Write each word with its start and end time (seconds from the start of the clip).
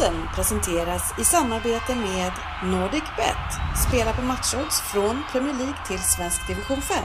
Podden 0.00 0.28
presenteras 0.34 1.14
i 1.18 1.24
samarbete 1.24 1.94
med 1.94 2.32
NordicBet. 2.64 3.46
Spela 3.88 4.12
på 4.12 4.22
matchodds 4.22 4.80
från 4.80 5.22
Premier 5.32 5.54
League 5.54 5.76
till 5.86 5.98
svensk 5.98 6.46
division 6.46 6.82
5. 6.82 6.98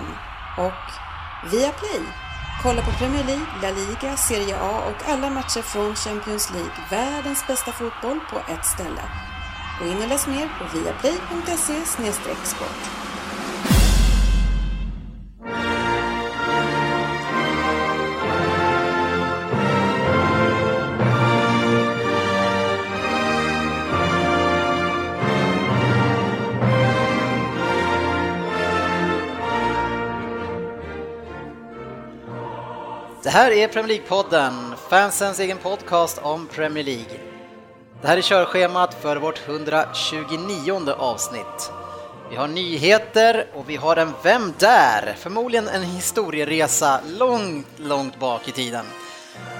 Och 0.58 0.86
Viaplay. 1.52 2.02
Kolla 2.64 2.82
på 2.82 2.92
Premier 2.92 3.24
League, 3.24 3.46
La 3.62 3.70
Liga, 3.70 4.18
Serie 4.18 4.58
A 4.58 4.82
och 4.90 5.10
alla 5.10 5.30
matcher 5.30 5.62
från 5.62 5.96
Champions 5.96 6.52
League. 6.54 6.72
Världens 6.90 7.48
bästa 7.48 7.72
fotboll 7.72 8.20
på 8.32 8.38
ett 8.54 8.66
ställe. 8.66 9.04
Gå 9.80 9.88
in 9.88 10.02
och 10.02 10.10
läs 10.10 10.28
mer 10.28 10.50
på 10.58 10.78
viaplay.se 10.78 11.86
sport. 11.86 13.05
Det 33.26 33.32
här 33.32 33.52
är 33.52 33.68
Premier 33.68 34.00
League-podden, 34.00 34.76
fansens 34.90 35.40
egen 35.40 35.58
podcast 35.58 36.18
om 36.18 36.48
Premier 36.48 36.84
League. 36.84 37.20
Det 38.02 38.08
här 38.08 38.18
är 38.18 38.22
körschemat 38.22 38.94
för 39.02 39.16
vårt 39.18 39.48
129 39.48 40.92
avsnitt. 40.98 41.72
Vi 42.30 42.36
har 42.36 42.48
nyheter 42.48 43.48
och 43.54 43.70
vi 43.70 43.76
har 43.76 43.98
en 43.98 44.14
Vem 44.24 44.54
där? 44.58 45.16
Förmodligen 45.18 45.68
en 45.68 45.84
historieresa 45.84 47.00
långt, 47.06 47.68
långt 47.78 48.20
bak 48.20 48.48
i 48.48 48.52
tiden. 48.52 48.86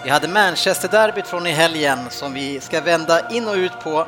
Vi 0.04 0.10
hade 0.10 0.28
Manchester-derbyt 0.28 1.28
från 1.28 1.48
i 1.48 1.52
helgen 1.52 2.00
som 2.10 2.34
vi 2.34 2.60
ska 2.60 2.82
vända 2.82 3.30
in 3.30 3.48
och 3.48 3.56
ut 3.56 3.80
på. 3.84 4.08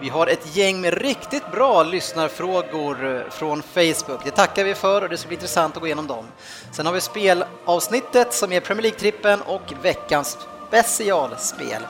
Vi 0.00 0.08
har 0.08 0.26
ett 0.26 0.56
gäng 0.56 0.80
med 0.80 0.94
riktigt 0.94 1.52
bra 1.52 1.82
lyssnarfrågor 1.82 3.16
eh, 3.16 3.30
från 3.30 3.62
Facebook. 3.62 4.24
Det 4.24 4.30
tackar 4.30 4.64
vi 4.64 4.74
för 4.74 5.02
och 5.02 5.08
det 5.08 5.16
ska 5.16 5.28
bli 5.28 5.34
intressant 5.34 5.76
att 5.76 5.80
gå 5.80 5.86
igenom 5.86 6.06
dem. 6.06 6.24
Sen 6.72 6.86
har 6.86 6.92
vi 6.92 7.00
spelavsnittet 7.00 8.34
som 8.34 8.52
är 8.52 8.60
Premier 8.60 8.82
League-trippen 8.82 9.40
och 9.40 9.62
veckans 9.82 10.38
specialspel. 10.68 11.82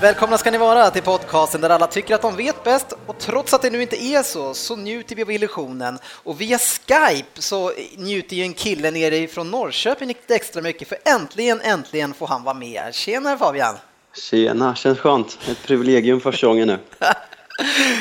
Välkomna 0.00 0.38
ska 0.38 0.50
ni 0.50 0.58
vara 0.58 0.90
till 0.90 1.02
podcasten 1.02 1.60
där 1.60 1.70
alla 1.70 1.86
tycker 1.86 2.14
att 2.14 2.22
de 2.22 2.36
vet 2.36 2.64
bäst 2.64 2.92
och 3.06 3.18
trots 3.18 3.54
att 3.54 3.62
det 3.62 3.70
nu 3.70 3.82
inte 3.82 4.04
är 4.04 4.22
så, 4.22 4.54
så 4.54 4.76
njuter 4.76 5.16
vi 5.16 5.22
av 5.22 5.30
illusionen. 5.30 5.98
Och 6.04 6.40
via 6.40 6.58
Skype 6.58 7.42
så 7.42 7.72
njuter 7.96 8.36
ju 8.36 8.42
en 8.42 8.54
kille 8.54 8.90
nere 8.90 9.26
från 9.26 9.50
Norrköping 9.50 10.08
lite 10.08 10.34
extra 10.34 10.62
mycket 10.62 10.88
för 10.88 10.98
äntligen, 11.04 11.60
äntligen 11.60 12.14
får 12.14 12.26
han 12.26 12.42
vara 12.42 12.54
med. 12.54 12.94
Tjena 12.94 13.38
Fabian! 13.38 13.76
Tjena, 14.14 14.74
känns 14.74 14.98
skönt. 14.98 15.38
Ett 15.50 15.62
privilegium 15.62 16.20
första 16.20 16.46
gången 16.46 16.68
nu. 16.68 16.78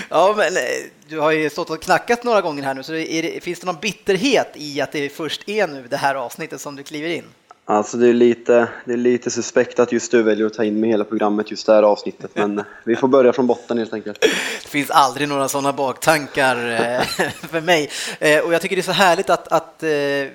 ja, 0.10 0.34
men 0.38 0.58
eh, 0.58 0.62
du 1.08 1.20
har 1.20 1.32
ju 1.32 1.50
stått 1.50 1.70
och 1.70 1.82
knackat 1.82 2.24
några 2.24 2.42
gånger 2.42 2.64
här 2.64 2.74
nu, 2.74 2.84
så 2.84 2.92
det, 2.92 3.44
finns 3.44 3.60
det 3.60 3.66
någon 3.66 3.80
bitterhet 3.82 4.52
i 4.56 4.82
att 4.82 4.92
det 4.92 5.10
först 5.10 5.50
är 5.50 5.68
nu 5.68 5.88
det 5.90 5.98
här 5.98 6.16
avsnittet 6.16 6.62
som 6.62 6.76
du 6.76 6.84
kliver 6.84 7.10
in? 7.10 7.26
Alltså 7.70 7.98
det 7.98 8.08
är, 8.08 8.14
lite, 8.14 8.68
det 8.86 8.94
är 8.94 8.98
lite 8.98 9.32
suspekt 9.32 9.80
att 9.80 9.92
just 9.92 10.12
du 10.12 10.24
väljer 10.24 10.46
att 10.46 10.54
ta 10.54 10.64
in 10.64 10.80
med 10.80 10.90
hela 10.90 11.04
programmet 11.04 11.52
just 11.52 11.66
det 11.66 11.74
här 11.74 11.84
avsnittet, 11.84 12.32
men 12.34 12.64
vi 12.84 12.96
får 12.96 13.08
börja 13.08 13.34
från 13.34 13.48
botten 13.48 13.78
helt 13.78 13.94
enkelt. 13.94 14.22
Det 14.64 14.70
finns 14.70 14.90
aldrig 14.90 15.28
några 15.28 15.48
sådana 15.48 15.74
baktankar 15.74 16.56
eh, 16.56 17.30
för 17.32 17.62
mig. 17.62 17.90
Eh, 18.20 18.40
och 18.40 18.54
jag 18.54 18.62
tycker 18.62 18.76
det 18.76 18.80
är 18.80 18.84
så 18.84 18.92
härligt 18.92 19.30
att, 19.30 19.48
att 19.48 19.84
eh, 19.84 19.90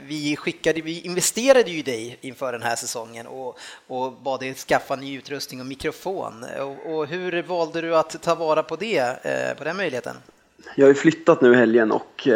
vi 0.06 0.36
skickade, 0.38 0.80
vi 0.80 1.00
investerade 1.00 1.70
ju 1.70 1.78
i 1.78 1.82
dig 1.82 2.18
inför 2.20 2.52
den 2.52 2.62
här 2.62 2.76
säsongen 2.76 3.26
och, 3.26 3.58
och 3.86 4.12
bad 4.12 4.40
dig 4.40 4.54
skaffa 4.54 4.96
ny 4.96 5.18
utrustning 5.18 5.60
och 5.60 5.66
mikrofon. 5.66 6.44
Och, 6.60 6.94
och 6.94 7.06
hur 7.06 7.42
valde 7.42 7.80
du 7.80 7.96
att 7.96 8.22
ta 8.22 8.34
vara 8.34 8.62
på 8.62 8.76
det, 8.76 9.22
på 9.58 9.64
den 9.64 9.76
möjligheten? 9.76 10.16
Jag 10.76 10.84
har 10.84 10.88
ju 10.88 10.94
flyttat 10.94 11.40
nu 11.40 11.52
i 11.52 11.56
helgen 11.56 11.92
och 11.92 12.28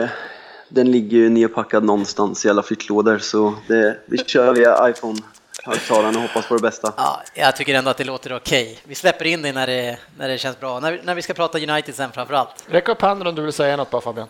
den 0.69 0.91
ligger 0.91 1.17
ju 1.19 1.29
nedpackad 1.29 1.85
någonstans 1.85 2.47
i 2.47 2.49
alla 2.49 2.63
flyttlådor 2.63 3.19
så 3.19 3.55
det, 3.67 3.99
vi 4.07 4.19
kör 4.19 4.55
via 4.55 4.91
iPhone 4.91 5.21
högtalaren 5.65 6.17
och 6.17 6.23
hoppas 6.23 6.47
på 6.47 6.55
det 6.55 6.63
bästa. 6.63 6.93
Ja, 6.97 7.23
jag 7.35 7.57
tycker 7.57 7.75
ändå 7.75 7.91
att 7.91 7.97
det 7.97 8.05
låter 8.05 8.37
okej. 8.37 8.63
Okay. 8.63 8.77
Vi 8.85 8.95
släpper 8.95 9.25
in 9.25 9.43
dig 9.43 9.53
när 9.53 9.67
det, 9.67 9.99
när 10.19 10.29
det 10.29 10.39
känns 10.39 10.61
bra, 10.61 10.81
när, 10.81 11.01
när 11.05 11.15
vi 11.15 11.23
ska 11.23 11.35
prata 11.35 11.59
United 11.59 11.95
sen 11.95 12.13
framför 12.13 12.35
allt. 12.35 12.65
Räck 12.67 12.89
upp 12.89 13.03
handen 13.03 13.27
om 13.27 13.35
du 13.35 13.43
vill 13.43 13.53
säga 13.53 13.77
något 13.77 13.91
bara 13.91 14.03
Fabian. 14.03 14.29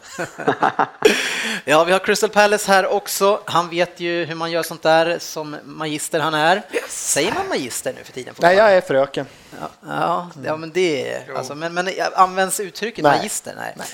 ja, 1.64 1.84
vi 1.84 1.92
har 1.92 1.98
Crystal 1.98 2.30
Palace 2.30 2.72
här 2.72 2.86
också. 2.86 3.40
Han 3.44 3.70
vet 3.70 4.00
ju 4.00 4.24
hur 4.24 4.34
man 4.34 4.50
gör 4.50 4.62
sånt 4.62 4.82
där 4.82 5.18
som 5.18 5.56
magister 5.64 6.20
han 6.20 6.34
är. 6.34 6.62
Säger 6.88 7.34
man 7.34 7.48
magister 7.48 7.92
nu 7.98 8.04
för 8.04 8.12
tiden? 8.12 8.34
Nej, 8.38 8.56
jag 8.56 8.72
är 8.72 8.80
fröken. 8.80 9.26
Ja, 9.60 9.68
ja, 9.86 10.30
ja 10.44 10.56
men 10.56 10.72
det 10.72 11.10
är, 11.12 11.34
alltså, 11.34 11.54
men, 11.54 11.74
men 11.74 11.88
används 12.14 12.60
uttrycket 12.60 13.02
Nej. 13.02 13.16
magister? 13.16 13.54
Nej. 13.56 13.74
Nej. 13.76 13.86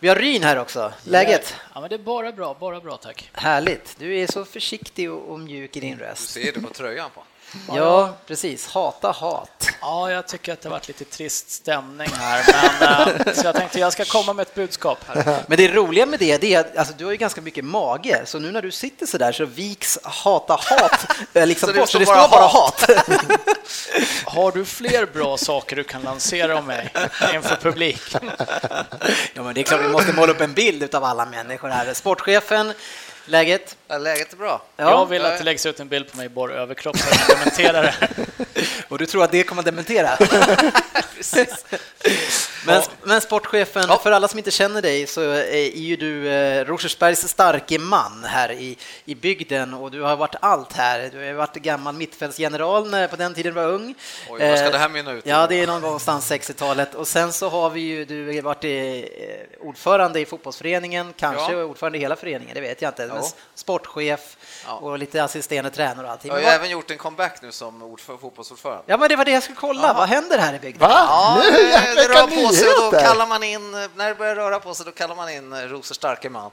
Vi 0.00 0.08
har 0.08 0.16
Ryn 0.16 0.42
här 0.42 0.58
också. 0.58 0.92
Läget? 1.04 1.54
Ja, 1.74 1.80
men 1.80 1.90
det 1.90 1.96
är 1.96 1.98
bara 1.98 2.32
bra, 2.32 2.56
bara 2.60 2.80
bra 2.80 2.96
tack. 2.96 3.30
Härligt. 3.32 3.96
Du 3.98 4.18
är 4.18 4.26
så 4.26 4.44
försiktig 4.44 5.12
och, 5.12 5.32
och 5.32 5.40
mjuk 5.40 5.76
i 5.76 5.80
din 5.80 5.98
röst. 5.98 6.34
Du 6.34 6.42
ser 6.42 6.52
det 6.52 6.60
på 6.60 6.74
tröjan 6.74 7.10
på. 7.14 7.22
Ja, 7.68 8.14
precis. 8.26 8.66
Hata 8.66 9.10
hat. 9.10 9.68
Ja, 9.80 10.10
jag 10.10 10.28
tycker 10.28 10.52
att 10.52 10.60
det 10.60 10.68
har 10.68 10.76
varit 10.76 10.88
lite 10.88 11.04
trist 11.04 11.50
stämning 11.50 12.08
här, 12.18 12.44
men, 12.80 13.26
eh, 13.26 13.34
så 13.34 13.46
jag 13.46 13.54
tänkte 13.54 13.80
jag 13.80 13.92
ska 13.92 14.04
komma 14.04 14.32
med 14.32 14.42
ett 14.42 14.54
budskap. 14.54 14.98
Här. 15.06 15.44
Men 15.46 15.58
det 15.58 15.68
roliga 15.68 16.06
med 16.06 16.18
det, 16.18 16.40
det 16.40 16.54
är 16.54 16.60
att 16.60 16.76
alltså, 16.76 16.94
du 16.98 17.04
har 17.04 17.12
ju 17.12 17.18
ganska 17.18 17.40
mycket 17.40 17.64
mage, 17.64 18.22
så 18.24 18.38
nu 18.38 18.52
när 18.52 18.62
du 18.62 18.70
sitter 18.70 19.06
så 19.06 19.18
där 19.18 19.32
så 19.32 19.44
viks 19.44 19.98
hata 20.02 20.52
hat 20.52 21.06
eh, 21.34 21.46
liksom 21.46 21.68
så 21.68 21.74
bort, 21.74 21.88
så 21.88 21.98
det 21.98 22.06
står 22.06 22.28
bara 22.28 22.46
hat. 22.46 22.90
Har 24.24 24.52
du 24.52 24.64
fler 24.64 25.06
bra 25.06 25.36
saker 25.36 25.76
du 25.76 25.84
kan 25.84 26.02
lansera 26.02 26.58
om 26.58 26.66
mig 26.66 26.92
inför 27.34 27.56
publik? 27.56 28.00
Ja, 29.34 29.42
men 29.42 29.54
det 29.54 29.60
är 29.60 29.64
klart 29.64 29.80
vi 29.80 29.88
måste 29.88 30.12
måla 30.12 30.32
upp 30.32 30.40
en 30.40 30.54
bild 30.54 30.94
av 30.94 31.04
alla 31.04 31.26
människor 31.26 31.68
här. 31.68 31.94
Sportchefen 31.94 32.72
Läget? 33.26 33.76
Ja, 33.88 33.98
läget 33.98 34.32
är 34.32 34.36
bra. 34.36 34.62
Ja. 34.76 34.90
Jag 34.90 35.06
vill 35.06 35.24
att 35.24 35.38
det 35.38 35.44
läggs 35.44 35.66
ut 35.66 35.80
en 35.80 35.88
bild 35.88 36.10
på 36.10 36.16
mig 36.16 36.26
i 36.26 36.28
bara 36.28 36.52
överkropp 36.52 36.98
för 36.98 37.14
att 37.14 37.38
dementera 37.38 37.82
det. 37.82 37.94
Och 38.88 38.98
du 38.98 39.06
tror 39.06 39.24
att 39.24 39.32
det 39.32 39.42
kommer 39.42 39.62
att 39.62 39.66
dementera? 39.66 40.16
Precis. 41.16 41.64
Men, 42.66 42.82
men 43.02 43.20
sportchefen, 43.20 43.84
ja. 43.88 43.98
för 43.98 44.12
alla 44.12 44.28
som 44.28 44.38
inte 44.38 44.50
känner 44.50 44.82
dig 44.82 45.06
så 45.06 45.20
är 45.30 45.76
ju 45.76 45.96
du 45.96 46.28
eh, 46.28 46.64
Rosersbergs 46.64 47.28
starke 47.28 47.78
man 47.78 48.24
här 48.24 48.52
i, 48.52 48.78
i 49.04 49.14
bygden 49.14 49.74
och 49.74 49.90
du 49.90 50.02
har 50.02 50.16
varit 50.16 50.34
allt 50.40 50.72
här. 50.72 51.10
Du 51.12 51.26
har 51.26 51.32
varit 51.32 51.54
gammal 51.54 51.94
mittfältsgeneral 51.94 52.90
när, 52.90 53.08
på 53.08 53.16
den 53.16 53.34
tiden 53.34 53.54
du 53.54 53.60
var 53.60 53.68
ung. 53.68 53.94
Oj, 54.28 54.48
vad 54.48 54.58
ska 54.58 54.70
det 54.70 54.78
här 54.78 54.88
mynna 54.88 55.12
ut 55.12 55.26
Ja, 55.26 55.46
det 55.46 55.60
är 55.60 55.66
någon 55.66 55.82
gångstans 55.82 56.32
60-talet. 56.32 56.94
Och 56.94 57.08
sen 57.08 57.32
så 57.32 57.48
har 57.48 57.70
vi 57.70 57.80
ju, 57.80 58.04
du 58.04 58.26
har 58.26 58.42
varit 58.42 58.64
eh, 58.64 59.66
ordförande 59.66 60.20
i 60.20 60.26
fotbollsföreningen, 60.26 61.12
kanske 61.16 61.52
ja. 61.52 61.64
ordförande 61.64 61.98
i 61.98 62.00
hela 62.00 62.16
föreningen, 62.16 62.54
det 62.54 62.60
vet 62.60 62.82
jag 62.82 62.90
inte. 62.90 63.02
Ja. 63.02 63.28
Sportchef 63.84 64.36
ja. 64.66 64.72
och 64.72 64.98
lite 64.98 65.24
assisterande 65.24 65.70
tränare 65.70 66.06
och 66.06 66.12
allting. 66.12 66.32
Jag 66.32 66.42
har 66.42 66.52
även 66.52 66.70
gjort 66.70 66.90
en 66.90 66.98
comeback 66.98 67.42
nu 67.42 67.52
som 67.52 67.96
fotbollsordförande. 68.20 68.84
Ja, 68.86 68.96
men 68.96 69.08
det 69.08 69.16
var 69.16 69.24
det 69.24 69.30
jag 69.30 69.42
skulle 69.42 69.56
kolla. 69.56 69.92
Vad 69.92 70.08
händer 70.08 70.38
här 70.38 70.54
i 70.54 70.58
bygden? 70.58 70.88
Va? 70.88 71.06
Ja, 71.08 71.42
nu, 71.42 71.50
det 71.94 72.08
rör 72.08 72.46
på 72.46 72.52
sig 72.52 72.68
och 72.68 72.92
då 72.92 72.98
kallar 73.00 73.26
man 73.26 73.42
in, 73.42 73.70
när 73.70 74.08
det 74.08 74.14
börjar 74.14 74.34
röra 74.34 74.60
på 74.60 74.74
sig, 74.74 74.86
då 74.86 74.92
kallar 74.92 75.14
man 75.14 75.30
in 75.30 75.54
Rosers 75.68 75.96
starke 75.96 76.30
man. 76.30 76.50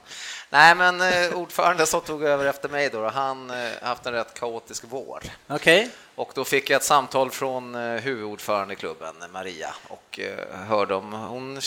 Nej, 0.50 0.74
men 0.74 1.00
eh, 1.00 1.34
ordförande 1.34 1.86
som 1.86 2.00
tog 2.00 2.22
över 2.22 2.46
efter 2.46 2.68
mig 2.68 2.90
då, 2.90 3.08
han 3.08 3.50
har 3.50 3.56
eh, 3.56 3.70
haft 3.82 4.06
en 4.06 4.12
rätt 4.12 4.34
kaotisk 4.34 4.84
vår. 4.88 5.22
Okej. 5.48 5.80
Okay. 5.80 5.90
Och 6.14 6.30
då 6.34 6.44
fick 6.44 6.70
jag 6.70 6.76
ett 6.76 6.84
samtal 6.84 7.30
från 7.30 7.74
eh, 7.74 8.00
huvudordförande 8.00 8.74
i 8.74 8.76
klubben, 8.76 9.14
Maria, 9.32 9.74
och 9.88 10.20
hörde 10.68 10.94
om 10.94 11.12
hon 11.12 11.60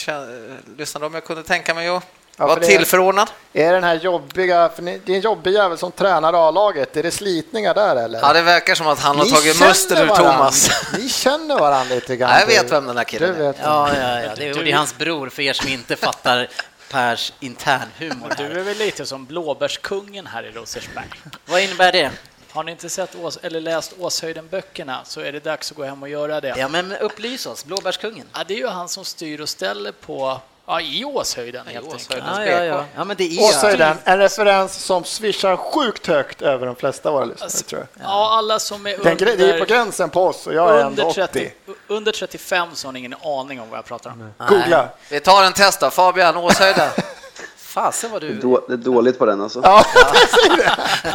lyssnade 0.78 1.06
om 1.06 1.14
jag 1.14 1.24
kunde 1.24 1.44
tänka 1.44 1.74
mig 1.74 1.88
att 1.88 2.04
Ja, 2.38 2.48
var 2.48 2.58
tillförordnad. 2.58 3.30
Är 3.54 3.74
den 3.74 3.84
här 3.84 3.96
jobbiga, 3.96 4.70
för 4.70 4.82
det 4.82 4.92
är 4.92 5.16
en 5.16 5.20
jobbig 5.20 5.52
jävel 5.52 5.78
som 5.78 5.92
tränar 5.92 6.48
A-laget, 6.48 6.98
är 6.98 7.04
det 7.04 7.12
slitningar 7.12 7.74
där 7.74 7.96
eller? 7.96 8.20
Ja, 8.20 8.34
det 8.34 8.42
verkar 8.42 8.76
som 8.76 8.88
att 8.88 9.00
han 9.00 9.18
har 9.18 9.26
tagit 9.26 9.60
musten 9.60 9.98
ur 9.98 10.08
Thomas. 10.08 10.70
Ni 10.98 11.10
känner 11.10 11.60
varandra 11.60 11.96
lite 11.96 12.16
grann. 12.16 12.40
jag 12.40 12.48
vet 12.48 12.72
vem 12.72 12.86
den 12.86 12.98
här 12.98 13.04
killen 13.04 13.36
är. 13.36 13.44
Ja, 13.44 13.54
ja, 13.62 14.22
ja, 14.22 14.32
det 14.36 14.72
är 14.72 14.76
hans 14.76 14.98
bror 14.98 15.30
för 15.30 15.42
er 15.42 15.54
som 15.54 15.68
inte 15.68 15.96
fattar 15.96 16.48
Pers 16.92 17.34
internhumor. 17.40 18.34
Du 18.38 18.44
är 18.44 18.64
väl 18.64 18.78
lite 18.78 19.06
som 19.06 19.26
blåbärskungen 19.26 20.28
här 20.28 20.44
i 20.44 20.52
Rosersberg. 20.52 21.10
Vad 21.46 21.62
innebär 21.62 21.92
det? 21.92 22.12
Har 22.52 22.64
ni 22.64 22.72
inte 22.72 22.90
sett 22.90 23.16
Ås, 23.16 23.40
eller 23.42 23.62
läst 23.62 23.94
Åshöjden-böckerna 24.00 25.02
så 25.04 25.22
är 25.22 25.32
det 25.32 25.44
dags 25.44 25.72
att 25.72 25.78
gå 25.78 25.84
hem 25.84 26.04
och 26.04 26.10
göra 26.10 26.42
det. 26.42 26.56
Ja, 26.58 26.68
men 26.68 26.92
upplys 26.92 27.46
oss, 27.46 27.66
Blåbärskungen. 27.66 28.28
Ja, 28.34 28.44
det 28.48 28.54
är 28.54 28.58
ju 28.58 28.68
han 28.68 28.90
som 28.90 29.06
styr 29.06 29.42
och 29.42 29.50
ställer 29.50 29.92
på 29.92 30.42
Ja, 30.68 30.82
i 30.82 31.06
Åshöjden 31.06 31.68
helt 31.68 31.94
enkelt. 31.94 32.24
Ja, 32.28 32.46
ja, 32.46 32.64
ja. 32.64 32.86
ja, 32.96 33.04
men 33.04 33.18
det 33.18 33.24
är 33.24 33.44
Åshöjden, 33.44 33.98
en 34.04 34.18
referens 34.18 34.74
som 34.74 35.04
swishar 35.04 35.58
sjukt 35.58 36.08
högt 36.08 36.42
över 36.42 36.66
de 36.66 36.76
flesta 36.76 37.10
av 37.10 37.16
våra 37.16 37.26
lyssnare, 37.26 37.46
alltså, 37.46 37.66
tror 37.66 37.88
jag. 37.94 38.06
Ja, 38.08 38.30
alla 38.38 38.60
som 38.60 38.88
är 38.88 38.94
under... 38.98 39.16
Det 39.38 39.50
är 39.50 39.60
på 39.60 39.66
gränsen 39.66 40.10
på 40.10 40.28
oss 40.28 40.48
och 40.48 40.54
jag 40.54 40.80
är 40.80 40.86
ändå 40.86 41.04
80. 41.04 41.52
under 41.88 42.12
35 42.12 42.70
så 42.74 42.88
har 42.88 42.92
ni 42.92 43.00
ingen 43.00 43.16
aning 43.24 43.62
om 43.62 43.70
vad 43.70 43.78
jag 43.78 43.86
pratar 43.86 44.10
om. 44.10 44.34
Googla. 44.48 44.90
Vi 45.10 45.20
tar 45.20 45.44
en 45.44 45.54
test 45.54 45.80
då. 45.80 45.90
Fabian, 45.90 46.38
Åshöjden. 46.38 46.90
Fasen 47.58 48.12
vad 48.12 48.22
du... 48.22 48.34
Det 48.68 48.74
är 48.74 48.78
dåligt 48.78 49.20
på 49.20 49.26
den 49.26 49.42
alltså. 49.42 49.62
Ja, 49.64 49.86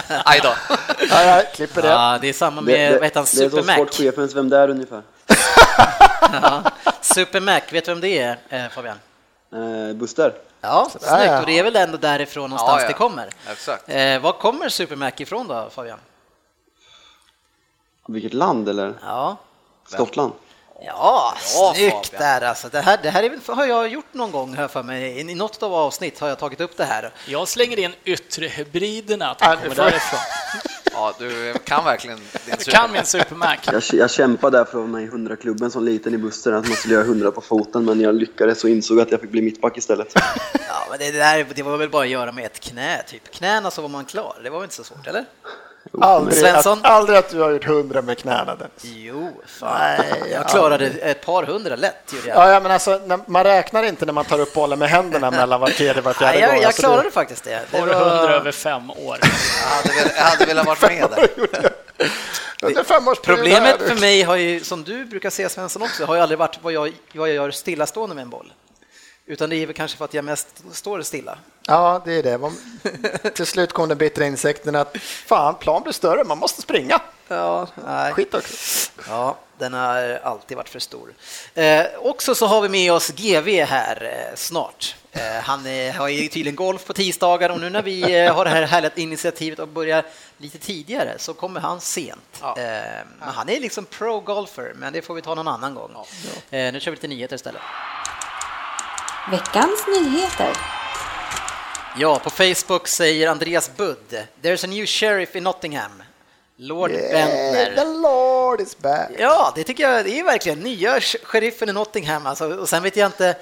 Aj 0.24 0.40
då. 0.42 0.54
Ja, 1.10 1.22
jag 1.22 1.52
klipper 1.52 1.82
det. 1.82 1.88
Ja, 1.88 2.18
det 2.20 2.28
är 2.28 2.32
samma 2.32 2.60
med, 2.60 2.92
vad 2.92 3.04
heter 3.04 3.20
han, 3.20 3.26
Super 3.26 3.50
Det 3.50 3.56
är 3.56 3.62
som 3.62 3.74
sportchefens 3.74 4.34
Vem 4.34 4.48
där 4.48 4.70
ungefär. 4.70 5.02
Ja. 6.42 6.62
Super 7.00 7.40
Mac, 7.40 7.60
vet 7.70 7.84
du 7.84 7.90
vem 7.90 8.00
det 8.00 8.18
är 8.18 8.38
eh, 8.48 8.70
Fabian? 8.70 8.96
Eh, 9.52 9.92
Buster? 9.94 10.34
Ja, 10.60 10.88
snyggt. 10.90 11.40
Och 11.40 11.46
det 11.46 11.58
är 11.58 11.62
väl 11.62 11.76
ändå 11.76 11.96
därifrån 11.98 12.50
någonstans 12.50 12.76
Ja, 12.76 12.82
ja. 12.82 12.88
det 12.88 12.94
kommer. 12.94 13.28
Exakt. 13.52 13.84
Eh, 13.88 14.18
var 14.18 14.32
kommer 14.32 14.68
Super 14.68 14.96
Mac 14.96 15.12
ifrån 15.16 15.48
då 15.48 15.70
Fabian? 15.70 15.98
Vilket 18.08 18.34
land 18.34 18.68
eller? 18.68 18.94
Ja, 19.02 19.36
Skottland? 19.88 20.32
Ja, 20.82 21.34
snyggt 21.38 22.06
Fabian. 22.06 22.22
där 22.40 22.48
alltså. 22.48 22.68
Det 22.68 22.80
här, 22.80 22.98
det 23.02 23.10
här 23.10 23.22
är 23.22 23.30
väl, 23.30 23.40
har 23.46 23.66
jag 23.66 23.88
gjort 23.88 24.14
någon 24.14 24.30
gång 24.30 24.54
här 24.54 24.68
för 24.68 24.82
mig. 24.82 25.20
I 25.30 25.34
något 25.34 25.62
av 25.62 25.74
avsnitt 25.74 26.20
har 26.20 26.28
jag 26.28 26.38
tagit 26.38 26.60
upp 26.60 26.76
det 26.76 26.84
här. 26.84 27.12
Jag 27.26 27.48
slänger 27.48 27.78
in 27.78 27.94
yttre 28.04 28.46
hybriderna, 28.46 29.30
att 29.30 29.38
de 29.38 29.56
kommer 29.56 29.74
därifrån. 29.74 30.20
Ja, 30.92 31.14
du 31.18 31.54
kan 31.64 31.84
verkligen 31.84 32.18
din 32.18 32.54
Du 32.58 32.70
kan 32.70 32.92
min 32.92 33.04
Supermac. 33.04 33.58
Jag, 33.64 33.82
jag 33.92 34.10
kämpade 34.10 34.58
där 34.58 34.64
för 34.64 34.70
att 34.70 34.74
vara 34.74 34.86
med 34.86 35.02
i 35.02 35.08
100-klubben 35.08 35.70
som 35.70 35.84
liten 35.84 36.14
i 36.14 36.18
Buster, 36.18 36.52
att 36.52 36.68
man 36.68 36.76
skulle 36.76 36.94
göra 36.94 37.04
100 37.04 37.30
på 37.30 37.40
foten, 37.40 37.84
men 37.84 38.00
jag 38.00 38.14
lyckades 38.14 38.64
och 38.64 38.70
insåg 38.70 39.00
att 39.00 39.10
jag 39.10 39.20
fick 39.20 39.30
bli 39.30 39.42
mittback 39.42 39.78
istället. 39.78 40.12
Ja, 40.68 40.86
men 40.90 40.98
det, 40.98 41.10
där, 41.10 41.46
det 41.54 41.62
var 41.62 41.76
väl 41.76 41.90
bara 41.90 42.02
att 42.02 42.08
göra 42.08 42.32
med 42.32 42.46
ett 42.46 42.60
knä, 42.60 43.02
typ. 43.02 43.30
Knäna 43.30 43.70
så 43.70 43.82
var 43.82 43.88
man 43.88 44.04
klar. 44.04 44.40
Det 44.44 44.50
var 44.50 44.58
väl 44.58 44.64
inte 44.64 44.76
så 44.76 44.84
svårt, 44.84 45.06
eller? 45.06 45.24
Aldrig, 46.00 46.38
Svensson? 46.38 46.78
att, 46.78 46.84
aldrig 46.90 47.18
att 47.18 47.28
du 47.28 47.40
har 47.40 47.50
gjort 47.50 47.64
hundra 47.64 48.02
med 48.02 48.18
knäna 48.18 48.54
Dennis. 48.56 48.70
Jo, 48.82 49.42
fan. 49.46 49.78
Nej, 49.98 50.22
jag 50.32 50.48
klarade 50.48 50.86
ett 50.86 51.26
par 51.26 51.42
hundra 51.42 51.76
lätt. 51.76 52.14
Ja, 52.26 52.50
ja, 52.52 52.60
men 52.60 52.72
alltså, 52.72 53.00
när, 53.06 53.18
man 53.26 53.44
räknar 53.44 53.82
inte 53.82 54.06
när 54.06 54.12
man 54.12 54.24
tar 54.24 54.40
upp 54.40 54.54
bollen 54.54 54.78
med 54.78 54.88
händerna 54.88 55.30
mellan 55.40 55.60
var 55.60 55.68
tredje 55.68 55.98
och 55.98 56.04
var 56.04 56.12
fjärde 56.12 56.32
Nej, 56.32 56.40
jag, 56.40 56.50
gång. 56.50 56.60
jag 56.60 56.66
Alltså, 56.66 56.82
det- 56.82 56.88
klarade 56.88 57.10
faktiskt 57.10 57.44
det. 57.44 57.60
det 57.70 57.78
du 57.86 57.92
100 57.92 58.34
över 58.34 58.52
fem 58.52 58.90
år? 58.90 58.96
Jag 59.20 59.68
hade, 59.68 59.94
velat, 59.94 60.12
jag 60.16 60.22
hade 60.24 60.44
velat 60.46 60.66
varit 60.66 60.82
med 60.82 61.10
där. 62.60 63.14
Problemet 63.22 63.82
för 63.82 63.94
mig 64.00 64.22
har 64.22 64.36
ju, 64.36 64.60
som 64.64 64.84
du 64.84 65.04
brukar 65.04 65.30
säga 65.30 65.48
Svensson 65.48 65.82
också, 65.82 66.04
har 66.04 66.14
ju 66.14 66.20
aldrig 66.20 66.38
varit 66.38 66.58
vad 66.62 66.72
jag, 66.72 66.92
vad 67.14 67.28
jag 67.28 67.34
gör 67.34 67.50
stillastående 67.50 68.14
med 68.14 68.22
en 68.22 68.30
boll. 68.30 68.52
Utan 69.30 69.50
det 69.50 69.56
är 69.56 69.66
väl 69.66 69.74
kanske 69.74 69.98
för 69.98 70.04
att 70.04 70.14
jag 70.14 70.24
mest 70.24 70.62
står 70.72 71.02
stilla. 71.02 71.38
Ja, 71.66 72.02
det 72.04 72.12
är 72.12 72.22
det. 72.22 72.38
Man, 72.38 72.56
till 73.34 73.46
slut 73.46 73.72
kom 73.72 73.88
den 73.88 73.98
bittra 73.98 74.24
insikten 74.24 74.76
att 74.76 74.96
fan, 75.00 75.54
plan 75.54 75.82
blir 75.82 75.92
större, 75.92 76.24
man 76.24 76.38
måste 76.38 76.62
springa. 76.62 77.00
Ja, 77.28 77.66
nej. 77.86 78.12
Skit 78.12 78.34
också. 78.34 78.54
Ja, 79.08 79.38
den 79.58 79.72
har 79.72 80.20
alltid 80.22 80.56
varit 80.56 80.68
för 80.68 80.78
stor. 80.78 81.12
Eh, 81.54 81.84
också 81.98 82.34
så 82.34 82.46
har 82.46 82.60
vi 82.62 82.68
med 82.68 82.92
oss 82.92 83.10
GV 83.10 83.48
här 83.64 84.04
eh, 84.04 84.36
snart. 84.36 84.96
Eh, 85.12 85.20
han 85.42 85.66
eh, 85.66 85.94
har 85.94 86.08
ju 86.08 86.28
tydligen 86.28 86.56
golf 86.56 86.84
på 86.84 86.92
tisdagar 86.92 87.50
och 87.50 87.60
nu 87.60 87.70
när 87.70 87.82
vi 87.82 88.18
eh, 88.18 88.34
har 88.34 88.44
det 88.44 88.50
här 88.50 88.62
härliga 88.62 88.92
initiativet 88.94 89.58
och 89.58 89.68
börjar 89.68 90.04
lite 90.36 90.58
tidigare 90.58 91.14
så 91.18 91.34
kommer 91.34 91.60
han 91.60 91.80
sent. 91.80 92.38
Ja. 92.40 92.58
Eh, 92.58 93.04
han 93.20 93.48
är 93.48 93.60
liksom 93.60 93.84
pro-golfer, 93.84 94.72
men 94.76 94.92
det 94.92 95.02
får 95.02 95.14
vi 95.14 95.22
ta 95.22 95.34
någon 95.34 95.48
annan 95.48 95.74
gång. 95.74 95.90
Eh, 96.50 96.72
nu 96.72 96.80
kör 96.80 96.90
vi 96.90 96.96
lite 96.96 97.08
nyheter 97.08 97.36
istället. 97.36 97.62
Veckans 99.30 99.86
nyheter. 99.86 100.56
Ja, 101.98 102.18
på 102.18 102.30
Facebook 102.30 102.88
säger 102.88 103.28
Andreas 103.28 103.70
Budd, 103.76 104.26
“There's 104.42 104.64
a 104.64 104.68
new 104.68 104.86
sheriff 104.86 105.36
in 105.36 105.44
Nottingham”. 105.44 106.02
Lord 106.56 106.90
Yeah, 106.90 107.12
Bentner. 107.12 107.74
the 107.76 107.84
Lord 107.84 108.60
is 108.60 108.78
back. 108.78 109.10
Ja, 109.18 109.52
det 109.56 109.64
tycker 109.64 109.82
jag. 109.90 110.04
Det 110.04 110.20
är 110.20 110.24
verkligen 110.24 110.60
nya 110.60 110.98
sh- 110.98 111.24
sheriffen 111.24 111.68
i 111.68 111.72
Nottingham. 111.72 112.26
Alltså, 112.26 112.56
och 112.58 112.68
sen 112.68 112.82
vet 112.82 112.96
jag 112.96 113.06
inte, 113.06 113.36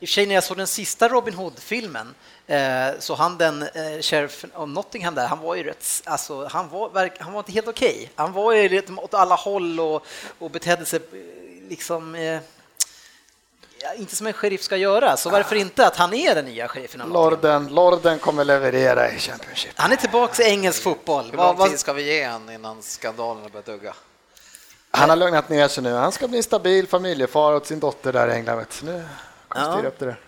i 0.00 0.04
och 0.04 0.08
för 0.08 0.12
sig 0.14 0.26
när 0.26 0.34
jag 0.34 0.44
såg 0.44 0.56
den 0.56 0.66
sista 0.66 1.08
Robin 1.08 1.34
Hood-filmen 1.34 2.14
eh, 2.46 2.88
så 2.98 3.14
han 3.14 3.38
den 3.38 3.62
eh, 3.62 4.00
sheriffen 4.00 4.50
av 4.54 4.68
Nottingham 4.68 5.14
där, 5.14 5.26
han 5.26 5.38
var 5.40 5.54
ju 5.54 5.62
rätt, 5.62 6.02
alltså 6.04 6.46
han 6.52 6.68
var, 6.68 7.10
han 7.18 7.32
var 7.32 7.40
inte 7.40 7.52
helt 7.52 7.68
okej. 7.68 8.10
Han 8.14 8.32
var 8.32 8.52
ju 8.52 8.68
lite 8.68 8.92
åt 8.92 9.14
alla 9.14 9.34
håll 9.34 9.80
och, 9.80 10.06
och 10.38 10.50
betedde 10.50 10.84
sig 10.86 11.00
eh, 11.12 11.68
liksom 11.68 12.14
eh, 12.14 12.38
inte 13.98 14.16
som 14.16 14.26
en 14.26 14.32
sheriff 14.32 14.62
ska 14.62 14.76
göra, 14.76 15.16
så 15.16 15.30
varför 15.30 15.56
inte 15.56 15.86
att 15.86 15.96
han 15.96 16.14
är 16.14 16.34
den 16.34 16.44
nya 16.44 16.68
sheriffen? 16.68 17.02
Lorden, 17.12 17.66
Lorden 17.68 18.18
kommer 18.18 18.44
leverera 18.44 19.10
i 19.12 19.18
Championship. 19.18 19.72
Han 19.76 19.92
är 19.92 19.96
tillbaka 19.96 20.42
i 20.42 20.46
engelsk 20.50 20.82
fotboll. 20.82 21.24
Hur 21.30 21.36
Vad- 21.36 21.58
lång 21.58 21.68
tid 21.68 21.78
ska 21.78 21.92
vi 21.92 22.02
ge 22.02 22.24
han 22.24 22.50
innan 22.50 22.82
skandalerna 22.82 23.48
börjar 23.48 23.64
dugga? 23.66 23.94
Han 24.90 25.08
har 25.10 25.16
lugnat 25.16 25.48
ner 25.48 25.68
sig 25.68 25.82
nu. 25.82 25.92
Han 25.94 26.12
ska 26.12 26.28
bli 26.28 26.36
en 26.36 26.42
stabil 26.42 26.86
familjefar 26.88 27.52
åt 27.52 27.66
sin 27.66 27.80
dotter 27.80 28.12
där 28.12 28.28
i 28.28 28.32
England. 28.32 28.64
Nu 28.82 29.04
kommer 29.48 29.66
Ja. 29.66 29.72
styra 29.72 29.88
upp 29.88 29.98
det 29.98 30.06
där. 30.06 30.20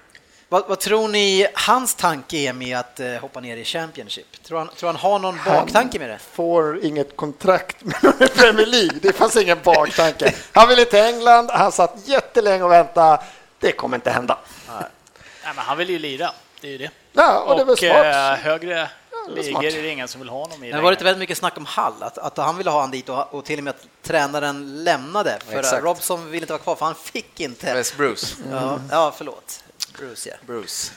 Vad, 0.49 0.69
vad 0.69 0.81
tror 0.81 1.09
ni 1.09 1.47
hans 1.55 1.95
tanke 1.95 2.37
är 2.37 2.53
med 2.53 2.79
att 2.79 3.01
eh, 3.01 3.13
hoppa 3.13 3.41
ner 3.41 3.57
i 3.57 3.65
Championship? 3.65 4.43
Tror 4.45 4.59
han, 4.59 4.69
tror 4.69 4.87
han 4.89 4.97
har 4.97 5.19
någon 5.19 5.39
baktanke 5.47 5.99
med 5.99 6.09
det? 6.11 6.19
får 6.33 6.85
inget 6.85 7.17
kontrakt 7.17 7.77
med 7.85 8.35
Premier 8.35 8.67
League. 8.67 8.99
Det 9.03 9.13
fanns 9.13 9.37
ingen 9.37 9.59
baktanke. 9.65 10.35
Han 10.53 10.69
ville 10.69 10.85
till 10.85 10.99
England, 10.99 11.51
han 11.51 11.73
satt 11.73 11.95
jättelänge 12.09 12.65
och 12.65 12.73
väntade. 12.73 13.23
Det 13.63 13.73
kommer 13.73 13.97
inte 13.97 14.11
hända. 14.11 14.39
Nej, 14.69 14.85
men 15.45 15.57
han 15.57 15.79
vill 15.79 15.91
ju 15.91 15.99
lira, 15.99 16.31
det 16.61 16.67
är 16.67 16.73
ju 16.73 16.79
det. 16.79 16.91
Ja, 17.13 17.41
och, 17.41 17.57
det 17.57 17.63
är 17.63 17.67
väl 17.67 17.77
smart. 17.77 18.39
eh, 18.39 18.45
högre 18.45 18.89
smart. 19.51 19.65
är 19.65 19.83
det 19.83 19.89
ingen 19.89 20.09
som 20.09 20.21
vill 20.21 20.29
ha 20.31 20.39
honom 20.39 20.65
i. 20.65 20.71
Det 20.71 20.77
har 20.77 20.83
varit 20.83 21.03
väldigt 21.03 21.19
mycket 21.19 21.39
snack 21.39 21.57
om 21.57 21.67
Hall, 21.67 21.93
att, 22.01 22.19
att 22.19 22.37
han 22.37 22.57
ville 22.57 22.71
ha 22.71 22.81
han 22.81 22.91
dit 22.91 23.09
och, 23.09 23.35
och 23.35 23.45
till 23.45 23.59
och 23.59 23.65
med 23.65 23.71
att 23.71 23.87
tränaren 24.03 24.85
lämnade. 24.85 25.39
För 25.49 25.59
Exakt. 25.59 25.85
Robson 25.85 26.31
ville 26.31 26.43
inte 26.43 26.53
vara 26.53 26.63
kvar, 26.63 26.75
för 26.75 26.87
han 26.87 26.95
fick 26.95 27.41
inte. 27.41 27.75
West 27.75 27.97
Bruce. 27.97 28.37
Ja, 28.51 28.79
ja 28.91 29.13
förlåt. 29.17 29.65
Bruce, 29.99 30.29
ja. 30.29 30.35
Bruce. 30.47 30.93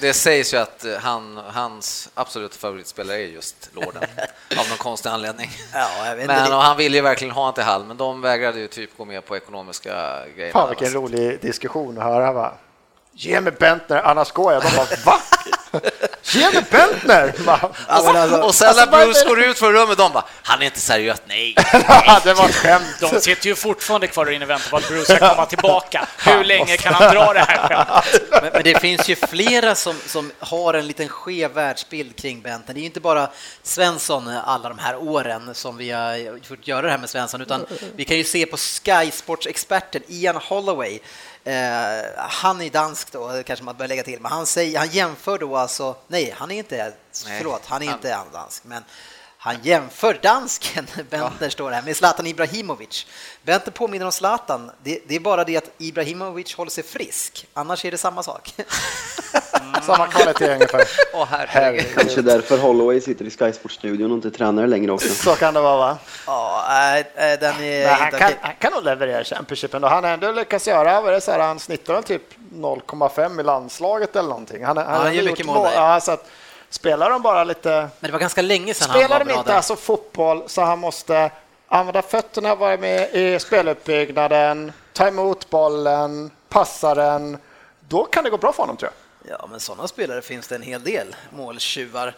Det 0.00 0.12
sägs 0.12 0.54
ju 0.54 0.58
att 0.58 0.84
eh, 0.84 0.96
han, 0.96 1.36
hans 1.36 2.08
absoluta 2.14 2.56
favoritspelare 2.56 3.16
är 3.16 3.26
just 3.26 3.70
Lorden, 3.72 4.02
av 4.58 4.68
någon 4.68 4.78
konstig 4.78 5.10
anledning. 5.10 5.50
Ja, 5.72 6.06
jag 6.06 6.16
vet 6.16 6.22
inte, 6.22 6.34
Men 6.34 6.52
och 6.52 6.58
han 6.58 6.76
ville 6.76 6.96
ju 6.96 7.02
verkligen 7.02 7.34
ha 7.34 7.42
honom 7.42 7.54
till 7.54 7.64
Hall, 7.64 7.84
men 7.84 7.96
de 7.96 8.20
vägrade 8.20 8.58
ju 8.60 8.68
typ 8.68 8.96
gå 8.96 9.04
med 9.04 9.24
på 9.24 9.36
ekonomiska 9.36 10.22
grejer. 10.36 10.52
Fan 10.52 10.68
vilken 10.68 10.92
rolig 10.92 11.40
diskussion 11.40 11.98
att 11.98 12.04
höra. 12.04 12.32
Va? 12.32 12.54
Ge 13.12 13.40
mig 13.40 13.52
Bentner, 13.52 14.02
annars 14.02 14.32
går 14.32 14.52
jag. 14.52 14.62
De 14.62 14.76
bara, 14.76 14.86
va? 15.04 15.20
Ge 16.32 16.50
mig 16.50 16.64
Bentner! 16.70 17.34
Va? 17.38 17.70
Alltså, 17.86 18.36
och 18.40 18.54
sen 18.54 18.68
Alltså, 18.68 18.84
när 18.84 19.06
Bruce 19.06 19.28
går 19.28 19.42
ut 19.42 19.58
från 19.58 19.72
rummet, 19.72 19.98
de 19.98 20.12
bara, 20.12 20.24
han 20.42 20.62
är 20.62 20.66
inte 20.66 20.80
seriös, 20.80 21.22
nej. 21.26 21.54
det 22.24 22.34
var 22.34 22.48
ett 22.48 22.54
skämt. 22.54 22.96
De 23.00 23.20
sitter 23.20 23.46
ju 23.46 23.54
fortfarande 23.54 24.06
kvar 24.06 24.26
och 24.26 24.32
inne 24.32 24.44
och 24.44 24.50
väntar 24.50 24.70
på 24.70 24.76
att 24.76 24.88
Bruce 24.88 25.16
ska 25.16 25.28
komma 25.28 25.46
tillbaka. 25.46 26.08
Hur 26.18 26.44
länge 26.44 26.76
kan 26.76 26.94
han 26.94 27.14
dra 27.14 27.32
det 27.32 27.40
här 27.40 27.68
skämtet? 27.68 28.28
Men, 28.30 28.50
men 28.52 28.62
det 28.62 28.80
finns 28.80 29.08
ju 29.08 29.16
flera 29.16 29.74
som, 29.74 29.96
som 30.06 30.32
har 30.38 30.74
en 30.74 30.86
liten 30.86 31.08
skev 31.08 31.52
världsbild 31.52 32.16
kring 32.16 32.42
Benten. 32.42 32.74
Det 32.74 32.78
är 32.78 32.82
ju 32.82 32.86
inte 32.86 33.00
bara 33.00 33.30
Svensson 33.62 34.28
alla 34.28 34.68
de 34.68 34.78
här 34.78 34.96
åren 34.96 35.54
som 35.54 35.76
vi 35.76 35.90
har 35.90 36.46
fått 36.48 36.68
göra 36.68 36.82
det 36.82 36.90
här 36.90 36.98
med 36.98 37.10
Svensson, 37.10 37.40
utan 37.40 37.66
vi 37.96 38.04
kan 38.04 38.16
ju 38.16 38.24
se 38.24 38.46
på 38.46 38.56
Sky 38.56 39.10
Sports-experten 39.10 40.02
Ian 40.08 40.36
Holloway. 40.36 41.00
Eh, 41.46 42.04
han 42.16 42.60
är 42.60 42.70
dansk 42.70 43.12
då, 43.12 43.42
kanske 43.42 43.64
man 43.64 43.76
bör 43.76 43.88
lägga 43.88 44.02
till, 44.02 44.20
men 44.20 44.32
han, 44.32 44.46
säger, 44.46 44.78
han 44.78 44.88
jämför 44.88 45.38
då 45.38 45.56
alltså, 45.56 45.96
nej, 46.08 46.34
han 46.36 46.50
är 46.50 46.58
inte, 46.58 46.76
Nej. 47.26 47.38
förlåt, 47.38 47.62
han 47.66 47.82
är 47.82 47.92
inte 47.92 48.18
dansk, 48.32 48.64
men 48.64 48.84
han 49.46 49.56
jämför 49.62 50.18
dansken, 50.22 50.86
Bentner 51.10 51.48
står 51.48 51.70
här, 51.70 51.82
med 51.82 51.96
Zlatan 51.96 52.26
Ibrahimovic. 52.26 53.06
Bentner 53.42 53.72
påminner 53.72 54.06
om 54.06 54.12
Zlatan, 54.12 54.70
det, 54.82 55.00
det 55.06 55.16
är 55.16 55.20
bara 55.20 55.44
det 55.44 55.56
att 55.56 55.70
Ibrahimovic 55.78 56.54
håller 56.54 56.70
sig 56.70 56.84
frisk, 56.84 57.46
annars 57.54 57.84
är 57.84 57.90
det 57.90 57.98
samma 57.98 58.22
sak. 58.22 58.54
Samma 59.82 60.06
kvalitet 60.06 60.54
ungefär. 60.54 60.84
Åh 61.14 61.26
herregud. 61.30 61.86
Kanske 61.94 62.22
därför 62.22 62.58
Holloway 62.58 63.00
sitter 63.00 63.24
i 63.24 63.30
Sky 63.30 63.52
Sports-studion 63.52 64.10
och 64.10 64.16
inte 64.16 64.30
tränar 64.30 64.66
längre 64.66 64.92
också. 64.92 65.08
Så 65.08 65.34
kan 65.34 65.54
det 65.54 65.60
vara 65.60 65.76
va? 65.76 65.98
Ja, 66.26 66.64
nej, 66.68 67.10
nej, 67.16 67.38
den 67.40 67.54
är 67.54 67.86
Men 67.86 67.94
han, 67.94 68.10
kan, 68.10 68.32
han 68.40 68.54
kan 68.58 68.72
nog 68.72 68.84
leverera 68.84 69.24
Championship 69.24 69.74
ändå. 69.74 69.88
Han 69.88 70.04
har 70.04 70.10
ändå 70.10 70.32
lyckats 70.32 70.68
göra, 70.68 71.00
vad 71.00 71.12
det 71.12 71.20
så 71.20 71.30
här, 71.30 71.38
han 71.38 71.58
snittar 71.58 72.02
typ 72.02 72.22
0,5 72.52 73.40
i 73.40 73.42
landslaget 73.42 74.16
eller 74.16 74.28
någonting. 74.28 74.64
Han, 74.64 74.76
han, 74.76 74.86
han 74.86 75.14
gör 75.14 75.22
mycket 75.22 75.46
mål. 75.46 75.68
Ja, 75.74 76.00
så 76.00 76.12
att, 76.12 76.28
spelar 76.70 77.10
de 77.10 77.22
bara 77.22 77.44
lite... 77.44 77.70
Men 77.70 78.08
det 78.08 78.12
var 78.12 78.18
ganska 78.18 78.42
länge 78.42 78.74
sedan 78.74 78.88
Spelar 78.88 79.02
han 79.02 79.10
var 79.10 79.18
de 79.18 79.24
bra 79.24 79.38
inte 79.38 79.50
där. 79.50 79.56
alltså 79.56 79.76
fotboll 79.76 80.42
så 80.46 80.62
han 80.62 80.78
måste 80.78 81.30
använda 81.68 82.02
fötterna, 82.02 82.54
vara 82.54 82.76
med 82.76 83.14
i 83.14 83.38
speluppbyggnaden, 83.38 84.72
ta 84.92 85.08
emot 85.08 85.50
bollen, 85.50 86.30
passa 86.48 86.94
den. 86.94 87.38
Då 87.88 88.04
kan 88.04 88.24
det 88.24 88.30
gå 88.30 88.38
bra 88.38 88.52
för 88.52 88.62
honom 88.62 88.76
tror 88.76 88.90
jag. 88.90 89.06
Ja, 89.28 89.46
men 89.50 89.60
sådana 89.60 89.88
spelare 89.88 90.22
finns 90.22 90.48
det 90.48 90.54
en 90.54 90.62
hel 90.62 90.82
del, 90.82 91.16
måltjuvar. 91.30 92.06
Eh, 92.06 92.14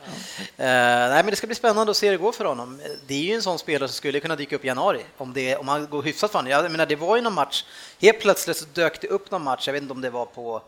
nej, 0.56 1.08
men 1.22 1.26
det 1.26 1.36
ska 1.36 1.46
bli 1.46 1.56
spännande 1.56 1.90
att 1.90 1.96
se 1.96 2.06
hur 2.06 2.12
det 2.12 2.22
går 2.22 2.32
för 2.32 2.44
honom. 2.44 2.80
Det 3.06 3.14
är 3.14 3.22
ju 3.22 3.34
en 3.34 3.42
sån 3.42 3.58
spelare 3.58 3.88
som 3.88 3.94
skulle 3.94 4.20
kunna 4.20 4.36
dyka 4.36 4.56
upp 4.56 4.64
i 4.64 4.66
januari 4.66 5.04
om, 5.16 5.32
det, 5.32 5.56
om 5.56 5.68
han 5.68 5.86
går 5.86 6.02
hyfsat 6.02 6.30
för 6.30 6.38
honom. 6.38 6.50
Jag 6.50 6.70
menar, 6.70 6.86
det 6.86 6.96
var 6.96 7.16
ju 7.16 7.22
någon 7.22 7.34
match, 7.34 7.64
helt 8.00 8.20
plötsligt 8.20 8.56
så 8.56 8.64
dök 8.74 9.00
det 9.00 9.08
upp 9.08 9.30
någon 9.30 9.42
match, 9.42 9.66
jag 9.66 9.72
vet 9.72 9.82
inte 9.82 9.94
om 9.94 10.00
det 10.00 10.10
var 10.10 10.26
på 10.26 10.62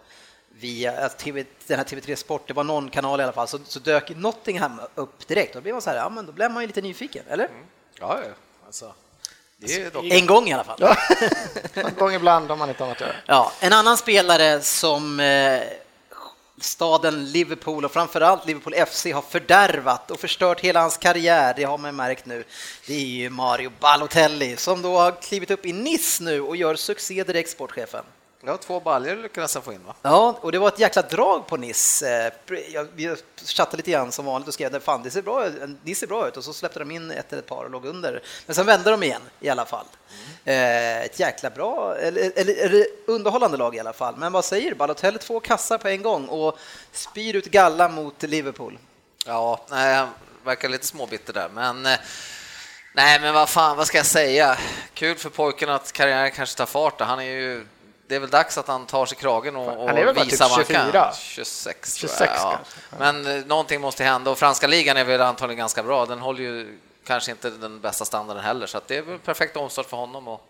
via 0.61 1.03
alltså, 1.03 1.19
TV, 1.19 1.45
den 1.67 1.79
här 1.79 1.85
TV3 1.85 2.15
Sport, 2.15 2.49
det 2.49 2.55
var 2.55 2.65
någon 2.65 2.91
kanal 2.91 3.21
i 3.21 3.23
alla 3.23 3.33
fall, 3.33 3.49
så, 3.49 3.59
så 3.65 3.79
dök 3.79 4.17
Nottingham 4.17 4.81
upp 4.95 5.29
direkt. 5.29 5.55
Då 5.55 5.61
blev 5.61 5.75
man 5.75 5.83
så 5.83 5.91
här, 5.91 5.97
ja 5.97 6.09
men 6.09 6.27
då 6.27 6.33
blev 6.33 6.51
man 6.51 6.63
ju 6.63 6.67
lite 6.67 6.83
nyfiken, 6.83 7.25
eller? 7.29 7.49
Ja, 8.01 8.19
ja. 8.23 8.35
Alltså, 8.67 8.95
det 9.57 9.75
är 9.75 9.91
dock... 9.91 10.05
En 10.05 10.27
gång 10.27 10.49
i 10.49 10.53
alla 10.53 10.65
fall. 10.65 10.79
En 11.75 11.95
gång 11.95 12.13
ibland 12.13 12.51
om 12.51 12.59
man 12.59 12.69
inte 12.69 12.83
har 12.83 12.89
något 12.89 12.97
att 12.97 13.07
göra. 13.07 13.17
Ja, 13.27 13.53
en 13.61 13.73
annan 13.73 13.97
spelare 13.97 14.61
som 14.61 15.21
eh, 15.21 15.61
staden 16.61 17.33
Liverpool 17.33 17.85
och 17.85 17.93
framförallt 17.93 18.47
Liverpool 18.47 18.75
FC 18.87 19.07
har 19.07 19.23
fördärvat 19.23 20.11
och 20.11 20.21
förstört 20.21 20.61
hela 20.61 20.81
hans 20.81 20.97
karriär, 20.97 21.55
det 21.57 21.65
har 21.65 21.79
man 21.79 21.97
märkt 21.97 22.27
nu. 22.27 22.45
Det 22.87 22.95
är 22.95 23.07
ju 23.07 23.31
Mario 23.31 23.73
Balotelli 23.81 24.57
som 24.57 24.83
då 24.83 24.99
har 24.99 25.23
klivit 25.23 25.51
upp 25.51 25.67
i 25.67 25.73
Nice 25.73 26.23
nu 26.23 26.41
och 26.41 26.57
gör 26.57 26.75
succé 26.75 27.25
direkt, 27.25 27.51
sportchefen. 27.51 28.05
Ja, 28.45 28.57
två 28.57 28.81
baljor 28.81 29.17
lyckades 29.17 29.55
han 29.55 29.63
få 29.63 29.73
in 29.73 29.85
va? 29.87 29.95
Ja, 30.03 30.39
och 30.41 30.53
det 30.53 30.59
var 30.59 30.69
ett 30.69 30.79
jäkla 30.79 31.03
drag 31.03 31.47
på 31.47 31.57
Nice. 31.57 32.09
Eh, 32.49 32.59
jag- 32.97 33.19
chattade 33.45 33.77
lite 33.77 33.91
grann 33.91 34.13
som 34.13 34.25
vanligt 34.25 34.49
och 34.49 34.55
skrev 34.55 34.75
att 34.77 34.83
fan, 34.83 35.03
det 35.03 35.11
ser 35.11 35.23
bra 35.23 35.47
ut, 35.47 35.55
det 35.83 35.95
ser 35.95 36.07
bra 36.07 36.29
ut 36.29 36.37
och 36.37 36.45
så 36.45 36.53
släppte 36.53 36.79
de 36.79 36.91
in 36.91 37.11
ett 37.11 37.33
eller 37.33 37.43
ett 37.43 37.49
par 37.49 37.65
och 37.65 37.71
låg 37.71 37.87
under. 37.87 38.23
Men 38.47 38.55
sen 38.55 38.67
vände 38.67 38.91
de 38.91 39.03
igen 39.03 39.23
i 39.41 39.49
alla 39.49 39.65
fall. 39.67 39.87
Eh, 40.45 41.01
Ett 41.01 41.21
jäkla 41.21 41.51
bra, 41.51 41.97
eller, 41.97 42.33
eller, 42.37 42.87
underhållande 43.07 43.57
lag 43.57 43.77
i 43.77 43.81
alla 43.81 43.93
fall. 43.93 44.15
Men 44.17 44.33
vad 44.33 44.45
säger 44.45 44.71
du? 44.71 44.77
Balotelli 44.77 45.19
två 45.19 45.41
kassar 45.41 45.79
på 45.79 45.89
en 45.89 46.03
gång 46.03 46.29
och 46.29 46.59
spyr 46.93 47.37
ut 47.37 47.47
galla 47.47 47.89
mot 47.89 48.23
Liverpool. 48.23 48.79
Ja, 49.27 49.65
nej, 49.71 49.95
han 49.95 50.09
verkar 50.45 50.69
lite 50.69 50.87
småbitter 50.87 51.33
där, 51.33 51.49
men 51.55 51.87
eh, 51.87 51.99
nej, 52.95 53.21
men 53.21 53.35
vad 53.35 53.49
fan, 53.49 53.77
vad 53.77 53.87
ska 53.87 53.97
jag 53.97 54.07
säga? 54.07 54.59
Kul 54.95 55.17
för 55.17 55.31
pojken 55.31 55.69
att 55.71 55.93
karriären 55.93 56.31
kanske 56.31 56.57
tar 56.59 56.67
fart. 56.67 57.01
Han 57.01 57.19
är 57.21 57.25
ju, 57.25 57.67
det 58.11 58.17
är 58.17 58.21
väl 58.21 58.31
dags 58.31 58.59
att 58.59 58.69
han 58.69 58.87
tar 58.87 59.07
sig 59.07 59.19
kragen 59.19 59.57
och, 59.57 59.65
Han 59.87 59.89
är 59.89 59.95
väl 59.95 60.09
och 60.09 60.15
bara 60.15 60.25
visar 60.25 60.45
typ 60.45 60.51
vad 60.71 60.77
han 60.77 60.87
24? 60.91 60.93
kan. 61.05 61.13
26, 61.15 61.95
tror 61.95 62.09
26 62.09 62.33
jag. 62.37 62.53
Ja. 62.53 62.59
Men 62.99 63.27
eh, 63.39 63.47
någonting 63.47 63.81
måste 63.81 64.05
hända 64.05 64.31
och 64.31 64.39
franska 64.39 64.67
ligan 64.67 64.97
är 64.97 65.05
väl 65.05 65.21
antagligen 65.21 65.59
ganska 65.59 65.83
bra. 65.83 66.07
Den 66.07 66.19
håller 66.19 66.41
ju 66.41 66.79
kanske 67.05 67.31
inte 67.31 67.51
den 67.51 67.81
bästa 67.81 68.05
standarden 68.05 68.43
heller, 68.45 68.67
så 68.67 68.79
att 68.79 68.89
det 68.89 68.97
är 68.97 69.03
väl 69.03 69.19
perfekt 69.19 69.57
omstart 69.57 69.87
för 69.87 69.97
honom. 69.97 70.29
Och, 70.29 70.41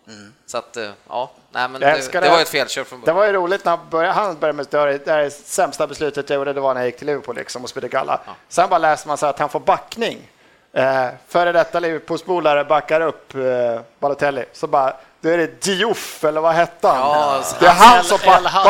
Så 0.47 0.59
att, 0.59 0.77
eh, 0.77 0.91
ja, 1.09 1.31
nej, 1.51 1.69
men 1.69 1.81
det, 1.81 2.09
det 2.13 2.21
det. 2.21 2.29
var 2.29 2.37
ju 2.37 2.43
ett 2.43 2.49
felkör 2.49 2.85
från 2.85 3.01
Det 3.01 3.07
början. 3.07 3.17
var 3.17 3.27
ju 3.27 3.33
roligt 3.33 3.65
när 3.65 3.77
han 3.77 3.89
började, 3.91 4.15
han 4.15 4.39
började 4.39 4.57
med 4.57 4.67
det, 4.71 4.99
det 5.05 5.23
det 5.23 5.31
sämsta 5.31 5.87
beslutet 5.87 6.31
jag 6.31 6.37
gjorde, 6.37 6.53
det 6.53 6.61
var 6.61 6.75
när 6.75 6.81
jag 6.81 6.87
gick 6.89 6.97
till 6.99 7.07
Liverpool 7.07 7.37
liksom, 7.37 7.63
och 7.65 7.71
spelade 7.71 7.89
galla. 7.89 8.21
Sen 8.49 8.69
bara 8.71 8.79
läser 8.79 9.09
man 9.09 9.17
så 9.19 9.27
att 9.27 9.39
han 9.39 9.49
får 9.49 9.61
backning. 9.61 10.31
Eh, 10.73 11.07
före 11.29 11.53
detta 11.53 11.81
Liverpoolsbolare 11.81 12.65
backar 12.65 13.01
upp 13.01 13.35
eh, 13.35 13.81
Balotelli, 13.99 14.45
så 14.53 14.67
bara 14.67 14.97
då 15.21 15.29
är 15.29 15.39
det 15.39 15.63
Diouf, 15.63 16.25
eller 16.25 16.41
vad 16.41 16.55
hette 16.55 16.89
han? 16.89 16.97
Ja, 16.99 17.43
det 17.61 17.67
är 17.67 17.71
han 17.71 18.05
som 18.05 18.19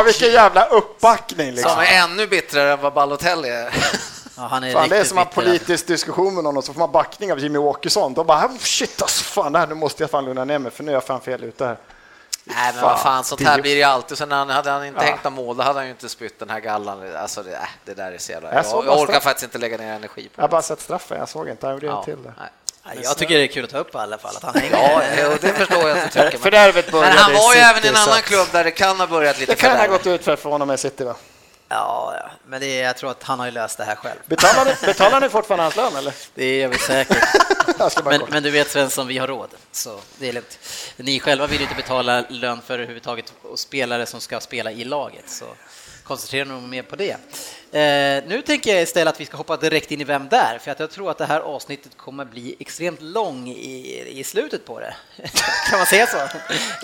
vilken 0.05 0.33
jävla 0.33 0.67
uppbackning 0.67 1.53
liksom. 1.53 1.71
Som 1.71 1.81
är 1.81 2.03
ännu 2.03 2.27
bittrare 2.27 2.73
än 2.73 2.81
vad 2.81 2.93
Balotelli 2.93 3.49
är. 3.49 3.75
Ja, 4.37 4.47
han 4.47 4.65
är 4.65 4.73
Fan, 4.73 4.89
det 4.89 4.97
är 4.99 5.05
som 5.05 5.19
en 5.19 5.27
politisk 5.27 5.87
diskussion 5.87 6.35
med 6.35 6.45
någon 6.45 6.57
och 6.57 6.65
så 6.65 6.73
får 6.73 6.79
man 6.81 6.93
backning 6.93 7.33
av 7.33 7.39
Jimmy 7.39 7.59
Åkesson. 7.59 8.15
Då 8.15 8.25
bara, 8.25 8.47
oh, 8.47 8.59
shit 8.59 9.03
alltså, 9.03 9.25
fan, 9.25 9.53
det 9.53 9.59
här, 9.59 9.67
nu 9.67 9.75
måste 9.75 10.03
jag 10.03 10.11
fan 10.11 10.25
lugna 10.25 10.45
ner 10.45 10.59
mig 10.59 10.71
för 10.73 10.85
nu 10.85 10.91
är 10.91 10.95
jag 10.95 11.05
fan 11.05 11.21
fel 11.21 11.45
ute 11.45 11.65
här. 11.67 11.77
Nej, 12.45 12.73
men 12.75 12.83
vad 12.85 13.01
fan, 13.01 13.25
sånt 13.25 13.41
här 13.43 13.61
blir 13.61 13.71
det 13.73 13.79
ju 13.79 13.83
alltid. 13.85 14.19
Sen 14.19 14.33
han, 14.33 14.51
hade 14.51 14.71
han 14.71 14.85
inte 14.87 15.01
Ja. 15.01 15.07
hängt 15.11 15.25
några 15.25 15.37
mål, 15.37 15.57
då 15.57 15.63
hade 15.63 15.79
han 15.79 15.85
ju 15.87 15.91
inte 15.91 16.09
spytt 16.09 16.39
den 16.39 16.51
här 16.51 16.61
gallan. 16.61 17.17
Alltså, 17.17 17.43
det, 17.43 17.53
äh, 17.53 17.59
det 17.85 17.95
där 17.95 18.13
är 18.13 18.19
så 18.19 18.33
jävla... 18.33 18.55
Jag 18.55 18.65
Jag, 18.65 18.85
jag, 18.87 18.99
orkar 19.01 19.07
straff. 19.13 19.23
faktiskt 19.23 19.45
inte 19.45 19.59
lägga 19.59 19.77
ner 19.77 19.93
energi 19.93 20.23
på 20.29 20.31
Jag 20.37 20.43
har 20.43 20.49
det. 20.49 20.53
bara 20.53 20.63
sett 20.63 20.81
straffen, 20.81 21.19
jag 21.19 21.29
såg 21.29 21.49
inte, 21.49 21.67
han 21.67 21.75
gjorde 21.75 21.87
Ja, 21.87 21.99
en 21.99 22.05
till 22.05 22.23
det. 22.23 22.33
nej. 22.39 22.49
Ja, 22.85 22.91
Jag 23.03 23.17
tycker 23.17 23.39
det 23.39 23.43
är 23.45 23.47
kul 23.47 23.65
att 23.65 23.71
ta 23.71 23.79
upp 23.79 23.95
i 23.95 23.99
alla 23.99 24.19
fall, 24.19 24.37
att 24.37 24.43
han 24.43 24.55
hänger. 24.55 24.73
Ja, 24.73 25.37
det 25.41 25.53
förstår 25.53 25.89
jag 25.89 25.99
att 25.99 26.05
du 26.05 26.09
tycker. 26.11 26.31
Men, 26.33 26.41
Fördärvet 26.41 26.93
började 26.93 27.15
men 27.15 27.19
han 27.23 27.33
i 27.33 27.35
var 27.35 27.55
ju 27.55 27.61
City, 27.61 27.71
även 27.71 27.85
i 27.85 27.89
en 27.89 27.97
annan 27.97 28.23
klubb 28.23 28.49
där 28.53 28.65
det 28.65 28.71
kan 28.71 29.01
ha 29.01 29.07
börjat 29.07 29.39
lite 29.41 29.53
Det 29.53 29.57
kan 29.57 29.77
ha 29.77 29.87
gått 29.87 30.07
ut 30.07 30.25
för 30.25 30.37
för 30.37 30.51
honom 30.51 30.69
med 30.69 30.81
City 30.81 31.05
va? 31.05 31.17
Ja, 31.69 32.15
ja, 32.23 32.31
men 32.47 32.61
det 32.61 32.67
är, 32.67 32.85
jag 32.85 32.97
tror 32.97 33.11
att 33.11 33.23
han 33.23 33.39
har 33.39 33.47
ju 33.47 33.53
löst 33.53 33.79
det 33.79 33.85
här 33.85 33.95
själv. 33.95 34.19
Betalar 34.27 34.65
ni, 34.65 34.75
betalar 34.87 35.21
ni 35.21 35.29
fortfarande 35.29 35.63
hans 35.63 35.77
lön 35.77 35.97
eller? 35.97 36.15
Det 36.35 36.63
är 36.63 36.69
vi 36.69 36.79
säkert. 36.79 37.25
Men, 38.05 38.23
men 38.29 38.43
du 38.43 38.51
vet 38.51 38.71
Svensson, 38.71 39.07
vi 39.07 39.19
har 39.19 39.27
råd, 39.29 39.51
så 39.73 39.99
det 40.19 40.29
är 40.29 40.33
lugnt. 40.33 40.59
Ni 40.97 41.21
själva 41.21 41.47
vill 41.47 41.59
ju 41.59 41.63
inte 41.63 41.75
betala 41.75 42.25
lön 42.29 42.61
för 42.67 42.75
överhuvudtaget 42.75 43.33
och 43.43 43.59
spelare 43.59 44.07
som 44.07 44.21
ska 44.21 44.41
spela 44.41 44.73
i 44.73 44.85
laget, 44.85 45.25
så 45.31 45.45
koncentrera 46.05 46.45
nog 46.45 46.63
mer 46.63 46.83
på 46.83 46.97
det. 46.97 47.17
Eh, 47.73 48.23
nu 48.27 48.43
tänker 48.47 48.75
jag 48.75 48.83
istället 48.83 49.15
att 49.15 49.21
vi 49.21 49.27
ska 49.27 49.37
hoppa 49.37 49.57
direkt 49.57 49.91
in 49.91 50.01
i 50.01 50.05
Vem 50.05 50.29
där? 50.29 50.59
För 50.59 50.71
att 50.71 50.81
jag 50.81 50.91
tror 50.91 51.11
att 51.11 51.19
det 51.19 51.27
här 51.27 51.41
avsnittet 51.41 51.97
kommer 51.97 52.25
bli 52.25 52.57
extremt 52.59 53.03
lång 53.03 53.49
i, 53.49 54.05
i 54.19 54.25
slutet 54.25 54.65
på 54.65 54.81
det. 54.81 54.95
kan 55.71 55.79
man 55.79 55.87
säga 55.87 56.07
så? 56.07 56.17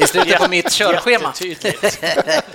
I 0.02 0.06
slutet 0.06 0.38
på 0.38 0.48
mitt 0.48 0.72
körschema. 0.72 1.34
Jag 1.40 1.48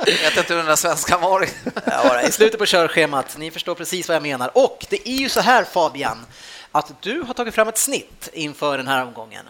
vet 0.05 0.37
inte 0.37 0.53
hur 0.53 0.57
den 0.57 0.65
där 0.65 0.75
svenskan 0.75 1.21
var. 1.21 1.47
Ja, 1.85 2.21
I 2.21 2.31
slutet 2.31 2.59
på 2.59 2.65
körschemat, 2.65 3.37
ni 3.37 3.51
förstår 3.51 3.75
precis 3.75 4.07
vad 4.07 4.15
jag 4.15 4.23
menar. 4.23 4.51
Och 4.53 4.85
det 4.89 5.09
är 5.09 5.15
ju 5.15 5.29
så 5.29 5.41
här 5.41 5.63
Fabian, 5.63 6.25
att 6.71 7.01
du 7.01 7.21
har 7.21 7.33
tagit 7.33 7.55
fram 7.55 7.67
ett 7.67 7.77
snitt 7.77 8.29
inför 8.33 8.77
den 8.77 8.87
här 8.87 9.03
omgången. 9.03 9.45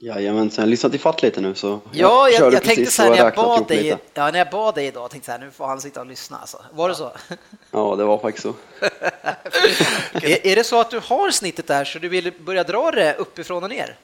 Jajamensan, 0.00 0.62
jag 0.62 0.66
har 0.66 0.70
lyssnat 0.70 0.94
ifatt 0.94 1.22
lite 1.22 1.40
nu 1.40 1.54
så 1.54 1.80
Ja, 1.92 2.28
jag, 2.28 2.38
körde 2.38 2.56
jag 2.56 2.64
tänkte 2.64 2.92
så 2.92 3.02
här 3.02 3.10
när 3.10 3.16
jag, 3.16 3.34
bad 3.34 3.68
dig, 3.68 3.96
ja, 4.14 4.30
när 4.30 4.38
jag 4.38 4.50
bad 4.50 4.74
dig 4.74 4.86
idag, 4.86 5.10
tänkte 5.10 5.30
jag 5.30 5.38
så 5.38 5.40
här, 5.40 5.46
nu 5.46 5.52
får 5.52 5.66
han 5.66 5.80
sitta 5.80 6.00
och 6.00 6.06
lyssna. 6.06 6.38
Alltså. 6.38 6.64
Var 6.72 6.88
det 6.88 6.94
så? 6.94 7.12
Ja, 7.70 7.96
det 7.96 8.04
var 8.04 8.18
faktiskt 8.18 8.42
så. 8.42 8.54
är, 10.12 10.46
är 10.46 10.56
det 10.56 10.64
så 10.64 10.80
att 10.80 10.90
du 10.90 11.00
har 11.00 11.30
snittet 11.30 11.66
där 11.66 11.84
så 11.84 11.98
du 11.98 12.08
vill 12.08 12.32
börja 12.40 12.64
dra 12.64 12.90
det 12.90 13.14
uppifrån 13.14 13.62
och 13.62 13.70
ner? 13.70 13.96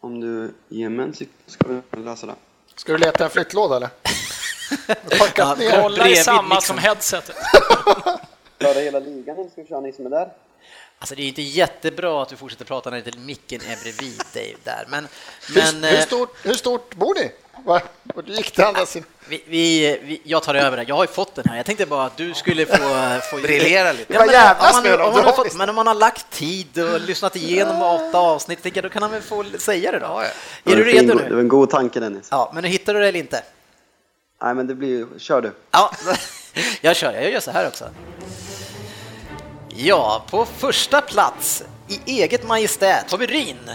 Om 0.00 0.20
du 0.20 0.54
ger 0.68 0.88
mig 0.88 1.06
en 1.06 1.14
ska 1.46 1.68
vi 1.90 2.02
läsa 2.02 2.26
det. 2.26 2.34
Ska 2.76 2.92
du 2.92 2.98
leta 2.98 3.24
en 3.24 3.30
flyttlåda 3.30 3.76
eller? 3.76 3.90
Packat 5.18 5.36
Ja, 5.38 5.54
ner. 5.54 5.82
Kolla 5.82 6.08
i 6.08 6.16
samma 6.16 6.54
liksom. 6.54 6.60
som 6.60 6.78
headsetet. 6.78 7.36
Köra 8.60 8.80
hela 8.80 8.98
ligan 8.98 9.36
eller 9.38 9.50
ska 9.50 9.62
vi 9.62 9.68
köra 9.68 9.80
ni 9.80 9.92
som 9.92 10.06
är 10.06 10.10
där? 10.10 10.28
Alltså 10.98 11.14
det 11.14 11.22
är 11.22 11.28
inte 11.28 11.42
jättebra 11.42 12.22
att 12.22 12.28
du 12.28 12.36
fortsätter 12.36 12.64
prata 12.64 12.90
när 12.90 12.96
inte 12.98 13.18
micken 13.18 13.60
är 13.60 13.82
bredvid 13.82 14.22
dig 14.32 14.56
där, 14.64 14.84
men, 14.88 15.08
men 15.54 15.74
hur, 15.74 15.90
hur, 15.90 15.98
eh, 15.98 16.04
stort, 16.04 16.36
hur 16.42 16.54
stort 16.54 16.94
bor 16.94 17.14
ni? 17.14 17.32
Va? 17.64 17.80
Och 18.14 18.24
du 18.24 18.32
gick 18.32 18.50
till 18.50 18.64
andra 18.64 18.86
sidan. 18.86 19.08
vi, 19.28 19.42
vi, 19.46 19.98
vi, 20.02 20.20
jag 20.24 20.42
tar 20.42 20.54
över 20.54 20.76
det. 20.76 20.82
Jag 20.88 20.94
har 20.94 21.04
ju 21.04 21.08
fått 21.12 21.34
den 21.34 21.44
här. 21.48 21.56
Jag 21.56 21.66
tänkte 21.66 21.86
bara 21.86 22.04
att 22.04 22.16
du 22.16 22.34
skulle 22.34 22.66
få... 22.66 22.76
få 23.30 23.36
Briljera 23.36 23.92
lite. 23.92 24.12
Det 24.12 24.18
var 24.18 24.26
men, 24.26 24.34
jävla 24.34 24.70
om 24.70 24.82
man, 24.82 25.00
om 25.00 25.18
om 25.18 25.24
man 25.24 25.36
fått, 25.36 25.54
men 25.54 25.68
om 25.68 25.74
man 25.74 25.86
har 25.86 25.94
lagt 25.94 26.30
tid 26.30 26.78
och 26.78 27.00
lyssnat 27.00 27.36
igenom 27.36 27.82
åtta 27.82 28.18
avsnitt, 28.18 28.62
tänker 28.62 28.82
jag, 28.82 28.90
då 28.90 28.92
kan 28.92 29.02
han 29.02 29.10
väl 29.10 29.22
få 29.22 29.44
säga 29.58 29.92
det 29.92 29.98
då? 29.98 30.04
Ja, 30.06 30.24
ja. 30.24 30.30
Det 30.64 30.72
Är 30.72 30.76
var 30.76 30.84
du 30.84 30.90
en 30.90 30.96
fin 30.98 31.08
redo 31.10 31.12
go- 31.12 31.18
Det 31.24 31.30
var 31.30 31.36
nu? 31.36 31.40
en 31.40 31.48
god 31.48 31.70
tanke 31.70 32.00
Dennis. 32.00 32.28
Ja, 32.30 32.50
men 32.54 32.62
nu 32.62 32.68
hittar 32.68 32.94
du 32.94 33.00
det 33.00 33.08
eller 33.08 33.18
inte? 33.18 33.42
Nej 34.42 34.54
men 34.54 34.66
det 34.66 34.74
blir, 34.74 35.06
kör 35.18 35.40
du. 35.40 35.52
Ja, 35.70 35.92
jag 36.80 36.96
kör. 36.96 37.12
Jag 37.12 37.30
gör 37.30 37.40
så 37.40 37.50
här 37.50 37.66
också. 37.66 37.84
Ja, 39.78 40.24
på 40.30 40.44
första 40.46 41.00
plats 41.00 41.62
i 41.88 42.00
eget 42.22 42.46
majestät 42.46 43.10
har 43.10 43.18
vi 43.18 43.26
Ryn. 43.26 43.70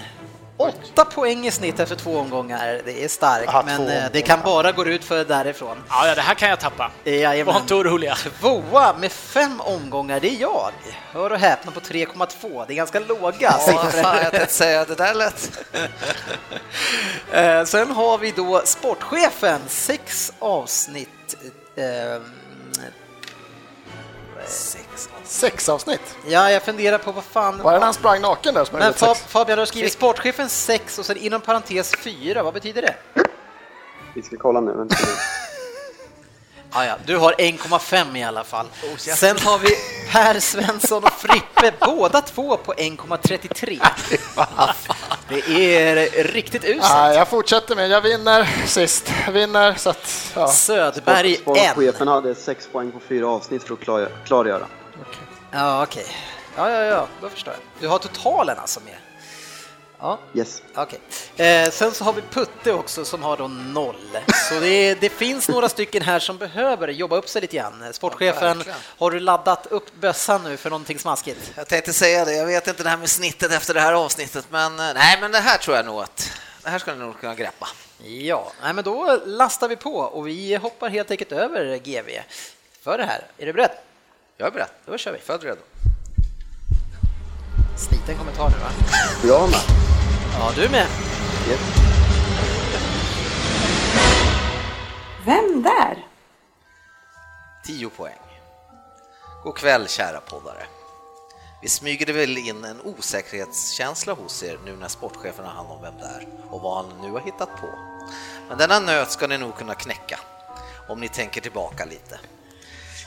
Åtta 0.58 1.06
poäng 1.06 1.48
i 1.48 1.52
snitt 1.52 1.80
efter 1.80 1.96
två 1.96 2.18
omgångar. 2.18 2.82
Det 2.86 3.04
är 3.04 3.08
starkt, 3.08 3.48
Aha, 3.50 3.64
men 3.66 3.82
eh, 3.82 3.88
det 3.88 3.94
omgångar. 4.06 4.22
kan 4.26 4.42
bara 4.42 4.72
gå 4.72 4.86
ut 4.86 5.04
för 5.04 5.26
därifrån. 5.26 5.84
Ja, 5.90 6.08
ja, 6.08 6.16
det 6.16 6.22
här 6.22 6.34
kan 6.36 6.50
jag 6.50 6.60
tappa. 6.60 6.92
Jajamän. 7.04 7.54
Var 7.54 7.62
inte 7.62 7.76
oroliga. 7.76 8.16
Tvåa 8.40 8.94
med 9.00 9.12
fem 9.12 9.62
omgångar, 9.62 10.20
det 10.20 10.30
är 10.30 10.42
jag. 10.42 10.72
Hör 11.12 11.32
och 11.32 11.40
häpna 11.40 11.72
på 11.72 11.80
3,2. 11.80 12.66
Det 12.68 12.74
är 12.74 12.76
ganska 12.76 13.00
låga 13.00 13.38
Ja, 13.40 13.58
siffror. 13.60 14.02
fan, 14.04 14.18
jag 14.18 14.32
tänkte 14.32 14.54
säga 14.54 14.86
det 14.86 14.96
där 14.96 15.14
lät... 15.14 15.60
Eh, 17.34 17.64
Sen 17.66 17.92
har 17.92 18.18
vi 18.18 18.32
då 18.32 18.62
sportchefen, 18.66 19.62
sex 19.68 20.34
avsnitt. 20.40 21.36
Eh, 21.76 22.22
Sex 24.48 25.10
avsnitt. 25.70 26.16
Ja, 26.28 26.52
jag 26.52 26.64
funderar 26.64 26.98
på 26.98 27.12
vad 27.12 27.24
fan... 27.24 27.58
Var 27.64 27.72
det 27.74 27.78
när 27.80 27.86
han 27.86 27.94
sprang 27.94 28.22
naken 28.22 28.54
där 28.54 28.66
som 28.66 28.80
Men 28.80 28.94
Fab, 28.94 29.16
sex? 29.18 29.28
Fabian, 29.32 29.56
du 29.58 29.62
har 29.62 29.66
skrivit 29.66 29.94
sportchefen 29.94 30.50
6 30.50 31.00
och 31.00 31.06
sen 31.06 31.18
inom 31.18 31.42
parentes 31.42 31.96
4. 31.96 32.44
Vad 32.44 32.54
betyder 32.54 32.82
det? 32.82 32.96
Vi 34.14 34.22
ska 34.22 34.38
kolla 34.38 34.62
nu. 34.62 34.72
Vänta. 34.74 34.96
Ah, 36.74 36.86
ja, 36.86 36.96
du 37.06 37.18
har 37.18 37.34
1,5 37.34 38.18
i 38.18 38.24
alla 38.24 38.44
fall. 38.44 38.66
Sen 38.98 39.38
har 39.40 39.60
vi 39.60 39.70
Per 40.12 40.40
Svensson 40.40 41.04
och 41.04 41.12
Frippe, 41.14 41.74
båda 41.86 42.22
två 42.22 42.58
på 42.58 42.74
1,33. 42.74 43.80
Det 45.30 45.76
är 45.86 46.24
riktigt 46.24 46.64
uselt. 46.64 46.92
Nej, 46.94 47.18
jag 47.18 47.28
fortsätter 47.28 47.76
med, 47.76 47.90
jag 47.90 48.02
vinner 48.02 48.50
sist. 48.68 49.12
Vinner, 49.32 49.74
så 49.76 49.90
att, 49.90 50.32
ja. 50.36 50.48
Söderberg 50.48 51.36
Sport- 51.36 51.58
en. 51.58 51.72
Sportchefen 51.72 52.08
hade 52.08 52.36
sex 52.36 52.68
poäng 52.72 52.92
på 52.92 53.00
fyra 53.00 53.28
avsnitt 53.28 53.64
för 53.64 53.74
att 53.74 53.80
klar- 53.80 54.10
klargöra. 54.26 54.66
Ja, 55.52 55.84
okej. 55.84 56.06
Ja, 56.58 56.70
ja, 56.72 56.84
ja, 56.84 57.08
då 57.22 57.30
förstår 57.30 57.54
jag. 57.54 57.62
Du 57.82 57.88
har 57.88 58.00
totalen 58.00 58.60
alltså 58.60 58.80
med? 58.80 58.96
Ja, 60.00 60.20
Yes. 60.34 60.62
okej. 60.76 61.00
Eh, 61.48 61.72
sen 61.72 61.92
så 61.92 62.04
har 62.04 62.14
vi 62.14 62.22
Putte 62.22 62.74
också 62.74 63.06
som 63.06 63.24
har 63.24 63.38
då 63.38 63.48
noll. 63.48 64.18
Så 64.50 64.60
det, 64.60 64.96
det 64.96 65.10
finns 65.10 65.50
några 65.50 65.70
stycken 65.70 66.02
här 66.02 66.20
som 66.20 66.38
behöver 66.38 66.88
jobba 66.88 67.16
upp 67.16 67.30
sig 67.30 67.42
lite 67.42 67.58
grann. 67.58 67.94
Sportchefen, 67.94 68.58
verkligen. 68.58 68.80
har 68.98 69.12
du 69.12 69.20
laddat 69.20 69.66
upp 69.68 69.96
bössan 69.96 70.44
nu 70.44 70.58
för 70.58 70.70
någonting 70.70 71.00
smaskigt? 71.00 71.52
Jag 71.56 71.68
tänkte 71.68 71.94
säga 71.94 72.26
det, 72.26 72.34
jag 72.34 72.46
vet 72.46 72.68
inte 72.68 72.84
det 72.84 72.90
här 72.90 72.98
med 72.98 73.10
snittet 73.10 73.52
efter 73.52 73.74
det 73.74 73.82
här 73.82 73.94
avsnittet, 73.94 74.46
men 74.50 74.80
eh, 74.80 74.94
nej, 74.94 75.18
men 75.22 75.32
det 75.32 75.40
här 75.40 75.58
tror 75.58 75.76
jag 75.76 75.86
nog 75.86 76.02
att 76.02 76.32
det 76.64 76.70
här 76.70 76.80
ska 76.80 76.94
ni 76.94 77.00
nog 77.00 77.20
kunna 77.20 77.36
greppa. 77.36 77.68
Ja, 78.04 78.52
nej, 78.64 78.74
men 78.74 78.84
då 78.84 79.20
lastar 79.26 79.68
vi 79.68 79.76
på 79.76 79.96
och 79.96 80.28
vi 80.28 80.56
hoppar 80.56 80.90
helt 80.90 81.12
enkelt 81.12 81.32
över 81.32 81.78
GV 81.78 82.10
för 82.84 82.98
det 82.98 83.06
här. 83.06 83.22
Är 83.38 83.46
du 83.46 83.54
beredd? 83.54 83.72
Jag 84.42 84.48
är 84.48 84.52
beredd. 84.52 84.70
Då 84.86 84.98
kör 84.98 85.12
vi. 85.12 85.20
Född 85.20 85.44
redo. 85.44 85.62
Sliten 87.78 88.18
kommentar 88.18 88.50
nu 88.50 88.58
va? 88.58 88.72
Jag 89.24 89.50
med. 89.50 89.60
Ja, 90.34 90.52
du 90.56 90.70
med. 90.70 90.88
Yes. 91.50 91.60
Vem 95.26 95.64
där? 95.64 96.08
10 97.66 97.90
poäng. 97.90 98.20
God 99.44 99.56
kväll 99.56 99.88
kära 99.88 100.22
poddare. 100.22 100.66
Vi 101.62 101.70
smyger 101.70 102.14
väl 102.14 102.38
in 102.38 102.66
en 102.66 102.82
osäkerhetskänsla 102.82 104.14
hos 104.14 104.44
er 104.44 104.60
nu 104.66 104.76
när 104.76 104.88
sportchefen 104.88 105.46
har 105.46 105.54
hand 105.54 105.72
om 105.72 105.82
vem 105.82 105.98
det 105.98 106.06
är 106.06 106.28
och 106.50 106.62
vad 106.62 106.86
han 106.86 107.02
nu 107.02 107.12
har 107.12 107.20
hittat 107.20 107.50
på. 107.62 107.70
Men 108.50 108.58
denna 108.58 108.80
nöt 108.80 109.12
ska 109.12 109.28
ni 109.28 109.38
nog 109.38 109.56
kunna 109.56 109.76
knäcka 109.76 110.20
om 110.88 111.00
ni 111.00 111.10
tänker 111.10 111.42
tillbaka 111.42 111.86
lite. 111.86 112.20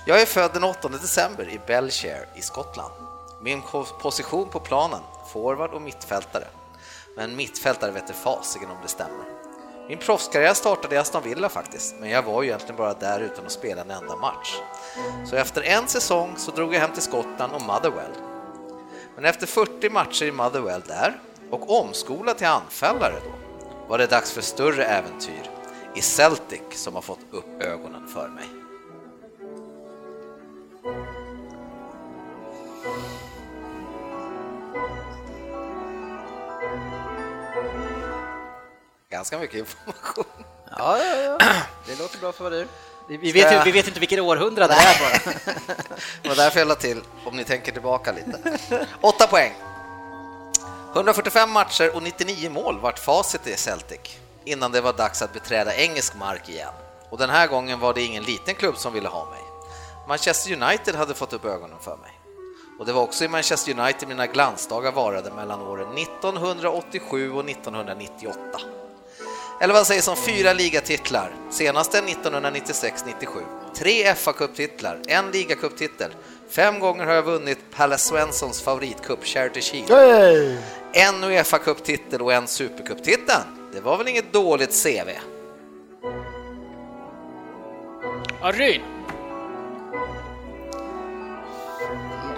Jag 0.07 0.21
är 0.21 0.27
född 0.27 0.51
den 0.53 0.65
8 0.65 0.89
december 0.89 1.49
i 1.49 1.61
Belshire 1.67 2.27
i 2.35 2.43
Skottland. 2.43 2.93
Min 3.41 3.63
position 4.01 4.49
på 4.49 4.61
planen, 4.61 5.01
forward 5.33 5.71
och 5.71 5.83
mittfältare. 5.83 6.47
Men 7.17 7.37
mittfältare 7.37 7.91
vet 7.91 8.11
fasiken 8.11 8.71
om 8.71 8.77
det 8.83 8.89
stämmer. 8.89 9.25
Min 9.89 9.99
proffskarriär 9.99 10.55
startade 10.55 10.95
i 10.95 10.99
Aston 10.99 11.23
Villa 11.23 11.49
faktiskt, 11.49 11.95
men 12.01 12.11
jag 12.11 12.23
var 12.23 12.43
ju 12.43 12.49
egentligen 12.49 12.77
bara 12.77 12.95
där 12.95 13.21
utan 13.21 13.47
att 13.47 13.53
spela 13.53 13.81
en 13.81 13.91
enda 13.91 14.17
match. 14.17 14.57
Så 15.27 15.37
efter 15.37 15.63
en 15.63 15.89
säsong 15.89 16.35
så 16.37 16.51
drog 16.51 16.75
jag 16.75 16.81
hem 16.81 16.93
till 16.93 17.03
Skottland 17.03 17.53
och 17.53 17.63
Motherwell. 17.63 18.13
Men 19.15 19.25
efter 19.25 19.47
40 19.47 19.91
matcher 19.91 20.25
i 20.25 20.33
Motherwell 20.33 20.81
där 20.81 21.21
och 21.51 21.81
omskola 21.81 22.35
till 22.35 22.47
anfallare 22.47 23.21
då 23.25 23.33
var 23.89 23.99
det 23.99 24.07
dags 24.07 24.33
för 24.33 24.43
större 24.43 24.85
äventyr 24.85 25.51
i 25.95 26.01
Celtic 26.01 26.63
som 26.71 26.95
har 26.95 27.03
fått 27.03 27.27
upp 27.33 27.63
ögonen 27.63 28.09
för 28.09 28.29
mig. 28.29 28.64
Ganska 39.11 39.39
mycket 39.39 39.59
information. 39.59 40.25
Ja, 40.79 40.99
ja, 40.99 41.17
ja. 41.17 41.39
Det 41.87 41.99
låter 41.99 42.19
bra 42.19 42.33
för 42.33 42.45
vad 42.45 42.53
du. 42.53 42.69
Vi 43.09 43.33
vet, 43.33 43.53
ju, 43.53 43.61
vi 43.65 43.73
vet 43.73 43.87
inte 43.87 44.01
vilket 44.01 44.21
århundrade 44.21 44.75
det 44.75 44.81
är 44.81 45.01
bara. 45.01 45.33
Det 46.23 46.29
var 46.29 46.37
därför 46.37 46.59
jag 46.59 46.69
la 46.69 46.75
till, 46.75 47.03
om 47.25 47.37
ni 47.37 47.45
tänker 47.45 47.73
tillbaka 47.73 48.13
lite. 48.13 48.59
Åtta 49.01 49.27
poäng. 49.27 49.53
145 50.95 51.51
matcher 51.51 51.97
och 51.97 52.03
99 52.03 52.51
mål 52.51 52.81
vart 52.81 52.99
facit 52.99 53.47
i 53.47 53.57
Celtic 53.57 54.01
innan 54.45 54.73
det 54.73 54.81
var 54.81 54.93
dags 54.93 55.23
att 55.23 55.33
beträda 55.33 55.77
engelsk 55.77 56.15
mark 56.15 56.49
igen. 56.49 56.73
Och 57.11 57.19
den 57.19 57.31
här 57.31 57.47
gången 57.47 57.81
var 57.81 57.95
det 57.95 58.03
ingen 58.03 58.23
liten 58.23 58.55
klubb 58.55 58.77
som 58.77 58.93
ville 58.93 59.09
ha 59.09 59.31
mig. 59.31 59.41
Manchester 60.09 60.63
United 60.63 60.95
hade 60.95 61.15
fått 61.15 61.33
upp 61.33 61.45
ögonen 61.45 61.79
för 61.81 61.97
mig. 61.97 62.14
Och 62.79 62.87
det 62.87 62.93
var 62.93 63.03
också 63.03 63.25
i 63.25 63.29
Manchester 63.29 63.79
United 63.81 64.09
mina 64.09 64.27
glansdagar 64.27 64.93
varade 64.93 65.31
mellan 65.31 65.61
åren 65.61 65.99
1987 65.99 67.33
och 67.33 67.51
1998. 67.51 68.41
Eller 69.61 69.75
vad 69.75 69.87
sägs 69.87 70.09
om 70.09 70.17
fyra 70.17 70.53
ligatitlar, 70.53 71.35
senaste 71.51 72.01
1996-97, 72.01 73.43
tre 73.77 74.15
fa 74.15 74.33
Cup-titlar, 74.33 75.01
en 75.07 75.31
ligacuptitel, 75.31 76.11
fem 76.51 76.79
gånger 76.81 77.05
har 77.07 77.13
jag 77.13 77.23
vunnit 77.23 77.59
Palle 77.77 77.99
Svenssons 77.99 78.63
favoritcup, 78.63 79.25
Charity 79.25 79.61
Shield, 79.61 79.91
Hey! 79.91 80.57
en 80.93 81.25
uefa 81.25 81.59
Cup-titel 81.59 82.23
och 82.23 82.33
en 82.33 82.47
Supercup-titel. 82.47 83.41
Det 83.73 83.81
var 83.81 83.99
väl 83.99 84.09
inget 84.09 84.33
dåligt 84.33 84.83
CV? 84.85 85.11
Ja, 88.41 88.53
Ryn. 88.53 88.83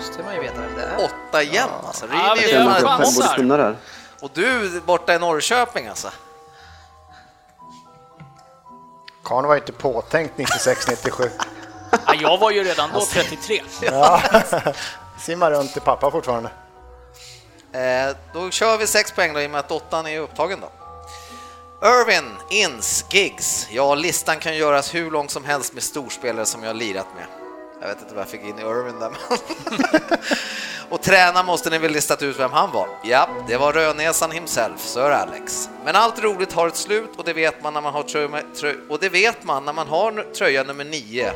Måste 0.06 0.22
man 0.22 0.34
ju 0.34 0.40
veta 0.40 0.60
vem 0.60 0.74
det 0.76 0.82
är. 0.82 1.04
Åtta 1.04 1.42
igen 1.42 1.68
alltså. 1.86 2.06
Ja, 2.12 2.36
är 2.36 2.40
ju 2.40 2.46
det 2.46 2.52
är 2.52 3.56
det 3.56 3.62
här. 3.62 3.76
Och 4.20 4.30
du 4.34 4.80
borta 4.80 5.14
i 5.14 5.18
Norrköping 5.18 5.86
alltså. 5.86 6.08
Karn 9.24 9.46
var 9.46 9.56
inte 9.56 9.72
påtänkt 9.72 10.36
96-97. 10.36 11.30
Ja, 12.06 12.14
jag 12.20 12.38
var 12.38 12.50
ju 12.50 12.64
redan 12.64 12.90
då 12.92 13.00
33. 13.00 13.62
Ja. 13.82 14.22
Simmar 15.18 15.50
runt 15.50 15.76
i 15.76 15.80
pappa 15.80 16.10
fortfarande. 16.10 16.50
Eh, 17.72 18.16
då 18.32 18.50
kör 18.50 18.78
vi 18.78 18.86
sex 18.86 19.12
poäng 19.12 19.34
då, 19.34 19.40
i 19.40 19.46
och 19.46 19.50
med 19.50 19.60
att 19.60 19.70
åttan 19.70 20.06
är 20.06 20.20
upptagen 20.20 20.60
då. 20.60 20.70
Irvin, 21.86 22.36
Ins, 22.50 23.04
Gigs. 23.10 23.66
Ja, 23.70 23.94
listan 23.94 24.38
kan 24.38 24.56
göras 24.56 24.94
hur 24.94 25.10
lång 25.10 25.28
som 25.28 25.44
helst 25.44 25.74
med 25.74 25.82
storspelare 25.82 26.46
som 26.46 26.62
jag 26.62 26.68
har 26.68 26.74
lirat 26.74 27.06
med. 27.16 27.35
Jag 27.80 27.88
vet 27.88 28.00
inte 28.02 28.14
vad 28.14 28.22
jag 28.22 28.28
fick 28.28 28.42
in 28.42 28.58
i 28.58 28.62
Irvin 28.62 28.98
där. 29.00 29.10
men- 29.10 30.00
Och 30.88 31.02
träna 31.02 31.42
måste 31.42 31.70
ni 31.70 31.78
väl 31.78 31.92
listat 31.92 32.22
ut 32.22 32.38
vem 32.38 32.50
han 32.52 32.70
var? 32.72 32.88
Ja, 33.02 33.28
det 33.48 33.56
var 33.56 33.72
Rödnäsan 33.72 34.30
himself, 34.30 34.80
Sir 34.80 35.10
Alex. 35.10 35.68
Men 35.84 35.96
allt 35.96 36.22
roligt 36.22 36.52
har 36.52 36.68
ett 36.68 36.76
slut 36.76 37.10
och 37.16 37.24
det 37.24 37.32
vet 37.32 37.62
man 37.62 37.74
när 37.74 37.80
man 37.80 37.92
har 37.92 38.02
tröja, 38.02 38.28
trö, 38.60 38.74
och 38.88 38.98
det 38.98 39.08
vet 39.08 39.44
man 39.44 39.64
när 39.64 39.72
man 39.72 39.88
har 39.88 40.32
tröja 40.34 40.62
nummer 40.62 40.84
nio. 40.84 41.32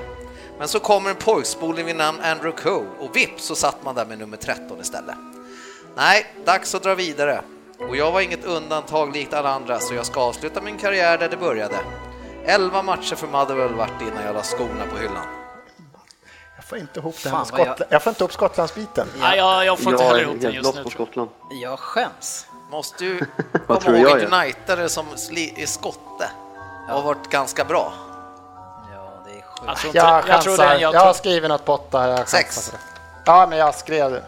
Men 0.58 0.68
så 0.68 0.80
kommer 0.80 1.10
en 1.10 1.16
pojkspoling 1.16 1.86
vid 1.86 1.96
namn 1.96 2.20
Andrew 2.20 2.62
Cole 2.62 2.86
och 2.98 3.16
vips 3.16 3.44
så 3.44 3.54
satt 3.54 3.84
man 3.84 3.94
där 3.94 4.06
med 4.06 4.18
nummer 4.18 4.36
13 4.36 4.80
istället. 4.80 5.16
Nej, 5.96 6.26
dags 6.44 6.74
att 6.74 6.82
dra 6.82 6.94
vidare. 6.94 7.42
Och 7.88 7.96
jag 7.96 8.12
var 8.12 8.20
inget 8.20 8.44
undantag 8.44 9.12
likt 9.16 9.34
alla 9.34 9.50
andra, 9.50 9.78
så 9.80 9.94
jag 9.94 10.06
ska 10.06 10.20
avsluta 10.20 10.60
min 10.60 10.78
karriär 10.78 11.18
där 11.18 11.28
det 11.28 11.36
började. 11.36 11.76
11 12.44 12.82
matcher 12.82 13.14
för 13.16 13.26
Motherwell 13.26 13.74
vart 13.74 14.02
innan 14.02 14.24
jag 14.24 14.34
la 14.34 14.42
skorna 14.42 14.86
på 14.92 14.98
hyllan. 14.98 15.26
Jag 16.70 16.78
får 16.78 16.78
inte 16.78 17.00
ihop 17.00 17.16
det 17.22 17.28
här 17.30 17.36
med 17.38 17.46
vad 17.50 17.60
jag- 17.60 17.66
Skottland. 17.66 17.92
Jag... 17.92 18.02
får 18.02 18.10
inte 18.10 18.22
ihop 18.22 18.32
Skottlandsbiten. 18.32 19.08
Ja, 19.20 19.34
jag, 19.36 19.64
jag 19.64 19.78
får 19.78 19.92
inte 19.92 20.04
Jag 20.04 20.08
heller 20.10 20.20
är 20.22 20.24
ihop 20.28 20.40
den 20.40 20.52
just 20.52 20.74
nu. 20.74 20.82
på. 20.82 20.90
Skottland. 20.90 21.30
Jag 21.62 21.78
skäms. 21.78 22.46
Måste 22.70 23.04
ju 23.04 23.18
Vad 23.52 23.66
komma 23.66 23.80
tror 23.80 23.96
ihåg 23.96 24.18
en 24.20 24.32
unitare 24.32 24.88
som 24.88 25.06
är 25.12 25.66
skotte 25.66 26.30
och 26.88 26.94
har 26.94 27.02
varit 27.02 27.30
ganska 27.30 27.64
bra. 27.64 27.92
Ja, 28.94 29.12
det 29.24 29.30
är 29.30 29.42
sjukt. 29.42 29.62
Jag 29.66 29.76
tror, 29.78 29.96
Jag, 29.96 30.28
jag 30.28 30.42
tror 30.42 30.56
den 30.56 30.80
jag 30.80 30.94
jag 30.94 31.00
har 31.00 31.12
skrivit 31.12 31.48
något 31.48 31.64
på 31.64 31.72
åtta. 31.72 32.08
Jag 32.08 32.16
chansar 32.18 32.38
Sex. 32.38 32.72
Ja, 33.24 33.46
men 33.50 33.58
jag 33.58 33.74
skrev 33.74 34.10
det. 34.10 34.22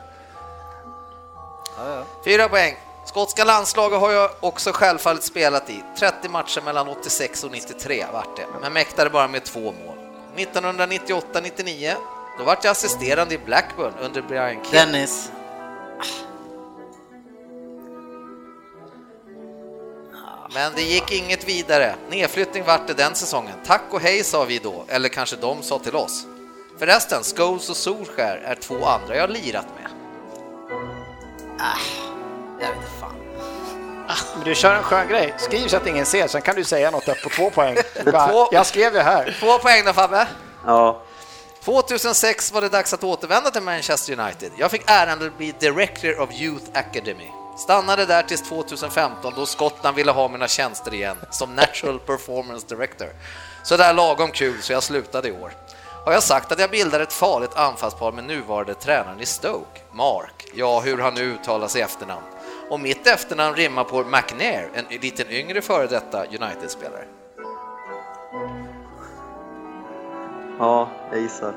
Ja, 1.78 1.94
ja. 1.94 2.02
Fyra 2.24 2.48
poäng. 2.48 2.76
Skotska 3.05 3.44
landslaget 3.44 4.00
har 4.00 4.11
jag 4.12 4.31
också 4.40 4.72
självfallet 4.72 5.22
spelat 5.24 5.70
i. 5.70 5.85
30 5.98 6.28
matcher 6.28 6.61
mellan 6.64 6.88
86 6.88 7.44
och 7.44 7.50
93 7.50 8.05
vart 8.12 8.37
det, 8.37 8.46
men 8.61 8.72
mäktade 8.72 9.11
bara 9.11 9.28
med 9.28 9.44
två 9.44 9.61
mål. 9.61 9.96
1998-99, 10.37 11.94
då 12.38 12.45
vart 12.45 12.64
jag 12.64 12.71
assisterande 12.71 13.35
i 13.35 13.38
Blackburn 13.38 13.92
under 14.01 14.23
Brian 14.23 14.64
King. 14.64 14.73
Dennis. 14.73 15.31
Men 20.55 20.73
det 20.75 20.83
gick 20.83 21.12
inget 21.12 21.49
vidare. 21.49 21.95
Nedflyttning 22.11 22.64
vart 22.64 22.87
det 22.87 22.95
den 22.95 23.14
säsongen. 23.14 23.55
Tack 23.66 23.83
och 23.90 24.01
hej 24.01 24.25
sa 24.25 24.45
vi 24.45 24.59
då, 24.59 24.85
eller 24.88 25.09
kanske 25.09 25.37
de 25.37 25.62
sa 25.62 25.79
till 25.79 25.97
oss. 25.97 26.27
Förresten, 26.79 27.23
Scholes 27.23 27.71
och 27.71 27.77
Solskär 27.77 28.42
är 28.45 28.55
två 28.55 28.85
andra 28.85 29.16
jag 29.16 29.31
lirat 29.31 29.66
med. 29.81 29.90
Jag 32.61 32.68
vet 32.68 32.77
inte 32.77 32.90
fan. 33.01 33.14
Men 34.37 34.45
du 34.45 34.55
kör 34.55 34.75
en 34.75 34.83
skön 34.83 35.09
grej. 35.09 35.35
Skriv 35.38 35.68
så 35.68 35.77
att 35.77 35.87
ingen 35.87 36.07
ser, 36.07 36.27
sen 36.27 36.42
kan 36.42 36.57
du 36.57 36.64
säga 36.64 36.90
något 36.90 37.07
där 37.07 37.14
på 37.23 37.29
två 37.29 37.51
poäng. 37.51 37.77
Bara, 38.12 38.29
Två. 38.33 38.49
Jag 38.53 38.66
skrev 38.66 38.92
det 38.92 39.03
här. 39.03 39.37
Två 39.40 39.59
poäng 39.59 39.85
då 39.85 39.92
Fabbe. 39.92 40.27
Ja, 40.66 41.03
2006 41.64 42.53
var 42.53 42.61
det 42.61 42.68
dags 42.68 42.94
att 42.94 43.05
återvända 43.05 43.51
till 43.51 43.62
Manchester 43.62 44.20
United. 44.20 44.53
Jag 44.57 44.70
fick 44.70 44.83
äran 44.87 45.22
att 45.22 45.38
bli 45.38 45.55
Director 45.61 46.20
of 46.20 46.40
Youth 46.40 46.64
Academy. 46.75 47.31
Stannade 47.59 48.07
där 48.07 48.22
tills 48.22 48.48
2015 48.48 49.33
då 49.37 49.46
Skottland 49.46 49.96
ville 49.96 50.12
ha 50.12 50.29
mina 50.29 50.48
tjänster 50.48 50.94
igen 50.94 51.16
som 51.31 51.55
Natural 51.55 51.98
Performance 51.98 52.66
Director. 52.68 53.09
Så 53.62 53.77
där 53.77 53.94
lagom 53.94 54.31
kul 54.31 54.62
så 54.62 54.72
jag 54.72 54.83
slutade 54.83 55.29
i 55.29 55.33
år. 55.33 55.53
Har 56.05 56.12
jag 56.12 56.22
sagt 56.22 56.53
att 56.53 56.61
jag 56.61 56.70
bildar 56.70 57.01
ett 57.01 57.12
farligt 57.12 57.55
anfallspar 57.55 58.12
med 58.12 58.25
nuvarande 58.25 58.75
tränaren 58.75 59.20
i 59.20 59.27
Stoke, 59.27 59.81
Mark, 59.92 60.46
ja 60.55 60.81
hur 60.81 60.98
han 60.98 61.14
nu 61.14 61.22
uttalar 61.22 61.68
sig 61.68 61.81
i 61.81 61.85
efternamn. 61.85 62.27
Och 62.70 62.81
mitt 62.81 63.07
efternamn 63.07 63.57
rimmar 63.57 63.85
på 63.85 64.05
McNair, 64.05 64.70
en 64.75 65.01
liten 65.01 65.31
yngre 65.31 65.62
före 65.62 65.87
detta 65.87 66.25
United-spelare 66.27 67.05
ja, 70.59 70.88
jag 71.12 71.21
gissar. 71.21 71.53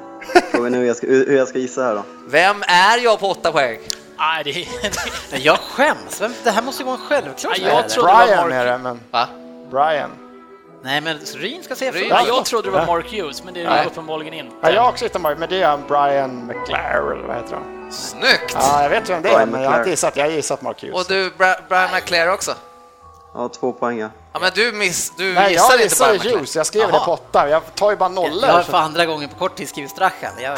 Frågan 0.51 0.73
är 0.73 0.77
hur 0.77 0.85
jag 0.85 0.95
ska, 0.95 1.07
hur 1.07 1.37
jag 1.37 1.47
ska 1.47 1.57
gissa 1.59 1.83
här 1.83 1.95
då. 1.95 2.03
Vem 2.27 2.63
är 2.67 2.97
jag 3.03 3.19
på 3.19 3.27
åtta 3.29 3.51
poäng? 3.51 3.77
Nej, 4.17 4.43
det, 4.43 4.51
det, 5.31 5.37
Jag 5.37 5.57
skäms. 5.59 6.21
Vem- 6.21 6.33
Det 6.43 6.51
här 6.51 6.61
måste 6.61 6.83
ju 6.83 6.85
vara 6.85 6.95
en 6.97 7.01
självklarhet. 7.01 7.61
Ja, 7.61 7.67
jag 7.69 7.79
eller? 7.79 7.89
tror- 7.89 8.07
det 8.07 8.13
var 8.13 8.25
Brian 8.25 8.49
Mark. 8.49 8.53
är 8.53 8.65
det, 8.65 8.77
men 8.77 8.99
Va? 9.11 9.27
Brian. 9.71 10.09
Nej, 10.83 11.01
men 11.01 11.17
Ryn 11.35 11.63
ska 11.63 11.75
säga 11.75 11.91
Ryn. 11.91 12.07
ja, 12.09 12.23
jag 12.27 12.45
trodde 12.45 12.67
det 12.71 12.77
var 12.77 12.85
Mark 12.85 13.11
Hughes, 13.11 13.43
men 13.43 13.53
det 13.53 13.59
är 13.61 13.63
det 13.63 13.69
Nej. 13.69 13.85
uppenbarligen 13.87 14.33
inte. 14.33 14.55
Ja, 14.61 14.69
jag 14.71 14.81
har 14.81 14.89
också 14.89 15.05
hittat 15.05 15.21
Mark, 15.21 15.37
men 15.37 15.49
det 15.49 15.61
är 15.61 15.77
Brian 15.87 16.45
McLaren, 16.47 17.11
eller 17.17 17.27
vad 17.27 17.35
heter 17.35 17.53
han? 17.55 17.91
Snyggt! 17.91 18.53
Ja, 18.59 18.81
jag 18.83 18.89
vet 18.89 19.09
vem 19.09 19.21
det 19.21 19.29
är, 19.29 19.33
Brian 19.33 19.49
men 19.49 19.61
jag 19.61 19.69
har 19.69 19.77
inte 19.77 19.79
McLaren. 19.79 19.89
gissat. 19.89 20.17
Jag 20.17 20.23
har 20.25 20.31
gissat 20.31 20.61
Mark 20.61 20.81
Hughes. 20.83 20.95
Och 20.95 21.05
du, 21.07 21.31
Bra- 21.37 21.55
Brian 21.69 21.89
McClare 21.95 22.31
också? 22.31 22.51
Ja, 23.33 23.49
två 23.59 23.71
poäng 23.71 23.99
ja. 23.99 24.09
Ja, 24.35 24.41
men 24.41 24.51
du, 24.55 24.71
miss, 24.71 25.13
du 25.17 25.33
Nej, 25.33 25.51
gissade 25.51 25.83
jag 25.99 26.15
inte. 26.15 26.29
Hughes. 26.29 26.55
Jag 26.55 26.65
skrev 26.65 26.87
det 26.87 26.93
Jaha. 26.93 27.05
på 27.05 27.11
åtta. 27.13 27.49
Jag 27.49 27.75
tar 27.75 27.91
ju 27.91 27.97
bara 27.97 28.09
nollor. 28.09 28.45
Jag 28.47 28.53
har 28.53 28.63
så- 28.63 28.71
för 28.71 28.77
andra 28.77 29.05
gången 29.05 29.29
på 29.29 29.35
kort 29.35 29.55
tid 29.55 29.69
skrivit 29.69 29.91
Strachan. 29.91 30.31
Jag... 30.41 30.57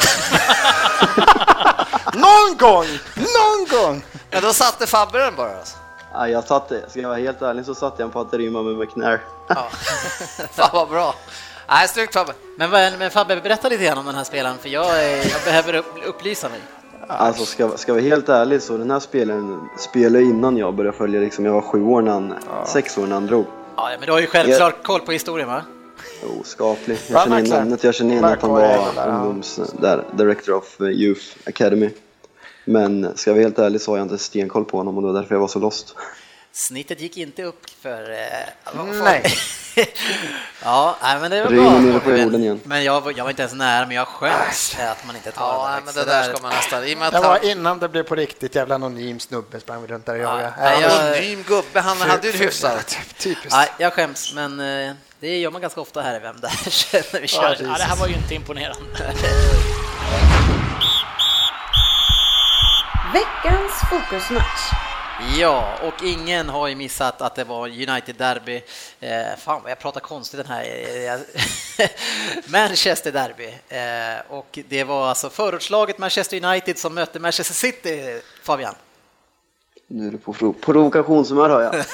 Någon 2.14 2.56
gång! 2.58 2.86
Någon 3.14 3.80
gång! 3.82 4.02
Ja, 4.30 4.40
då 4.40 4.52
satte 4.52 4.86
Fabbe 4.86 5.18
den 5.18 5.34
bara. 5.36 5.58
Alltså. 5.58 5.76
ja 6.12 6.28
jag 6.28 6.44
satte, 6.44 6.82
ska 6.90 7.00
jag 7.00 7.08
vara 7.08 7.18
helt 7.18 7.42
ärlig 7.42 7.64
så 7.66 7.74
satte 7.74 8.02
jag 8.02 8.12
på 8.12 8.20
att 8.20 8.30
det 8.30 8.38
rimmar 8.38 8.62
med 8.62 8.76
McNair. 8.76 9.20
Ja. 9.48 9.54
Fan 10.52 10.70
vad 10.72 10.88
bra. 10.88 11.14
Nej, 11.68 11.88
snyggt 11.88 12.14
Fabbe. 12.14 12.32
Men, 12.56 12.98
men 12.98 13.10
Fabbe, 13.10 13.36
berätta 13.36 13.68
lite 13.68 13.84
grann 13.84 13.98
om 13.98 14.06
den 14.06 14.14
här 14.14 14.24
spelaren, 14.24 14.56
för 14.58 14.68
jag, 14.68 15.04
är- 15.04 15.16
jag 15.16 15.42
behöver 15.44 15.74
upp, 15.74 15.94
upplysa 16.06 16.48
mig. 16.48 16.60
Alltså 17.08 17.44
ska, 17.44 17.70
ska 17.76 17.92
vara 17.92 18.02
helt 18.02 18.28
ärlig 18.28 18.62
så 18.62 18.76
den 18.76 18.90
här 18.90 19.00
spelaren 19.00 19.68
spelade 19.78 20.24
innan 20.24 20.56
jag 20.56 20.74
började 20.74 20.96
följa 20.96 21.20
liksom, 21.20 21.44
jag 21.44 21.52
var 21.52 21.60
sju 21.60 21.82
år 21.84 22.02
när 22.02 22.12
han, 22.12 22.34
sex 22.66 22.98
år 22.98 23.06
när 23.06 23.14
han 23.14 23.26
drog. 23.26 23.46
Ja, 23.78 23.90
men 23.98 24.06
du 24.06 24.12
har 24.12 24.20
ju 24.20 24.26
självklart 24.26 24.82
koll 24.82 25.00
på 25.00 25.12
historien 25.12 25.48
va? 25.48 25.62
Jo, 26.22 26.42
skaplig. 26.44 26.98
Ja, 27.08 27.14
Jag 27.14 27.22
känner 27.22 27.38
igen 27.38 27.58
namnet, 27.58 27.84
jag 27.84 27.94
känner 27.94 28.12
igen 28.12 28.24
att 28.24 28.42
han 28.42 28.50
var 28.50 29.08
ungdoms, 29.08 29.60
där, 29.80 30.04
Director 30.12 30.54
of 30.54 30.80
Youth 30.80 31.22
Academy. 31.46 31.90
Men 32.64 33.16
ska 33.16 33.30
jag 33.30 33.34
vara 33.34 33.42
helt 33.42 33.58
ärlig 33.58 33.80
så 33.80 33.90
har 33.92 33.98
jag 33.98 34.04
inte 34.04 34.18
stenkoll 34.18 34.64
på 34.64 34.76
honom 34.76 34.96
och 34.96 35.02
det 35.02 35.06
var 35.12 35.20
därför 35.20 35.34
jag 35.34 35.40
var 35.40 35.48
så 35.48 35.58
lost. 35.58 35.94
Snittet 36.58 37.00
gick 37.00 37.16
inte 37.16 37.42
upp 37.42 37.66
för... 37.82 38.10
Eh? 38.10 38.74
Nej. 39.02 39.22
ja, 40.64 40.96
men 41.02 41.30
det 41.30 41.44
var 41.44 41.50
bra. 41.50 42.54
Men 42.64 42.84
jag, 42.84 43.00
var- 43.00 43.12
jag 43.16 43.24
var 43.24 43.30
inte 43.30 43.42
ens 43.42 43.54
nära, 43.54 43.86
men 43.86 43.96
jag 43.96 44.08
skäms 44.08 44.76
att 44.78 45.06
man 45.06 45.16
inte 45.16 45.30
tar 45.32 45.44
Ja, 45.44 45.80
men 45.84 45.94
det 45.94 46.04
där 46.04 46.22
ska 46.22 46.42
man 46.42 46.50
nästan... 46.52 46.84
I 46.84 46.94
Det 46.94 47.20
var 47.20 47.44
innan 47.44 47.78
det 47.78 47.88
blev 47.88 48.02
på 48.02 48.14
riktigt 48.14 48.54
jävla 48.54 48.74
anonym 48.74 49.20
snubbe 49.20 49.60
sprang 49.60 49.86
runt 49.86 50.06
där 50.06 50.12
och 50.12 50.18
jagade. 50.18 50.52
nej, 50.58 50.78
Ja, 50.82 50.88
jag- 50.90 51.00
Anonym 51.06 51.42
gubbe, 51.42 51.80
han 51.80 52.00
hade 52.00 52.26
ju 52.26 52.32
det 52.32 52.38
hyfsat. 52.38 52.98
Typiskt. 53.18 53.52
Nej, 53.52 53.68
jag 53.78 53.92
skäms, 53.92 54.34
men 54.34 54.60
eh, 54.88 54.94
det 55.20 55.38
gör 55.38 55.50
man 55.50 55.60
ganska 55.60 55.80
ofta 55.80 56.02
här 56.02 56.16
i 56.16 56.18
Vem 56.18 56.40
där 56.40 56.50
när 57.12 57.20
vi 57.20 57.26
Ja, 57.26 57.42
kör. 57.42 57.56
ja, 57.60 57.74
det 57.78 57.84
här 57.84 57.96
var 57.96 58.06
ju 58.06 58.14
inte 58.14 58.34
imponerande. 58.34 59.14
Veckans 63.12 63.72
fokusmatch. 63.90 64.87
Ja, 65.38 65.78
och 65.82 66.02
ingen 66.04 66.48
har 66.48 66.68
ju 66.68 66.74
missat 66.74 67.22
att 67.22 67.34
det 67.34 67.44
var 67.44 67.68
United 67.68 68.14
Derby. 68.16 68.62
Eh, 69.00 69.36
fan 69.38 69.62
vad 69.62 69.70
jag 69.70 69.78
pratar 69.78 70.00
konstigt 70.00 70.38
den 70.40 70.46
här. 70.46 70.64
eh, 71.78 71.88
Manchester 72.46 73.12
Derby. 73.12 73.54
Eh, 73.68 74.32
och 74.38 74.58
det 74.68 74.84
var 74.84 75.08
alltså 75.08 75.30
förortslaget 75.30 75.98
Manchester 75.98 76.44
United 76.44 76.78
som 76.78 76.94
mötte 76.94 77.18
Manchester 77.20 77.54
City, 77.54 78.20
Fabian. 78.42 78.74
Nu 79.86 80.06
är 80.06 80.10
du 80.10 80.18
på 80.18 80.32
prov- 80.32 80.60
provokationshumör 80.60 81.48
hör 81.48 81.62
jag. 81.62 81.74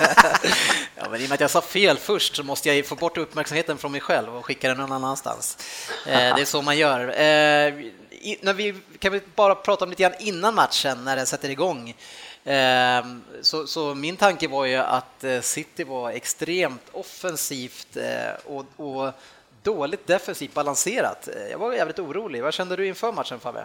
Ja, 0.97 1.11
men 1.11 1.21
I 1.21 1.25
och 1.25 1.29
med 1.29 1.35
att 1.35 1.41
jag 1.41 1.51
sa 1.51 1.61
fel 1.61 1.99
först 1.99 2.37
så 2.37 2.43
måste 2.43 2.69
jag 2.73 2.87
få 2.87 2.95
bort 2.95 3.17
uppmärksamheten 3.19 3.79
från 3.79 3.93
mig 3.93 4.01
själv 4.01 4.37
och 4.37 4.45
skicka 4.45 4.69
den 4.69 4.77
någon 4.77 4.93
annanstans. 4.93 5.59
Eh, 6.07 6.35
det 6.37 6.41
är 6.41 6.45
så 6.45 6.63
man 6.63 6.79
gör. 6.79 7.09
Eh, 7.21 7.85
i, 8.11 8.39
när 8.41 8.53
vi, 8.55 8.75
kan 8.99 9.13
vi 9.13 9.21
bara 9.35 9.55
prata 9.55 9.85
om 9.85 9.91
lite 9.91 10.03
grann 10.03 10.15
innan 10.19 10.55
matchen, 10.55 11.05
när 11.05 11.17
den 11.17 11.27
sätter 11.27 11.49
igång. 11.51 11.97
Ehm, 12.45 13.23
så, 13.41 13.67
så 13.67 13.95
min 13.95 14.17
tanke 14.17 14.49
var 14.49 14.65
ju 14.65 14.77
att 14.77 15.25
eh, 15.25 15.41
City 15.41 15.85
var 15.85 16.11
extremt 16.11 16.83
offensivt 16.93 17.97
eh, 17.97 18.55
och, 18.57 18.65
och 18.77 19.13
dåligt 19.63 20.07
defensivt 20.07 20.55
balanserat. 20.55 21.29
Eh, 21.29 21.51
jag 21.51 21.59
var 21.59 21.73
jävligt 21.73 21.99
orolig. 21.99 22.43
Vad 22.43 22.55
kände 22.55 22.77
du 22.77 22.87
inför 22.87 23.13
matchen, 23.13 23.41
Fabbe? 23.41 23.65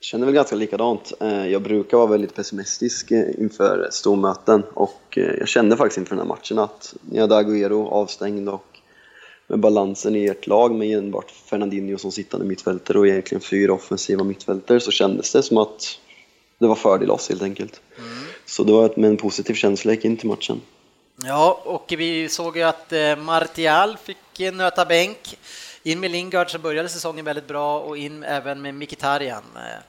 känner 0.00 0.26
väl 0.26 0.34
ganska 0.34 0.56
likadant. 0.56 1.12
Jag 1.48 1.62
brukar 1.62 1.96
vara 1.96 2.06
väldigt 2.06 2.34
pessimistisk 2.34 3.10
inför 3.10 3.88
stormöten 3.90 4.62
och 4.74 5.18
jag 5.38 5.48
kände 5.48 5.76
faktiskt 5.76 5.98
inför 5.98 6.16
den 6.16 6.26
här 6.26 6.28
matchen 6.28 6.58
att 6.58 6.94
ni 7.00 7.20
hade 7.20 7.34
Agüero 7.34 7.88
avstängd 7.88 8.48
och 8.48 8.76
med 9.46 9.58
balansen 9.58 10.16
i 10.16 10.26
ert 10.26 10.46
lag 10.46 10.74
med 10.74 10.98
enbart 10.98 11.30
Fernandinho 11.30 11.98
som 11.98 12.12
sittande 12.12 12.46
mittfältare 12.46 12.98
och 12.98 13.08
egentligen 13.08 13.40
fyra 13.40 13.72
offensiva 13.72 14.24
mittfältare 14.24 14.80
så 14.80 14.90
kändes 14.90 15.32
det 15.32 15.42
som 15.42 15.58
att 15.58 15.98
det 16.58 16.66
var 16.66 16.74
fördel 16.74 17.10
oss 17.10 17.28
helt 17.28 17.42
enkelt. 17.42 17.80
Så 18.46 18.64
det 18.64 18.72
var 18.72 18.86
ett- 18.86 18.96
med 18.96 19.10
en 19.10 19.16
positiv 19.16 19.54
känsla 19.54 19.90
jag 19.90 19.96
gick 19.96 20.04
in 20.04 20.16
till 20.16 20.28
matchen. 20.28 20.60
Ja, 21.24 21.60
och 21.64 21.94
vi 21.98 22.28
såg 22.28 22.56
ju 22.56 22.62
att 22.62 22.92
eh, 22.92 23.16
Martial 23.16 23.96
fick 24.04 24.40
eh, 24.40 24.54
nöta 24.54 24.84
bänk. 24.84 25.38
In 25.82 26.00
med 26.00 26.10
Lingard 26.10 26.50
så 26.50 26.58
började 26.58 26.88
säsongen 26.88 27.24
väldigt 27.24 27.48
bra 27.48 27.80
och 27.80 27.96
in 27.98 28.22
även 28.22 28.62
med 28.62 28.74
Mkhitaryan. 28.74 29.42
Eh, 29.56 29.82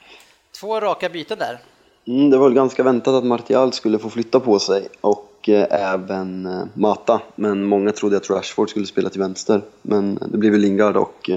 Två 0.59 0.79
raka 0.79 1.09
byten 1.09 1.39
där. 1.39 1.59
Mm, 2.07 2.29
det 2.29 2.37
var 2.37 2.45
väl 2.45 2.53
ganska 2.55 2.83
väntat 2.83 3.13
att 3.13 3.23
Martial 3.23 3.73
skulle 3.73 3.99
få 3.99 4.09
flytta 4.09 4.39
på 4.39 4.59
sig 4.59 4.87
och 5.01 5.49
även 5.69 6.49
Mata. 6.73 7.21
Men 7.35 7.63
många 7.63 7.91
trodde 7.91 8.17
att 8.17 8.29
Rashford 8.29 8.69
skulle 8.69 8.85
spela 8.85 9.09
till 9.09 9.19
vänster. 9.21 9.61
Men 9.81 10.15
det 10.31 10.37
blev 10.37 10.51
väl 10.51 10.61
Lingard 10.61 10.97
och 10.97 11.29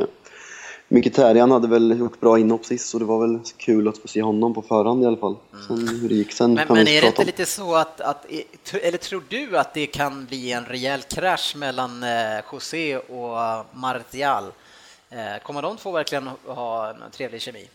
Mkhitaryan 0.92 1.50
hade 1.50 1.68
väl 1.68 1.98
gjort 1.98 2.20
bra 2.20 2.38
inhopp 2.38 2.64
sist 2.64 2.88
så 2.88 2.98
det 2.98 3.04
var 3.04 3.20
väl 3.26 3.38
kul 3.56 3.88
att 3.88 3.98
få 3.98 4.08
se 4.08 4.22
honom 4.22 4.54
på 4.54 4.62
förhand 4.62 5.02
i 5.02 5.06
alla 5.06 5.16
fall. 5.16 5.36
Sen 5.68 5.88
hur 5.88 6.08
det 6.08 6.14
gick 6.14 6.32
sen 6.32 6.54
Men, 6.54 6.66
kan 6.66 6.76
men 6.76 6.84
vi 6.86 6.96
är 6.98 7.00
det 7.00 7.06
inte 7.06 7.22
om. 7.22 7.26
lite 7.26 7.46
så 7.46 7.76
att, 7.76 8.00
att, 8.00 8.26
eller 8.72 8.98
tror 8.98 9.22
du 9.28 9.58
att 9.58 9.74
det 9.74 9.86
kan 9.86 10.24
bli 10.26 10.52
en 10.52 10.64
rejäl 10.64 11.02
krasch 11.02 11.54
mellan 11.56 12.02
eh, 12.02 12.40
José 12.52 12.96
och 12.96 13.40
eh, 13.40 13.62
Martial? 13.72 14.44
Eh, 15.10 15.42
Kommer 15.42 15.62
de 15.62 15.76
två 15.76 15.90
verkligen 15.90 16.30
ha 16.46 16.90
en 16.90 16.96
trevlig 17.12 17.40
kemi? 17.42 17.68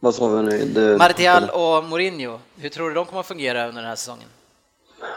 Vad 0.00 0.14
sa 0.14 0.28
vi 0.28 0.42
nu? 0.42 0.64
Det, 0.64 0.98
Martial 0.98 1.50
och 1.50 1.84
Mourinho, 1.84 2.38
hur 2.56 2.68
tror 2.68 2.88
du 2.88 2.94
de 2.94 3.06
kommer 3.06 3.20
att 3.20 3.26
fungera 3.26 3.68
under 3.68 3.82
den 3.82 3.88
här 3.88 3.96
säsongen? 3.96 4.28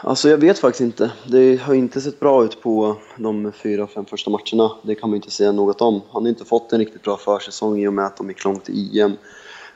Alltså 0.02 0.28
jag 0.28 0.38
vet 0.38 0.58
faktiskt 0.58 0.80
inte. 0.80 1.12
Det 1.26 1.56
har 1.56 1.74
inte 1.74 2.00
sett 2.00 2.20
bra 2.20 2.44
ut 2.44 2.62
på 2.62 2.96
de 3.16 3.52
fyra, 3.52 3.86
fem 3.86 4.04
första 4.04 4.30
matcherna. 4.30 4.72
Det 4.82 4.94
kan 4.94 5.10
man 5.10 5.16
inte 5.16 5.30
säga 5.30 5.52
något 5.52 5.80
om. 5.80 6.00
Han 6.12 6.22
har 6.22 6.28
inte 6.28 6.44
fått 6.44 6.72
en 6.72 6.78
riktigt 6.78 7.02
bra 7.02 7.16
försäsong 7.16 7.78
i 7.78 7.88
och 7.88 7.92
med 7.92 8.06
att 8.06 8.16
de 8.16 8.28
gick 8.28 8.44
långt 8.44 8.68
i 8.68 9.00
EM. 9.00 9.12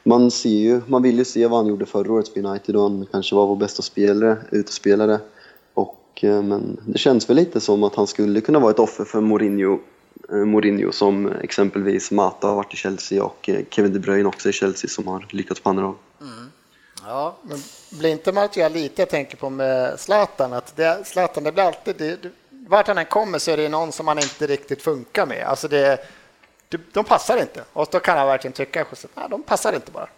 Man 0.03 0.31
ser 0.31 0.49
ju, 0.49 0.81
man 0.87 1.03
vill 1.03 1.19
ju 1.19 1.25
se 1.25 1.47
vad 1.47 1.59
han 1.59 1.67
gjorde 1.67 1.87
förra 1.87 2.13
året 2.13 2.29
för 2.29 2.47
United 2.47 2.77
och 2.77 2.83
han 2.83 3.07
kanske 3.13 3.35
var 3.35 3.47
vår 3.47 3.57
bästa 3.57 3.83
spelare, 3.83 4.37
utespelare. 4.51 5.21
Och, 5.75 6.21
eh, 6.23 6.43
men 6.43 6.81
det 6.87 6.99
känns 6.99 7.31
väl 7.31 7.37
lite 7.37 7.61
som 7.61 7.85
att 7.85 7.95
han 7.95 8.07
skulle 8.07 8.41
kunna 8.41 8.59
vara 8.59 8.71
ett 8.71 8.79
offer 8.79 9.05
för 9.05 9.21
Mourinho, 9.21 9.79
eh, 10.33 10.37
Mourinho 10.37 10.93
som 10.93 11.27
exempelvis 11.27 12.11
Mata 12.11 12.47
har 12.49 12.55
varit 12.55 12.75
i 12.75 12.77
Chelsea 12.77 13.25
och 13.25 13.49
eh, 13.49 13.65
Kevin 13.71 13.93
De 13.93 13.99
Bruyne 13.99 14.29
också 14.29 14.49
i 14.49 14.53
Chelsea 14.53 14.89
som 14.89 15.09
har 15.09 15.27
lyckats 15.31 15.61
på 15.61 15.71
andra 15.71 15.85
håll. 15.85 15.97
Mm. 16.21 16.51
Ja, 17.07 17.37
Men 17.43 17.63
blir 17.91 18.11
inte 18.11 18.33
Martial 18.33 18.73
lite, 18.73 19.03
jag 19.03 19.09
tänker 19.09 19.37
på 19.37 19.51
med 19.51 20.01
Zlatan, 20.01 20.53
att 20.53 20.77
det, 20.77 21.07
Zlatan, 21.07 21.45
det 21.45 21.53
blir 21.53 21.65
alltid, 21.65 21.97
det, 21.97 22.31
vart 22.51 22.87
han 22.87 22.99
än 22.99 23.07
kommer 23.07 23.39
så 23.39 23.51
är 23.51 23.57
det 23.57 23.69
någon 23.69 23.93
som 23.93 24.09
han 24.09 24.19
inte 24.19 24.47
riktigt 24.47 24.83
funkar 24.83 25.27
med. 25.27 25.47
Alltså 25.47 25.69
det, 25.69 26.07
det, 26.69 26.81
de 26.93 27.05
passar 27.05 27.37
inte. 27.37 27.65
Och 27.73 27.89
då 27.91 28.01
kan 28.01 28.19
han 28.19 28.27
verkligen 28.27 28.53
tycka, 28.53 28.87
att 29.15 29.31
de 29.31 29.43
passar 29.43 29.73
inte 29.73 29.91
bara. 29.91 30.09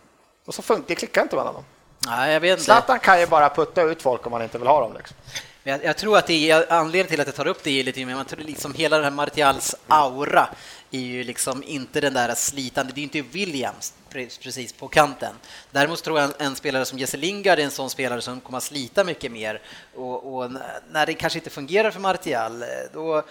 Och 0.45 0.55
så 0.55 0.63
funkar 0.63 0.89
det 0.89 0.95
klickar 0.95 1.23
inte 1.23 1.37
mellan 1.37 1.55
dem. 1.55 1.65
nej, 2.07 2.33
jag 2.33 2.41
vet 2.41 2.51
inte. 2.51 2.65
Zlatan 2.65 2.99
kan 2.99 3.21
ju 3.21 3.27
bara 3.27 3.49
putta 3.49 3.83
ut 3.83 4.03
folk 4.03 4.27
om 4.27 4.33
man 4.33 4.43
inte 4.43 4.59
vill 4.59 4.69
ha 4.69 4.81
dem. 4.81 4.95
Liksom. 4.97 5.17
Jag, 5.63 5.85
jag 5.85 5.97
tror 5.97 6.19
att 6.19 6.27
det 6.27 6.51
är 6.51 6.73
anledningen 6.73 7.07
till 7.07 7.21
att 7.21 7.27
jag 7.27 7.37
tar 7.37 7.47
upp 7.47 7.63
det 7.63 7.81
är 7.81 7.85
lite 7.85 8.07
men 8.07 8.17
man 8.17 8.25
tror 8.25 8.41
liksom 8.41 8.75
hela 8.75 8.97
den 8.97 9.05
här 9.05 9.11
Martials 9.11 9.75
aura 9.87 10.49
är 10.91 11.01
ju 11.01 11.25
liksom 11.25 11.63
inte 11.63 12.01
den 12.01 12.15
där 12.15 12.35
slitande, 12.35 12.93
det 12.93 12.99
är 12.99 13.03
ju 13.03 13.21
inte 13.21 13.23
Williams 13.23 13.95
precis 14.17 14.73
på 14.73 14.89
kanten. 14.89 15.35
Däremot 15.71 16.03
tror 16.03 16.19
jag 16.19 16.29
en, 16.29 16.47
en 16.47 16.57
spelare 16.57 16.85
som 16.85 16.99
Jesse 16.99 17.17
Lingard 17.17 17.59
är 17.59 17.65
en 17.65 17.71
sån 17.71 17.91
spelare 17.91 18.21
som 18.21 18.41
kommer 18.41 18.59
att 18.59 18.65
slita 18.65 19.05
mycket 19.05 19.33
mer 19.33 19.61
och, 19.95 20.37
och 20.37 20.51
när 20.91 21.07
det 21.07 21.15
kanske 21.15 21.39
inte 21.39 21.51
fungerar 21.51 21.91
för 21.91 22.01
Martial 22.01 22.65
då 22.93 23.25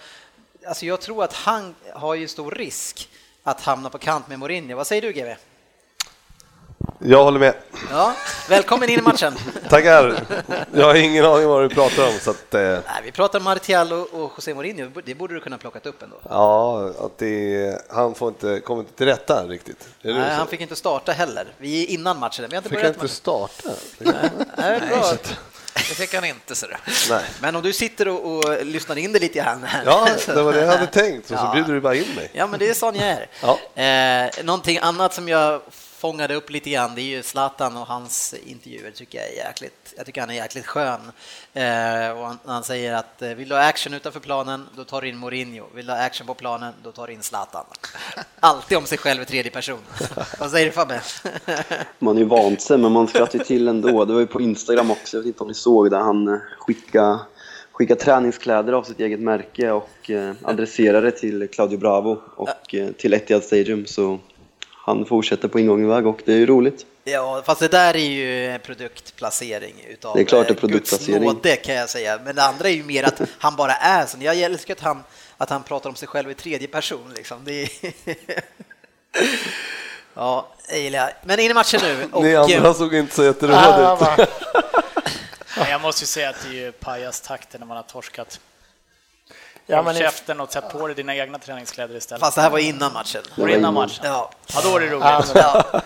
Alltså 0.66 0.86
jag 0.86 1.00
tror 1.00 1.24
att 1.24 1.32
han 1.32 1.74
har 1.92 2.14
ju 2.14 2.28
stor 2.28 2.50
risk 2.50 3.08
att 3.42 3.60
hamna 3.60 3.90
på 3.90 3.98
kant 3.98 4.28
med 4.28 4.38
Mourinho. 4.38 4.76
Vad 4.76 4.86
säger 4.86 5.02
du 5.02 5.12
GW? 5.12 5.36
Jag 6.98 7.24
håller 7.24 7.38
med. 7.38 7.54
Ja, 7.90 8.14
välkommen 8.48 8.88
in 8.88 8.98
i 8.98 9.02
matchen. 9.02 9.34
Tackar. 9.68 10.20
Jag 10.74 10.86
har 10.86 10.94
ingen 10.94 11.24
aning 11.24 11.48
vad 11.48 11.62
du 11.62 11.74
pratar 11.74 12.06
om 12.06 12.12
så 12.20 12.30
att 12.30 12.54
eh, 12.54 12.60
Nej, 12.60 12.80
vi 13.04 13.12
pratar 13.12 13.40
Martial 13.40 13.92
och, 13.92 14.00
och 14.14 14.32
José 14.36 14.54
Mourinho, 14.54 14.90
det 15.04 15.14
borde 15.14 15.34
du 15.34 15.40
kunna 15.40 15.58
plockat 15.58 15.86
upp 15.86 16.02
ändå. 16.02 16.16
ja, 16.30 16.90
att 17.00 17.18
det, 17.18 17.82
han 17.90 18.14
får 18.14 18.28
inte, 18.28 18.60
kommer 18.60 18.80
inte 18.80 18.92
till 18.92 19.06
rätta 19.06 19.44
riktigt. 19.44 19.88
Nej, 20.02 20.14
så? 20.14 20.20
han 20.20 20.46
fick 20.46 20.60
inte 20.60 20.76
starta 20.76 21.12
heller. 21.12 21.46
Vi 21.58 21.82
är 21.84 21.86
innan 21.90 22.18
matchen. 22.18 22.44
Vi 22.50 22.56
har 22.56 22.60
inte 22.62 22.68
Fick 22.68 22.78
han 22.78 22.86
inte 22.88 22.98
matchen. 22.98 23.08
starta? 23.08 23.70
Nej, 24.56 24.80
bra. 24.88 25.12
Det 25.74 25.80
fick 25.94 26.14
han 26.14 26.24
inte. 26.24 26.54
Nej. 27.10 27.22
Men 27.40 27.56
om 27.56 27.62
du 27.62 27.72
sitter 27.72 28.08
och, 28.08 28.24
och 28.36 28.64
lyssnar 28.66 28.98
in 28.98 29.12
det 29.12 29.18
lite 29.18 29.38
grann 29.38 29.62
här. 29.64 29.82
Ja, 29.86 30.08
det 30.26 30.42
var 30.42 30.52
det 30.52 30.60
jag 30.60 30.66
hade 30.72 30.86
tänkt 30.86 31.30
och 31.30 31.38
så 31.38 31.44
Ja. 31.44 31.52
bjuder 31.54 31.72
du 31.74 31.80
bara 31.80 31.94
in 31.94 32.14
mig. 32.16 32.30
Ja, 32.32 32.46
men 32.46 32.58
det 32.60 32.68
är 32.68 32.74
sån 32.74 32.94
jag 32.96 33.08
är. 33.08 33.26
Ja. 33.42 33.82
Eh, 33.82 34.44
någonting 34.44 34.78
annat 34.78 35.14
som 35.14 35.28
jag 35.28 35.60
fångade 35.96 36.34
upp 36.34 36.50
lite 36.50 36.70
grann, 36.70 36.94
det 36.94 37.00
är 37.00 37.16
ju 37.16 37.22
Zlatan 37.22 37.76
och 37.76 37.86
hans 37.86 38.34
intervjuer 38.46 38.90
tycker 38.90 39.18
jag 39.18 39.28
är 39.28 39.46
jäkligt, 39.48 39.94
jag 39.96 40.06
tycker 40.06 40.20
han 40.20 40.30
är 40.30 40.34
jäkligt 40.34 40.66
skön. 40.66 41.00
Eh, 41.54 42.10
och 42.10 42.26
han, 42.26 42.38
han 42.44 42.64
säger 42.64 42.94
att 42.94 43.22
eh, 43.22 43.28
vill 43.28 43.48
du 43.48 43.54
ha 43.54 43.62
action 43.62 43.94
utanför 43.94 44.20
planen, 44.20 44.66
då 44.76 44.84
tar 44.84 45.00
du 45.00 45.08
in 45.08 45.16
Mourinho. 45.16 45.64
Vill 45.74 45.86
du 45.86 45.92
ha 45.92 45.98
action 45.98 46.26
på 46.26 46.34
planen, 46.34 46.74
då 46.82 46.92
tar 46.92 47.06
du 47.06 47.12
in 47.12 47.22
Zlatan. 47.22 47.64
Alltid 48.40 48.78
om 48.78 48.86
sig 48.86 48.98
själv 48.98 49.22
i 49.22 49.24
tredje 49.24 49.50
person. 49.50 49.78
Vad 50.38 50.50
säger 50.50 50.66
du 50.66 50.72
Fabbe? 50.72 51.00
Man 51.98 52.16
är 52.16 52.20
ju 52.20 52.26
vant 52.26 52.60
sig, 52.60 52.78
men 52.78 52.92
man 52.92 53.08
skrattar 53.08 53.38
ju 53.38 53.44
till 53.44 53.68
ändå. 53.68 54.04
Det 54.04 54.12
var 54.12 54.20
ju 54.20 54.26
på 54.26 54.40
Instagram 54.40 54.90
också, 54.90 55.16
jag 55.16 55.22
vet 55.22 55.26
inte 55.26 55.42
om 55.42 55.48
ni 55.48 55.54
såg 55.54 55.90
där 55.90 56.00
han 56.00 56.28
eh, 56.28 56.38
skickade, 56.58 57.18
skickade 57.72 58.00
träningskläder 58.00 58.72
av 58.72 58.82
sitt 58.82 59.00
eget 59.00 59.20
märke 59.20 59.70
och 59.70 60.10
eh, 60.10 60.32
adresserade 60.42 61.10
till 61.10 61.48
Claudio 61.48 61.78
Bravo 61.78 62.22
och 62.36 62.74
eh, 62.74 62.88
till 62.88 63.14
Etihad 63.14 63.44
Stadium. 63.44 63.86
Så 63.86 64.18
han 64.86 65.06
fortsätter 65.06 65.48
på 65.48 65.60
ingången 65.60 65.88
väg 65.88 66.06
och 66.06 66.22
det 66.24 66.32
är 66.32 66.36
ju 66.36 66.46
roligt. 66.46 66.86
Ja, 67.04 67.42
fast 67.46 67.60
det 67.60 67.68
där 67.68 67.96
är 67.96 68.08
ju 68.08 68.46
en 68.46 68.60
produktplacering 68.60 69.74
utav 69.88 70.16
Det 70.16 70.22
är 70.22 70.24
klart 70.24 70.46
det 70.46 70.52
är 70.52 70.56
eh, 70.56 70.60
produktplacering. 70.60 71.22
Guds 71.22 71.34
nåde 71.34 71.56
kan 71.56 71.74
jag 71.74 71.90
säga. 71.90 72.20
Men 72.24 72.36
det 72.36 72.42
andra 72.42 72.68
är 72.68 72.72
ju 72.72 72.84
mer 72.84 73.04
att 73.04 73.20
han 73.38 73.56
bara 73.56 73.72
är 73.72 74.06
så. 74.06 74.16
Jag 74.20 74.40
älskar 74.40 74.74
att 74.74 74.80
han, 74.80 75.02
att 75.36 75.50
han 75.50 75.62
pratar 75.62 75.90
om 75.90 75.96
sig 75.96 76.08
själv 76.08 76.30
i 76.30 76.34
tredje 76.34 76.68
person. 76.68 77.12
Liksom. 77.16 77.38
Det 77.44 77.62
är... 77.62 77.68
ja, 80.14 80.48
det 80.68 80.78
gillar 80.78 80.98
jag. 80.98 81.10
Men 81.24 81.40
in 81.40 81.50
i 81.50 81.54
matchen 81.54 81.80
nu. 81.82 82.08
Och, 82.12 82.22
Ni 82.22 82.36
andra 82.36 82.74
såg 82.74 82.94
inte 82.94 83.14
så 83.14 83.24
jätteroliga 83.24 83.60
Ja, 83.60 84.16
ut. 84.18 84.28
Jag 85.70 85.80
måste 85.80 86.02
ju 86.02 86.06
säga 86.06 86.30
att 86.30 86.36
det 86.42 86.48
är 86.48 86.64
ju 86.64 86.72
pajastakter 86.72 87.58
när 87.58 87.66
man 87.66 87.76
har 87.76 87.84
torskat. 87.84 88.40
Ja, 89.68 89.76
Håll 89.76 89.84
men 89.84 89.94
käften 89.94 90.40
och 90.40 90.52
sätt 90.52 90.64
på 90.72 90.86
dig 90.86 90.96
dina 90.96 91.14
egna 91.16 91.38
träningskläder 91.38 91.96
istället. 91.96 92.20
fast 92.20 92.34
det 92.34 92.40
här 92.42 92.50
var 92.50 92.58
innan 92.58 92.92
matchen. 92.92 93.22
Var 93.36 93.48
innan 93.48 93.74
matchen? 93.74 94.04
Ja. 94.04 94.30
Ja, 94.54 94.60
då 94.64 94.76
är 94.76 94.80
det 94.80 94.86
roligt. 94.86 95.04
Ja, 95.04 95.22
men- 95.34 95.42
Ja. 95.72 95.80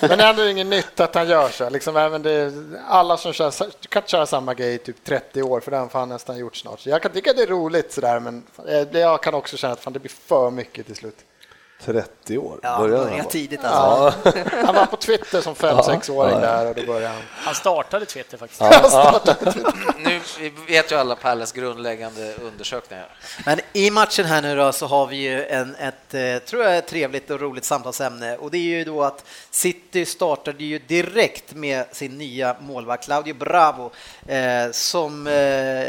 Men 0.08 0.18
det 0.18 0.24
är 0.24 0.30
ändå 0.30 0.44
inget 0.48 0.66
nytt 0.66 1.00
att 1.00 1.14
han 1.14 1.28
gör 1.28 1.48
så. 1.48 1.70
Liksom 1.70 1.96
även 1.96 2.22
det, 2.22 2.52
alla 2.88 3.16
som 3.16 3.32
kör, 3.32 3.52
kan 3.88 4.02
köra 4.06 4.26
samma 4.26 4.54
grej 4.54 4.74
i 4.74 4.78
typ 4.78 5.04
30 5.04 5.42
år, 5.42 5.60
för 5.60 5.70
den 5.70 5.80
har 5.80 6.00
han 6.00 6.08
nästan 6.08 6.38
gjort 6.38 6.56
snart. 6.56 6.80
Så 6.80 6.88
jag 6.88 7.02
kan 7.02 7.12
tycka 7.12 7.32
det 7.32 7.42
är 7.42 7.46
roligt 7.46 7.92
sådär, 7.92 8.20
men 8.20 8.42
jag 8.92 9.22
kan 9.22 9.34
också 9.34 9.56
känna 9.56 9.72
att 9.72 9.80
fan, 9.80 9.92
det 9.92 9.98
blir 9.98 10.12
för 10.26 10.50
mycket 10.50 10.86
till 10.86 10.96
slut. 10.96 11.16
30 11.84 12.38
år 12.38 12.58
Ja, 12.62 12.78
började 12.78 12.98
började 13.04 13.22
han. 13.22 13.30
tidigt 13.30 13.60
alltså. 13.64 14.30
Han 14.64 14.74
var 14.74 14.86
på 14.86 14.96
Twitter 14.96 15.40
som 15.40 15.54
5-6-åring 15.54 16.40
där 16.40 16.68
och 16.68 16.74
då 16.74 16.86
började 16.86 17.06
han. 17.14 17.22
Han 17.30 17.54
startade 17.54 18.06
Twitter 18.06 18.38
faktiskt. 18.38 18.60
Nu 20.04 20.20
vi 20.40 20.52
vet 20.68 20.92
ju 20.92 20.96
alla 20.96 21.16
Palles 21.16 21.52
grundläggande 21.52 22.34
undersökningar. 22.42 23.08
Men 23.46 23.60
i 23.72 23.90
matchen 23.90 24.24
här 24.24 24.42
nu 24.42 24.56
då 24.56 24.72
så 24.72 24.86
har 24.86 25.06
vi 25.06 25.16
ju 25.16 25.44
en, 25.46 25.74
ett, 25.74 26.14
eh, 26.14 26.48
tror 26.48 26.64
jag, 26.64 26.86
trevligt 26.86 27.30
och 27.30 27.40
roligt 27.40 27.64
samtalsämne 27.64 28.36
och 28.36 28.50
det 28.50 28.58
är 28.58 28.78
ju 28.78 28.84
då 28.84 29.02
att 29.02 29.24
City 29.50 30.04
startade 30.06 30.64
ju 30.64 30.78
direkt 30.78 31.54
med 31.54 31.84
sin 31.92 32.18
nya 32.18 32.56
målvakt 32.60 33.04
Claudio 33.04 33.34
Bravo 33.34 33.90
eh, 34.26 34.70
som 34.72 35.26
eh, 35.26 35.86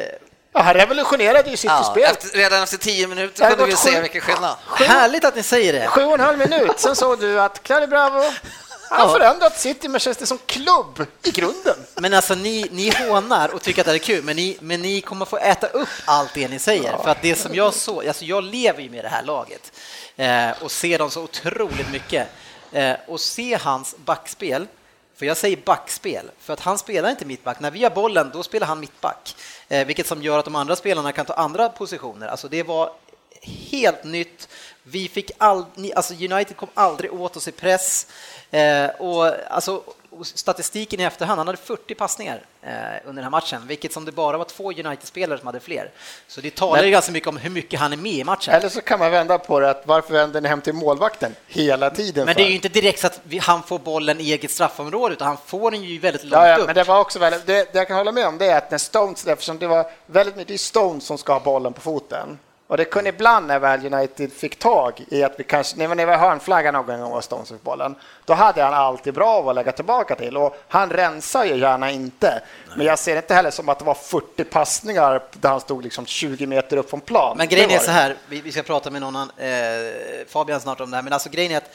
Ja, 0.56 0.62
han 0.62 0.74
revolutionerade 0.74 1.50
ju 1.50 1.58
sitt 1.58 1.70
Ja, 1.72 1.84
spel. 1.84 2.04
Efter, 2.04 2.38
redan 2.38 2.64
efter 2.64 2.78
tio 2.78 3.08
minuter 3.08 3.44
Det 3.44 3.50
kunde 3.50 3.66
vi 3.66 3.76
se 3.76 3.92
sju- 3.96 4.02
vilken 4.02 4.22
skillnad. 4.22 4.56
Härligt 4.76 5.26
att 5.26 5.36
ni 5.36 5.44
säger 5.44 5.74
det! 5.74 5.88
Sju 5.88 6.04
och 6.04 6.14
en 6.14 6.20
halv 6.20 6.38
minut, 6.38 6.72
sen 6.80 6.96
såg 6.96 7.20
du 7.20 7.40
att 7.42 7.64
Claudio 7.64 7.88
Bravo 7.88 8.24
har 8.90 9.10
förändrat 9.10 9.60
City 9.60 9.88
Manchester 9.88 10.26
som 10.26 10.40
klubb 10.46 11.06
i 11.24 11.32
grunden. 11.32 11.76
Men 11.96 12.14
alltså 12.14 12.36
ni, 12.36 12.68
ni 12.72 12.90
hånar 13.08 13.50
och 13.54 13.62
tycker 13.62 13.82
att 13.82 13.86
det 13.88 13.94
är 13.94 13.98
kul, 13.98 14.24
men 14.24 14.36
ni, 14.36 14.58
men 14.62 14.82
ni 14.82 15.02
kommer 15.02 15.26
få 15.26 15.38
äta 15.38 15.68
upp 15.68 15.88
allt 16.06 16.34
det 16.34 16.48
ni 16.48 16.60
säger. 16.60 16.98
För 17.04 17.10
att 17.10 17.22
det 17.22 17.36
som 17.36 17.56
jag 17.56 17.74
såg, 17.74 18.08
alltså 18.08 18.26
jag 18.26 18.44
lever 18.44 18.82
ju 18.82 18.90
med 18.90 19.06
det 19.06 19.10
här 19.10 19.24
laget 19.24 19.72
eh, 20.16 20.50
och 20.64 20.72
ser 20.72 20.98
dem 21.00 21.10
så 21.12 21.22
otroligt 21.22 21.92
mycket. 21.92 22.28
Eh, 22.72 22.94
och 23.08 23.20
se 23.20 23.58
hans 23.62 23.96
backspel, 23.98 24.68
för 25.16 25.26
jag 25.26 25.38
säger 25.38 25.58
backspel, 25.58 26.32
för 26.40 26.54
att 26.54 26.60
han 26.60 26.78
spelar 26.78 27.10
inte 27.10 27.26
mittback. 27.26 27.60
När 27.60 27.72
vi 27.72 27.84
har 27.84 27.90
bollen, 27.92 28.30
då 28.34 28.44
spelar 28.44 28.68
han 28.68 28.80
mittback. 28.80 29.36
Eh, 29.68 29.88
vilket 29.88 30.08
som 30.08 30.22
gör 30.22 30.40
att 30.40 30.46
de 30.46 30.56
andra 30.56 30.76
spelarna 30.76 31.12
kan 31.12 31.26
ta 31.26 31.34
andra 31.34 31.70
positioner. 31.70 32.28
Alltså 32.28 32.48
det 32.48 32.64
var 32.64 32.92
helt 33.72 34.04
nytt. 34.04 34.48
Vi 34.84 35.08
fick 35.08 35.32
all, 35.38 35.66
ni- 35.76 35.94
alltså 35.94 36.14
United 36.14 36.58
kom 36.58 36.70
aldrig 36.74 37.14
åt 37.14 37.38
oss 37.38 37.48
i 37.48 37.52
press. 37.52 38.08
Eh, 38.52 38.88
och, 38.88 39.34
alltså, 39.50 39.84
statistiken 40.24 41.00
i 41.00 41.04
efterhand, 41.04 41.38
han 41.38 41.48
hade 41.48 41.58
40 41.58 41.96
passningar 41.96 42.42
eh, 42.62 42.72
under 43.06 43.14
den 43.14 43.24
här 43.24 43.30
matchen, 43.30 43.68
vilket 43.68 43.94
som 43.94 44.06
det 44.06 44.12
bara 44.12 44.38
var 44.38 44.46
två 44.46 44.72
United-spelare 44.72 45.38
som 45.40 45.48
hade 45.48 45.60
fler. 45.60 45.92
Så 46.28 46.42
det 46.42 46.56
talar 46.56 46.84
ju 46.84 46.92
ganska 46.92 47.12
mycket 47.12 47.30
om 47.30 47.38
hur 47.38 47.50
mycket 47.50 47.80
han 47.80 47.94
är 47.94 47.98
med 47.98 48.12
i 48.14 48.24
matchen. 48.24 48.54
Eller 48.54 48.70
så 48.70 48.82
kan 48.82 49.00
man 49.00 49.12
vända 49.12 49.38
på 49.38 49.60
det, 49.60 49.70
att 49.70 49.88
varför 49.88 50.14
vänder 50.14 50.42
ni 50.42 50.50
hem 50.50 50.62
till 50.62 50.74
målvakten 50.74 51.36
hela 51.48 51.90
tiden? 51.90 52.26
Men 52.26 52.34
för? 52.34 52.42
det 52.42 52.48
är 52.48 52.50
ju 52.50 52.56
inte 52.56 52.70
direkt 52.70 53.00
så 53.00 53.08
att 53.08 53.22
han 53.42 53.64
får 53.64 53.80
bollen 53.80 54.20
i 54.22 54.32
eget 54.32 54.52
straffområde, 54.52 55.14
utan 55.14 55.28
han 55.28 55.38
får 55.46 55.72
den 55.72 55.84
ju 55.84 56.00
väldigt 56.00 56.24
långt 56.24 56.34
Ja, 56.34 56.48
ja, 56.48 56.58
upp. 56.58 56.66
men 56.66 56.76
det 56.76 56.84
var 56.84 57.00
också 57.00 57.20
väldigt, 57.20 57.46
det, 57.46 57.74
det 57.74 57.78
jag 57.78 57.88
kan 57.88 57.98
hålla 57.98 58.12
med 58.12 58.28
om 58.28 58.38
det 58.38 58.46
är 58.46 58.58
att 58.58 58.72
när 58.72 58.78
Stones, 58.78 59.28
eftersom 59.28 59.60
det 59.60 59.68
var 59.68 59.92
väldigt 60.06 60.36
mycket 60.36 60.62
Stones 60.62 61.06
som 61.06 61.18
ska 61.18 61.34
ha 61.34 61.40
bollen 61.40 61.74
på 61.74 61.82
foten. 61.82 62.40
Och 62.68 62.78
det 62.78 62.86
kunde 62.86 63.10
ibland 63.10 63.48
när 63.48 63.60
väl 63.60 63.94
United 63.94 64.34
fick 64.34 64.60
tag 64.60 65.06
i 65.08 65.24
att 65.24 65.34
vi 65.38 65.44
kanske, 65.44 65.78
när 65.78 65.96
det 65.96 66.06
var 66.06 66.18
hörnflagga 66.18 66.72
någon 66.72 67.02
gång 67.02 67.12
och 67.12 67.24
Stones 67.24 67.54
bollen, 67.64 67.96
då 68.26 68.34
hade 68.34 68.64
han 68.64 68.74
alltid 68.74 69.14
bra 69.14 69.50
att 69.50 69.56
lägga 69.56 69.72
tillbaka 69.72 70.16
till 70.16 70.38
och 70.38 70.58
han 70.68 70.90
rensar 70.90 71.46
ju 71.46 71.56
gärna 71.56 71.92
inte. 71.92 72.42
Men 72.76 72.86
jag 72.86 73.00
ser 73.00 73.18
inte 73.18 73.34
heller 73.34 73.52
som 73.52 73.70
att 73.70 73.80
det 73.80 73.86
var 73.86 73.94
40 73.94 74.44
passningar 74.44 75.24
där 75.34 75.50
han 75.50 75.62
stod 75.62 75.84
liksom 75.84 76.06
20 76.06 76.48
meter 76.48 76.78
upp 76.78 76.90
från 76.90 77.02
plan. 77.02 77.38
Men 77.38 77.48
grejen 77.48 77.70
är 77.70 77.80
så 77.80 77.92
här, 77.92 78.16
vi, 78.28 78.42
vi 78.42 78.52
ska 78.52 78.64
prata 78.64 78.92
med 78.92 79.02
någon, 79.02 79.16
eh, 79.16 80.28
Fabian 80.28 80.62
snart 80.62 80.80
om 80.82 80.92
det 80.92 80.98
här, 80.98 81.04
men 81.04 81.14
alltså 81.14 81.30
grejen 81.30 81.52
är 81.52 81.58
att 81.58 81.72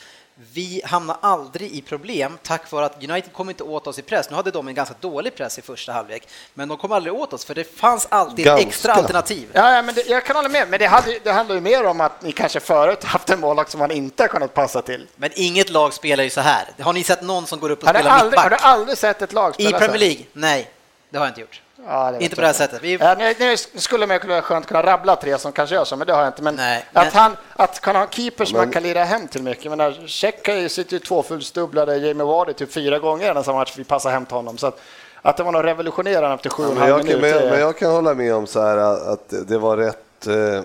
vi 0.52 0.82
hamnar 0.84 1.16
aldrig 1.20 1.72
i 1.72 1.80
problem 1.82 2.38
tack 2.42 2.70
vare 2.72 2.86
att 2.86 3.04
United 3.04 3.32
kom 3.32 3.50
inte 3.50 3.62
åt 3.62 3.86
oss 3.86 3.98
i 3.98 4.02
press. 4.02 4.30
Nu 4.30 4.36
hade 4.36 4.50
de 4.50 4.68
en 4.68 4.74
ganska 4.74 4.94
dålig 5.00 5.34
press 5.36 5.58
i 5.58 5.62
första 5.62 5.92
halvlek, 5.92 6.28
men 6.54 6.68
de 6.68 6.76
kom 6.78 6.92
aldrig 6.92 7.14
åt 7.14 7.32
oss 7.32 7.44
för 7.44 7.54
det 7.54 7.76
fanns 7.78 8.06
alltid 8.10 8.44
Ganska. 8.44 8.66
extra 8.68 8.92
alternativ. 8.92 9.48
Ja, 9.52 9.74
ja 9.74 9.82
men 9.82 9.94
det, 9.94 10.08
jag 10.08 10.24
kan 10.26 10.36
hålla 10.36 10.48
med, 10.48 10.68
men 10.68 10.78
det, 10.78 10.86
hade, 10.86 11.18
det 11.24 11.32
handlar 11.32 11.54
ju 11.54 11.60
mer 11.60 11.84
om 11.86 12.00
att 12.00 12.22
ni 12.22 12.32
kanske 12.32 12.60
förut 12.60 13.04
haft 13.04 13.30
en 13.30 13.40
målvakt 13.40 13.70
som 13.70 13.78
man 13.78 13.90
inte 13.90 14.22
har 14.22 14.28
kunnat 14.28 14.54
passa 14.54 14.82
till. 14.82 15.06
Men 15.16 15.30
inget 15.34 15.70
lag 15.70 15.92
spelar 15.94 16.24
ju 16.24 16.30
så 16.30 16.40
här. 16.40 16.68
Har 16.80 16.92
ni 16.92 17.04
sett 17.04 17.22
någon 17.22 17.46
som 17.46 17.60
går 17.60 17.70
upp 17.70 17.82
och 17.82 17.86
Har 17.88 17.94
spelar 17.94 18.10
aldrig, 18.10 18.38
har 18.40 18.50
du 18.50 18.54
mittback? 18.54 18.70
aldrig 18.72 18.98
sett 18.98 19.22
ett 19.22 19.32
lag 19.32 19.50
I 19.58 19.62
spela 19.64 19.78
Premier 19.78 19.98
så? 19.98 20.04
League? 20.04 20.24
Nej, 20.32 20.70
det 21.10 21.18
har 21.18 21.24
jag 21.26 21.30
inte 21.30 21.40
gjort. 21.40 21.60
Ja, 21.86 22.18
Inte 22.18 22.34
på 22.36 22.40
det 22.40 22.46
här 22.46 22.54
sättet. 22.54 22.82
Vi, 22.82 22.96
Ja, 23.00 23.14
nu, 23.18 23.34
nu 23.38 23.56
skulle 23.56 24.06
man 24.06 24.18
kunna 24.18 24.42
skönt 24.42 24.66
kunna 24.66 24.82
rabbla 24.82 25.16
tre 25.16 25.38
som 25.38 25.52
kanske 25.52 25.74
gör 25.74 25.84
så, 25.84 25.96
men 25.96 26.06
det 26.06 26.12
har 26.12 26.20
jag 26.20 26.28
inte. 26.28 26.42
Men 26.42 26.56
Nej, 26.56 26.84
att, 26.92 27.04
men- 27.14 27.22
han, 27.22 27.36
att 27.56 27.80
kunna 27.80 27.98
ha 27.98 28.06
en 28.06 28.10
keeper 28.12 28.44
som 28.44 28.56
Men- 28.58 28.66
man 28.66 28.72
kan 28.72 28.82
lira 28.82 29.04
hem 29.04 29.28
till 29.28 29.42
mycket. 29.42 29.72
Har 29.72 30.54
ju 30.54 30.68
sitter 30.68 30.92
ju 30.92 30.98
tvåfullsdubblade 30.98 31.96
Jamie 31.98 32.26
Vardy 32.26 32.52
typ 32.52 32.72
fyra 32.72 32.98
gånger 32.98 33.30
i 33.30 33.34
den 33.34 33.44
samma 33.44 33.58
match 33.58 33.74
vi 33.76 33.84
passar 33.84 34.10
hem 34.10 34.26
till 34.26 34.36
honom. 34.36 34.58
Så 34.58 34.66
att, 34.66 34.80
att 35.22 35.36
det 35.36 35.42
var 35.42 35.52
något 35.52 35.64
revolutionerande 35.64 36.34
efter 36.34 36.50
sju 36.50 36.62
och 36.62 36.68
en 36.68 36.74
Men 36.74 36.82
halv 36.82 36.90
jag, 36.92 36.98
kan, 37.10 37.20
minut. 37.20 37.40
men, 37.40 37.50
men 37.50 37.60
jag 37.60 37.78
kan 37.78 37.90
hålla 37.90 38.14
med 38.14 38.34
om 38.34 38.46
så 38.46 38.60
här 38.62 38.76
att 39.12 39.34
det 39.48 39.58
var 39.58 39.76
rätt. 39.76 40.26
Eh, 40.26 40.62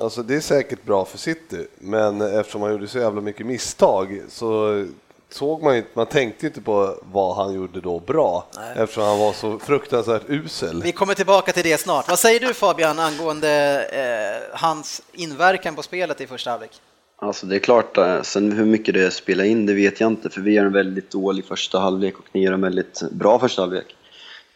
alltså 0.00 0.22
det 0.22 0.34
är 0.36 0.40
säkert 0.40 0.82
bra 0.84 1.04
för 1.04 1.18
City, 1.18 1.66
men 1.78 2.20
eftersom 2.20 2.62
han 2.62 2.70
gjorde 2.72 2.88
så 2.88 2.98
jävla 2.98 3.20
mycket 3.20 3.46
misstag 3.46 4.22
så 4.28 4.84
såg 5.28 5.62
man 5.62 5.76
inte, 5.76 5.88
man 5.94 6.06
tänkte 6.06 6.46
inte 6.46 6.60
på 6.60 6.98
vad 7.12 7.36
han 7.36 7.54
gjorde 7.54 7.80
då 7.80 8.00
bra 8.00 8.46
eftersom 8.76 9.04
han 9.04 9.18
var 9.18 9.32
så 9.32 9.58
fruktansvärt 9.58 10.22
usel. 10.28 10.82
vi 10.82 10.92
kommer 10.92 11.14
tillbaka 11.14 11.52
till 11.52 11.62
det 11.62 11.80
snart. 11.80 12.08
Vad 12.08 12.18
säger 12.18 12.40
du 12.40 12.54
Fabian 12.54 12.98
angående 12.98 13.84
eh, 13.92 14.58
hans 14.58 15.02
inverkan 15.12 15.74
på 15.74 15.82
spelet 15.82 16.20
i 16.20 16.26
första 16.26 16.50
halvlek? 16.50 16.70
Alltså 17.18 17.46
det 17.46 17.56
är 17.56 17.60
klart, 17.60 17.98
eh, 17.98 18.22
sen 18.22 18.52
hur 18.52 18.64
mycket 18.64 18.94
det 18.94 19.10
spelar 19.10 19.44
in 19.44 19.66
det 19.66 19.74
vet 19.74 20.00
jag 20.00 20.10
inte 20.10 20.30
för 20.30 20.40
vi 20.40 20.52
gör 20.52 20.64
en 20.64 20.72
väldigt 20.72 21.10
dålig 21.10 21.44
första 21.44 21.78
halvlek 21.78 22.18
och 22.18 22.24
ni 22.32 22.42
gör 22.42 22.52
en 22.52 22.60
väldigt 22.60 23.02
bra 23.10 23.38
första 23.38 23.62
halvlek. 23.62 23.96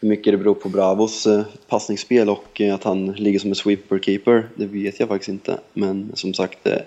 Hur 0.02 0.08
mycket 0.08 0.32
det 0.32 0.36
beror 0.36 0.54
på 0.54 0.68
Bravos 0.68 1.26
eh, 1.26 1.42
passningsspel 1.68 2.30
och 2.30 2.60
eh, 2.60 2.74
att 2.74 2.84
han 2.84 3.12
ligger 3.12 3.38
som 3.38 3.50
en 3.50 3.54
sweeper-keeper, 3.54 4.48
det 4.54 4.66
vet 4.66 5.00
jag 5.00 5.08
faktiskt 5.08 5.28
inte. 5.28 5.58
Men 5.72 6.12
som 6.14 6.34
sagt, 6.34 6.66
eh, 6.66 6.72
det 6.72 6.78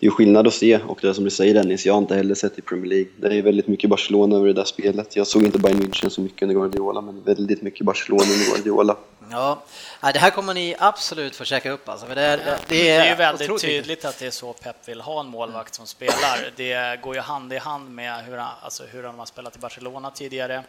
är 0.00 0.04
ju 0.04 0.10
skillnad 0.10 0.46
att 0.46 0.54
se 0.54 0.78
och 0.78 0.98
det 1.02 1.08
är 1.08 1.12
som 1.12 1.24
du 1.24 1.30
säger 1.30 1.54
Dennis, 1.54 1.86
jag 1.86 1.94
har 1.94 1.98
inte 1.98 2.14
heller 2.14 2.34
sett 2.34 2.58
i 2.58 2.62
Premier 2.62 2.86
League. 2.86 3.08
Det 3.16 3.38
är 3.38 3.42
väldigt 3.42 3.66
mycket 3.68 3.90
Barcelona 3.90 4.36
över 4.36 4.46
det 4.46 4.52
där 4.52 4.64
spelet. 4.64 5.16
Jag 5.16 5.26
såg 5.26 5.42
inte 5.42 5.58
Bayern 5.58 5.82
München 5.82 6.08
så 6.08 6.20
mycket 6.20 6.42
under 6.42 6.54
Guardiola, 6.54 7.00
men 7.00 7.22
väldigt 7.22 7.62
mycket 7.62 7.86
Barcelona 7.86 8.22
under 8.22 8.46
Guardiola. 8.46 8.96
Ja, 9.30 9.62
det 10.00 10.18
här 10.18 10.30
kommer 10.30 10.54
ni 10.54 10.76
absolut 10.78 11.36
få 11.36 11.44
käka 11.44 11.70
upp 11.70 11.88
alltså. 11.88 12.06
Det, 12.14 12.20
är, 12.20 12.36
det, 12.36 12.58
Det 12.68 12.90
är 12.90 13.10
ju 13.10 13.14
väldigt 13.14 13.60
tydligt 13.60 14.04
att 14.04 14.18
det 14.18 14.26
är 14.26 14.30
så 14.30 14.52
Pep 14.52 14.88
vill 14.88 15.00
ha 15.00 15.20
en 15.20 15.26
målvakt 15.26 15.74
som 15.74 15.86
spelar. 15.86 16.52
Det 16.56 17.00
går 17.02 17.14
ju 17.14 17.20
hand 17.20 17.52
i 17.52 17.58
hand 17.58 17.90
med 17.94 18.24
hur, 18.24 18.36
han, 18.36 18.54
alltså 18.62 18.84
hur 18.92 19.02
de 19.02 19.18
har 19.18 19.26
spelat 19.26 19.56
i 19.56 19.58
Barcelona 19.58 20.10
tidigare. 20.10 20.64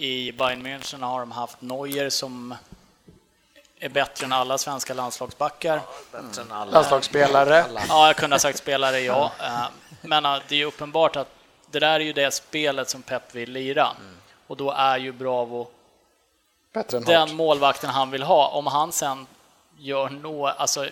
I 0.00 0.32
Bayern 0.32 0.62
München 0.66 1.02
har 1.02 1.20
de 1.20 1.32
haft 1.32 1.60
Neuer 1.60 2.10
som 2.10 2.54
är 3.80 3.88
bättre 3.88 4.24
än 4.26 4.32
alla 4.32 4.58
svenska 4.58 4.94
landslagsbackar. 4.94 5.80
Bättre 6.12 6.42
än 6.42 6.52
alla. 6.52 6.70
Landslagsspelare. 6.72 7.64
Ja, 7.88 8.06
jag 8.06 8.16
kunde 8.16 8.34
ha 8.34 8.40
sagt 8.40 8.58
spelare, 8.58 9.00
ja. 9.00 9.32
Eh, 9.40 9.66
Men 10.02 10.24
eh, 10.24 10.36
det 10.48 10.54
är 10.54 10.58
ju 10.58 10.64
uppenbart 10.64 11.16
att 11.16 11.28
det 11.70 11.78
där 11.78 12.00
är 12.00 12.04
ju 12.04 12.12
det 12.12 12.30
spelet 12.30 12.90
som 12.90 13.02
Pep 13.02 13.34
vill 13.34 13.52
lira. 13.52 13.88
Och 14.46 14.56
då 14.56 14.70
är 14.70 14.98
ju 14.98 15.12
Bravo 15.12 15.68
Bättre 16.72 16.96
än 16.96 17.04
den 17.04 17.20
Hart. 17.20 17.32
målvakten 17.32 17.90
han 17.90 18.10
vill 18.10 18.22
ha. 18.22 18.48
Om 18.48 18.66
han 18.66 18.92
sen 18.92 19.26
gör 19.78 20.08
något, 20.08 20.54
alltså 20.56 20.88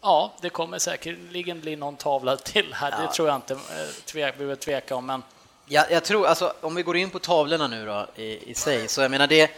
ja, 0.00 0.32
det 0.40 0.50
kommer 0.50 0.78
säkerligen 0.78 1.60
bli 1.60 1.76
någon 1.76 1.96
tavla 1.96 2.36
till 2.36 2.74
här. 2.74 2.90
Det 3.02 3.12
tror 3.12 3.28
jag 3.28 3.36
inte 3.36 3.54
eh, 3.54 3.58
tvek, 4.04 4.36
behöver 4.36 4.56
tveka 4.56 4.96
om, 4.96 5.06
men 5.06 5.22
jag, 5.68 5.90
jag 5.90 6.04
tror, 6.04 6.26
alltså, 6.26 6.52
om 6.60 6.74
vi 6.74 6.82
går 6.82 6.96
in 6.96 7.10
på 7.10 7.18
tavlorna 7.18 7.66
nu 7.66 7.86
då 7.86 8.06
i, 8.16 8.50
i 8.50 8.54
sig, 8.54 8.88
så 8.88 9.00
jag 9.00 9.10
menar 9.10 9.26
det, 9.26 9.42
eh, 9.42 9.48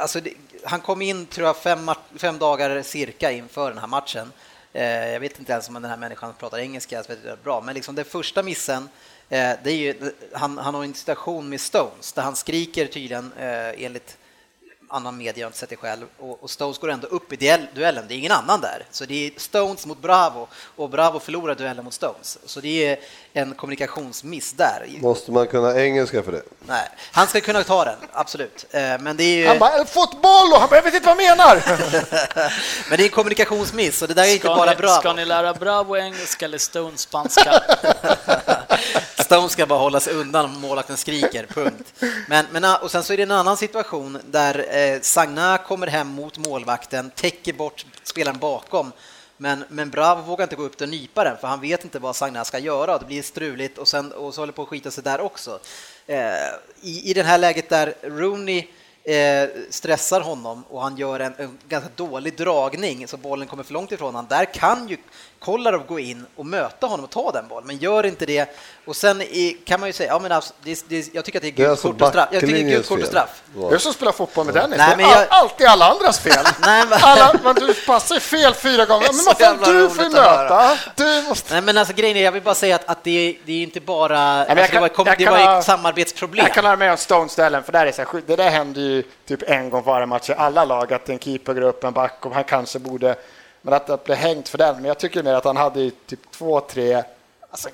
alltså 0.00 0.20
det, 0.20 0.32
han 0.64 0.80
kom 0.80 1.02
in 1.02 1.26
tror 1.26 1.46
jag 1.46 1.56
fem, 1.56 1.90
fem 2.16 2.38
dagar 2.38 2.82
cirka 2.82 3.30
inför 3.30 3.70
den 3.70 3.78
här 3.78 3.86
matchen. 3.86 4.32
Eh, 4.72 5.08
jag 5.08 5.20
vet 5.20 5.38
inte 5.38 5.52
ens 5.52 5.68
om 5.68 5.74
den 5.74 5.84
här 5.84 5.96
människan 5.96 6.34
pratar 6.38 6.58
engelska 6.58 7.02
så 7.02 7.12
vet 7.12 7.24
jag 7.24 7.38
bra, 7.38 7.60
men 7.60 7.74
liksom 7.74 7.94
den 7.94 8.04
första 8.04 8.42
missen, 8.42 8.88
eh, 9.28 9.52
det 9.62 9.70
är 9.70 9.76
ju, 9.76 10.12
han, 10.32 10.58
han 10.58 10.74
har 10.74 10.84
en 10.84 10.94
situation 10.94 11.48
med 11.48 11.60
Stones 11.60 12.12
där 12.12 12.22
han 12.22 12.36
skriker 12.36 12.86
tydligen 12.86 13.32
eh, 13.38 13.84
enligt 13.84 14.18
annan 14.90 15.16
media, 15.16 15.40
jag 15.40 15.46
har 15.46 15.48
inte 15.48 15.58
sett 15.58 15.68
det 15.68 15.76
själv, 15.76 16.06
och, 16.18 16.42
och 16.42 16.50
Stones 16.50 16.78
går 16.78 16.90
ändå 16.90 17.06
upp 17.06 17.32
i 17.32 17.36
duell, 17.36 17.66
duellen, 17.74 18.04
det 18.08 18.14
är 18.14 18.18
ingen 18.18 18.32
annan 18.32 18.60
där. 18.60 18.84
Så 18.90 19.04
det 19.04 19.26
är 19.26 19.32
Stones 19.40 19.86
mot 19.86 20.02
Bravo, 20.02 20.48
och 20.76 20.90
Bravo 20.90 21.18
förlorar 21.20 21.54
duellen 21.54 21.84
mot 21.84 21.94
Stones. 21.94 22.38
Så 22.44 22.60
det 22.60 22.86
är 22.86 22.98
en 23.32 23.54
kommunikationsmiss 23.54 24.52
där. 24.52 24.86
Måste 25.00 25.32
man 25.32 25.46
kunna 25.46 25.80
engelska 25.80 26.22
för 26.22 26.32
det? 26.32 26.42
Nej, 26.66 26.88
han 27.12 27.26
ska 27.26 27.40
kunna 27.40 27.62
ta 27.64 27.84
den, 27.84 27.98
absolut. 28.12 28.66
Eh, 28.70 28.80
Men 29.00 29.16
det 29.16 29.24
är 29.24 29.36
ju... 29.36 29.46
Han 29.46 29.58
bara 29.58 29.84
fotboll 29.84 30.52
och 30.52 30.60
han 30.60 30.68
bara, 30.68 30.76
jag 30.76 30.82
vet 30.82 30.94
inte 30.94 31.06
vad 31.14 31.22
jag 31.22 31.36
menar. 31.38 31.62
Men 32.88 32.96
det 32.96 33.02
är 33.02 33.06
en 33.06 33.10
kommunikationsmiss 33.10 34.02
och 34.02 34.08
det 34.08 34.14
där 34.14 34.24
är 34.24 34.32
inte 34.32 34.46
Ska 34.46 34.56
bara 34.56 34.70
ni, 34.70 34.76
Bravo. 34.76 35.00
ska 35.00 35.12
ni 35.12 35.24
lära 35.24 35.54
Bravo 35.54 35.96
engelska 35.96 36.44
eller 36.44 36.58
Stones 36.58 37.00
spanska? 37.00 37.62
Stone 39.30 39.48
ska 39.48 39.66
bara 39.66 39.78
hålla 39.78 40.00
sig 40.00 40.14
undan 40.14 40.44
om 40.44 40.60
målvakten 40.60 40.96
skriker, 40.96 41.46
punkt. 41.46 41.94
Men, 42.28 42.46
men, 42.52 42.64
ah, 42.64 42.76
och 42.76 42.90
sen 42.90 43.02
så 43.02 43.12
är 43.12 43.16
det 43.16 43.22
en 43.22 43.30
annan 43.30 43.56
situation 43.56 44.18
där 44.30 44.76
eh, 44.76 45.00
Sagna 45.00 45.58
kommer 45.58 45.86
hem 45.86 46.08
mot 46.08 46.38
målvakten, 46.38 47.10
täcker 47.10 47.52
bort 47.52 47.86
spelaren 48.02 48.38
bakom, 48.38 48.92
men, 49.36 49.64
men 49.68 49.90
Bravo 49.90 50.22
vågar 50.22 50.42
inte 50.42 50.56
gå 50.56 50.62
upp 50.62 50.80
och 50.80 50.88
nypa 50.88 51.24
den 51.24 51.36
för 51.36 51.48
han 51.48 51.60
vet 51.60 51.84
inte 51.84 51.98
vad 51.98 52.16
Sagna 52.16 52.44
ska 52.44 52.58
göra. 52.58 52.98
Det 52.98 53.04
blir 53.04 53.22
struligt 53.22 53.78
och, 53.78 53.88
sen, 53.88 54.12
och 54.12 54.34
så 54.34 54.40
håller 54.40 54.52
på 54.52 54.62
att 54.62 54.68
skita 54.68 54.90
sig 54.90 55.04
där 55.04 55.20
också. 55.20 55.58
Eh, 56.06 56.18
i, 56.80 57.10
I 57.10 57.14
det 57.14 57.22
här 57.22 57.38
läget 57.38 57.68
där 57.68 57.94
Rooney 58.02 58.66
eh, 59.14 59.48
stressar 59.70 60.20
honom 60.20 60.64
och 60.70 60.82
han 60.82 60.96
gör 60.96 61.20
en, 61.20 61.34
en 61.38 61.58
ganska 61.68 61.90
dålig 61.96 62.36
dragning 62.36 63.08
så 63.08 63.16
bollen 63.16 63.48
kommer 63.48 63.62
för 63.62 63.72
långt 63.72 63.92
ifrån 63.92 64.06
honom. 64.14 64.26
Där 64.30 64.44
kan 64.44 64.88
ju 64.88 64.96
Kolarov 65.38 65.86
gå 65.86 65.98
in 66.00 66.26
och 66.36 66.46
möta 66.46 66.86
honom 66.86 67.04
och 67.04 67.10
ta 67.10 67.30
den 67.32 67.48
bollen, 67.48 67.66
men 67.66 67.76
gör 67.78 68.06
inte 68.06 68.26
det. 68.26 68.56
Och 68.84 68.96
sen 68.96 69.22
i, 69.22 69.56
kan 69.64 69.80
man 69.80 69.88
ju 69.88 69.92
säga, 69.92 70.12
ja 70.12 70.18
men 70.18 70.32
alltså, 70.32 70.54
det, 70.62 70.84
det, 70.88 71.14
jag 71.14 71.24
tycker 71.24 71.38
att 71.38 71.42
det 71.42 71.48
är 71.48 71.52
Det 71.52 71.62
är 71.62 71.66
gult 71.66 71.70
alltså 71.70 71.88
kort 71.92 72.02
och 72.02 72.08
straff. 72.08 72.28
Jag 72.32 72.40
tycker 72.40 72.54
det 72.54 72.60
är 72.60 72.70
gult 72.70 72.88
kort 72.88 73.00
och 73.00 73.06
straff. 73.06 73.42
Jag 73.70 73.80
som 73.80 73.92
spelar 73.92 74.12
fotboll 74.12 74.44
med 74.46 74.54
Dennis, 74.54 74.78
Nej, 74.78 74.90
det 74.90 74.96
men 74.96 75.06
är 75.06 75.10
jag- 75.10 75.20
all, 75.20 75.26
alltid 75.30 75.66
alla 75.66 75.90
andras 75.90 76.18
fel. 76.20 76.44
Nej, 76.60 76.84
men- 76.90 76.98
Alla, 77.02 77.34
men 77.44 77.54
du 77.54 77.74
passar 77.86 78.18
fel 78.20 78.54
fyra 78.54 78.84
gånger. 78.84 79.06
Men 79.12 79.24
vad 79.26 79.38
fan, 79.38 79.72
du 79.74 79.90
får 79.90 80.10
möta. 80.10 80.78
Du 80.96 81.22
måste... 81.28 81.52
Nej 81.54 81.62
men 81.62 81.78
alltså 81.78 81.94
grejen 81.94 82.16
är, 82.16 82.24
jag 82.24 82.32
vill 82.32 82.42
bara 82.42 82.54
säga 82.54 82.74
att, 82.74 82.88
att 82.88 83.04
det, 83.04 83.36
det 83.46 83.52
är 83.52 83.62
inte 83.62 83.80
bara, 83.80 84.18
jag 84.18 84.58
alltså, 84.58 84.74
det 84.74 84.80
var, 84.80 84.88
kan- 84.88 84.96
kom, 84.96 85.04
det 85.04 85.24
kan 85.24 85.32
var 85.32 85.40
ha- 85.40 85.58
ett 85.58 85.64
samarbetsproblem. 85.64 86.46
Jag 86.46 86.54
kan 86.54 86.64
hålla 86.64 86.76
med 86.76 86.90
om 86.90 86.96
Stones-ställen, 86.96 87.62
för 87.62 87.72
där 87.72 87.86
är 87.86 87.92
så 87.92 88.02
här, 88.02 88.22
det 88.26 88.36
där 88.36 88.50
händer 88.50 88.80
ju 88.80 88.99
typ 89.26 89.50
en 89.50 89.70
gång 89.70 89.82
varje 89.82 90.06
match 90.06 90.30
i 90.30 90.32
alla 90.32 90.64
lag, 90.64 90.92
att 90.92 91.08
en 91.08 91.18
keeper 91.18 91.54
går 91.54 91.62
upp 91.62 91.84
en 91.84 91.92
back 91.92 92.26
och 92.26 92.34
han 92.34 92.44
kanske 92.44 92.78
borde, 92.78 93.16
men 93.62 93.74
att 93.74 93.86
det 93.86 94.04
blir 94.04 94.16
hängt 94.16 94.48
för 94.48 94.58
den. 94.58 94.76
Men 94.76 94.84
jag 94.84 94.98
tycker 94.98 95.22
mer 95.22 95.34
att 95.34 95.44
han 95.44 95.56
hade 95.56 95.80
ju 95.80 95.90
typ 95.90 96.30
två, 96.30 96.60
tre 96.60 97.02
alltså, 97.50 97.68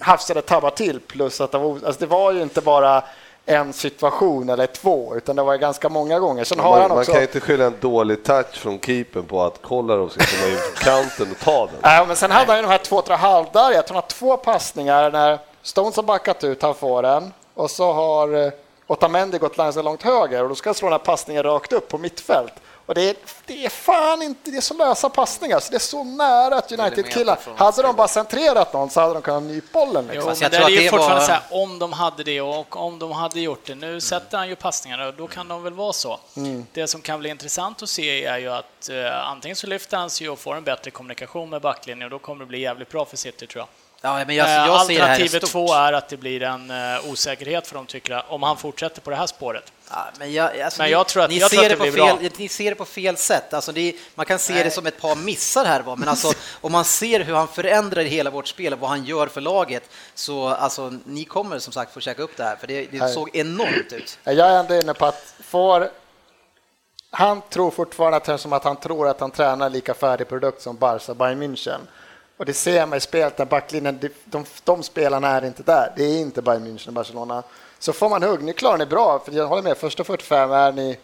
hafsade 0.00 0.42
tabbar 0.42 0.70
till, 0.70 1.00
plus 1.00 1.40
att 1.40 1.52
det 1.52 1.58
var, 1.58 1.70
alltså, 1.70 2.00
det 2.00 2.06
var 2.06 2.32
ju 2.32 2.42
inte 2.42 2.60
bara 2.60 3.02
en 3.46 3.72
situation 3.72 4.48
eller 4.48 4.66
två, 4.66 5.16
utan 5.16 5.36
det 5.36 5.42
var 5.42 5.56
ganska 5.56 5.88
många 5.88 6.18
gånger. 6.18 6.44
Sen 6.44 6.58
har 6.58 6.70
Man, 6.70 6.80
han 6.80 6.88
man 6.88 6.98
också... 6.98 7.12
kan 7.12 7.22
inte 7.22 7.40
skylla 7.40 7.64
en 7.64 7.76
dålig 7.80 8.24
touch 8.24 8.54
från 8.54 8.80
keepern 8.80 9.24
på 9.24 9.42
att 9.42 9.62
Kolarov 9.62 10.08
ska 10.08 10.24
komma 10.24 10.52
in 10.52 10.58
från 10.58 10.74
kanten 10.74 11.30
och 11.30 11.38
ta 11.44 11.66
den. 11.66 11.74
Nej, 11.82 12.06
men 12.06 12.16
sen 12.16 12.30
hade 12.30 12.46
han 12.46 12.56
ju 12.56 12.62
de 12.62 12.68
här 12.68 12.78
två, 12.78 13.02
tre 13.02 13.14
halvdar. 13.14 13.72
Jag 13.72 13.86
tror 13.86 13.94
han 13.94 14.02
har 14.02 14.08
två 14.08 14.36
passningar 14.36 15.10
när 15.10 15.38
Stones 15.62 15.96
har 15.96 16.02
backat 16.02 16.44
ut, 16.44 16.62
han 16.62 16.74
får 16.74 17.02
den. 17.02 17.32
Och 17.54 17.70
så 17.70 17.92
har 17.92 18.44
eh, 18.46 18.52
Otamendi 18.90 19.38
gått 19.38 19.56
ganska 19.56 19.82
långt 19.82 20.02
höger 20.02 20.42
och 20.42 20.48
då 20.48 20.54
ska 20.54 20.68
han 20.68 20.74
slå 20.74 20.86
den 20.88 20.92
här 20.92 20.98
passningen 20.98 21.42
rakt 21.42 21.72
upp 21.72 21.88
på 21.88 21.98
mittfält. 21.98 22.52
Och 22.86 22.94
det 22.94 23.10
är, 23.10 23.16
det 23.46 23.64
är 23.66 23.68
fan 23.70 24.22
inte, 24.22 24.50
det 24.50 24.56
är 24.56 24.60
så 24.60 24.74
lösa 24.74 25.08
passningar 25.08 25.60
så 25.60 25.70
det 25.70 25.76
är 25.76 25.78
så 25.78 26.04
nära 26.04 26.56
att 26.56 26.72
United-killar, 26.72 27.38
hade 27.56 27.82
de 27.82 27.96
bara 27.96 28.08
centrerat 28.08 28.72
någon 28.72 28.90
så 28.90 29.00
hade 29.00 29.14
de 29.14 29.22
kunnat 29.22 29.42
nypa 29.42 29.66
bollen. 29.86 30.04
Jo, 30.08 30.12
Liksom. 30.14 30.30
Fast 30.30 30.40
men 30.42 30.52
jag 30.52 30.70
det 30.70 30.76
är 30.76 30.82
ju 30.82 30.88
fortfarande 30.90 31.16
var- 31.20 31.26
så 31.26 31.32
här, 31.32 31.42
om 31.50 31.78
de 31.78 31.92
hade 31.92 32.22
det 32.24 32.40
och 32.40 32.76
om 32.76 32.98
de 32.98 33.12
hade 33.12 33.40
gjort 33.40 33.66
det. 33.66 33.74
Nu 33.74 34.00
sätter 34.00 34.38
han 34.38 34.48
ju 34.48 34.56
passningarna 34.56 35.06
och 35.08 35.14
då 35.14 35.26
kan 35.26 35.48
de 35.48 35.62
väl 35.62 35.72
vara 35.72 35.92
så. 35.92 36.20
Det 36.72 36.86
som 36.86 37.00
kan 37.00 37.18
bli 37.20 37.28
intressant 37.30 37.82
att 37.82 37.88
se 37.88 38.24
är 38.24 38.38
ju 38.38 38.48
att 38.52 38.88
eh, 38.88 39.28
antingen 39.28 39.56
så 39.56 39.66
lyfter 39.66 39.96
han 39.96 40.10
sig 40.10 40.28
och 40.30 40.38
får 40.38 40.54
en 40.56 40.64
bättre 40.64 40.90
kommunikation 40.90 41.50
med 41.50 41.60
backlinjen 41.62 42.04
och 42.04 42.10
då 42.10 42.18
kommer 42.18 42.40
det 42.40 42.46
bli 42.48 42.60
jävligt 42.60 42.88
bra 42.88 43.04
för 43.04 43.16
City 43.16 43.46
tror 43.46 43.60
jag. 43.60 43.68
Ja, 44.02 44.24
men 44.26 44.36
jag, 44.36 44.48
Eh, 44.48 44.52
jag 44.52 44.86
ser 44.86 44.94
det 44.94 45.00
här 45.00 45.10
Alternativet 45.10 45.50
två 45.50 45.74
är 45.74 45.92
att 45.92 46.08
det 46.08 46.16
blir 46.16 46.42
en 46.42 46.70
eh, 46.70 47.10
osäkerhet 47.10 47.66
för 47.66 47.74
dem 47.74 47.86
tycker 47.86 48.24
om 48.32 48.42
han 48.42 48.56
fortsätter 48.56 49.00
på 49.00 49.10
det 49.10 49.16
här 49.16 49.26
spåret. 49.26 49.72
Ja, 49.90 50.06
men 50.18 50.32
jag, 50.32 50.60
alltså, 50.60 50.82
Men 50.82 50.90
jag 50.90 51.06
tror 51.08 51.22
att- 51.22 51.30
ni, 51.30 51.38
jag 51.38 51.50
ser 51.50 51.56
tror 51.56 51.64
att 51.64 51.70
det 51.70 51.76
blir 51.90 51.92
fel, 52.06 52.18
bra. 52.18 52.28
ni 52.38 52.48
ser 52.48 52.70
det 52.70 52.74
på 52.74 52.84
fel 52.84 53.16
sätt. 53.16 53.54
Alltså 53.54 53.72
det 53.72 53.80
är, 53.80 53.94
man 54.14 54.26
kan 54.26 54.38
se 54.38 54.62
det 54.62 54.70
som 54.70 54.86
ett 54.86 55.00
par 55.00 55.16
missar 55.16 55.64
här, 55.64 55.80
va? 55.80 55.96
men 55.96 56.08
alltså, 56.08 56.32
om 56.60 56.72
man 56.72 56.84
ser 56.84 57.20
hur 57.20 57.34
han 57.34 57.48
förändrar 57.48 58.02
hela 58.02 58.30
vårt 58.30 58.48
spel 58.48 58.72
och 58.72 58.78
vad 58.78 58.90
han 58.90 59.04
gör 59.04 59.26
för 59.26 59.40
laget, 59.40 59.90
så 60.14 60.48
alltså, 60.48 60.92
ni 61.04 61.24
kommer 61.24 61.58
som 61.58 61.72
sagt 61.72 61.94
få 61.94 62.00
käka 62.00 62.22
upp 62.22 62.36
det 62.36 62.44
här, 62.44 62.56
för 62.56 62.66
det, 62.66 62.86
det 62.90 62.98
Nej. 62.98 63.14
såg 63.14 63.36
enormt 63.36 63.92
ut. 63.92 64.18
Jag 64.24 64.38
är 64.38 64.58
ändå 64.60 64.74
inne 64.74 64.94
på 64.94 65.06
att 65.06 65.34
får 65.44 65.90
han 67.10 67.42
tror 67.50 67.70
fortfarande 67.70 68.16
att 68.34 68.40
som 68.40 68.52
att 68.52 68.64
han 68.64 68.76
tror 68.76 69.08
att 69.08 69.20
han 69.20 69.30
tränar 69.30 69.70
lika 69.70 69.94
färdig 69.94 70.28
produkt 70.28 70.62
som 70.62 70.76
Barca 70.76 71.14
Bayern 71.14 71.42
München. 71.42 71.78
Och 72.40 72.46
det 72.46 72.54
ser 72.54 72.86
man 72.86 72.96
i 72.96 73.00
spelet 73.00 73.38
när 73.38 73.44
backlinjen, 73.44 73.98
de, 74.00 74.08
de, 74.24 74.44
de 74.64 74.82
spelarna 74.82 75.28
är 75.28 75.44
inte 75.44 75.62
där. 75.62 75.92
Det 75.96 76.04
är 76.04 76.20
inte 76.20 76.42
Bayern 76.42 76.66
München 76.66 76.88
och 76.88 76.92
Barcelona. 76.92 77.42
Så 77.78 77.92
får 77.92 78.08
man 78.08 78.22
hugg, 78.22 78.42
ni 78.42 78.52
klarar 78.52 78.78
ni 78.78 78.86
bra, 78.86 79.22
för 79.24 79.32
jag 79.32 79.46
håller 79.46 79.62
med, 79.62 79.76
första 79.76 80.04
45 80.04 80.52
är 80.52 80.72
ni, 80.72 80.98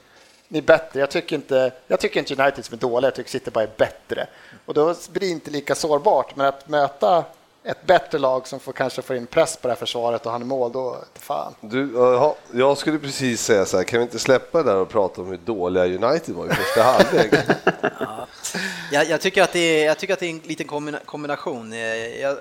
ni 0.48 0.58
är 0.58 0.62
bättre. 0.62 1.00
Jag 1.00 1.10
tycker, 1.10 1.36
inte, 1.36 1.72
jag 1.86 2.00
tycker 2.00 2.20
inte 2.20 2.42
United 2.42 2.64
som 2.64 2.74
är 2.74 2.80
dåliga, 2.80 3.06
jag 3.06 3.14
tycker 3.14 3.30
City 3.30 3.50
bara 3.50 3.64
är 3.64 3.70
bättre. 3.76 4.26
Och 4.66 4.74
då 4.74 4.94
blir 5.10 5.20
det 5.20 5.26
inte 5.26 5.50
lika 5.50 5.74
sårbart, 5.74 6.36
men 6.36 6.46
att 6.46 6.68
möta 6.68 7.24
ett 7.66 7.86
bättre 7.86 8.18
lag 8.18 8.48
som 8.48 8.60
får 8.60 8.72
kanske 8.72 9.02
få 9.02 9.14
in 9.14 9.26
press 9.26 9.56
på 9.56 9.68
det 9.68 9.74
här 9.74 9.78
försvaret 9.78 10.26
och 10.26 10.32
han 10.32 10.42
är 10.42 10.46
mål, 10.46 10.72
då 10.72 10.96
fan. 11.14 11.54
Du, 11.60 11.92
jaha, 11.94 12.34
jag 12.52 12.78
skulle 12.78 12.98
precis 12.98 13.42
säga 13.42 13.66
så 13.66 13.76
här, 13.76 13.84
kan 13.84 13.98
vi 13.98 14.02
inte 14.04 14.18
släppa 14.18 14.62
det 14.62 14.70
där 14.70 14.76
och 14.76 14.88
prata 14.88 15.20
om 15.20 15.26
hur 15.28 15.36
dåliga 15.36 15.84
United 15.84 16.34
var 16.34 16.46
i 16.46 16.48
första 16.48 16.82
halvlek? 16.82 17.32
Jag, 18.92 19.06
jag, 19.08 19.20
tycker 19.20 19.42
att 19.42 19.52
det 19.52 19.58
är, 19.58 19.86
jag 19.86 19.98
tycker 19.98 20.14
att 20.14 20.20
det 20.20 20.26
är 20.26 20.30
en 20.30 20.38
liten 20.38 20.66
kombina- 20.66 21.04
kombination. 21.04 21.72
Eh, 21.72 21.78
Jag, 22.20 22.36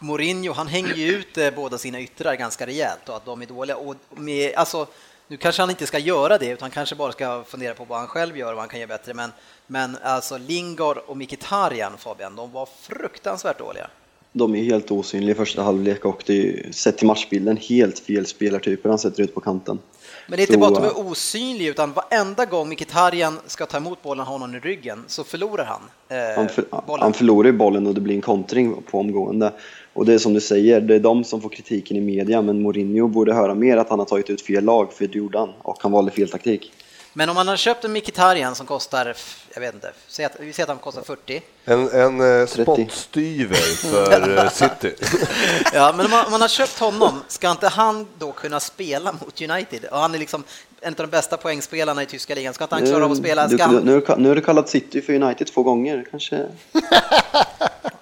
Mourinho, 0.00 0.52
han 0.52 0.66
hänger 0.66 0.94
ju 0.94 1.08
ut 1.08 1.38
eh, 1.38 1.50
båda 1.50 1.78
sina 1.78 2.00
yttrar 2.00 2.34
ganska 2.34 2.66
rejält 2.66 3.08
och 3.08 3.16
att 3.16 3.24
de 3.24 3.42
är 3.42 3.46
dåliga. 3.46 3.76
Och 3.76 3.94
med, 4.10 4.54
alltså, 4.54 4.86
nu 5.26 5.36
kanske 5.36 5.62
han 5.62 5.70
inte 5.70 5.86
ska 5.86 5.98
göra 5.98 6.38
det, 6.38 6.46
utan 6.48 6.70
kanske 6.70 6.94
bara 6.94 7.12
ska 7.12 7.44
fundera 7.44 7.74
på 7.74 7.84
vad 7.84 7.98
han 7.98 8.08
själv 8.08 8.36
gör 8.38 8.46
och 8.48 8.54
vad 8.56 8.62
han 8.62 8.68
kan 8.68 8.80
göra 8.80 8.88
bättre. 8.88 9.14
Men, 9.14 9.32
men 9.66 9.96
alltså 10.02 10.38
Lingard 10.38 10.98
och 11.06 11.16
Mkhitaryan, 11.16 11.92
Fabian, 11.98 12.36
de 12.36 12.52
var 12.52 12.68
fruktansvärt 12.80 13.58
dåliga. 13.58 13.86
De 14.32 14.54
är 14.54 14.62
helt 14.62 14.90
osynliga 14.90 15.34
i 15.34 15.34
första 15.34 15.62
halvlek 15.62 16.04
och 16.04 16.22
det 16.26 16.50
är 16.50 16.72
sett 16.72 16.98
till 16.98 17.06
matchbilden 17.06 17.56
helt 17.56 17.98
fel 17.98 18.26
spelartyper 18.26 18.88
han 18.88 18.98
sätter 18.98 19.22
ut 19.22 19.34
på 19.34 19.40
kanten. 19.40 19.78
Men 20.26 20.36
det 20.36 20.42
är 20.42 20.46
inte 20.46 20.58
bara 20.58 20.68
att 20.70 20.74
de 20.74 20.84
eh, 20.84 20.90
är 20.90 21.10
osynliga, 21.10 21.70
utan 21.70 21.92
varenda 21.92 22.44
gång 22.44 22.68
Mkhitaryan 22.68 23.38
ska 23.46 23.66
ta 23.66 23.76
emot 23.76 24.02
bollen 24.02 24.20
och 24.20 24.26
ha 24.26 24.34
honom 24.34 24.54
i 24.54 24.58
ryggen 24.58 25.04
så 25.06 25.24
förlorar 25.24 25.64
han 25.64 25.80
eh, 26.08 26.36
Han, 26.36 26.48
för, 26.48 26.64
bollen. 26.86 27.02
han 27.02 27.12
förlorar 27.12 27.46
ju 27.46 27.52
bollen 27.52 27.86
och 27.86 27.94
det 27.94 28.00
blir 28.00 28.14
en 28.14 28.20
kontring 28.20 28.82
på 28.90 28.98
omgående. 28.98 29.52
Och 29.92 30.06
det 30.06 30.14
är 30.14 30.18
som 30.18 30.34
du 30.34 30.40
säger, 30.40 30.80
det 30.80 30.94
är 30.94 31.00
de 31.00 31.24
som 31.24 31.40
får 31.40 31.48
kritiken 31.48 31.96
i 31.96 32.00
media, 32.00 32.42
men 32.42 32.62
Mourinho 32.62 33.08
borde 33.08 33.34
höra 33.34 33.54
mer 33.54 33.76
att 33.76 33.88
han 33.88 33.98
har 33.98 34.06
tagit 34.06 34.30
ut 34.30 34.42
fel 34.42 34.64
lag, 34.64 34.92
för 34.92 35.06
det 35.06 35.18
gjorde 35.18 35.38
han, 35.38 35.52
och 35.62 35.76
han 35.80 35.92
valde 35.92 36.10
fel 36.10 36.28
taktik. 36.28 36.72
Men 37.16 37.28
om 37.28 37.34
man 37.34 37.48
har 37.48 37.56
köpt 37.56 37.84
en 37.84 37.92
Mkhitaryan 37.92 38.54
som 38.54 38.66
kostar, 38.66 39.14
jag 39.54 39.60
vet 39.60 39.74
inte, 39.74 39.92
säg 40.08 40.24
att, 40.24 40.32
vi 40.40 40.52
säger 40.52 40.64
att 40.64 40.68
han 40.68 40.78
kostar 40.78 41.02
40. 41.02 41.42
En, 41.64 41.90
en 41.90 42.40
eh, 42.40 42.46
30. 42.46 42.62
spottstyver 42.62 43.54
för 43.90 44.38
eh, 44.38 44.50
City. 44.50 44.94
Ja, 45.72 45.92
men 45.96 46.04
om 46.06 46.10
man, 46.10 46.24
om 46.24 46.30
man 46.30 46.40
har 46.40 46.48
köpt 46.48 46.78
honom, 46.78 47.22
ska 47.28 47.50
inte 47.50 47.68
han 47.68 48.06
då 48.18 48.32
kunna 48.32 48.60
spela 48.60 49.12
mot 49.12 49.40
United? 49.40 49.84
Och 49.84 49.98
han 49.98 50.14
är 50.14 50.18
liksom 50.18 50.44
en 50.80 50.92
av 50.92 50.96
de 50.96 51.06
bästa 51.06 51.36
poängspelarna 51.36 52.02
i 52.02 52.06
tyska 52.06 52.34
ligan. 52.34 52.54
Ska 52.54 52.64
inte 52.64 52.74
han 52.74 52.86
klara 52.86 53.04
av 53.04 53.12
att 53.12 53.18
spela? 53.18 53.46
Du- 53.46 53.58
Ska 53.58 53.66
du, 53.68 53.74
han, 53.74 53.84
nu, 53.84 53.92
har 53.94 54.16
du- 54.16 54.22
nu 54.22 54.28
har 54.28 54.36
du 54.36 54.42
kallat 54.42 54.68
City 54.68 55.02
för 55.02 55.12
United 55.12 55.46
två 55.46 55.62
gånger, 55.62 56.06
kanske? 56.10 56.36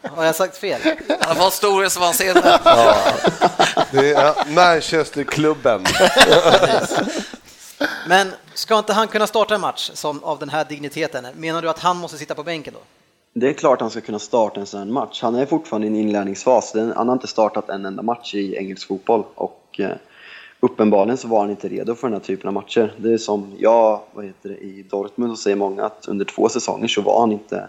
har 0.03 0.25
jag 0.25 0.35
sagt 0.35 0.57
fel? 0.57 0.81
Han 1.20 1.38
var 1.38 1.51
storhetsvansinne. 1.51 2.59
Det 3.90 3.98
är 4.12 4.12
ja, 4.25 4.37
Manchesterklubben. 4.48 5.85
Men 8.09 8.29
ska 8.55 8.79
inte 8.79 8.92
han 8.92 9.09
kunna 9.09 9.27
starta 9.27 9.55
en 9.55 9.61
match 9.61 9.90
som, 9.95 10.25
av 10.25 10.38
den 10.38 10.49
här 10.49 10.64
digniteten? 10.64 11.27
Menar 11.37 11.62
du 11.62 11.71
att 11.71 11.79
han 11.79 11.97
måste 11.97 12.18
sitta 12.18 12.35
på 12.35 12.42
bänken 12.42 12.75
då? 12.75 12.81
Det 13.35 13.49
är 13.49 13.53
klart 13.53 13.81
han 13.81 13.90
ska 13.90 14.01
kunna 14.01 14.18
starta 14.18 14.61
en 14.61 14.66
sån 14.66 14.81
här 14.81 14.87
match. 14.87 15.23
Han 15.23 15.35
är 15.35 15.47
fortfarande 15.47 15.87
i 15.87 15.90
en 15.90 15.97
inlärningsfas. 15.97 16.75
Han 16.75 17.09
har 17.09 17.12
inte 17.12 17.27
startat 17.27 17.68
en 17.68 17.87
enda 17.87 18.03
match 18.03 18.35
i 18.35 18.57
engelsk 18.57 18.88
fotboll 18.88 19.25
och 19.35 19.81
eh, 19.81 19.97
uppenbarligen 20.61 21.16
så 21.16 21.29
var 21.29 21.40
han 21.40 21.51
inte 21.51 21.68
redo 21.68 21.95
för 21.95 22.09
den 22.09 22.14
här 22.14 22.21
typen 22.21 22.49
av 22.49 22.55
matcher. 22.55 22.95
Det 22.97 23.12
är 23.12 23.18
som 23.18 23.53
jag, 23.59 24.01
vad 24.12 24.25
heter 24.25 24.49
det, 24.49 24.59
i 24.59 24.85
Dortmund 24.90 25.38
så 25.38 25.42
säger 25.42 25.57
många 25.57 25.85
att 25.85 26.09
under 26.09 26.25
två 26.25 26.49
säsonger 26.49 26.88
så 26.88 27.03
var 27.03 27.21
han 27.21 27.33
inte 27.33 27.68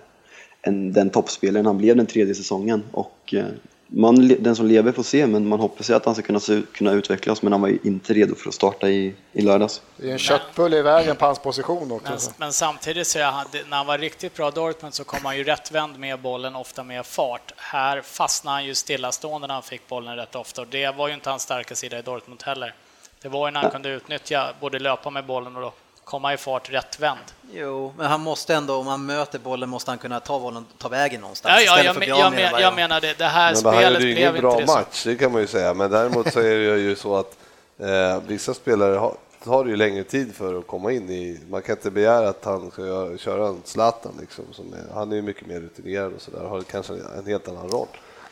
en, 0.62 0.94
den 0.94 1.10
toppspelaren 1.10 1.66
han 1.66 1.78
blev 1.78 1.96
den 1.96 2.06
tredje 2.06 2.36
säsongen. 2.36 2.84
Och 2.92 3.34
eh, 3.34 3.46
man, 3.88 4.28
den 4.28 4.56
som 4.56 4.66
lever 4.66 4.92
får 4.92 5.04
se, 5.04 5.28
men 5.28 5.48
man 5.48 5.60
hoppas 5.60 5.90
ju 5.90 5.94
att 5.94 6.06
han 6.06 6.16
ska 6.16 6.24
kunna, 6.24 6.40
kunna 6.74 6.92
utvecklas. 6.92 7.42
Men 7.42 7.52
han 7.52 7.62
var 7.62 7.70
ju 7.70 7.80
inte 7.84 8.14
redo 8.14 8.36
för 8.36 8.50
att 8.50 8.56
starta 8.56 8.90
i, 8.90 9.14
i 9.34 9.42
lördags. 9.42 9.82
Det 9.98 10.04
är 10.04 10.08
ju 10.08 10.14
en 10.14 10.20
köttbulle 10.20 10.78
i 10.78 10.82
vägen 10.82 11.16
på 11.16 11.26
hans 11.26 11.40
position 11.40 11.92
också. 11.92 12.12
Men, 12.12 12.20
men 12.38 12.54
samtidigt 12.54 13.08
så 13.08 13.20
är 13.20 13.24
han, 13.24 13.46
när 13.70 13.78
han 13.78 13.86
var 13.88 13.98
riktigt 13.98 14.36
bra 14.36 14.48
i 14.48 14.52
Dortmund 14.52 14.94
så 14.94 15.04
kom 15.04 15.26
han 15.26 15.38
ju 15.38 15.44
rättvänd 15.44 16.00
med 16.00 16.20
bollen, 16.20 16.56
ofta 16.56 16.84
med 16.84 17.06
fart. 17.06 17.54
Här 17.58 18.02
fastnade 18.02 18.56
han 18.56 18.66
ju 18.66 18.76
stillastående 18.76 19.48
när 19.48 19.54
han 19.54 19.64
fick 19.64 19.88
bollen 19.88 20.16
rätt 20.16 20.36
ofta 20.36 20.62
och 20.62 20.68
det 20.68 20.96
var 20.96 21.08
ju 21.08 21.14
inte 21.14 21.30
hans 21.30 21.44
starka 21.44 21.76
sida 21.76 22.00
i 22.00 22.02
Dortmund 22.02 22.44
heller. 22.44 22.74
Det 23.22 23.30
var 23.30 23.48
ju 23.48 23.52
när 23.52 23.62
han 23.62 23.72
kunde 23.72 23.90
utnyttja, 23.90 24.54
både 24.60 24.80
löpa 24.80 25.10
med 25.10 25.26
bollen 25.26 25.56
och 25.56 25.62
då 25.62 25.74
komma 26.04 26.34
i 26.34 26.38
fart 26.38 26.70
rättvänd. 26.70 27.20
Jo, 27.52 27.94
men 27.98 28.06
han 28.06 28.22
måste 28.22 28.56
ändå, 28.56 28.76
om 28.76 28.88
han 28.88 29.06
möter 29.06 29.40
bollen, 29.40 29.70
måste 29.70 29.92
han 29.92 29.98
kunna 29.98 30.20
ta 30.20 30.40
bollen, 30.40 30.66
ta 30.78 30.90
vägen 30.90 31.22
någonstans. 31.22 31.62
Ja, 31.66 31.78
ja, 31.78 31.84
jag, 31.84 32.00
men- 32.00 32.08
jag, 32.10 32.32
men, 32.34 32.62
jag 32.62 32.76
menar 32.76 33.02
det, 33.02 33.18
det 33.18 33.26
här 33.26 33.56
Men 33.56 33.66
han 33.66 33.74
spelet 33.74 33.94
gjorde 33.94 34.08
ju 34.08 34.16
blev 34.16 34.30
ingen 34.30 34.42
bra 34.42 34.52
inte 34.52 34.62
det 34.64 34.68
så. 34.68 34.74
match, 34.78 35.04
det 35.06 35.16
kan 35.16 35.32
man 35.32 35.42
ju 35.42 35.48
säga. 35.48 35.74
Men 35.74 35.92
däremot 35.92 36.34
så 36.34 36.40
är 36.40 36.58
det 36.58 36.80
ju 36.80 36.96
så 36.96 37.16
att 37.16 37.38
eh, 37.80 38.22
vissa 38.28 38.54
spelare 38.54 38.96
har, 38.96 39.16
tar 39.44 39.64
det 39.64 39.70
ju 39.70 39.76
längre 39.76 40.04
tid 40.04 40.36
för 40.36 40.60
att 40.60 40.68
komma 40.68 40.92
in 40.92 41.10
i... 41.10 41.40
Man 41.50 41.62
kan 41.62 41.76
inte 41.76 41.92
begära 41.92 42.30
att 42.30 42.46
han 42.46 42.72
ska 42.72 43.18
köra 43.18 43.48
en 43.48 43.62
Zlatan 43.66 44.14
liksom. 44.20 44.46
Som 44.52 44.74
är, 44.74 44.94
han 44.94 45.12
är 45.12 45.16
ju 45.16 45.22
mycket 45.22 45.48
mer 45.48 45.60
rutinerad 45.60 46.14
och 46.14 46.22
sådär, 46.22 46.46
har 46.46 46.62
kanske 46.62 46.94
en 46.94 47.26
helt 47.28 47.48
annan 47.48 47.70
roll. 47.70 47.88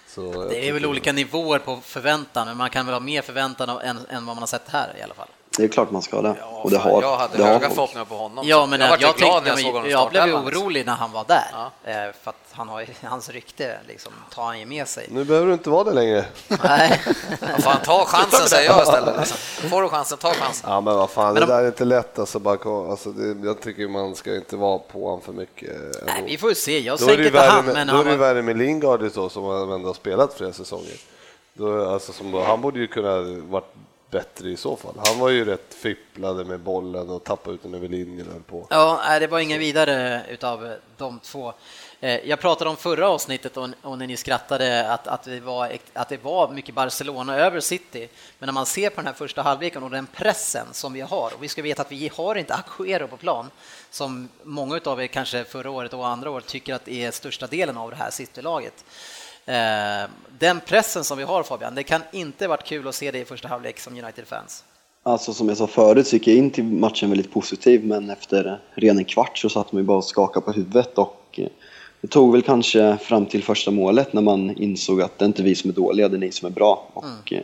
Så 0.08 0.48
Det 0.50 0.68
är 0.70 0.74
väl 0.74 0.86
olika 0.86 1.12
nivåer 1.12 1.60
på 1.60 1.80
förväntan, 1.84 2.48
men 2.48 2.58
man 2.58 2.70
kan 2.70 2.86
väl 2.86 2.94
ha 2.96 3.00
mer 3.00 3.22
förväntan 3.22 3.70
än, 3.70 3.98
än 4.10 4.26
vad 4.26 4.36
man 4.36 4.38
har 4.38 4.48
sett 4.48 4.70
här 4.70 4.96
i 5.00 5.02
alla 5.02 5.14
fall. 5.14 5.28
Det 5.58 5.64
är 5.64 5.68
klart 5.68 5.92
man 5.92 6.02
ska 6.02 6.22
det. 6.22 6.36
Ja, 6.40 6.46
och 6.64 6.72
det 6.72 6.80
fan, 6.80 6.92
har, 6.92 7.02
jag 7.02 7.18
hade 7.18 7.38
det 7.38 7.44
har 7.44 7.50
höga 7.54 7.70
förhoppningar 7.70 8.06
på 8.06 8.16
honom. 8.16 8.48
Ja, 8.48 8.66
men 8.66 8.80
jag 8.80 8.90
jag, 8.90 9.00
när 9.20 9.28
jag 9.28 9.44
tänkte, 9.44 9.62
såg 9.64 9.72
honom 9.74 9.88
i 9.88 9.92
jag 9.92 10.10
blev 10.10 10.28
ju 10.28 10.34
orolig 10.34 10.86
när 10.86 10.94
han 10.94 11.12
var 11.12 11.26
där, 11.28 11.48
Ja. 11.54 11.72
eh, 11.92 11.96
för 12.24 12.30
att 12.30 12.36
han 12.52 12.70
har, 12.70 12.86
hans 13.04 13.30
rykte 13.30 13.78
liksom, 13.88 14.12
tar 14.36 14.44
han 14.44 14.60
ju 14.60 14.66
med 14.66 14.88
sig. 14.88 15.08
Nu 15.12 15.24
behöver 15.24 15.48
du 15.48 15.54
inte 15.54 15.70
vara 15.70 15.84
det 15.84 15.94
längre. 15.94 16.26
Nej. 16.64 17.02
Ja, 17.42 17.48
fan, 17.62 17.78
ta 17.84 18.06
chansen 18.06 18.48
säger 18.48 18.70
jag 18.70 18.82
istället. 18.84 19.18
Liksom. 19.20 19.38
Får 19.70 19.82
du 19.82 19.90
chansen, 19.90 20.18
ta 20.18 20.34
chansen. 20.34 20.70
Ja 20.70 20.82
men 20.82 20.96
vad 20.96 21.10
fan, 21.10 21.26
Men 21.26 21.36
det 21.36 21.40
de- 21.40 21.54
där 21.54 21.62
är 21.64 21.68
inte 21.68 21.86
lätt 21.86 22.20
alltså. 22.20 22.40
Bara, 22.40 22.92
alltså 22.92 23.10
det, 23.12 23.48
jag 23.48 23.62
tycker 23.62 23.88
man 23.88 24.16
ska 24.16 24.36
inte 24.36 24.56
vara 24.56 24.80
på 24.80 25.06
honom 25.06 25.22
för 25.22 25.34
mycket. 25.34 25.70
eh, 25.70 26.06
Nej, 26.06 26.24
vi 26.26 26.38
får 26.38 26.50
ju 26.50 26.56
se. 26.56 26.80
Jag 26.80 27.00
ju 27.00 27.26
inte 27.26 27.40
han, 27.40 27.66
med, 27.66 27.74
men 27.74 27.88
då 27.88 28.00
är 28.00 28.04
det 28.04 28.12
ju 28.12 28.18
var... 28.18 28.28
värre 28.28 28.42
med 28.42 28.58
Lingard 28.58 29.12
som 29.32 29.44
han 29.46 29.72
ändå 29.72 29.90
har 29.90 29.94
spelat 29.94 30.34
flera 30.34 30.54
säsonger. 30.54 30.96
Då, 31.54 31.90
alltså, 31.94 32.14
som, 32.14 32.34
han 32.34 32.62
borde 32.62 32.80
ju 32.80 32.88
kunna 32.88 33.22
varit 33.50 33.74
bättre 34.12 34.50
i 34.50 34.58
så 34.58 34.76
fall. 34.76 34.94
Han 35.06 35.20
var 35.20 35.30
ju 35.30 35.46
rätt 35.46 35.74
fipplade 35.74 36.46
med 36.46 36.60
bollen 36.60 37.10
och 37.10 37.24
tappade 37.24 37.56
ut 37.56 37.64
den 37.64 37.74
över 37.74 37.88
linjen 37.88 38.28
och 38.28 38.48
på. 38.48 38.68
Ja, 38.70 39.20
det 39.20 39.28
var 39.28 39.40
inga 39.40 39.58
vidare 39.58 40.22
utav 40.30 40.76
de 40.98 41.20
två. 41.20 41.54
Eh, 42.00 42.30
jag 42.30 42.40
pratade 42.40 42.70
om 42.70 42.78
förra 42.78 43.10
avsnittet 43.10 43.58
och 43.58 43.98
när 43.98 44.08
ni 44.08 44.18
skrattade 44.18 44.92
att, 44.92 45.08
att, 45.08 45.24
det 45.24 45.40
var, 45.40 45.78
att 45.94 46.10
det 46.10 46.24
var 46.24 46.50
mycket 46.52 46.76
Barcelona 46.76 47.36
över 47.36 47.60
City. 47.60 48.10
Men 48.40 48.48
när 48.48 48.54
man 48.54 48.66
ser 48.66 48.90
på 48.90 48.96
den 48.96 49.08
här 49.08 49.14
första 49.14 49.42
halvleken 49.42 49.84
och 49.84 49.90
den 49.90 50.08
pressen 50.08 50.68
som 50.72 50.94
vi 50.94 51.02
har, 51.02 51.32
och 51.36 51.44
vi 51.44 51.48
ska 51.48 51.62
veta 51.62 51.82
att 51.82 51.92
vi 51.92 52.12
har 52.16 52.36
inte 52.36 52.54
Agüero 52.54 53.08
på 53.08 53.18
plan, 53.18 53.52
som 53.90 54.30
många 54.44 54.80
av 54.86 55.02
er 55.02 55.08
kanske 55.08 55.44
förra 55.44 55.72
året 55.72 55.94
och 55.94 56.08
andra 56.08 56.32
år 56.32 56.42
tycker 56.42 56.74
att 56.74 56.88
är 56.88 57.12
största 57.12 57.48
delen 57.48 57.78
av 57.78 57.90
det 57.90 57.96
här 57.96 58.12
City-laget. 58.12 58.86
Eh, 59.52 60.10
Den 60.40 60.60
pressen 60.60 61.04
som 61.04 61.18
vi 61.18 61.24
har 61.24 61.44
Fabian, 61.44 61.76
det 61.76 61.84
kan 61.84 62.02
inte 62.12 62.48
varit 62.48 62.64
kul 62.64 62.88
att 62.88 62.96
se 62.96 63.12
det 63.12 63.20
i 63.20 63.26
första 63.26 63.48
halvlek 63.48 63.80
som 63.80 63.94
United-fans. 63.94 64.64
Alltså 65.04 65.34
som 65.34 65.48
jag 65.50 65.58
sa 65.58 65.68
förut 65.68 66.08
så 66.08 66.16
gick 66.16 66.28
jag 66.28 66.38
in 66.38 66.52
till 66.52 66.64
matchen 66.64 67.10
väldigt 67.10 67.32
positiv 67.32 67.86
men 67.86 68.10
efter 68.10 68.60
ren 68.74 68.98
en 68.98 69.06
kvart 69.06 69.38
så 69.38 69.50
satt 69.50 69.72
man 69.72 69.82
ju 69.82 69.86
bara 69.88 69.98
och 69.98 70.06
skakade 70.06 70.46
på 70.46 70.52
huvudet 70.52 70.98
och 70.98 71.26
eh, 71.32 71.48
det 72.02 72.08
tog 72.08 72.32
väl 72.32 72.42
kanske 72.42 72.98
fram 72.98 73.26
till 73.26 73.44
första 73.44 73.72
målet 73.72 74.14
när 74.14 74.22
man 74.22 74.58
insåg 74.58 75.02
att 75.02 75.20
det 75.20 75.26
är 75.26 75.28
inte 75.28 75.44
vi 75.44 75.56
som 75.56 75.70
är 75.70 75.74
dåliga, 75.74 76.10
det 76.10 76.18
är 76.18 76.20
ni 76.20 76.32
som 76.32 76.46
är 76.46 76.52
bra. 76.52 76.88
Och 76.94 77.34
eh, 77.34 77.44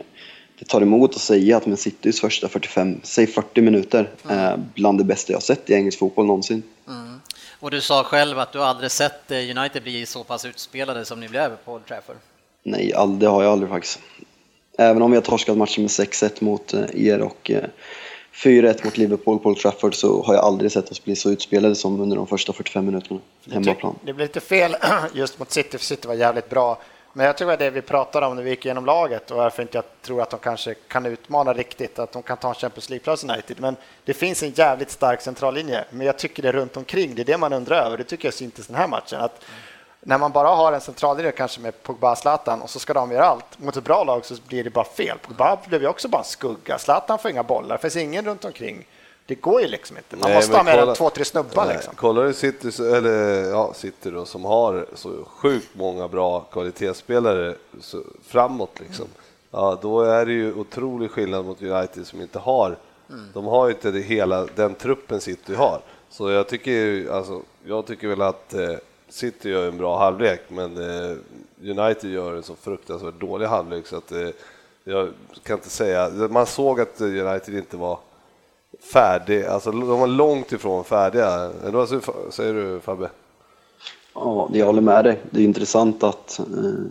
det 0.58 0.64
tar 0.64 0.80
emot 0.80 1.14
att 1.14 1.20
säga 1.20 1.56
att 1.56 1.66
Man 1.66 1.76
Citys 1.76 2.20
första 2.20 2.48
45, 2.48 3.00
säg 3.02 3.26
40 3.26 3.60
minuter 3.60 4.10
är 4.28 4.60
bland 4.74 4.98
det 4.98 5.04
bästa 5.04 5.32
jag 5.32 5.42
sett 5.42 5.70
i 5.70 5.74
engelsk 5.74 5.98
fotboll 5.98 6.26
någonsin. 6.26 6.62
Mm. 6.88 7.17
Och 7.60 7.70
du 7.70 7.80
sa 7.80 8.04
själv 8.04 8.38
att 8.38 8.52
du 8.52 8.62
aldrig 8.62 8.90
sett 8.90 9.30
eh, 9.30 9.58
United 9.58 9.82
bli 9.82 10.06
så 10.06 10.24
pass 10.24 10.44
utspelade 10.44 11.04
som 11.04 11.20
ni 11.20 11.28
blev 11.28 11.56
på 11.64 11.72
Old 11.72 11.86
Trafford. 11.86 12.16
Nej, 12.62 12.94
all, 12.94 13.18
det 13.18 13.26
har 13.26 13.42
jag 13.42 13.52
aldrig 13.52 13.70
faktiskt. 13.70 14.00
Även 14.78 15.02
om 15.02 15.10
vi 15.10 15.16
har 15.16 15.22
torskat 15.22 15.56
matchen 15.56 15.82
med 15.82 15.90
6-1 15.90 16.44
mot 16.44 16.74
eh, 16.74 17.06
er 17.06 17.20
och 17.20 17.50
eh, 17.50 17.64
4-1 18.34 18.84
mot 18.84 18.96
Liverpool 18.96 19.38
på 19.38 19.48
Old 19.48 19.58
Trafford 19.58 19.94
så 19.94 20.22
har 20.22 20.34
jag 20.34 20.44
aldrig 20.44 20.72
sett 20.72 20.90
oss 20.90 21.04
bli 21.04 21.16
så 21.16 21.30
utspelade 21.30 21.74
som 21.74 22.00
under 22.00 22.16
de 22.16 22.26
första 22.26 22.52
45 22.52 22.86
minuterna 22.86 23.20
hemmaplan. 23.50 23.98
Det 24.04 24.12
blir 24.12 24.26
lite 24.26 24.40
fel 24.40 24.76
just 25.14 25.38
mot 25.38 25.50
City, 25.50 25.78
för 25.78 25.84
City 25.84 26.08
var 26.08 26.14
jävligt 26.14 26.50
bra. 26.50 26.78
Men 27.12 27.26
jag 27.26 27.36
tror 27.36 27.52
att 27.52 27.58
det 27.58 27.68
det 27.70 27.74
vi 27.74 27.82
pratade 27.82 28.26
om 28.26 28.36
när 28.36 28.42
vi 28.42 28.50
gick 28.50 28.64
igenom 28.64 28.86
laget 28.86 29.30
och 29.30 29.36
varför 29.36 29.62
inte 29.62 29.78
jag 29.78 29.84
tror 30.02 30.22
att 30.22 30.30
de 30.30 30.40
kanske 30.40 30.74
kan 30.74 31.06
utmana 31.06 31.52
riktigt, 31.52 31.98
att 31.98 32.12
de 32.12 32.22
kan 32.22 32.36
ta 32.36 32.48
en 32.48 32.54
Champions 32.54 32.90
League-plats 32.90 33.24
United. 33.24 33.60
Men 33.60 33.76
det 34.04 34.14
finns 34.14 34.42
en 34.42 34.50
jävligt 34.50 34.90
stark 34.90 35.20
centrallinje, 35.20 35.84
men 35.90 36.06
jag 36.06 36.18
tycker 36.18 36.42
det 36.42 36.48
är 36.48 36.52
runt 36.52 36.76
omkring, 36.76 37.14
det 37.14 37.22
är 37.22 37.24
det 37.24 37.38
man 37.38 37.52
undrar 37.52 37.86
över. 37.86 37.98
Det 37.98 38.04
tycker 38.04 38.26
jag 38.26 38.34
syntes 38.34 38.66
den 38.66 38.76
här 38.76 38.88
matchen. 38.88 39.20
Att 39.20 39.44
när 40.00 40.18
man 40.18 40.32
bara 40.32 40.48
har 40.48 40.72
en 40.72 40.80
centrallinje 40.80 41.32
kanske 41.32 41.60
med 41.60 41.82
Pogba 41.82 42.10
och 42.12 42.18
Zlatan 42.18 42.62
och 42.62 42.70
så 42.70 42.78
ska 42.78 42.94
de 42.94 43.12
göra 43.12 43.24
allt. 43.24 43.58
Mot 43.58 43.76
ett 43.76 43.84
bra 43.84 44.04
lag 44.04 44.24
så 44.24 44.34
blir 44.46 44.64
det 44.64 44.70
bara 44.70 44.84
fel. 44.84 45.18
Pogba 45.18 45.58
blev 45.66 45.82
ju 45.82 45.88
också 45.88 46.08
bara 46.08 46.22
en 46.22 46.24
skugga. 46.24 46.78
Zlatan 46.78 47.18
får 47.18 47.30
inga 47.30 47.42
bollar, 47.42 47.76
det 47.76 47.82
finns 47.82 47.96
ingen 47.96 48.24
runt 48.24 48.44
omkring. 48.44 48.86
Det 49.28 49.34
går 49.34 49.60
ju 49.60 49.68
liksom 49.68 49.96
inte. 49.96 50.16
Man 50.16 50.30
Nej, 50.30 50.38
måste 50.38 50.56
ha 50.56 50.62
med 50.62 50.94
två, 50.94 51.10
tre 51.10 51.24
snubbar 51.24 51.64
Nej, 51.66 51.74
liksom. 51.74 51.94
Kollar 51.94 52.24
du 52.24 52.34
City, 52.34 52.82
eller 52.82 53.50
ja, 53.50 53.74
City 53.74 54.10
då, 54.10 54.24
som 54.24 54.44
har 54.44 54.86
så 54.94 55.24
sjukt 55.24 55.68
många 55.72 56.08
bra 56.08 56.40
kvalitetsspelare 56.40 57.54
framåt 58.22 58.80
liksom. 58.80 59.06
Ja, 59.50 59.78
då 59.82 60.02
är 60.02 60.26
det 60.26 60.32
ju 60.32 60.54
otrolig 60.54 61.10
skillnad 61.10 61.44
mot 61.44 61.62
United 61.62 62.06
som 62.06 62.20
inte 62.20 62.38
har, 62.38 62.76
de 63.34 63.44
har 63.44 63.66
ju 63.66 63.74
inte 63.74 63.90
det 63.90 64.00
hela, 64.00 64.46
den 64.54 64.74
truppen 64.74 65.20
City 65.20 65.54
har. 65.54 65.80
Så 66.10 66.30
jag 66.30 66.48
tycker, 66.48 67.08
alltså, 67.12 67.42
jag 67.64 67.86
tycker 67.86 68.08
väl 68.08 68.22
att 68.22 68.54
eh, 68.54 68.74
City 69.08 69.50
gör 69.50 69.68
en 69.68 69.78
bra 69.78 69.98
halvlek, 69.98 70.40
men 70.48 70.76
eh, 70.76 71.16
United 71.62 72.10
gör 72.10 72.34
en 72.34 72.42
så 72.42 72.54
fruktansvärt 72.54 73.20
dålig 73.20 73.46
halvlek 73.46 73.86
så 73.86 73.96
att 73.96 74.12
eh, 74.12 74.28
jag 74.84 75.08
kan 75.42 75.56
inte 75.56 75.70
säga, 75.70 76.10
man 76.30 76.46
såg 76.46 76.80
att 76.80 77.00
United 77.00 77.54
inte 77.54 77.76
var 77.76 77.98
färdig, 78.80 79.44
alltså 79.44 79.70
de 79.70 79.88
var 80.00 80.06
långt 80.06 80.52
ifrån 80.52 80.84
färdiga. 80.84 81.50
Eller 81.62 81.72
vad 81.72 81.88
säger- 82.32 82.54
du 82.54 82.80
Fabbe? 82.80 83.08
Ja, 84.14 84.50
jag 84.52 84.66
håller 84.66 84.80
med 84.80 85.04
dig. 85.04 85.18
Det 85.30 85.40
är 85.40 85.44
intressant 85.44 86.02
att 86.02 86.38
eh, 86.38 86.44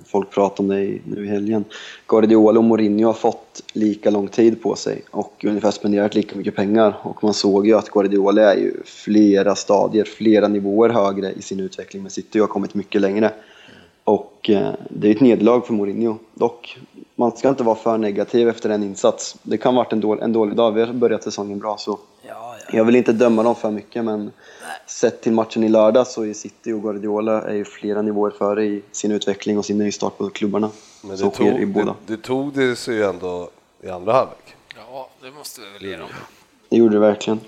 folk 0.06 0.30
pratar 0.32 0.64
om 0.64 0.68
det 0.68 0.80
i- 0.82 1.02
nu 1.06 1.26
i 1.26 1.28
helgen. 1.28 1.66
Guardiola 2.08 2.60
och 2.60 2.64
Mourinho 2.64 3.06
har 3.06 3.14
fått 3.14 3.64
lika 3.74 4.10
lång 4.10 4.28
tid 4.28 4.62
på 4.64 4.76
sig 4.76 5.02
och 5.12 5.46
ungefär 5.48 5.72
spenderat 5.72 6.16
lika 6.16 6.36
mycket 6.38 6.56
pengar. 6.56 6.98
Och 7.04 7.24
man 7.24 7.34
såg 7.34 7.68
ju 7.68 7.74
att 7.74 7.90
Guardiola 7.90 8.54
är 8.54 8.58
ju 8.58 8.74
flera 8.86 9.56
stadier, 9.56 10.06
flera 10.06 10.48
nivåer 10.48 10.90
högre 10.90 11.32
i 11.32 11.42
sin 11.42 11.60
utveckling 11.60 12.04
med 12.04 12.12
City 12.12 12.40
och 12.40 12.44
har 12.44 12.54
kommit 12.54 12.74
mycket 12.74 13.02
längre. 13.02 13.32
Och 14.04 14.50
eh, 14.50 14.70
det 14.90 15.08
är 15.08 15.12
ett 15.16 15.22
nederlag 15.22 15.62
för 15.66 15.74
Mourinho. 15.74 16.18
Dock, 16.34 16.78
man 17.20 17.38
ska 17.38 17.49
inte 17.49 17.63
vara 17.63 17.76
för 17.76 17.97
negativ 17.97 18.49
efter 18.49 18.70
en 18.70 18.84
insats. 18.84 19.36
Det 19.43 19.57
kan 19.57 19.76
ha 19.76 19.84
varit 19.84 19.93
en, 19.93 20.01
dålig, 20.01 20.24
en 20.24 20.34
dålig 20.34 20.55
dag. 20.55 20.72
Vi 20.72 20.82
har 20.82 20.93
börjat 20.93 21.24
säsongen 21.24 21.59
bra 21.59 21.78
så 21.78 21.99
Ja, 22.28 22.55
jag 22.72 22.86
vill 22.86 22.95
inte 22.95 23.13
döma 23.13 23.43
dem 23.43 23.55
för 23.55 23.72
mycket 23.72 24.05
men 24.05 24.32
sett 24.86 25.22
till 25.22 25.32
matchen 25.32 25.63
i 25.63 25.70
lördag 25.70 26.07
så 26.07 26.26
är 26.26 26.34
City 26.34 26.72
och 26.72 26.82
Guardiola 26.82 27.41
är 27.41 27.53
ju 27.53 27.65
flera 27.65 28.01
nivåer 28.01 28.32
före 28.32 28.65
i 28.65 28.82
sin 28.91 29.11
utveckling 29.11 29.57
och 29.57 29.65
sin 29.65 29.78
nystart 29.78 30.18
på 30.18 30.30
klubbarna. 30.30 30.70
Men 31.01 31.18
så 31.18 31.26
det 31.26 31.32
sker 31.32 31.51
tog, 31.51 31.61
i 31.61 31.65
båda. 31.65 31.95
det, 32.05 32.15
det 32.15 32.24
tog 32.24 32.53
det 32.53 32.76
sig 32.76 32.95
ju 32.95 33.03
ändå 33.03 33.49
i 33.82 33.89
andra 33.89 34.13
halvlek. 34.13 34.55
Ja, 34.76 35.09
det 35.22 35.32
måste 35.32 35.61
vi 35.61 35.68
väl 35.74 35.91
ge 35.91 35.97
dem. 35.97 36.09
Det 36.70 36.78
gjorde 36.78 36.95
det 36.95 36.99
verkligen. 36.99 37.39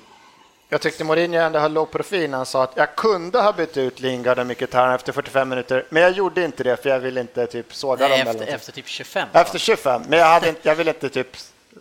Jag 0.71 0.81
tyckte 0.81 1.03
Mourinho 1.03 1.39
ändå 1.39 1.59
höll 1.59 1.73
låg 1.73 1.91
profil 1.91 2.33
han 2.33 2.45
sa 2.45 2.63
att 2.63 2.71
jag 2.75 2.95
kunde 2.95 3.41
ha 3.41 3.53
bytt 3.53 3.77
ut 3.77 3.99
Lingard 3.99 4.39
och 4.39 4.47
Mkhitaryan 4.47 4.95
efter 4.95 5.11
45 5.13 5.49
minuter, 5.49 5.85
men 5.89 6.03
jag 6.03 6.11
gjorde 6.11 6.43
inte 6.43 6.63
det 6.63 6.77
för 6.83 6.89
jag 6.89 6.99
ville 6.99 7.21
inte 7.21 7.47
typ 7.47 7.73
såga 7.75 8.07
Nej, 8.07 8.09
dem. 8.09 8.13
eller 8.13 8.21
efter, 8.21 8.33
någonting. 8.33 8.55
efter 8.55 8.71
typ 8.71 8.87
25. 8.87 9.27
efter 9.33 9.59
25, 9.59 10.01
men 10.07 10.19
jag, 10.19 10.25
hade 10.25 10.49
inte, 10.49 10.59
jag 10.63 10.75
ville 10.75 10.91
inte 10.91 11.09
typ, 11.09 11.27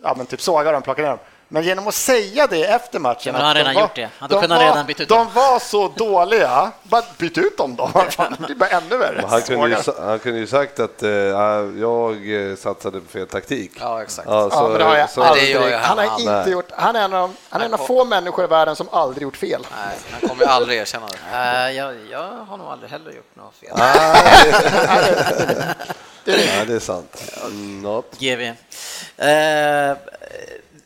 ja, 0.03 0.13
men 0.17 0.25
typ 0.25 0.41
såga 0.41 0.71
dem, 0.71 0.81
plocka 0.81 1.01
ner 1.01 1.09
dem. 1.09 1.19
Men 1.51 1.63
genom 1.63 1.87
att 1.87 1.95
säga 1.95 2.47
det 2.47 2.63
efter 2.65 2.99
matchen. 2.99 3.21
Ja, 3.25 3.31
men 3.31 3.41
han 3.41 3.47
har 3.47 3.53
de 3.55 3.59
redan 3.59 3.75
var- 3.75 3.81
gjort 3.81 3.95
det. 3.95 4.09
Han 4.19 4.29
de 4.29 4.41
kunnat 4.41 4.61
var- 4.61 4.65
redan 4.69 4.85
bytt 4.85 4.99
ut 4.99 5.09
De 5.09 5.17
dem. 5.17 5.27
var 5.33 5.59
så 5.59 5.87
dåliga, 5.87 6.71
bara 6.83 7.03
byt 7.17 7.37
ut 7.37 7.57
dem 7.57 7.75
då. 7.75 7.89
Det 8.47 8.55
blir 8.55 8.73
ännu 8.73 8.97
värre. 8.97 9.25
Han 9.29 9.41
kunde, 9.41 9.67
ju, 9.69 9.75
han 10.01 10.19
kunde 10.19 10.39
ju 10.39 10.47
sagt 10.47 10.79
att 10.79 11.03
eh, 11.03 11.09
jag 11.09 12.33
eh, 12.49 12.55
satsade 12.55 13.01
på 13.01 13.07
fel 13.11 13.27
taktik. 13.27 13.71
Ja, 13.79 14.01
exakt. 14.01 14.27
Ja, 14.31 14.49
Ja, 14.51 14.67
men 14.69 14.77
det 14.77 14.83
har 14.83 14.97
jag 14.97 15.09
så- 15.09 15.21
Nej, 15.21 15.29
aldrig. 15.55 15.73
han 15.73 15.83
han 15.83 15.97
har 15.97 16.05
aldrig. 16.15 16.37
inte 16.37 16.49
gjort, 16.49 16.71
han 16.75 16.95
är 16.95 17.01
en 17.05 17.13
av, 17.13 17.35
han 17.49 17.61
är 17.61 17.65
en 17.65 17.73
av 17.73 17.77
få 17.77 18.05
människor 18.05 18.45
i 18.45 18.47
världen 18.47 18.75
som 18.75 18.89
aldrig 18.91 19.23
gjort 19.23 19.37
fel. 19.37 19.61
Nej, 19.85 19.97
han 20.11 20.29
kommer 20.29 20.45
aldrig 20.45 20.79
erkänna 20.79 21.07
det. 21.07 21.37
Eh, 21.37 21.71
jag, 21.77 21.95
jag 22.11 22.23
har 22.49 22.57
nog 22.57 22.67
aldrig 22.67 22.91
heller 22.91 23.11
gjort 23.11 23.35
något 23.35 23.55
fel. 23.55 23.73
Ja, 26.25 26.65
det 26.67 26.73
är 26.75 26.79
sant. 26.79 27.23
Mm. 27.45 28.01
GV. 28.19 28.41
Eh, 29.17 29.97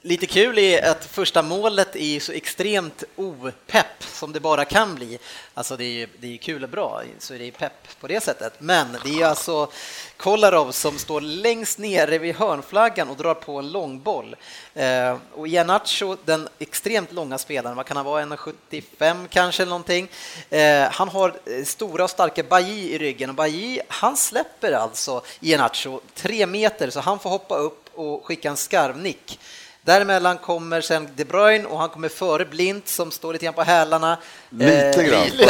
lite 0.06 0.26
kul 0.26 0.58
är 0.60 0.92
att 0.92 1.06
första 1.06 1.42
målet 1.42 1.96
är 1.96 2.20
så 2.20 2.32
extremt 2.32 3.04
opepp 3.16 4.04
som 4.04 4.34
det 4.34 4.40
bara 4.40 4.66
kan 4.66 4.96
bli. 4.96 5.20
Alltså 5.54 5.78
det 5.78 5.86
är 5.86 5.92
ju 5.92 6.08
det 6.20 6.34
är 6.34 6.38
kul 6.38 6.64
och 6.64 6.70
bra, 6.70 7.02
så 7.20 7.34
det 7.34 7.48
är 7.48 7.52
pepp 7.52 8.00
på 8.00 8.08
det 8.08 8.24
sättet. 8.24 8.54
Men 8.60 8.98
det 9.04 9.22
är 9.22 9.26
alltså 9.26 9.72
Kolarov 10.18 10.72
som 10.72 10.98
står 10.98 11.22
längst 11.22 11.78
nere 11.78 12.18
vid 12.18 12.36
hörnflaggan 12.36 13.10
och 13.10 13.18
drar 13.18 13.34
på 13.34 13.60
en 13.60 13.72
långboll. 13.72 14.36
Eh, 14.74 15.18
och 15.34 15.48
Iheanacho, 15.48 16.18
den 16.26 16.48
extremt 16.60 17.12
långa 17.12 17.38
spelaren, 17.38 17.76
vad 17.76 17.86
kan 17.86 17.98
han 17.98 18.06
vara, 18.06 18.26
1,75 18.26 19.28
kanske 19.30 19.64
eller 19.64 19.70
någonting. 19.70 20.10
Eh, 20.50 20.84
han 20.92 21.10
har 21.10 21.34
eh, 21.46 21.64
stora 21.66 22.04
och 22.04 22.10
starka 22.10 22.44
Bailly 22.44 22.90
i 22.90 22.98
ryggen 22.98 23.30
och 23.30 23.36
Bailly, 23.36 23.80
han 23.88 24.18
släpper 24.18 24.72
alltså 24.72 25.22
Iheanacho 25.40 26.00
tre 26.14 26.46
meter 26.46 26.90
så 26.90 27.00
han 27.00 27.20
får 27.20 27.30
hoppa 27.30 27.56
upp 27.56 27.90
och 27.94 28.26
skicka 28.26 28.50
en 28.50 28.58
skarvnick 28.58 29.40
Däremellan 29.86 30.38
kommer 30.38 30.82
sen 30.82 31.10
De 31.16 31.24
Bruyne 31.26 31.66
och 31.66 31.80
han 31.80 31.90
kommer 31.90 32.10
före 32.10 32.46
Blint 32.46 32.88
som 32.88 33.12
står 33.12 33.34
lite 33.34 33.46
grann 33.46 33.54
på 33.54 33.64
hälarna. 33.64 34.18
Lite 34.50 35.02
Eh, 35.02 35.04
grann. 35.04 35.50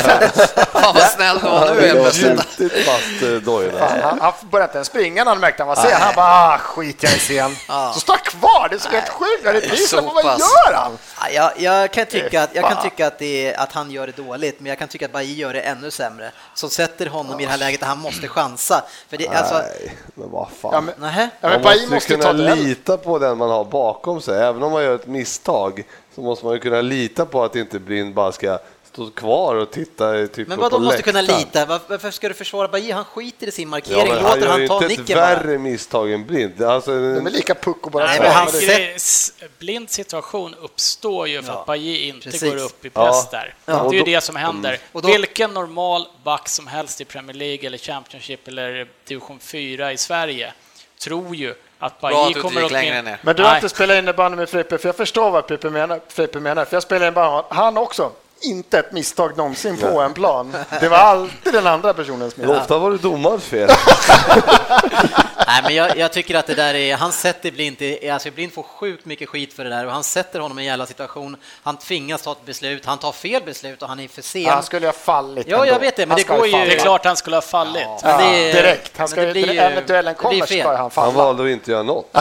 Fan 0.71 0.93
vad 0.95 1.03
snäll 1.03 1.39
du 1.39 1.47
var 1.47 1.73
nu. 1.75 2.35
Riktigt 2.35 2.85
fast 2.85 3.23
eh, 3.23 3.29
dojorna. 3.29 3.79
Fan, 3.79 3.99
han, 4.01 4.19
han 4.21 4.33
började 4.51 4.69
inte 4.69 4.77
ens 4.77 4.87
springa 4.87 5.23
när 5.23 5.31
han 5.31 5.39
märkte 5.39 5.63
han 5.63 5.67
var 5.67 5.75
sen. 5.75 6.01
Han 6.01 6.15
bara, 6.15 6.25
ah, 6.53 6.57
skit 6.57 7.03
jag 7.03 7.15
i 7.15 7.19
sen. 7.19 7.55
Så 7.93 7.99
står 7.99 8.17
kvar, 8.17 8.67
det 8.69 8.75
är 8.75 8.79
så 8.79 8.89
helt 8.89 9.09
sjukt. 9.09 9.41
Jag 9.43 9.55
är 9.55 9.61
Så 9.61 9.67
prisen, 9.69 10.05
vad 10.05 10.23
gör 10.25 10.73
han? 10.73 10.97
Ja, 11.21 11.29
Jag, 11.29 11.51
jag 11.59 11.91
kan 11.91 12.05
tycka, 12.05 12.43
att, 12.43 12.55
jag 12.55 12.69
kan 12.69 12.83
tycka 12.83 13.07
att, 13.07 13.19
det 13.19 13.53
är, 13.53 13.59
att 13.59 13.71
han 13.71 13.91
gör 13.91 14.07
det 14.07 14.17
dåligt, 14.17 14.59
men 14.59 14.69
jag 14.69 14.79
kan 14.79 14.87
tycka 14.87 15.05
att 15.05 15.11
Bailly 15.11 15.33
gör 15.33 15.53
det 15.53 15.61
ännu 15.61 15.91
sämre. 15.91 16.31
Som 16.53 16.69
sätter 16.69 17.05
honom 17.05 17.39
i 17.39 17.45
det 17.45 17.51
här 17.51 17.57
läget 17.57 17.79
där 17.79 17.87
han 17.87 17.99
måste 17.99 18.27
chansa. 18.27 18.83
För 19.09 19.17
det, 19.17 19.27
alltså, 19.27 19.53
Nej, 19.57 19.95
men 20.13 20.31
vad 20.31 20.47
fan. 20.61 20.71
Ja, 20.73 20.81
men, 20.81 21.13
ja, 21.41 21.49
men 21.49 21.61
man 21.61 21.89
måste, 21.89 22.15
kunna 22.15 22.31
lita 22.55 22.97
på 22.97 23.19
den 23.19 23.37
man 23.37 23.49
har 23.49 23.65
bakom 23.65 24.21
sig. 24.23 24.41
Även 24.43 24.63
om 24.63 24.71
man 24.71 24.83
gör 24.83 24.95
ett 24.95 25.07
misstag 25.07 25.83
så 26.15 26.21
måste 26.21 26.45
man 26.45 26.53
ju 26.53 26.59
kunna 26.59 26.81
lita 26.81 27.25
på 27.25 27.43
att 27.43 27.55
inte 27.55 27.79
Blind 27.79 28.13
bara 28.13 28.31
ska 28.31 28.59
stå 28.93 29.09
kvar 29.09 29.55
och 29.55 29.71
titta 29.71 30.19
eh, 30.19 30.27
typ 30.27 30.47
Men 30.47 30.57
på 30.57 30.61
vad 30.61 30.71
de 30.71 30.83
måste 30.83 31.01
kunna 31.01 31.21
lita? 31.21 31.65
Var- 31.65 31.79
Varför 31.87 32.11
ska 32.11 32.27
du 32.27 32.33
försvara 32.33 32.67
Bailly? 32.67 32.91
Han 32.91 33.05
skiter 33.05 33.47
i 33.47 33.51
sin 33.51 33.63
Ja, 33.63 33.69
markering, 33.69 34.07
men 34.13 34.23
han 34.23 34.23
låter 34.23 34.41
gör 34.41 34.47
han 34.51 34.61
ju 34.61 34.67
ta 34.67 34.73
inte 34.73 34.85
ett 34.93 34.99
nicken 34.99 35.17
bara. 35.17 35.35
värre 35.35 35.57
misstag 35.57 36.11
än 36.13 36.25
Blind. 36.25 36.61
Alltså, 36.63 36.91
De 36.91 37.25
är 37.27 37.29
lika 37.31 37.55
pucko 37.55 37.89
båda 37.89 38.05
Nej, 38.05 38.17
två. 38.17 38.23
men 38.23 38.31
han 38.31 38.45
Men 38.45 38.53
det- 38.53 38.59
ser- 38.59 38.67
Det 38.79 38.91
är 38.91 38.95
s- 38.95 39.33
blind 39.59 39.89
situation 39.89 40.55
uppstår 40.61 41.27
ju 41.27 41.41
för 41.41 41.53
Ja, 41.53 41.59
att 41.59 41.65
Bajy 41.65 42.07
inte 42.07 42.31
precis. 42.31 42.53
går 42.53 42.63
upp 42.63 42.85
i 42.85 42.91
Ja. 42.93 43.05
press 43.05 43.29
där. 43.29 43.55
Ja, 43.65 43.73
Det 43.73 43.79
och 43.79 43.87
är 43.93 43.93
ju 43.93 43.99
då- 43.99 44.05
det 44.05 44.21
som 44.21 44.35
händer. 44.35 44.77
Och 44.91 45.01
då- 45.01 45.07
Vilken 45.07 45.53
normal 45.53 46.07
back 46.23 46.49
som 46.49 46.67
helst 46.67 47.01
i 47.01 47.05
Premier 47.05 47.35
League 47.37 47.67
eller 47.67 47.77
Championship 47.77 48.47
eller 48.47 48.87
division 49.07 49.39
4 49.39 49.91
i 49.93 49.97
Sverige 49.97 50.53
tror 50.99 51.35
ju 51.35 51.53
att 51.85 52.01
Bra 52.01 52.09
Bajy 52.09 52.17
att 52.17 52.23
du 52.23 52.27
inte 52.27 52.41
kommer 52.41 52.69
längre 52.69 53.01
ner. 53.01 53.17
Men 53.21 53.35
du 53.35 53.43
har 53.43 53.49
Nej. 53.49 53.57
inte 53.57 53.69
spelat 53.69 53.97
innebandy 53.97 54.37
med 54.37 54.49
Frippe, 54.49 54.77
för 54.77 54.87
jag 54.87 54.95
förstår 54.95 55.31
vad 55.31 55.47
Frippe 55.47 55.69
menar. 55.69 55.99
Frippe 56.07 56.39
menar 56.39 56.65
för 56.65 56.75
jag 56.75 56.83
spelade 56.83 57.05
innebandy, 57.05 57.43
han 57.49 57.77
också. 57.77 58.11
Inte 58.41 58.79
ett 58.79 58.91
misstag 58.91 59.37
någonsin 59.37 59.77
på 59.77 60.01
en 60.01 60.13
plan. 60.13 60.55
Det 60.79 60.89
var 60.89 60.97
alltid 60.97 61.53
den 61.53 61.67
andra 61.67 61.93
personens 61.93 62.37
misstag. 62.37 62.57
ofta 62.57 62.77
var 62.77 62.91
det 62.91 62.97
domarens 62.97 63.43
fel. 63.43 63.69
Nej, 65.47 65.61
men 65.63 65.75
jag, 65.75 65.97
jag 65.97 66.11
tycker 66.13 66.35
att 66.35 66.47
det 66.47 66.55
där 66.55 66.73
är, 66.73 66.95
han 66.95 67.11
sätter 67.11 67.51
Blind, 67.51 67.77
alltså 68.13 68.31
Blind 68.31 68.53
får 68.53 68.63
sjukt 68.63 69.05
mycket 69.05 69.29
skit 69.29 69.53
för 69.53 69.63
det 69.63 69.69
där 69.69 69.85
och 69.85 69.91
han 69.91 70.03
sätter 70.03 70.39
honom 70.39 70.59
i 70.59 70.61
en 70.61 70.65
jävla 70.67 70.85
situation. 70.85 71.37
Han 71.63 71.77
tvingas 71.77 72.21
ta 72.21 72.31
ett 72.31 72.45
beslut, 72.45 72.85
han 72.85 72.97
tar 72.97 73.11
fel 73.11 73.43
beslut 73.45 73.81
och 73.81 73.87
han 73.89 73.99
är 73.99 74.07
för 74.07 74.21
sen. 74.21 74.45
Han 74.45 74.63
skulle 74.63 74.81
ju 74.85 74.87
ha 74.87 74.93
fallit 74.93 75.47
Ja, 75.47 75.55
ändå. 75.57 75.67
jag 75.73 75.79
vet 75.79 75.95
det, 75.95 76.05
men 76.05 76.11
Han 76.11 76.17
det 76.17 76.37
går 76.37 76.47
ju-. 76.47 76.51
Det 76.69 76.75
är 76.75 76.79
klart 76.79 77.05
han 77.05 77.15
skulle 77.15 77.35
ha 77.35 77.41
fallit. 77.41 77.83
Ja, 77.85 77.99
Ja, 78.03 78.17
men 78.17 78.31
det 78.33 78.51
direkt. 78.53 78.97
Han 78.97 79.03
men 79.03 79.07
ska 79.07 79.21
det 79.21 79.27
ju, 79.27 79.31
blir 79.33 79.47
ju- 79.53 79.59
när 79.59 79.81
duellen 79.81 80.15
kommer 80.15 80.45
fel. 80.45 80.59
ska 80.59 80.69
han 80.69 80.77
Han 80.77 80.91
falla. 80.91 81.11
valde 81.11 81.43
att 81.43 81.49
inte 81.49 81.71
göra 81.71 81.83
något. 81.83 82.09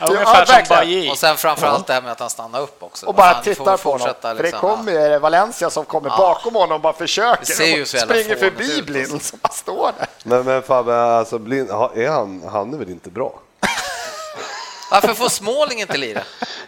Ja, 0.00 0.06
Ungefär 0.06 0.44
som 0.44 0.54
verkligen. 0.54 0.80
Bajy. 0.80 1.10
Och 1.10 1.18
sen 1.18 1.36
framförallt 1.36 1.86
det 1.86 1.92
här 1.92 2.02
med 2.02 2.12
att 2.12 2.20
han 2.20 2.30
stannar 2.30 2.60
upp 2.60 2.82
också. 2.82 3.06
Och 3.06 3.14
bara 3.14 3.40
vi 3.44 3.54
får 3.54 3.64
tittar 3.64 3.76
på 3.76 3.90
honom. 3.92 4.08
För 4.20 4.34
det 4.34 4.42
liksom. 4.42 4.60
kommer 4.60 4.92
ju 4.92 4.98
det 4.98 5.18
Valencia 5.18 5.70
som 5.70 5.84
kommer 5.84 6.08
bakom 6.10 6.54
honom 6.54 6.72
och 6.74 6.80
bara 6.80 6.92
försöker. 6.92 7.40
Det 7.46 7.52
ser 7.52 7.64
ju 7.76 7.82
och 7.82 7.88
springer 7.88 8.36
förbi 8.36 8.78
ut, 8.78 8.86
Blind 8.86 9.12
alltså. 9.12 9.28
som 9.30 9.38
bara 9.42 9.52
står 9.52 9.92
där. 9.98 10.06
Men, 10.22 10.42
men 10.44 10.62
Fabbe, 10.62 10.96
alltså 11.02 11.38
Blind, 11.38 11.70
är 11.70 12.08
han, 12.08 12.17
han 12.26 12.74
är 12.74 12.78
väl 12.78 12.90
inte 12.90 13.10
bra? 13.10 13.40
Varför 14.90 15.14
får 15.14 15.28
Småling 15.28 15.80
inte 15.80 15.98
lira? 15.98 16.20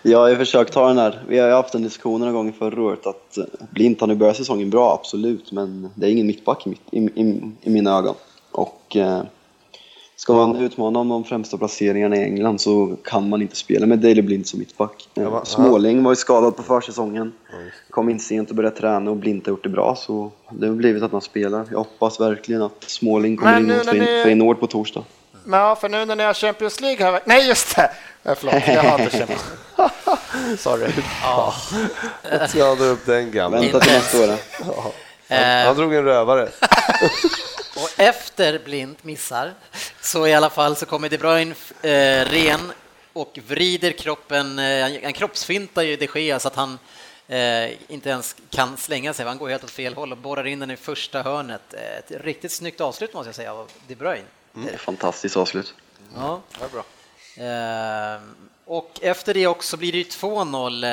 Jag 0.02 0.18
har 0.18 0.36
försökt 0.36 0.72
ta 0.72 0.88
den 0.88 0.98
här, 0.98 1.24
vi 1.28 1.38
har 1.38 1.50
haft 1.50 1.74
en 1.74 1.82
diskussion 1.82 2.20
några 2.20 2.32
gånger 2.32 2.52
förra 2.52 2.82
året 2.82 3.06
att 3.06 3.38
eh, 3.38 3.44
Blint 3.70 4.00
har 4.00 4.08
nu 4.08 4.14
börjat 4.14 4.36
säsongen 4.36 4.70
bra, 4.70 4.94
absolut, 5.00 5.52
men 5.52 5.90
det 5.94 6.06
är 6.06 6.10
ingen 6.10 6.26
mittback 6.26 6.66
i, 6.66 6.68
mitt, 6.68 6.82
i, 6.90 6.98
i, 6.98 7.52
i 7.62 7.70
mina 7.70 7.98
ögon. 7.98 8.14
Och 8.50 8.96
eh, 8.96 9.22
ska 10.16 10.34
man 10.34 10.56
utmana 10.56 10.98
om 10.98 11.08
de 11.08 11.24
främsta 11.24 11.58
placeringarna 11.58 12.16
i 12.16 12.22
England 12.22 12.60
så 12.60 12.96
kan 13.04 13.28
man 13.28 13.42
inte 13.42 13.56
spela 13.56 13.86
med 13.86 13.98
Daley 13.98 14.22
Blind 14.22 14.46
som 14.46 14.58
mittback. 14.58 15.08
Eh, 15.14 15.44
Småling 15.44 16.02
var 16.02 16.12
ju 16.12 16.16
skadad 16.16 16.56
på 16.56 16.62
försäsongen, 16.62 17.32
kom 17.90 18.08
in 18.08 18.20
sent 18.20 18.50
och 18.50 18.56
började 18.56 18.76
träna 18.76 19.10
och 19.10 19.16
Blint 19.16 19.46
har 19.46 19.50
gjort 19.50 19.62
det 19.62 19.68
bra 19.68 19.96
så 19.96 20.30
det 20.50 20.66
har 20.66 20.74
blivit 20.74 21.02
att 21.02 21.12
han 21.12 21.20
spelar. 21.20 21.66
Jag 21.70 21.78
hoppas 21.78 22.20
verkligen 22.20 22.62
att 22.62 22.84
Småling 22.86 23.36
kommer 23.36 23.60
Men 23.60 23.70
in 23.70 23.76
mot 23.76 24.08
Feyenoord 24.22 24.60
på 24.60 24.66
torsdag. 24.66 25.04
Men 25.44 25.60
ja, 25.60 25.76
för 25.76 25.88
nu 25.88 26.04
när 26.04 26.16
ni 26.16 26.24
har 26.24 26.34
Champions 26.34 26.80
League 26.80 27.06
här... 27.06 27.20
Nej, 27.24 27.48
just 27.48 27.76
det! 27.76 27.90
Eh, 28.24 28.34
Förlåt, 28.38 28.54
jag 28.66 28.82
har 28.82 28.98
inte 28.98 29.18
Champions 29.18 29.44
League. 29.76 30.56
Sorry. 30.58 30.92
Att 32.22 32.54
jag 32.54 32.78
dra 32.78 32.84
upp 32.84 33.06
den 33.06 33.30
gamla. 33.30 33.60
Vänta 33.60 33.80
till 33.80 33.92
nästa 33.92 34.18
år. 34.22 34.26
då. 34.26 34.92
Han, 35.28 35.66
han 35.66 35.76
drog 35.76 35.94
en 35.94 36.04
rövare. 36.04 36.48
Och 37.76 37.90
efter 37.96 38.58
Blind 38.64 38.96
missar 39.02 39.52
så 40.00 40.26
i 40.26 40.34
alla 40.34 40.50
fall 40.50 40.76
så 40.76 40.86
kommer 40.86 41.08
De 41.08 41.18
Bruyne 41.18 41.54
eh, 41.82 42.24
ren 42.30 42.72
och 43.12 43.38
vrider 43.46 43.90
kroppen, 43.92 44.58
eh, 44.58 44.82
han- 44.82 44.98
han 45.02 45.12
kroppsfintar 45.12 45.82
ju 45.82 45.96
de 45.96 46.08
Gea 46.20 46.38
så 46.38 46.48
att 46.48 46.56
han 46.56 46.78
eh, 47.28 47.70
inte 47.88 48.08
ens 48.10 48.36
kan 48.50 48.76
slänga 48.76 49.12
sig, 49.14 49.26
han 49.26 49.38
går 49.38 49.48
helt 49.48 49.64
åt 49.64 49.70
fel 49.70 49.94
håll 49.94 50.12
och 50.12 50.18
borrar 50.18 50.46
in 50.46 50.58
den 50.60 50.70
i 50.70 50.76
första 50.76 51.22
hörnet. 51.22 51.74
Eh, 51.74 51.98
Ett 51.98 52.24
riktigt 52.24 52.52
snyggt 52.52 52.80
avslut 52.80 53.14
måste 53.14 53.28
jag 53.28 53.34
säga 53.34 53.52
av 53.52 53.68
De 53.86 53.94
Bruyne. 53.94 54.24
Fantastiskt 54.76 55.36
avslut. 55.36 55.74
Ja. 56.14 56.40
Eh, 57.36 58.20
och 58.64 58.98
efter 59.02 59.34
det 59.34 59.46
också 59.46 59.76
blir 59.76 59.92
det 59.92 59.98
ju 59.98 60.04
2-0. 60.04 60.84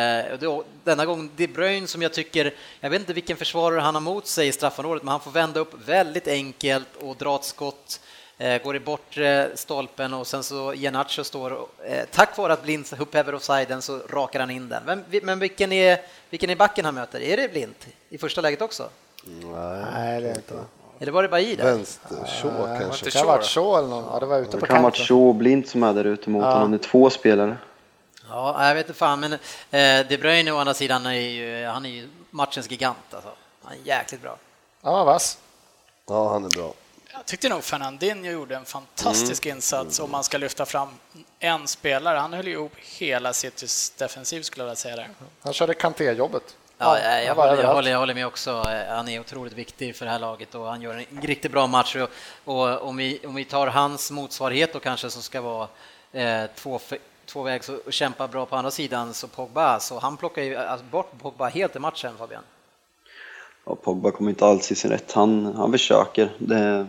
eh, 0.43 0.60
Denna 0.84 1.05
gång 1.05 1.30
De 1.36 1.47
Bruyne 1.47 1.88
som 1.88 2.01
jag 2.01 2.14
tycker, 2.14 2.53
jag 2.80 2.89
vet 2.89 2.99
inte 2.99 3.14
vilken 3.14 3.38
försvarare 3.38 3.80
han 3.80 3.95
har 3.95 4.01
mot 4.01 4.28
sig 4.28 4.47
i 4.47 4.51
straffområdet, 4.51 5.03
men 5.03 5.12
han 5.12 5.20
får 5.20 5.32
vända 5.32 5.60
upp 5.60 5.74
väldigt 5.86 6.28
enkelt 6.28 6.88
och 7.01 7.16
dra 7.16 7.36
ett 7.36 7.43
skott, 7.43 7.99
eh, 8.38 8.62
går 8.64 8.76
i 8.76 8.80
bortre 8.80 9.49
stolpen 9.55 10.14
och 10.14 10.28
sen 10.28 10.43
så 10.43 10.74
Iheanacho 10.74 11.24
står, 11.24 11.68
eh, 11.86 12.05
tack 12.12 12.38
vare 12.38 12.53
att 12.53 12.64
Blind 12.64 12.86
upphäver 12.99 13.36
offsiden 13.36 13.82
så 13.82 13.99
rakar 14.10 14.39
han 14.39 14.49
in 14.51 14.70
den. 14.70 14.84
Men, 14.86 15.03
men 15.24 15.39
vilken, 15.39 15.72
är, 15.72 16.01
vilken 16.30 16.49
är 16.49 16.55
backen 16.55 16.86
han 16.86 16.95
möter? 16.95 17.20
Är 17.22 17.38
det 17.38 17.51
Blind 17.51 17.76
i 18.10 18.18
första 18.18 18.41
läget 18.41 18.62
också? 18.62 18.89
Nej, 19.93 20.22
det 20.22 20.30
är 20.30 20.36
inte. 20.36 20.53
Eller 21.00 21.12
var 21.12 21.22
det 21.24 21.30
bara 21.30 21.41
i 21.41 21.56
där? 21.56 21.64
Vänster, 21.64 22.26
så 22.41 22.50
kanske. 22.82 23.06
Det 23.06 23.12
kan 23.12 23.22
ha 23.26 23.28
varit 23.28 23.45
Shaw 23.45 23.64
så 23.64 23.78
eller 23.78 23.88
någon. 23.88 24.04
Ja, 24.14 24.20
det 24.20 24.26
var 24.26 24.39
ute 24.39 24.52
Det 24.52 24.58
på 24.58 24.66
kan 24.66 24.82
vara 24.84 24.91
kanten. 24.91 25.06
Shaw 25.06 25.28
och 25.30 25.36
Blint 25.36 25.70
som 25.70 25.84
är 25.84 25.93
där 25.93 26.04
ute 26.04 26.30
mot 26.30 26.43
honom. 26.43 26.72
Det 26.72 26.78
är 26.78 26.89
två 26.89 27.10
spelare. 27.10 27.58
Ja, 28.30 28.68
jag 28.68 28.76
vet 28.76 28.88
inte 28.88 29.00
fan, 29.00 29.20
men 29.20 29.34
eh, 29.34 30.08
De 30.10 30.18
Bruyne 30.18 30.52
å 30.52 30.58
andra 30.58 30.74
sidan 30.74 31.06
är 31.06 31.12
ju, 31.12 31.66
han 31.66 31.86
är 31.86 31.89
ju 31.89 32.08
matchens 32.30 32.72
gigant 32.72 32.98
alltså. 33.12 33.30
Han 33.64 33.74
är 33.74 33.78
jäkligt 33.88 34.22
bra. 34.22 34.38
Ja, 34.82 35.04
vass. 35.04 35.38
Ja, 36.08 36.30
han 36.30 36.45
är 36.45 36.50
bra. 36.50 36.74
Jag 37.14 37.26
tyckte 37.26 37.50
nog 37.50 37.64
Fernandinho 37.64 38.32
gjorde 38.32 38.56
en 38.56 38.66
fantastisk 38.66 39.45
Mm. 39.45 39.58
insats 39.58 40.00
om 40.00 40.12
man 40.12 40.24
ska 40.24 40.38
lyfta 40.38 40.66
fram 40.66 40.89
en 41.39 41.68
spelare. 41.68 42.18
Han 42.18 42.34
höll 42.34 42.48
ihop 42.48 42.72
hela 42.78 43.34
Citys 43.34 43.89
defensiv 43.89 44.41
skulle 44.41 44.62
jag 44.64 44.66
vilja 44.66 44.76
säga 44.76 44.95
där. 44.95 45.10
Han 45.41 45.54
körde 45.54 45.74
Kanté-jobbet. 45.74 46.56
Ja, 46.80 46.99
jag, 46.99 47.25
jag, 47.25 47.36
håller, 47.36 47.63
jag, 47.63 47.73
håller, 47.73 47.91
jag 47.91 47.99
håller 47.99 48.13
med 48.13 48.28
också. 48.28 48.63
Han 48.89 49.07
är 49.07 49.19
otroligt 49.19 49.53
viktig 49.53 49.95
för 49.95 50.05
det 50.05 50.11
här 50.11 50.19
laget 50.19 50.55
och 50.55 50.65
han 50.65 50.82
gör 50.82 50.93
en 50.93 51.21
riktigt 51.21 51.51
bra 51.51 51.67
match. 51.67 51.95
Och, 51.95 52.09
och 52.53 52.88
om, 52.88 52.97
vi, 52.97 53.19
om 53.28 53.36
vi 53.36 53.45
tar 53.45 53.67
hans 53.67 54.11
motsvarighet 54.11 54.73
då 54.73 54.80
kanske 54.80 55.09
som 55.09 55.21
ska 55.21 55.41
vara 55.41 55.67
eh, 56.11 56.43
två, 56.55 56.80
tvåvägs 57.25 57.69
och 57.69 57.93
kämpa 57.93 58.28
bra 58.28 58.45
på 58.45 58.55
andra 58.55 58.71
sidan, 58.71 59.13
så 59.13 59.28
Pogba, 59.28 59.80
så 59.80 59.99
han 59.99 60.17
plockar 60.17 60.41
ju 60.41 60.55
alltså, 60.55 60.86
bort 60.86 61.11
Pogba 61.21 61.47
helt 61.47 61.75
i 61.75 61.80
matchen 61.80 62.17
Fabian. 62.17 62.43
Och 63.63 63.84
Pogba 63.84 64.11
kommer 64.11 64.30
inte 64.30 64.45
alls 64.45 64.71
i 64.71 64.75
sin 64.75 64.91
rätt. 64.91 65.11
Han, 65.11 65.55
han 65.55 65.71
försöker. 65.71 66.32
Det, 66.38 66.88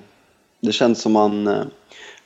det 0.61 0.73
känns 0.73 1.03
som 1.03 1.17
han, 1.17 1.47
eh, 1.47 1.65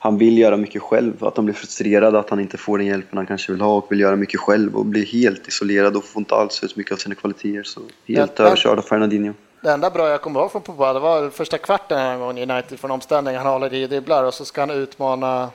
han 0.03 0.19
vill 0.19 0.39
göra 0.39 0.57
mycket 0.57 0.83
själv. 0.83 1.25
Att 1.25 1.37
han 1.37 1.45
blir 1.45 1.55
frustrerad 1.55 2.17
att 2.17 2.31
han 2.31 2.41
inte 2.41 2.59
får 2.59 2.79
den 2.79 2.87
hjälpen 2.87 3.17
han 3.19 3.27
kanske 3.27 3.53
vill 3.53 3.61
ha 3.61 3.77
och 3.77 3.93
vill 3.93 4.01
göra 4.01 4.17
mycket 4.17 4.41
själv 4.41 4.77
och 4.77 4.87
blir 4.87 5.07
helt 5.07 5.49
isolerad 5.49 5.97
och 5.97 6.05
får 6.05 6.21
inte 6.21 6.35
alls 6.35 6.65
ut 6.65 6.77
mycket 6.77 6.93
av 6.93 6.97
sina 6.97 7.15
kvaliteter. 7.15 7.63
Så 7.63 7.81
helt 8.07 8.39
Ja, 8.39 8.45
överkörd 8.45 8.79
av 8.79 8.83
Fernandinho. 8.83 9.33
Det 9.61 9.71
enda 9.71 9.91
bra 9.91 10.09
jag 10.09 10.21
kommer 10.21 10.41
ihåg 10.41 10.53
från 10.53 10.63
Pogba, 10.63 10.93
det 10.93 11.01
var 11.01 11.31
första 11.31 11.59
kvarten 11.59 11.99
en 11.99 12.21
gång 12.21 12.39
i 12.39 12.43
United 12.43 12.81
från 12.81 12.91
omställning. 12.91 13.37
Han 13.37 13.47
håller 13.47 13.75
i 13.75 13.87
dribblar 13.87 14.25
och 14.25 14.35
så 14.35 14.45
ska 14.45 14.61
han 14.61 14.71
utmana 14.71 15.51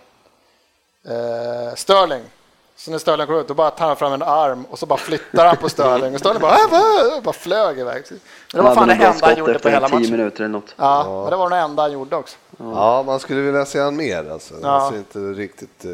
eh, 1.05 1.75
Sterling. 1.75 2.21
Så 2.77 2.91
när 2.91 2.97
Sterling 2.97 3.27
går 3.27 3.41
ut, 3.41 3.47
då 3.47 3.53
bara 3.53 3.71
tar 3.71 3.87
han 3.87 3.95
fram 3.95 4.13
en 4.13 4.21
arm 4.21 4.65
och 4.65 4.79
så 4.79 4.85
bara 4.85 4.99
flyttar 4.99 5.45
han 5.45 5.57
på 5.57 5.69
Sterling 5.69 6.13
och 6.13 6.19
Sterling 6.19 6.41
bara, 6.41 6.53
äh, 6.53 7.23
bara 7.23 7.33
flög 7.33 7.79
iväg. 7.79 8.03
Men 8.09 8.19
det 8.53 8.61
var 8.61 8.75
fan 8.75 8.87
det 8.87 8.93
enda 8.93 9.25
han 9.27 9.37
gjorde 9.37 9.59
på 9.59 9.69
hela 9.69 9.87
matchen. 9.87 10.11
minuter 10.11 10.43
eller 10.43 10.47
något. 10.47 10.75
Ja, 10.75 11.21
men 11.21 11.31
det 11.31 11.37
var 11.37 11.49
det 11.49 11.55
enda 11.55 11.83
han 11.83 11.91
gjorde 11.91 12.15
också. 12.15 12.37
Ja, 12.57 13.03
man 13.03 13.19
skulle 13.19 13.41
vilja 13.41 13.65
se 13.65 13.79
han 13.79 13.95
mer 13.95 14.31
alltså. 14.31 14.53
Ja. 14.61 14.69
Han 14.69 14.91
ser 14.91 14.97
inte 14.97 15.19
riktigt 15.19 15.85
eh, 15.85 15.91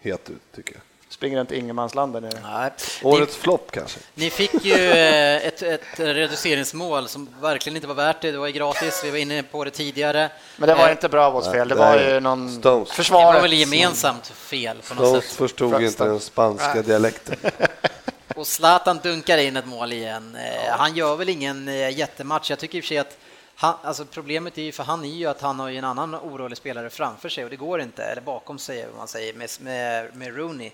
het 0.00 0.30
ut 0.30 0.42
tycker 0.56 0.74
jag. 0.74 0.82
Springer 1.12 1.40
inte 1.40 1.56
ingenmansland 1.58 2.12
där 2.12 2.20
nere. 2.20 2.40
Nej. 2.42 2.70
Årets 3.02 3.36
flopp 3.36 3.70
kanske. 3.70 4.00
Ni 4.14 4.30
fick 4.30 4.64
ju 4.64 4.74
eh, 4.74 5.46
ett, 5.46 5.62
ett 5.62 5.80
reduceringsmål 5.96 7.08
som 7.08 7.28
verkligen 7.40 7.76
inte 7.76 7.88
var 7.88 7.94
värt 7.94 8.20
det. 8.20 8.32
Det 8.32 8.38
var 8.38 8.46
ju 8.46 8.52
gratis, 8.52 9.00
vi 9.04 9.10
var 9.10 9.18
inne 9.18 9.42
på 9.42 9.64
det 9.64 9.70
tidigare. 9.70 10.30
Men 10.56 10.68
det 10.68 10.74
var 10.74 10.84
Eh, 10.86 10.90
inte 10.92 11.08
bra 11.08 11.24
av 11.26 11.36
oss 11.36 11.50
fel, 11.52 11.68
det 11.68 11.74
var 11.74 11.96
Nej. 11.96 12.10
ju 12.12 12.20
någon 12.20 12.48
Stones. 12.48 12.62
Det 12.62 12.70
var 12.70 12.84
försvaret. 12.86 13.44
väl 13.44 13.52
gemensamt 13.52 14.26
fel 14.28 14.76
på 14.88 14.94
något 14.94 15.06
Stones 15.08 15.24
sätt. 15.24 15.32
förstod 15.36 15.82
inte 15.82 16.04
den 16.04 16.20
spanska 16.20 16.82
dialekten. 16.82 17.36
Och 18.36 18.46
Zlatan 18.46 18.98
dunkar 19.02 19.38
in 19.38 19.56
ett 19.56 19.66
mål 19.66 19.92
igen. 19.92 20.36
Eh, 20.36 20.70
Han 20.78 20.94
gör 20.96 21.16
väl 21.16 21.28
ingen 21.28 21.66
jättematch. 21.92 22.50
Jag 22.50 22.58
tycker 22.58 22.78
i 22.78 22.80
och 22.80 22.84
för 22.84 22.88
sig 22.88 22.98
att 22.98 23.18
han, 23.54 23.74
alltså 23.82 24.04
problemet 24.04 24.58
är 24.58 24.62
ju 24.62 24.72
för 24.72 24.84
han 24.84 25.04
är 25.04 25.08
ju 25.08 25.26
att 25.26 25.40
han 25.40 25.60
har 25.60 25.68
ju 25.68 25.78
en 25.78 25.84
annan 25.84 26.14
orolig 26.14 26.58
spelare 26.58 26.90
framför 26.90 27.28
sig 27.28 27.44
och 27.44 27.50
det 27.50 27.56
går 27.56 27.80
inte, 27.80 28.02
eller 28.04 28.22
bakom 28.22 28.58
sig 28.58 28.86
man 28.96 29.08
säger, 29.08 29.34
med, 29.34 29.50
med, 29.60 30.16
med 30.16 30.36
Rooney. 30.36 30.70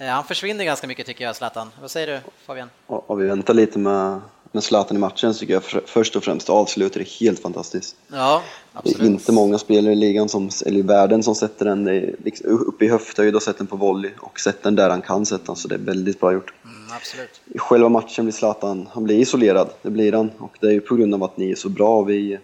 Eh, 0.00 0.06
Han 0.06 0.24
försvinner 0.24 0.64
ganska 0.64 0.86
mycket 0.86 1.06
tycker 1.06 1.24
jag, 1.24 1.36
Zlatan. 1.36 1.70
Vad 1.80 1.90
säger 1.90 2.06
du 2.06 2.20
Fabian? 2.46 2.70
Och, 2.86 3.10
och 3.10 3.20
vi 3.20 3.26
väntar 3.26 3.54
lite 3.54 3.78
med, 3.78 4.20
med 4.52 4.62
Zlatan 4.64 4.96
i 4.96 5.00
matchen 5.00 5.34
så 5.34 5.40
tycker 5.40 5.54
jag 5.54 5.64
för, 5.64 5.82
först 5.86 6.16
och 6.16 6.24
främst 6.24 6.50
avslutet 6.50 6.96
är 7.02 7.20
helt 7.20 7.42
fantastiskt. 7.42 7.96
Ja, 8.08 8.42
Det 8.72 8.78
absolut. 8.78 9.00
är 9.00 9.04
inte 9.06 9.32
många 9.32 9.58
spelare 9.58 9.92
i 9.92 9.96
ligan, 9.96 10.28
som, 10.28 10.50
eller 10.66 10.78
i 10.78 10.82
världen, 10.82 11.22
som 11.22 11.34
sätter 11.34 11.64
den 11.64 11.84
det 11.84 12.14
liksom 12.24 12.46
uppe 12.50 12.84
i 12.84 12.88
höfthöjd 12.88 13.36
och 13.36 13.42
sätter 13.42 13.58
den 13.58 13.66
på 13.66 13.76
volley 13.76 14.10
och 14.20 14.40
sätter 14.40 14.62
den 14.64 14.76
där 14.76 14.90
han 14.90 15.02
kan 15.02 15.26
sätta 15.26 15.44
den, 15.46 15.56
så 15.56 15.68
det 15.68 15.74
är 15.74 15.78
väldigt 15.78 16.20
bra 16.20 16.32
gjort. 16.32 16.52
Mm, 16.64 16.76
absolut. 16.96 17.40
I 17.54 17.58
själva 17.58 17.88
matchen 17.88 18.24
blir 18.24 18.32
Zlatan, 18.32 18.88
han 18.92 19.04
blir 19.04 19.18
isolerad, 19.18 19.70
det 19.82 19.90
blir 19.90 20.12
han. 20.12 20.30
Och 20.38 20.56
det 20.60 20.66
är 20.66 20.72
ju 20.72 20.80
på 20.80 20.94
grund 20.96 21.14
av 21.14 21.24
att 21.24 21.36
ni 21.36 21.50
är 21.50 21.54
så 21.54 21.68
bra 21.68 21.98
och 21.98 22.10
vi, 22.10 22.38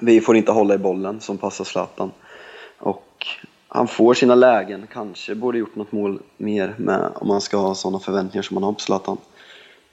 vi 0.00 0.20
får 0.20 0.36
inte 0.36 0.52
hålla 0.52 0.74
i 0.74 0.78
bollen 0.78 1.20
som 1.20 1.38
passar 1.38 1.64
Zlatan. 1.64 2.10
Och 2.78 3.26
han 3.68 3.88
får 3.88 4.14
sina 4.14 4.34
lägen, 4.34 4.86
kanske 4.92 5.34
borde 5.34 5.58
gjort 5.58 5.76
något 5.76 5.92
mål 5.92 6.20
mer 6.36 6.74
med, 6.78 7.12
om 7.14 7.28
man 7.28 7.40
ska 7.40 7.56
ha 7.56 7.74
sådana 7.74 7.98
förväntningar 7.98 8.42
som 8.42 8.54
man 8.54 8.62
har 8.62 8.72
på 8.72 8.80
Zlatan. 8.80 9.18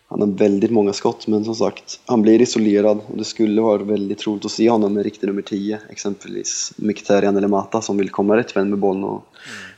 Han 0.08 0.20
har 0.22 0.28
väldigt 0.28 0.72
många 0.72 0.94
skott, 0.94 1.28
men 1.28 1.46
som 1.46 1.56
sagt, 1.56 2.00
han 2.06 2.22
blir 2.22 2.42
isolerad 2.42 3.00
och 3.08 3.18
det 3.18 3.24
skulle 3.24 3.62
vara 3.62 3.78
väldigt 3.84 4.28
roligt 4.28 4.46
att 4.46 4.52
se 4.52 4.70
honom 4.70 4.94
med 4.94 5.04
riktig 5.04 5.28
nummer 5.28 5.42
10, 5.42 5.80
exempelvis 5.90 6.74
Mkhitaryan 6.76 7.38
eller 7.38 7.48
Mata 7.48 7.82
som 7.82 7.98
vill 7.98 8.10
komma 8.10 8.38
rättvänd 8.38 8.70
med 8.70 8.80
bollen 8.80 9.04
och 9.04 9.24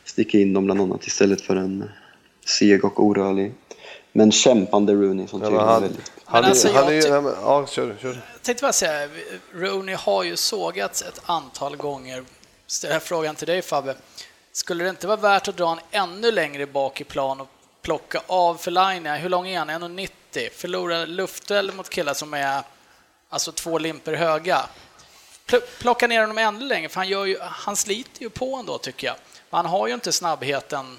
sticka 0.05 0.37
in 0.37 0.53
dem 0.53 0.65
bland 0.65 0.81
annat 0.81 1.07
istället 1.07 1.41
för 1.41 1.55
en 1.55 1.89
seg 2.45 2.85
och 2.85 3.03
orörlig 3.03 3.53
men 4.11 4.31
kämpande 4.31 4.93
Rooney 4.93 5.27
som 5.27 5.39
tydligen 5.41 5.67
är 5.67 5.79
väldigt... 5.79 6.11
han, 6.25 6.41
Men 6.41 6.49
alltså, 6.49 6.67
han 6.73 6.83
jag 6.83 6.97
är, 6.97 7.01
ty- 7.01 7.09
nej, 7.09 7.21
men, 7.21 7.33
ja, 7.41 7.65
kör, 7.67 7.95
kör. 8.01 8.09
Jag 8.33 8.41
tänkte 8.41 8.61
bara 8.61 8.73
säga, 8.73 9.07
Rooney 9.53 9.95
har 9.95 10.23
ju 10.23 10.35
sågats 10.35 11.01
ett 11.01 11.21
antal 11.25 11.75
gånger. 11.77 12.23
Ställer 12.75 12.99
frågan 12.99 13.35
till 13.35 13.47
dig 13.47 13.61
Fabbe. 13.61 13.95
Skulle 14.51 14.83
det 14.83 14.89
inte 14.89 15.07
vara 15.07 15.17
värt 15.17 15.47
att 15.47 15.57
dra 15.57 15.71
en 15.71 15.79
ännu 15.91 16.31
längre 16.31 16.65
bak 16.65 17.01
i 17.01 17.03
plan 17.03 17.41
och 17.41 17.47
plocka 17.81 18.21
av 18.27 18.57
Fellaini? 18.57 19.09
Hur 19.09 19.29
lång 19.29 19.47
är 19.47 19.59
han? 19.59 19.69
1,90? 19.69 20.49
Förlorar 20.55 21.07
luftduell 21.07 21.71
mot 21.71 21.89
killar 21.89 22.13
som 22.13 22.33
är 22.33 22.63
alltså 23.29 23.51
två 23.51 23.77
limper 23.77 24.13
höga. 24.13 24.65
Plocka 25.79 26.07
ner 26.07 26.21
honom 26.21 26.37
ännu 26.37 26.65
längre, 26.65 26.89
för 26.89 26.95
han, 26.95 27.07
gör 27.07 27.25
ju, 27.25 27.39
han 27.39 27.75
sliter 27.75 28.21
ju 28.21 28.29
på 28.29 28.55
ändå 28.55 28.77
tycker 28.77 29.07
jag. 29.07 29.15
Han 29.49 29.65
har 29.65 29.87
ju 29.87 29.93
inte 29.93 30.11
snabbheten 30.11 30.97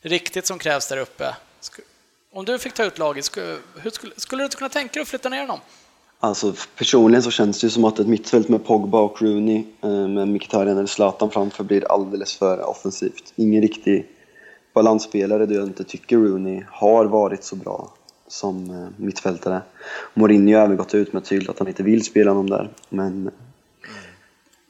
riktigt 0.00 0.46
som 0.46 0.58
krävs 0.58 0.88
där 0.88 0.96
uppe. 0.96 1.36
Om 2.32 2.44
du 2.44 2.58
fick 2.58 2.74
ta 2.74 2.84
ut 2.84 2.98
laget, 2.98 3.24
skulle, 3.24 3.58
skulle, 3.92 4.12
skulle 4.16 4.42
du 4.42 4.44
inte 4.44 4.56
kunna 4.56 4.70
tänka 4.70 4.92
dig 4.92 5.02
att 5.02 5.08
flytta 5.08 5.28
ner 5.28 5.40
honom? 5.40 5.60
Alltså 6.24 6.54
personligen 6.78 7.22
så 7.22 7.30
känns 7.30 7.60
det 7.60 7.66
ju 7.66 7.70
som 7.70 7.84
att 7.84 7.98
ett 7.98 8.06
mittfält 8.06 8.48
med 8.48 8.64
Pogba 8.64 9.00
och 9.00 9.22
Rooney 9.22 9.64
eh, 9.82 10.08
med 10.08 10.28
Mkhitaryan 10.28 10.76
eller 10.76 10.86
Zlatan 10.86 11.30
framför 11.30 11.64
blir 11.64 11.92
alldeles 11.92 12.36
för 12.36 12.70
offensivt. 12.70 13.32
Ingen 13.36 13.62
riktig 13.62 14.06
balansspelare 14.74 15.46
där 15.46 15.54
jag 15.54 15.64
inte 15.64 15.84
tycker 15.84 16.16
Rooney 16.16 16.62
har 16.70 17.04
varit 17.04 17.44
så 17.44 17.56
bra 17.56 17.92
som 18.28 18.70
eh, 18.70 18.86
mittfältare. 18.96 19.62
Mourinho 20.14 20.56
har 20.58 20.64
även 20.64 20.76
gått 20.76 20.94
ut 20.94 21.12
med 21.12 21.24
tydligt 21.24 21.50
att 21.50 21.58
han 21.58 21.68
inte 21.68 21.82
vill 21.82 22.04
spela 22.04 22.30
honom 22.30 22.50
där. 22.50 22.70
Men 22.88 23.30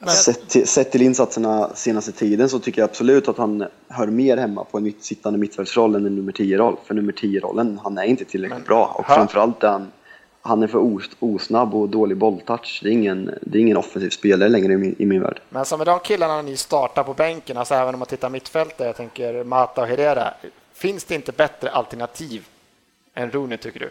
Sett 0.07 0.49
till, 0.49 0.67
sett 0.67 0.91
till 0.91 1.01
insatserna 1.01 1.69
senaste 1.75 2.11
tiden 2.11 2.49
så 2.49 2.59
tycker 2.59 2.81
jag 2.81 2.89
absolut 2.89 3.27
att 3.27 3.37
han 3.37 3.65
hör 3.87 4.07
mer 4.07 4.37
hemma 4.37 4.63
på 4.63 4.77
en 4.77 4.93
sittande 4.99 5.39
mittfältsroll 5.39 5.95
än 5.95 6.05
en 6.05 6.15
nummer 6.15 6.31
10-roll. 6.31 6.77
För 6.85 6.93
nummer 6.93 7.13
10-rollen, 7.13 7.79
han 7.83 7.97
är 7.97 8.03
inte 8.03 8.25
tillräckligt 8.25 8.65
bra. 8.65 8.95
Och 8.99 9.05
hör- 9.05 9.15
framförallt 9.15 9.63
är 9.63 9.67
han, 9.67 9.91
han 10.45 10.63
är 10.63 10.67
för 10.67 10.77
os, 10.95 11.03
osnabb 11.19 11.75
och 11.75 11.89
dålig 11.89 12.17
bolltouch. 12.17 12.79
Det 12.83 12.89
är 12.89 12.93
ingen, 12.93 13.37
det 13.41 13.57
är 13.57 13.61
ingen 13.61 13.77
offensiv 13.77 14.09
spelare 14.09 14.49
längre 14.49 14.73
i 14.73 14.77
min, 14.77 14.95
i 14.99 15.05
min 15.05 15.21
värld. 15.21 15.41
Men 15.49 15.65
som 15.65 15.77
med 15.77 15.87
de 15.87 15.99
killarna 15.99 16.41
ni 16.41 16.57
startar 16.57 17.03
på 17.03 17.13
bänken, 17.13 17.57
alltså 17.57 17.73
även 17.73 17.93
om 17.95 17.99
man 17.99 18.07
tittar 18.07 18.29
mittfältet, 18.29 18.85
jag 18.87 18.95
tänker 18.95 19.43
Mata 19.43 19.81
och 19.81 19.87
Herrera, 19.87 20.33
finns 20.73 21.03
det 21.03 21.15
inte 21.15 21.31
bättre 21.31 21.69
alternativ 21.69 22.45
än 23.13 23.31
Rooney 23.31 23.57
tycker 23.57 23.79
du? 23.79 23.89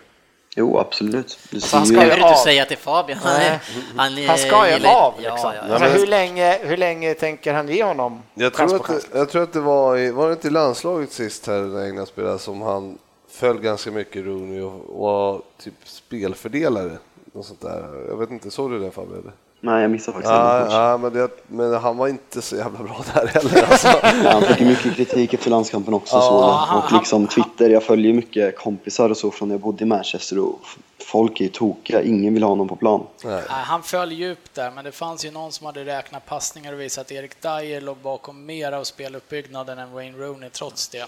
Jo, 0.56 0.78
absolut. 0.78 1.38
Du 1.50 1.60
Så 1.60 1.76
han 1.76 1.86
ser 1.86 1.94
ska 1.94 2.16
ju, 2.16 2.22
av. 2.22 2.34
säga 2.34 2.64
till 2.64 2.76
Fabian. 2.78 3.18
Han, 3.22 3.36
är, 3.36 3.60
han, 3.96 4.18
är- 4.18 4.28
Han 4.28 4.38
ska 4.38 4.66
ju 4.68 4.72
gillar- 4.72 4.94
av 5.06 5.14
liksom. 5.20 5.36
ja, 5.42 5.54
ja. 5.54 5.60
Alltså, 5.60 5.78
men- 5.88 5.92
hur, 5.92 6.06
länge, 6.06 6.58
hur 6.62 6.76
länge 6.76 7.14
tänker 7.14 7.52
han 7.54 7.68
ge 7.68 7.84
honom 7.84 8.22
Jag 8.34 8.54
tror, 8.54 8.74
att, 8.96 9.06
jag 9.14 9.28
tror 9.28 9.42
att 9.42 9.52
det 9.52 9.60
var 9.60 9.98
i, 9.98 10.10
var 10.10 10.26
det 10.26 10.32
inte 10.32 10.48
i 10.48 10.50
landslaget 10.50 11.12
sist 11.12 11.46
här 11.46 11.60
när 11.60 11.84
England 11.84 12.06
spelade 12.06 12.38
som 12.38 12.62
han 12.62 12.98
föll 13.34 13.60
ganska 13.60 13.90
mycket 13.90 14.24
Rooney 14.24 14.60
och 14.60 15.00
var 15.00 15.42
typ 15.58 15.74
spelfördelare. 15.84 16.98
Något 17.32 17.46
sånt 17.46 17.60
där. 17.60 18.06
Jag 18.08 18.16
vet 18.16 18.30
inte, 18.30 18.50
såg 18.50 18.70
du 18.70 18.78
det 18.78 18.90
Fabbe? 18.90 19.16
nej, 19.64 19.82
jag 19.82 19.90
missade 19.90 20.14
faktiskt 20.14 20.32
Ja, 20.32 20.90
ja 20.90 20.98
men, 20.98 21.12
det, 21.12 21.28
men 21.46 21.74
han 21.74 21.96
var 21.96 22.08
inte 22.08 22.42
så 22.42 22.56
jävla 22.56 22.78
bra 22.78 23.04
där 23.14 23.26
heller. 23.26 23.62
Alltså. 23.62 23.88
Han 24.28 24.42
fick 24.42 24.60
mycket 24.60 24.94
kritik 24.94 25.34
efter 25.34 25.50
landskampen 25.50 25.94
också. 25.94 26.16
Ja, 26.16 26.68
så, 26.70 26.78
och 26.78 26.98
liksom 26.98 27.26
Twitter, 27.26 27.70
jag 27.70 27.82
följer 27.82 28.12
mycket 28.12 28.58
kompisar 28.58 29.10
och 29.10 29.16
så 29.16 29.30
från 29.30 29.48
när 29.48 29.54
jag 29.54 29.60
bodde 29.60 29.84
i 29.84 29.86
Manchester 29.86 30.38
och 30.38 30.60
folk 31.04 31.40
är 31.40 31.48
tokiga, 31.48 32.02
ingen 32.02 32.34
vill 32.34 32.42
ha 32.42 32.50
honom 32.50 32.68
på 32.68 32.76
plan. 32.76 33.06
Nej. 33.24 33.42
Han 33.48 33.82
föll 33.82 34.12
djupt 34.12 34.54
där, 34.54 34.70
men 34.70 34.84
det 34.84 34.92
fanns 34.92 35.24
ju 35.24 35.30
någon 35.30 35.52
som 35.52 35.66
hade 35.66 35.84
räknat 35.84 36.26
passningar 36.26 36.72
och 36.72 36.80
visat 36.80 37.06
att 37.06 37.12
Erik 37.12 37.42
Dyer 37.42 37.80
låg 37.80 37.96
bakom 37.96 38.46
mer 38.46 38.72
av 38.72 38.84
speluppbyggnaden 38.84 39.78
än 39.78 39.92
Wayne 39.92 40.18
Rooney 40.18 40.50
trots 40.50 40.88
det. 40.88 41.02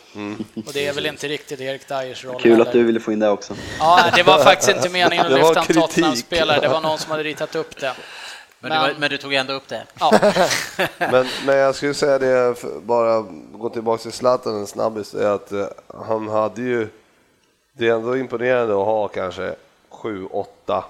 Och 0.66 0.72
det 0.72 0.86
är 0.86 0.92
väl 0.92 1.06
inte 1.06 1.28
riktigt 1.28 1.60
Erik 1.60 1.88
Dyers 1.88 2.24
roll 2.24 2.40
Kul 2.40 2.60
att 2.60 2.66
heller. 2.66 2.80
du 2.80 2.86
ville 2.86 3.00
få 3.00 3.12
in 3.12 3.18
det 3.18 3.28
också. 3.28 3.54
Ja, 3.78 4.00
det 4.16 4.22
var 4.22 4.38
faktiskt 4.44 4.70
inte 4.76 4.88
meningen 4.92 5.26
att 5.26 5.32
lyfta 5.32 5.60
en. 5.60 5.66
Tottenham-spelare, 5.66 6.60
det 6.60 6.68
var 6.68 6.80
någon 6.80 6.98
som 6.98 7.10
hade 7.10 7.22
ritat 7.22 7.54
upp 7.54 7.80
det. 7.80 7.92
Men, 8.60 8.70
du, 8.70 8.78
var- 8.78 8.94
men 8.98 9.10
du 9.10 9.18
tog 9.18 9.34
ändå 9.34 9.52
upp 9.52 9.68
det. 9.68 9.82
Ja, 10.00 10.12
Men, 10.98 11.26
men 11.46 11.56
jag 11.56 11.74
skulle 11.74 11.94
säga 11.94 12.18
det, 12.18 12.54
bara 12.82 13.20
gå 13.52 13.68
tillbaka 13.68 14.02
till 14.02 14.12
Zlatan 14.12 14.54
en 14.56 14.66
snabbis, 14.66 15.14
är 15.14 15.26
att 15.30 15.52
eh, 15.52 15.64
han 16.06 16.28
hade 16.28 16.62
ju, 16.62 16.88
det 17.72 17.88
är 17.88 17.92
ändå 17.92 18.16
imponerande 18.16 18.72
att 18.80 18.86
ha 18.86 19.08
kanske 19.08 19.54
sju, 20.06 20.26
åtta 20.26 20.84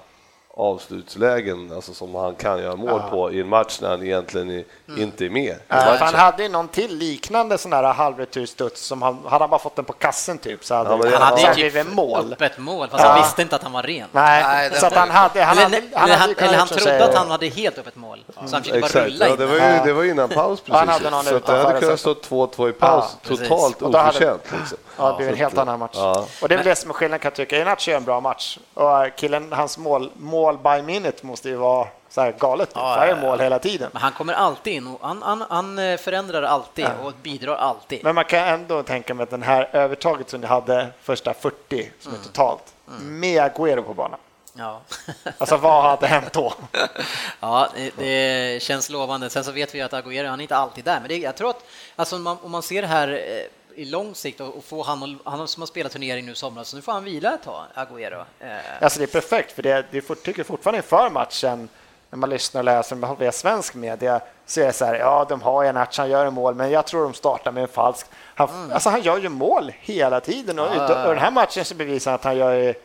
avslutslägen 0.57 1.71
alltså 1.75 1.93
som 1.93 2.15
han 2.15 2.35
kan 2.35 2.59
göra 2.59 2.75
mål 2.75 3.01
på 3.09 3.31
i 3.31 3.41
en 3.41 3.47
match 3.49 3.79
när 3.81 3.89
han 3.89 4.03
egentligen 4.03 4.49
är, 4.49 4.63
inte 4.97 5.25
är 5.25 5.29
med. 5.29 5.55
Ja, 5.67 5.95
han 5.99 6.13
hade 6.15 6.43
ju 6.43 6.49
någon 6.49 6.67
till 6.67 6.97
liknande 6.97 7.57
sån 7.57 7.71
där 7.71 7.83
halvreturstuds 7.83 8.81
som 8.81 9.01
han, 9.01 9.17
hade 9.25 9.43
han 9.43 9.49
bara 9.49 9.59
fått 9.59 9.75
den 9.75 9.85
på 9.85 9.93
kassen 9.93 10.37
typ 10.37 10.65
så 10.65 10.75
hade 10.75 10.89
Ja, 10.89 10.97
det- 10.97 11.17
Han 11.17 11.21
hade 11.37 11.61
ju 11.61 11.71
typ 11.71 11.87
mål. 11.93 12.33
öppet 12.33 12.57
mål, 12.57 12.87
fast 12.89 13.03
Ja. 13.03 13.09
han 13.09 13.21
visste 13.21 13.41
inte 13.41 13.55
att 13.55 13.63
han 13.63 13.71
var 13.71 13.83
ren. 13.83 14.07
Nej, 14.11 14.71
så 14.73 14.85
att 14.85 14.93
han 14.93 15.09
hade, 15.09 15.43
han 15.43 15.57
eller, 15.57 15.63
hade, 15.63 15.77
eller, 15.77 15.97
hade 15.97 16.13
han, 16.13 16.27
kunnat 16.33 16.41
eller 16.49 16.57
han 16.57 16.67
trodde 16.67 16.83
säga- 16.83 17.05
att 17.05 17.15
han 17.15 17.31
hade 17.31 17.47
helt 17.47 17.77
öppet 17.77 17.95
mål, 17.95 18.19
så 18.27 18.41
han 18.55 18.63
försökte 18.63 18.93
bara 18.93 19.05
rulla 19.05 19.25
ja, 19.25 19.31
in 19.31 19.37
det, 19.39 19.45
var 19.45 19.55
ju, 19.55 19.61
Ja. 19.61 19.83
det 19.85 19.93
var 19.93 20.03
innan 20.03 20.29
paus 20.29 20.59
precis. 20.61 20.73
han 20.79 20.87
hade 20.89 21.09
någon 21.09 21.23
så 21.23 21.39
det 21.39 21.51
hade 21.51 21.73
och 21.73 21.79
kunnat 21.79 21.99
stå 21.99 22.13
2-2 22.13 22.69
i 22.69 22.73
paus, 22.73 23.17
Ja, 23.23 23.35
totalt 23.37 23.81
hade- 23.81 23.97
oförtjänt. 23.99 24.41
Liksom. 24.59 24.77
Ja, 24.99 25.09
det 25.11 25.17
blir 25.17 25.27
en 25.27 25.35
helt 25.35 25.57
annan 25.57 25.79
match. 25.79 25.91
Ja. 25.95 26.25
Och 26.41 26.49
det 26.49 26.55
är 26.55 26.57
väl 26.57 26.65
det 26.65 26.75
som 26.75 26.89
är 26.89 26.93
skillnaden 26.93 27.19
kan 27.19 27.29
jag 27.29 27.35
tycka. 27.35 27.61
Inacho 27.61 27.91
är 27.91 27.95
en 27.95 28.03
bra 28.03 28.19
match. 28.19 28.57
Och 28.73 29.05
äh, 29.05 29.11
killen, 29.17 29.51
hans 29.53 29.77
mål, 29.77 30.11
mål 30.17 30.46
by 30.55 30.81
minute 30.81 31.25
måste 31.25 31.49
ju 31.49 31.55
vara 31.55 31.87
så 32.09 32.21
här 32.21 32.31
galet. 32.39 32.69
Ja, 32.75 32.81
Ja, 32.81 32.97
ja, 32.97 33.03
är 33.13 33.15
ja. 33.17 33.21
mål 33.29 33.39
hela 33.39 33.59
tiden. 33.59 33.89
Men 33.93 34.01
han 34.01 34.11
kommer 34.11 34.33
alltid 34.33 34.73
in 34.73 34.87
och 34.87 35.07
han, 35.07 35.21
han, 35.21 35.43
han 35.49 35.79
eh, 35.79 35.97
förändrar 35.97 36.43
alltid 36.43 36.87
och 37.03 37.13
bidrar 37.23 37.55
alltid. 37.55 38.03
Men 38.03 38.15
man 38.15 38.25
kan 38.25 38.39
ändå 38.47 38.83
tänka 38.83 39.13
mig 39.13 39.23
att 39.23 39.29
den 39.29 39.43
här 39.43 39.69
övertaget 39.73 40.29
som 40.29 40.41
de 40.41 40.47
hade 40.47 40.87
första 41.01 41.33
40 41.33 41.91
som 41.99 42.11
Mm. 42.11 42.21
är 42.21 42.25
totalt 42.25 42.73
med 43.01 43.41
Agüero 43.43 43.81
på 43.83 43.93
banan. 43.93 44.19
Ja. 44.53 44.81
Alltså 45.37 45.57
vad 45.57 45.83
hade 45.83 46.07
hänt 46.07 46.33
då? 46.33 46.53
Ja, 47.39 47.67
det, 47.75 47.91
det 47.97 48.61
känns 48.61 48.89
lovande. 48.89 49.29
Sen 49.29 49.43
så 49.43 49.51
vet 49.51 49.75
vi 49.75 49.81
att 49.81 49.91
Agüero, 49.93 50.29
han 50.29 50.39
är 50.39 50.41
inte 50.41 50.55
alltid 50.57 50.83
där, 50.85 50.99
men 50.99 51.07
det, 51.09 51.17
jag 51.17 51.35
tror 51.35 51.49
att 51.49 51.63
alltså, 51.95 52.15
om, 52.15 52.23
man, 52.23 52.37
om 52.43 52.51
man 52.51 52.61
ser 52.63 52.81
det 52.81 52.87
här 52.87 53.07
eh, 53.07 53.66
i 53.77 53.85
lång 53.85 54.15
sikt 54.15 54.41
och, 54.41 54.63
få 54.63 54.83
han, 54.83 55.19
han 55.23 55.47
som 55.47 55.61
har 55.61 55.67
spelat 55.67 55.91
turnering 55.91 56.25
nu 56.25 56.31
i 56.31 56.35
somras, 56.35 56.67
så 56.69 56.75
nu 56.75 56.81
får 56.81 56.91
han 56.91 57.03
vila 57.03 57.33
ett 57.33 57.43
tag, 57.43 57.63
Agüero. 57.75 58.23
Eh, 58.39 58.47
Alltså 58.81 58.99
det 58.99 59.05
är 59.05 59.21
perfekt, 59.21 59.51
för 59.51 59.63
det, 59.63 59.85
det 59.91 60.01
tycker 60.23 60.43
fortfarande 60.43 60.77
inför 60.77 61.09
matchen, 61.09 61.69
när 62.09 62.17
man 62.17 62.29
lyssnar 62.29 62.61
och 62.61 62.65
läser 62.65 63.15
via 63.19 63.31
svensk 63.31 63.73
media, 63.75 64.19
så 64.45 64.61
är 64.61 64.65
det 64.65 64.73
så 64.73 64.85
här, 64.85 64.95
ja 64.95 65.25
de 65.29 65.41
har 65.41 65.63
en 65.63 65.75
match, 65.75 65.97
han 65.97 66.09
gör 66.09 66.25
en 66.25 66.33
mål, 66.33 66.55
men 66.55 66.71
jag 66.71 66.85
tror 66.87 67.03
de 67.03 67.13
startar 67.13 67.51
med 67.51 67.61
en 67.63 67.69
falsk. 67.69 68.07
Han, 68.35 68.71
alltså 68.71 68.89
han 68.89 69.01
gör 69.01 69.17
ju 69.17 69.29
mål 69.29 69.71
hela 69.79 70.19
tiden 70.19 70.59
och, 70.59 70.67
Mm. 70.67 70.77
Ja. 70.77 71.03
och 71.03 71.09
den 71.09 71.23
här 71.23 71.31
matchen 71.31 71.65
så 71.65 71.75
bevisar 71.75 72.11
han 72.11 72.15
att 72.19 72.23
han 72.23 72.37
gör 72.37 72.75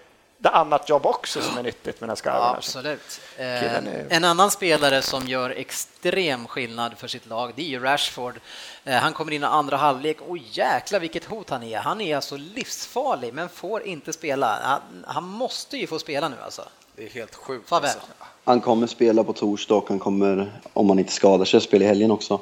det 0.43 0.51
annat 0.51 0.89
jobb 0.89 1.07
också 1.07 1.41
som 1.43 1.59
är 1.59 1.63
nyttigt 1.63 1.85
med 1.85 1.95
den 2.01 2.09
här 2.09 2.17
skarven. 2.17 2.41
Ja, 2.43 2.47
alltså. 2.57 2.79
absolut. 2.79 3.21
Killen 3.37 3.87
Eh, 3.87 3.95
är- 3.95 4.07
En 4.11 4.25
annan 4.25 4.51
spelare 4.51 5.03
som 5.03 5.27
gör 5.29 5.51
extrem 5.51 6.47
skillnad 6.47 6.99
för 6.99 7.09
sitt 7.09 7.27
lag, 7.27 7.53
det 7.57 7.63
är 7.63 7.67
ju 7.67 7.79
Rashford. 7.81 8.41
Eh, 8.85 8.95
Han 8.95 9.13
kommer 9.13 9.33
in 9.33 9.43
i 9.43 9.47
andra 9.47 9.77
halvlek 9.77 10.17
och 10.29 10.39
jäkla 10.39 10.99
vilket 10.99 11.25
hot 11.25 11.51
han 11.51 11.63
är. 11.63 11.79
Han 11.79 12.01
är 12.01 12.17
alltså 12.17 12.37
livsfarlig, 12.37 13.35
men 13.35 13.49
får 13.49 13.83
inte 13.83 14.13
spela. 14.13 14.59
Han, 14.63 15.05
han 15.07 15.25
måste 15.25 15.77
ju 15.77 15.87
få 15.87 15.99
spela 15.99 16.29
nu 16.29 16.37
alltså. 16.45 16.63
Det 16.97 17.05
är 17.07 17.11
helt 17.11 17.35
sjukt. 17.35 17.73
Alltså. 17.73 17.99
Han 18.45 18.61
kommer 18.61 18.87
spela 18.87 19.25
på 19.25 19.33
torsdag 19.33 19.75
och 19.75 19.89
han 19.89 19.99
kommer, 19.99 20.61
om 20.73 20.89
han 20.89 20.99
inte 20.99 21.13
skadar 21.13 21.45
sig, 21.45 21.61
spela 21.61 21.85
i 21.85 21.89
helgen 21.89 22.11
också. 22.11 22.41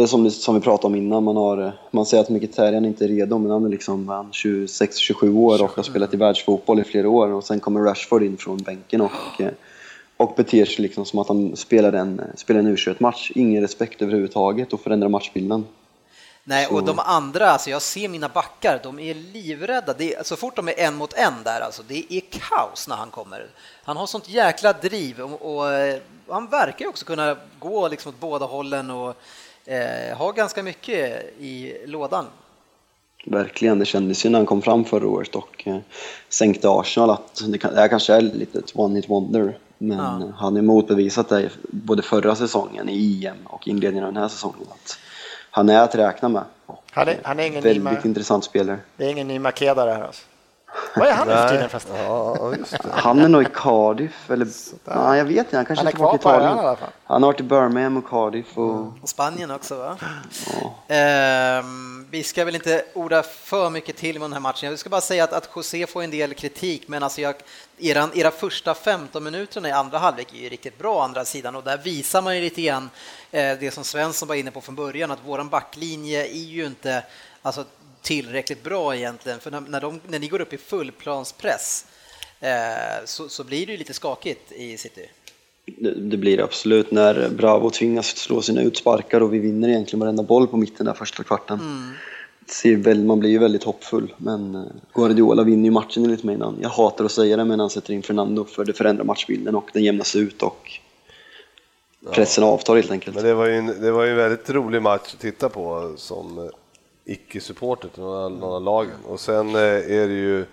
Det 0.00 0.04
är 0.04 0.06
som, 0.06 0.30
som 0.30 0.54
vi 0.54 0.60
pratade 0.60 0.86
om 0.86 0.94
innan, 0.94 1.24
man, 1.24 1.36
har, 1.36 1.72
man 1.90 2.06
säger 2.06 2.22
att 2.22 2.28
Mkhitaryan 2.28 2.84
inte 2.84 3.04
är 3.04 3.08
redo, 3.08 3.38
men 3.38 3.50
han 3.50 3.64
är 3.64 3.68
liksom 3.68 4.10
26-27 4.32 5.36
år 5.36 5.62
och 5.62 5.70
har 5.70 5.82
spelat 5.82 6.14
i 6.14 6.16
världsfotboll 6.16 6.80
i 6.80 6.84
flera 6.84 7.08
år 7.08 7.28
och 7.28 7.44
sen 7.44 7.60
kommer 7.60 7.80
Rashford 7.80 8.22
in 8.22 8.36
från 8.36 8.58
bänken 8.58 9.00
och, 9.00 9.10
och 10.16 10.34
beter 10.36 10.64
sig 10.64 10.82
liksom 10.82 11.04
som 11.04 11.18
att 11.18 11.28
han 11.28 11.56
spelar 11.56 11.92
en, 11.92 12.22
spelar 12.36 12.60
en 12.60 12.76
U21-match. 12.76 13.32
Ingen 13.34 13.62
respekt 13.62 14.02
överhuvudtaget 14.02 14.72
och 14.72 14.80
förändrar 14.80 15.08
matchbilden. 15.08 15.64
Nej, 16.44 16.66
och 16.66 16.84
de 16.84 16.98
andra, 16.98 17.50
alltså 17.50 17.70
jag 17.70 17.82
ser 17.82 18.08
mina 18.08 18.28
backar, 18.28 18.80
de 18.82 18.98
är 18.98 19.14
livrädda. 19.14 19.94
Det 19.98 20.14
är, 20.14 20.22
så 20.22 20.36
fort 20.36 20.56
de 20.56 20.68
är 20.68 20.80
en 20.80 20.94
mot 20.94 21.12
en 21.12 21.34
där, 21.44 21.60
alltså, 21.60 21.82
det 21.88 22.12
är 22.14 22.20
kaos 22.30 22.88
när 22.88 22.96
han 22.96 23.10
kommer. 23.10 23.46
Han 23.84 23.96
har 23.96 24.06
sånt 24.06 24.28
jäkla 24.28 24.72
driv 24.72 25.20
och, 25.20 25.56
och 25.56 25.72
eh, 25.72 26.00
han 26.28 26.46
verkar 26.46 26.86
också 26.86 27.04
kunna 27.04 27.36
gå 27.58 27.88
liksom 27.88 28.08
åt 28.08 28.20
båda 28.20 28.46
hållen 28.46 28.90
och 28.90 29.16
eh, 29.66 30.16
ha 30.16 30.30
ganska 30.32 30.62
mycket 30.62 31.24
i 31.40 31.76
lådan. 31.86 32.26
Verkligen, 33.26 33.78
det 33.78 33.84
kändes 33.84 34.26
ju 34.26 34.30
när 34.30 34.38
han 34.38 34.46
kom 34.46 34.62
fram 34.62 34.84
förra 34.84 35.08
året 35.08 35.34
och 35.34 35.62
eh, 35.66 35.76
sänkte 36.28 36.68
Arsenal 36.70 37.10
att 37.10 37.42
det, 37.48 37.58
kan, 37.58 37.74
det 37.74 37.80
här 37.80 37.88
kanske 37.88 38.14
är 38.14 38.20
lite 38.20 38.58
ett 38.58 38.74
one-hit 38.74 39.08
wonder. 39.08 39.58
Men 39.78 39.98
Ja. 39.98 40.32
han 40.36 40.54
har 40.56 40.62
motbevisat 40.62 41.28
det 41.28 41.50
både 41.70 42.02
förra 42.02 42.34
säsongen 42.36 42.88
i 42.88 43.26
EM 43.26 43.46
och 43.46 43.68
inledningen 43.68 44.06
av 44.06 44.12
den 44.12 44.22
här 44.22 44.28
säsongen. 44.28 44.66
Att 44.70 44.98
han 45.50 45.68
är 45.68 45.82
att 45.82 45.94
räkna 45.94 46.28
med. 46.28 46.42
Och 46.66 46.84
Han 46.90 47.08
är, 47.08 47.20
han 47.22 47.40
är 47.40 47.44
ingen 47.46 47.62
väldigt 47.62 47.84
Nima, 47.84 48.00
intressant 48.04 48.44
spelare. 48.44 48.78
det 48.96 49.04
är 49.04 49.10
ingen 49.10 49.28
ny 49.28 49.38
Makeda 49.38 49.84
det 49.84 49.92
här 49.92 50.02
alltså. 50.02 50.22
Vad 50.96 51.08
är 51.08 51.12
han 51.12 51.28
nu 51.28 51.34
för 51.34 51.48
tiden 51.48 51.68
förresten? 51.68 51.96
Ja. 51.96 52.52
Han 52.90 53.18
är 53.18 53.28
nog 53.28 53.42
i 53.42 53.48
Cardiff, 53.54 54.30
eller 54.30 54.46
nej, 54.84 55.18
jag 55.18 55.24
vet 55.24 55.36
inte, 55.38 55.56
han 55.56 55.66
kanske 55.66 55.84
Han 55.84 55.92
är 55.92 55.96
kvar 55.96 56.08
på 56.08 56.14
i 56.16 56.18
Italien. 56.18 56.58
alla 56.58 56.76
fall. 56.76 56.88
Han 57.04 57.22
har 57.22 57.32
varit 57.32 57.40
i 57.40 57.42
Birmingham 57.42 57.96
och 57.96 58.08
Cardiff 58.08 58.58
och 58.58 58.86
Och 59.02 59.08
Spanien 59.08 59.50
också 59.50 59.76
va? 59.76 59.96
Ehm, 60.88 62.06
vi 62.10 62.22
ska 62.22 62.44
väl 62.44 62.54
inte 62.54 62.84
orda 62.94 63.22
för 63.22 63.70
mycket 63.70 63.96
till 63.96 64.14
med 64.18 64.22
den 64.24 64.32
här 64.32 64.40
matchen. 64.40 64.70
Jag 64.70 64.78
ska 64.78 64.90
bara 64.90 65.00
säga 65.00 65.24
att, 65.24 65.32
att 65.32 65.48
José 65.56 65.86
får 65.86 66.02
en 66.02 66.10
del 66.10 66.34
kritik, 66.34 66.88
men 66.88 67.02
alltså 67.02 67.20
jag, 67.20 67.34
eran, 67.78 68.10
era 68.14 68.30
första 68.30 68.74
15 68.74 69.24
minuterna 69.24 69.68
i 69.68 69.72
andra 69.72 69.98
halvlek 69.98 70.32
är 70.34 70.38
ju 70.38 70.48
riktigt 70.48 70.78
bra 70.78 70.96
å 70.96 71.00
andra 71.00 71.24
sidan 71.24 71.56
och 71.56 71.62
där 71.64 71.78
visar 71.78 72.22
man 72.22 72.36
ju 72.36 72.42
lite 72.42 72.62
grann 72.62 72.90
eh, 73.30 73.58
det 73.60 73.74
som 73.74 73.84
Svensson 73.84 74.28
var 74.28 74.34
inne 74.34 74.50
på 74.50 74.60
från 74.60 74.74
början, 74.74 75.10
att 75.10 75.24
våran 75.26 75.48
backlinje 75.48 76.26
är 76.26 76.44
ju 76.44 76.66
inte 76.66 77.02
alltså, 77.42 77.64
tillräckligt 78.02 78.62
bra 78.62 78.96
egentligen, 78.96 79.40
för 79.40 79.50
när, 79.50 79.60
när, 79.60 79.80
de, 79.80 80.00
när 80.08 80.18
ni 80.18 80.28
går 80.28 80.40
upp 80.40 80.52
i 80.52 80.58
fullplanspress 80.58 81.86
eh, 82.40 82.50
så, 83.04 83.28
så 83.28 83.44
blir 83.44 83.66
det 83.66 83.72
ju 83.72 83.78
lite 83.78 83.94
skakigt 83.94 84.52
i 84.52 84.76
City. 84.76 85.08
det, 85.66 85.94
det 85.94 86.16
blir 86.16 86.36
det 86.36 86.44
absolut 86.44 86.90
när 86.90 87.28
Bravo 87.28 87.70
tvingas 87.70 88.06
slå 88.16 88.42
sina 88.42 88.62
utsparkar 88.62 89.20
och 89.20 89.34
vi 89.34 89.38
vinner 89.38 89.68
egentligen 89.68 90.00
varenda 90.00 90.22
boll 90.22 90.46
på 90.46 90.56
mitten 90.56 90.86
där 90.86 90.94
första 90.94 91.22
kvarten. 91.22 91.60
Väl, 92.76 93.04
man 93.04 93.20
blir 93.20 93.30
ju 93.30 93.38
väldigt 93.38 93.64
hoppfull, 93.64 94.14
men 94.16 94.54
eh, 94.54 94.62
Guardiola 94.94 95.42
vinner 95.42 95.64
ju 95.64 95.70
matchen 95.70 96.04
enligt 96.04 96.22
mig. 96.22 96.34
innan. 96.34 96.58
Jag 96.62 96.68
hatar 96.68 97.04
att 97.04 97.12
säga 97.12 97.36
det, 97.36 97.44
men 97.44 97.60
han 97.60 97.70
sätter 97.70 97.94
in 97.94 98.02
Fernando 98.02 98.44
för 98.44 98.64
det 98.64 98.72
förändrar 98.72 99.04
matchbilden 99.04 99.54
och 99.54 99.70
den 99.72 99.84
jämnas 99.84 100.16
ut 100.16 100.42
och 100.42 100.80
pressen 102.12 102.44
avtar 102.44 102.76
helt 102.76 102.90
enkelt. 102.90 103.16
Men 103.16 103.24
det 103.24 103.34
var, 103.34 103.46
ju 103.46 103.54
en, 103.54 103.66
det 103.66 103.90
var 103.90 104.04
ju 104.04 104.10
en 104.10 104.16
väldigt 104.16 104.50
rolig 104.50 104.82
match 104.82 105.14
att 105.14 105.20
titta 105.20 105.48
på 105.48 105.92
som 105.96 106.50
icke-supporter 107.10 107.88
till 107.88 108.02
några, 108.02 108.28
några 108.28 108.58
lagen. 108.58 108.96
Och 109.08 109.20
sen 109.20 109.54
eh, 109.54 109.62
är 109.62 110.08
det 110.08 110.14
ju... 110.14 110.46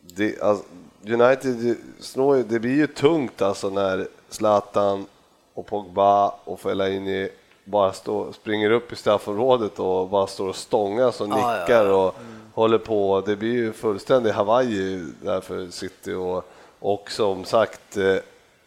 Det, 0.00 0.42
alltså, 0.42 0.64
United 1.06 1.76
snår, 2.00 2.36
det 2.36 2.60
blir 2.60 2.74
ju 2.74 2.86
tungt 2.86 3.42
alltså 3.42 3.70
när 3.70 4.08
Zlatan 4.28 5.06
och 5.54 5.66
Pogba 5.66 6.28
och 6.44 6.60
Fellaini 6.60 7.28
bara 7.64 7.92
stå, 7.92 8.32
springer 8.32 8.70
upp 8.70 8.92
i 8.92 8.96
straffområdet 8.96 9.78
och 9.78 10.08
bara 10.08 10.26
står 10.26 10.48
och 10.48 10.56
stångas 10.56 11.20
och 11.20 11.28
ja, 11.28 11.34
nickar 11.34 11.86
ja. 11.86 12.06
och 12.06 12.14
håller 12.54 12.78
på. 12.78 13.22
Det 13.26 13.36
blir 13.36 13.52
ju 13.52 13.72
fullständig 13.72 14.30
Hawaii 14.30 15.06
där 15.22 15.40
för 15.40 15.70
City 15.70 16.12
och, 16.12 16.44
och 16.78 17.10
som 17.10 17.44
sagt, 17.44 17.96
eh, 17.96 18.16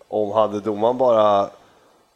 om 0.08 0.32
hade 0.32 0.60
domaren 0.60 0.98
bara 0.98 1.50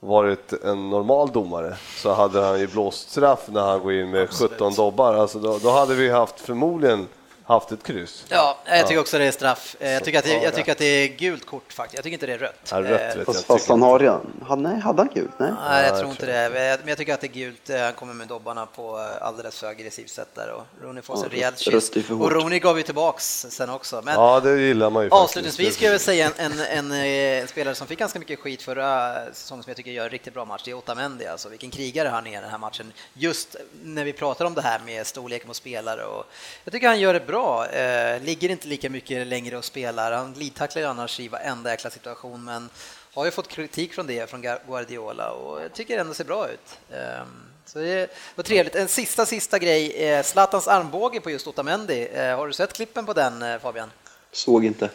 varit 0.04 0.54
en 0.64 0.90
normal 0.90 1.32
domare 1.32 1.76
så 1.98 2.14
hade 2.14 2.42
han 2.42 2.60
ju 2.60 2.68
blåst 2.68 3.10
straff 3.12 3.48
när 3.48 3.62
han 3.62 3.80
går 3.80 3.94
in 3.94 4.10
med 4.10 4.30
17 4.30 4.74
dobbar. 4.74 5.14
Alltså 5.14 5.40
då, 5.40 5.58
då 5.58 5.72
hade 5.72 5.96
vi 5.96 6.10
haft 6.10 6.40
förmodligen 6.40 7.08
haft 7.52 7.72
ett 7.72 7.84
kryss. 7.84 8.26
Ja, 8.30 8.58
jag 8.66 8.88
tycker 8.88 9.02
också 9.02 9.18
det 9.18 9.26
är 9.26 9.32
straff. 9.32 9.76
Eh, 9.80 9.92
Jag 9.92 10.04
tycker, 10.04 10.20
att 10.20 10.26
det, 10.26 10.34
jag 10.44 10.56
tycker 10.56 10.72
att 10.72 10.78
det 10.78 10.86
är 10.86 11.08
gult 11.08 11.46
kort 11.46 11.74
faktiskt. 11.74 11.96
Jag 11.98 12.04
tycker 12.04 12.14
inte 12.14 12.26
det 12.26 12.34
är 12.34 12.38
rött. 12.38 12.68
Ja, 12.72 12.82
rött 12.82 13.18
Eh, 13.18 13.24
Fast, 13.26 13.46
fast 13.46 13.70
han 13.70 13.82
har 13.82 14.00
redan... 14.00 14.44
Hade, 14.48 14.62
nej, 14.62 14.80
hade 14.80 15.02
han 15.02 15.10
gult? 15.14 15.32
Nej. 15.38 15.52
Nej, 15.70 15.82
jag 15.84 15.92
jag 15.92 16.00
tror 16.00 16.12
inte 16.12 16.26
det. 16.26 16.78
Men 16.80 16.88
jag 16.90 16.98
tycker 16.98 17.14
att 17.14 17.22
det 17.22 17.28
är 17.28 17.34
gult. 17.34 17.70
Eh, 17.70 17.80
Han 17.82 17.94
kommer 17.94 18.14
med 18.14 18.28
dobbarna 18.28 18.66
på 18.66 18.98
alldeles 19.22 19.60
för 19.60 19.68
aggressivt 19.68 20.10
sätt 20.10 20.28
där 20.36 20.52
och 20.52 20.64
Rooney 20.84 21.02
får 21.02 21.16
sig 21.16 21.24
en 21.26 21.30
Ja, 21.32 21.38
rejäl 21.38 21.54
rött- 21.54 21.94
kyss. 21.94 22.10
Och. 22.10 22.32
Rooney 22.32 22.60
gav 22.60 22.78
ju 22.78 22.84
tillbaks 22.84 23.46
sen 23.50 23.70
också. 23.70 24.02
Men 24.06 24.14
Ja, 24.14 24.40
det 24.40 24.60
gillar 24.62 24.90
man 24.90 25.04
ju 25.04 25.10
avslutningsvis 25.10 25.76
ska 25.76 25.86
jag 25.86 25.92
väl 25.92 26.00
säga 26.00 26.32
en, 26.38 26.52
en, 26.60 26.92
en, 26.92 26.92
eh, 27.42 27.48
spelare 27.48 27.76
som 27.76 27.88
fick 27.88 28.00
ganska 28.00 28.20
mycket 28.20 28.40
skit 28.40 28.62
förra 28.62 29.14
säsongen 29.34 29.64
som 29.64 29.70
jag 29.70 29.78
tycker 29.78 29.92
gör 29.92 30.04
en 30.04 30.10
riktigt 30.10 30.34
bra 30.34 30.46
match. 30.46 30.62
Det 30.66 30.72
är 30.72 30.76
Otamendi. 30.76 31.26
Alltså 31.28 31.50
vilken 31.50 31.70
krigare 31.72 32.08
han 32.10 32.28
är 32.28 32.32
i 32.38 32.42
den 32.42 32.50
här 32.52 32.58
matchen. 32.58 32.94
Just 33.14 33.56
när 33.84 34.04
vi 34.04 34.14
pratar 34.14 34.46
om 34.46 34.54
det 34.54 34.62
här 34.62 34.80
med 34.86 35.08
storleken 35.08 35.48
på 35.48 35.54
spelare. 35.54 36.04
Och 36.06 36.26
jag 36.64 36.72
tycker 36.74 36.88
han 36.88 37.00
gör 37.00 37.14
det 37.14 37.28
bra. 37.28 37.41
Eh, 37.72 38.22
ligger 38.24 38.50
inte 38.50 38.68
lika 38.68 38.90
mycket 38.90 39.28
längre 39.28 39.58
och 39.58 39.66
spelar. 39.66 40.12
Han 40.12 40.34
glidtacklar 40.34 40.82
ju 40.82 40.88
annars 40.88 41.20
i 41.20 41.28
varenda 41.28 41.70
jäkla 41.72 41.90
situation. 41.90 42.44
Men 42.44 42.70
har 43.14 43.26
ju 43.26 43.32
fått 43.32 43.48
kritik 43.48 43.94
från 43.94 44.08
det 44.08 44.30
från 44.30 44.42
Guardiola 44.42 45.32
och 45.32 45.62
jag 45.64 45.74
tycker 45.74 45.98
ändå 45.98 46.14
ser 46.14 46.24
bra 46.26 46.50
ut. 46.50 46.78
Ehm, 46.94 47.28
Så 47.66 47.80
det 47.80 48.10
var 48.36 48.44
trevligt. 48.44 48.76
En 48.76 48.88
sista, 48.88 49.26
sista 49.26 49.60
grej. 49.60 49.92
Eh, 50.10 50.24
Zlatans 50.24 50.68
armbåge 50.68 51.20
på 51.22 51.32
just 51.32 51.48
Otamendi. 51.48 52.08
Eh, 52.14 52.38
Har 52.38 52.48
du 52.48 52.54
sett 52.54 52.74
klippen 52.74 53.06
på 53.06 53.14
den 53.14 53.42
eh, 53.42 53.60
Fabian? 53.60 53.92
Såg 54.32 54.66
inte. 54.66 54.90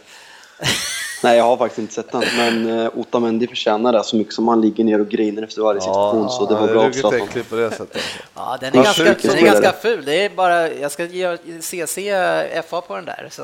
Nej, 1.22 1.38
jag 1.38 1.44
har 1.44 1.56
faktiskt 1.56 1.78
inte 1.78 1.94
sett 1.94 2.12
den. 2.12 2.24
Men 2.36 2.68
uh, 2.68 2.90
Otamendi 2.94 3.46
förtjänar 3.46 3.92
det 3.92 4.04
så 4.04 4.16
mycket 4.16 4.34
som 4.34 4.48
han 4.48 4.60
ligger 4.60 4.84
ner 4.84 5.00
och 5.00 5.08
griner 5.08 5.42
efter 5.42 5.62
varje 5.62 5.80
situation. 5.80 6.30
så 6.30 6.46
det 6.46 6.54
var 6.54 6.66
bra 6.66 6.92
Zlatan. 6.92 7.20
äckligt 7.20 7.50
på 7.50 7.56
det 7.56 7.70
sättet. 7.70 8.02
Ja, 8.34 8.58
den 8.60 8.78
är, 8.78 8.82
ganska, 8.84 9.04
den 9.04 9.38
är 9.38 9.42
ganska 9.42 9.72
ful. 9.72 10.04
Det 10.04 10.24
är 10.24 10.30
bara, 10.30 10.72
jag 10.72 10.92
ska 10.92 11.04
ge 11.04 11.36
CC 11.60 11.98
FA 12.68 12.80
på 12.80 12.96
den 12.96 13.04
där. 13.04 13.28
Så. 13.30 13.42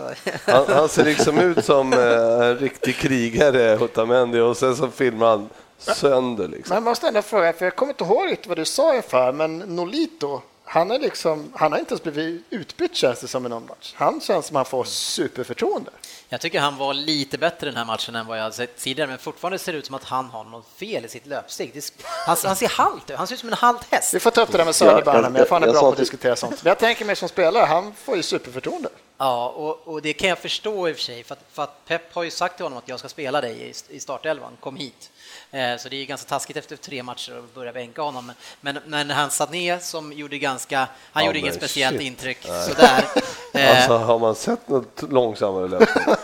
Han, 0.53 0.65
han 0.69 0.89
ser 0.89 1.05
liksom 1.05 1.39
ut 1.39 1.65
som 1.65 1.93
eh, 1.93 2.47
en 2.49 2.59
riktig 2.59 2.97
krigare, 2.97 3.79
Otamendi, 3.79 4.41
och 4.41 4.57
sen 4.57 4.77
så 4.77 4.89
filmar 4.89 5.27
han 5.27 5.49
sönder 5.79 6.49
liksom. 6.49 6.75
Men 6.75 6.85
jag 6.85 6.91
måste 6.91 7.09
ändå 7.09 7.23
fråga, 7.23 7.53
för 7.53 7.65
jag 7.65 7.77
kommer 7.77 7.93
inte 7.93 8.05
ihåg 8.05 8.27
riktigt 8.27 8.47
vad 8.47 8.59
du 8.59 8.65
sa 8.65 8.95
inför, 8.95 9.33
men 9.33 9.59
Nolito, 9.59 10.41
han, 10.65 10.91
är 10.91 10.99
liksom, 10.99 11.53
han 11.55 11.73
har 11.73 11.79
inte 11.79 11.93
ens 11.93 12.03
blivit 12.03 12.43
utbytt 12.51 12.95
känns 12.95 13.21
det 13.21 13.29
som 13.29 13.47
i 13.47 13.49
någon 13.49 13.67
match. 13.67 13.95
Han 13.97 14.21
känns 14.21 14.47
som 14.47 14.57
han 14.57 14.65
får 14.65 14.85
superförtroende. 14.85 15.91
Jag 16.33 16.41
tycker 16.41 16.61
han 16.61 16.77
var 16.77 16.95
lite 16.95 17.39
bättre 17.39 17.67
den 17.67 17.77
här 17.77 17.85
matchen 17.85 18.17
än 18.17 18.27
vad 18.27 18.39
jag 18.39 18.55
sett 18.55 18.77
tidigare, 18.77 19.09
men 19.09 19.19
fortfarande 19.19 19.59
ser 19.59 19.73
det 19.73 19.79
ut 19.79 19.87
som 19.87 19.95
att 19.95 20.05
han 20.05 20.31
har 20.31 20.45
något 20.45 20.67
fel 20.77 21.05
i 21.05 21.09
sitt 21.09 21.27
löpsteg. 21.27 21.83
Han, 22.27 22.37
han 22.45 22.57
ser 22.57 22.69
halt 22.69 23.11
ut, 23.11 23.17
han 23.17 23.27
ser 23.27 23.35
ut 23.35 23.41
som 23.41 23.49
en 23.49 23.55
halt 23.55 23.87
häst. 23.91 24.15
Vi 24.15 24.21
får 24.21 24.31
ta 24.31 24.43
upp 24.43 24.53
det 24.53 24.59
där 24.59 24.65
med 24.65 24.75
Söderberg, 24.75 25.23
men 25.23 25.35
jag 25.35 25.49
fan 25.49 25.63
är 25.63 25.73
bra 25.73 25.81
på 25.81 25.89
att 25.89 25.97
diskutera 25.97 26.37
sånt. 26.37 26.63
Men 26.63 26.71
jag 26.71 26.79
tänker 26.79 27.05
mig 27.05 27.17
som 27.17 27.29
spelare, 27.29 27.65
han 27.65 27.95
får 27.95 28.17
ju 28.17 28.23
superförtroende. 28.23 28.89
Ja, 29.19 29.49
och, 29.49 29.89
och 29.89 30.03
det 30.03 30.13
kan 30.13 30.29
jag 30.29 30.39
förstå 30.39 30.89
i 30.89 30.93
och 30.93 30.97
för 30.97 31.03
sig, 31.03 31.25
för 31.25 31.33
att, 31.35 31.45
för 31.53 31.63
att 31.63 31.85
Pep 31.87 32.15
har 32.15 32.23
ju 32.23 32.31
sagt 32.31 32.57
till 32.57 32.65
honom 32.65 32.79
att 32.79 32.89
jag 32.89 32.99
ska 32.99 33.09
spela 33.09 33.41
dig 33.41 33.75
i, 33.91 33.95
i 33.97 34.01
startelvan, 34.01 34.53
kom 34.61 34.77
hit. 34.77 35.11
Eh, 35.55 35.77
så 35.79 35.89
det 35.89 35.97
är 35.97 36.05
ganska 36.05 36.29
taskigt 36.29 36.57
efter 36.57 36.77
tre 36.77 37.03
matcher 37.03 37.39
att 37.39 37.55
börja 37.55 37.73
bänka 37.73 38.03
honom. 38.03 38.33
Men, 38.61 38.79
men 38.87 39.11
han 39.11 39.31
Sané 39.31 39.79
som 39.81 40.13
gjorde 40.13 40.39
ganska, 40.39 40.79
han 41.13 41.23
Ja, 41.23 41.27
gjorde 41.27 41.39
inget 41.39 41.55
speciellt 41.55 41.97
shit. 41.97 42.07
intryck 42.07 42.39
sådär. 42.43 43.05
Eh, 43.55 43.77
Alltså, 43.77 43.97
har 43.99 44.19
man 44.19 44.35
sett 44.35 44.69
något 44.69 45.03
långsammare 45.11 45.69
löpning? 45.69 46.05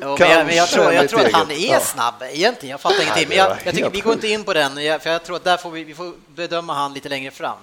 Jo, 0.00 0.16
men 0.18 0.30
jag, 0.30 0.46
men 0.46 0.56
jag 0.56 0.68
tror, 0.68 0.92
jag 0.92 1.08
tror 1.08 1.20
att 1.20 1.32
han 1.32 1.50
är 1.50 1.78
snabb 1.80 2.14
egentligen. 2.30 2.70
Jag 2.70 2.80
fattar 2.80 3.02
ingenting, 3.02 3.28
men 3.28 3.36
jag, 3.38 3.56
jag 3.64 3.74
tycker 3.74 3.90
vi 3.90 4.00
går 4.00 4.12
inte 4.12 4.28
in 4.28 4.44
på 4.44 4.52
den, 4.54 4.74
för 5.00 5.10
jag 5.10 5.24
tror 5.24 5.36
att 5.36 5.44
där 5.44 5.56
får 5.56 5.70
vi, 5.70 5.84
vi 5.84 5.94
får 5.94 6.12
bedöma 6.34 6.74
han 6.74 6.94
lite 6.94 7.08
längre 7.08 7.30
fram. 7.30 7.58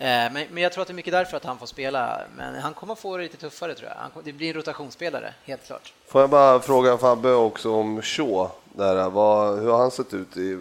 Eh, 0.00 0.06
Men, 0.06 0.32
men 0.50 0.62
jag 0.62 0.72
tror 0.72 0.82
att 0.82 0.88
det 0.88 0.92
är 0.92 0.94
mycket 0.94 1.12
därför 1.12 1.36
att 1.36 1.44
han 1.44 1.58
får 1.58 1.66
spela, 1.66 2.20
men 2.36 2.54
han 2.54 2.74
kommer 2.74 2.94
få 2.94 3.16
det 3.16 3.22
lite 3.22 3.36
tuffare 3.36 3.74
tror 3.74 3.88
jag. 3.88 3.96
Han, 3.96 4.10
kommer- 4.10 4.24
det 4.26 4.32
blir 4.32 4.48
en 4.48 4.54
rotationsspelare, 4.54 5.34
helt 5.44 5.66
klart. 5.66 5.92
Får 6.08 6.20
jag 6.20 6.30
bara 6.30 6.60
fråga 6.60 6.98
Fabbe 6.98 7.32
också 7.32 7.70
om 7.72 8.02
Shaw, 8.02 8.48
där, 8.72 9.10
vad, 9.10 9.58
hur 9.58 9.70
har 9.70 9.78
han 9.78 9.90
sett 9.90 10.14
ut 10.14 10.36
i 10.36 10.58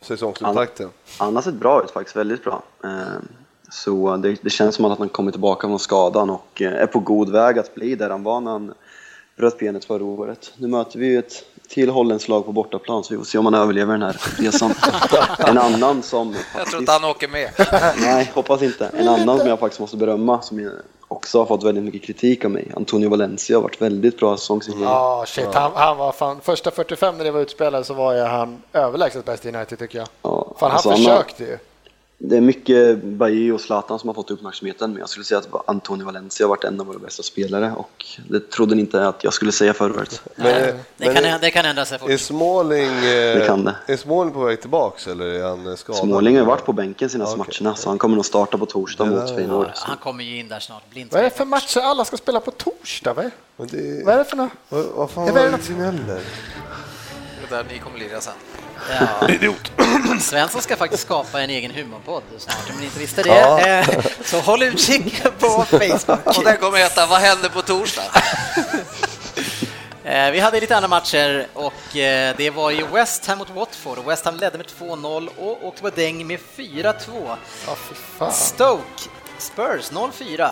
säsongsupptakten? 0.00 0.90
Han 1.18 1.34
har 1.34 1.42
sett 1.42 1.54
bra 1.54 1.82
ut 1.84 1.90
faktiskt, 1.90 2.16
väldigt 2.16 2.44
bra. 2.44 2.62
Eh, 2.84 2.90
Så 3.70 4.16
det, 4.16 4.36
det 4.42 4.50
känns 4.50 4.74
som 4.74 4.84
att 4.84 4.98
han 4.98 5.08
kommer 5.08 5.30
tillbaka 5.30 5.66
från 5.68 5.78
skadan 5.78 6.30
och 6.30 6.62
eh, 6.62 6.72
är 6.72 6.86
på 6.86 6.98
god 7.00 7.30
väg 7.32 7.58
att 7.58 7.74
bli 7.74 7.94
där 7.94 8.10
han 8.10 8.22
var 8.22 8.40
när 8.40 8.50
han 8.50 8.74
bröt 9.36 9.58
benet 9.58 9.84
förra 9.84 10.04
året. 10.04 10.52
Nu 10.56 10.68
möter 10.68 10.98
vi 10.98 11.06
ju 11.06 11.18
ett 11.18 11.44
till 11.68 11.90
holländskt 11.90 12.28
lag 12.28 12.44
på 12.46 12.52
bortaplan 12.52 13.04
så 13.04 13.14
vi 13.14 13.18
får 13.18 13.24
se 13.24 13.38
om 13.38 13.44
han 13.44 13.54
överlever 13.54 13.92
den 13.92 14.02
här 14.02 14.16
resan. 14.38 14.74
En 15.38 15.58
annan 15.58 16.02
som 16.02 16.28
Jag 16.28 16.36
tror 16.42 16.52
faktiskt, 16.58 16.78
inte 16.80 16.92
han 16.92 17.04
åker 17.04 17.28
med. 17.28 17.50
nej 18.00 18.30
hoppas 18.34 18.62
inte, 18.62 18.86
en 18.98 19.08
annan 19.08 19.38
som 19.38 19.48
jag 19.48 19.58
faktiskt 19.58 19.80
måste 19.80 19.96
berömma 19.96 20.42
som 20.42 20.60
jag 20.60 20.72
också 21.08 21.38
har 21.38 21.46
fått 21.46 21.64
väldigt 21.64 21.84
mycket 21.84 22.02
kritik 22.02 22.44
av 22.44 22.50
mig, 22.50 22.72
Antonio 22.76 23.08
Valencia 23.08 23.56
har 23.56 23.62
varit 23.62 23.82
väldigt 23.82 24.18
bra 24.18 24.36
säsongsinledning. 24.36 24.88
Ja, 24.88 25.24
shit, 25.26 25.54
han, 25.54 25.72
han 25.74 25.96
var 25.96 26.12
fan, 26.12 26.40
första 26.42 26.70
45 26.70 27.16
när 27.16 27.24
det 27.24 27.30
var 27.30 27.40
utspelade 27.40 27.84
så 27.84 27.94
var 27.94 28.12
ju 28.14 28.20
han 28.22 28.62
överlägset 28.72 29.24
bäst 29.24 29.46
i 29.46 29.48
United 29.48 29.78
tycker 29.78 29.98
jag. 29.98 30.08
Ja, 30.22 30.46
Fan, 30.58 30.70
han 30.70 30.70
alltså, 30.70 30.88
har- 30.88 30.96
försökte 30.96 31.44
ju. 31.44 31.58
Det 32.20 32.36
är 32.36 32.40
mycket 32.40 33.04
Bailly 33.04 33.50
och 33.52 33.60
Zlatan 33.60 33.98
som 33.98 34.08
har 34.08 34.14
fått 34.14 34.30
uppmärksamheten, 34.30 34.90
men 34.90 35.00
jag 35.00 35.08
skulle 35.08 35.24
säga 35.24 35.38
att 35.38 35.68
Antonio 35.68 36.04
Valencia 36.06 36.46
har 36.46 36.48
varit 36.48 36.64
en 36.64 36.80
av 36.80 36.86
våra 36.86 36.98
bästa 36.98 37.22
spelare 37.22 37.72
och 37.76 38.04
det 38.28 38.50
trodde 38.50 38.74
ni 38.74 38.80
inte 38.80 39.08
att 39.08 39.24
jag 39.24 39.32
skulle 39.32 39.52
säga 39.52 39.74
förra 39.74 39.94
året. 39.94 40.22
Men, 40.36 40.74
Det 40.96 41.14
kan, 41.14 41.40
det 41.40 41.50
kan 41.50 41.64
ändra 41.64 41.84
sig 41.84 41.98
fort. 41.98 42.10
är 42.10 42.16
Småling, 42.16 43.00
Det 43.02 43.44
kan 43.46 43.64
det. 43.64 43.76
är 43.86 43.96
Småling 43.96 44.32
på 44.34 44.44
väg 44.44 44.60
tillbaks 44.60 45.06
eller 45.06 45.24
är 45.26 45.48
han 45.48 45.66
eh, 45.66 45.74
skadad? 45.74 46.00
Småling 46.02 46.38
har 46.38 46.44
varit 46.44 46.64
på 46.64 46.72
bänken 46.72 47.08
senaste 47.08 47.40
Okej. 47.40 47.54
matcherna, 47.60 47.76
så 47.76 47.88
han 47.88 47.98
kommer 47.98 48.14
nog 48.16 48.26
starta 48.26 48.58
på 48.58 48.66
torsdag 48.66 49.04
Det 49.04 49.10
mot 49.10 49.28
Feyenoord. 49.36 49.66
Ja, 49.66 49.72
han 49.76 49.96
kommer 49.96 50.24
ju 50.24 50.38
in 50.38 50.48
där 50.48 50.60
snart, 50.60 50.90
blint. 50.90 51.12
Vad 51.12 51.20
är 51.20 51.24
det 51.24 51.30
för 51.30 51.44
matcher 51.44 51.80
alla 51.80 52.04
ska 52.04 52.16
spela 52.16 52.40
på 52.40 52.50
torsdag? 52.50 53.12
Vad 53.14 53.24
är, 53.24 53.30
Men 53.56 53.66
det, 53.66 54.04
vad 54.04 54.14
är 54.14 54.18
det 54.18 54.24
för 54.24 54.36
något? 54.36 54.50
vad, 54.68 54.84
vad 54.84 55.10
fan 55.10 55.26
Ja, 55.26 55.32
var 55.32 55.42
det 55.42 56.12
det? 56.14 56.20
Det 57.48 57.56
där 57.56 57.64
ni 57.72 57.78
kommer 57.78 57.98
lira 57.98 58.20
sen. 58.20 58.32
Ja. 59.00 59.28
Svensson 60.20 60.62
ska 60.62 60.76
faktiskt 60.76 61.02
skapa 61.02 61.40
en 61.42 61.50
egen 61.50 61.70
humorpodd 61.70 62.22
snart, 62.38 62.70
om 62.70 62.76
ni 62.78 62.84
inte 62.84 62.98
visste 62.98 63.22
det. 63.22 63.28
Ja. 63.28 63.60
Eh, 63.60 63.88
Så 64.24 64.40
håll 64.40 64.62
utkik 64.62 65.22
på 65.38 65.64
Facebook. 65.70 66.26
Och 66.38 66.44
den 66.44 66.56
kommer 66.56 66.78
heta 66.78 67.06
Vad 67.06 67.18
händer 67.20 67.48
på 67.48 67.62
torsdag? 67.62 68.02
Eh, 70.04 70.30
Vi 70.30 70.40
hade 70.40 70.60
lite 70.60 70.76
andra 70.76 70.88
matcher 70.88 71.46
och 71.54 71.96
eh, 71.96 72.34
det 72.36 72.50
var 72.50 72.70
ju 72.70 72.86
West 72.86 73.26
Ham 73.26 73.38
mot 73.38 73.50
Watford 73.50 73.98
och 73.98 74.10
West 74.10 74.24
Ham 74.24 74.36
ledde 74.36 74.58
med 74.58 74.66
2-0 74.80 75.28
och 75.38 75.66
åkte 75.66 75.82
på 75.82 75.90
däng 75.90 76.26
med 76.26 76.38
4-2. 76.56 76.92
Ja, 77.66 77.76
fy 77.88 77.94
fan. 78.18 78.32
Stoke 78.32 79.02
Spurs 79.38 79.90
0-4. 79.92 80.50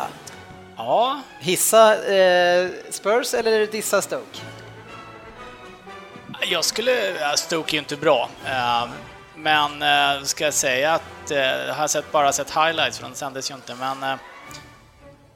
Ja, 0.76 1.20
Hissa 1.40 2.12
eh, 2.14 2.68
Spurs 2.90 3.34
eller 3.34 3.66
dissa 3.66 4.02
Stoke? 4.02 4.38
Jag 6.40 6.64
skulle... 6.64 7.14
Stoke 7.36 7.70
är 7.70 7.72
ju 7.74 7.78
inte 7.78 7.96
bra. 7.96 8.28
eh, 8.46 8.84
Men 9.36 9.82
eh, 9.82 10.22
ska 10.24 10.44
jag 10.44 10.54
säga 10.54 10.92
att 10.94 11.30
eh, 11.30 11.38
jag 11.38 11.74
har 11.74 11.88
sett, 11.88 12.12
bara 12.12 12.32
sett 12.32 12.50
highlights 12.50 12.98
från 12.98 13.10
det 13.10 13.16
sändes 13.16 13.50
ju 13.50 13.54
inte, 13.54 13.74
men 13.74 14.02
eh, 14.02 14.14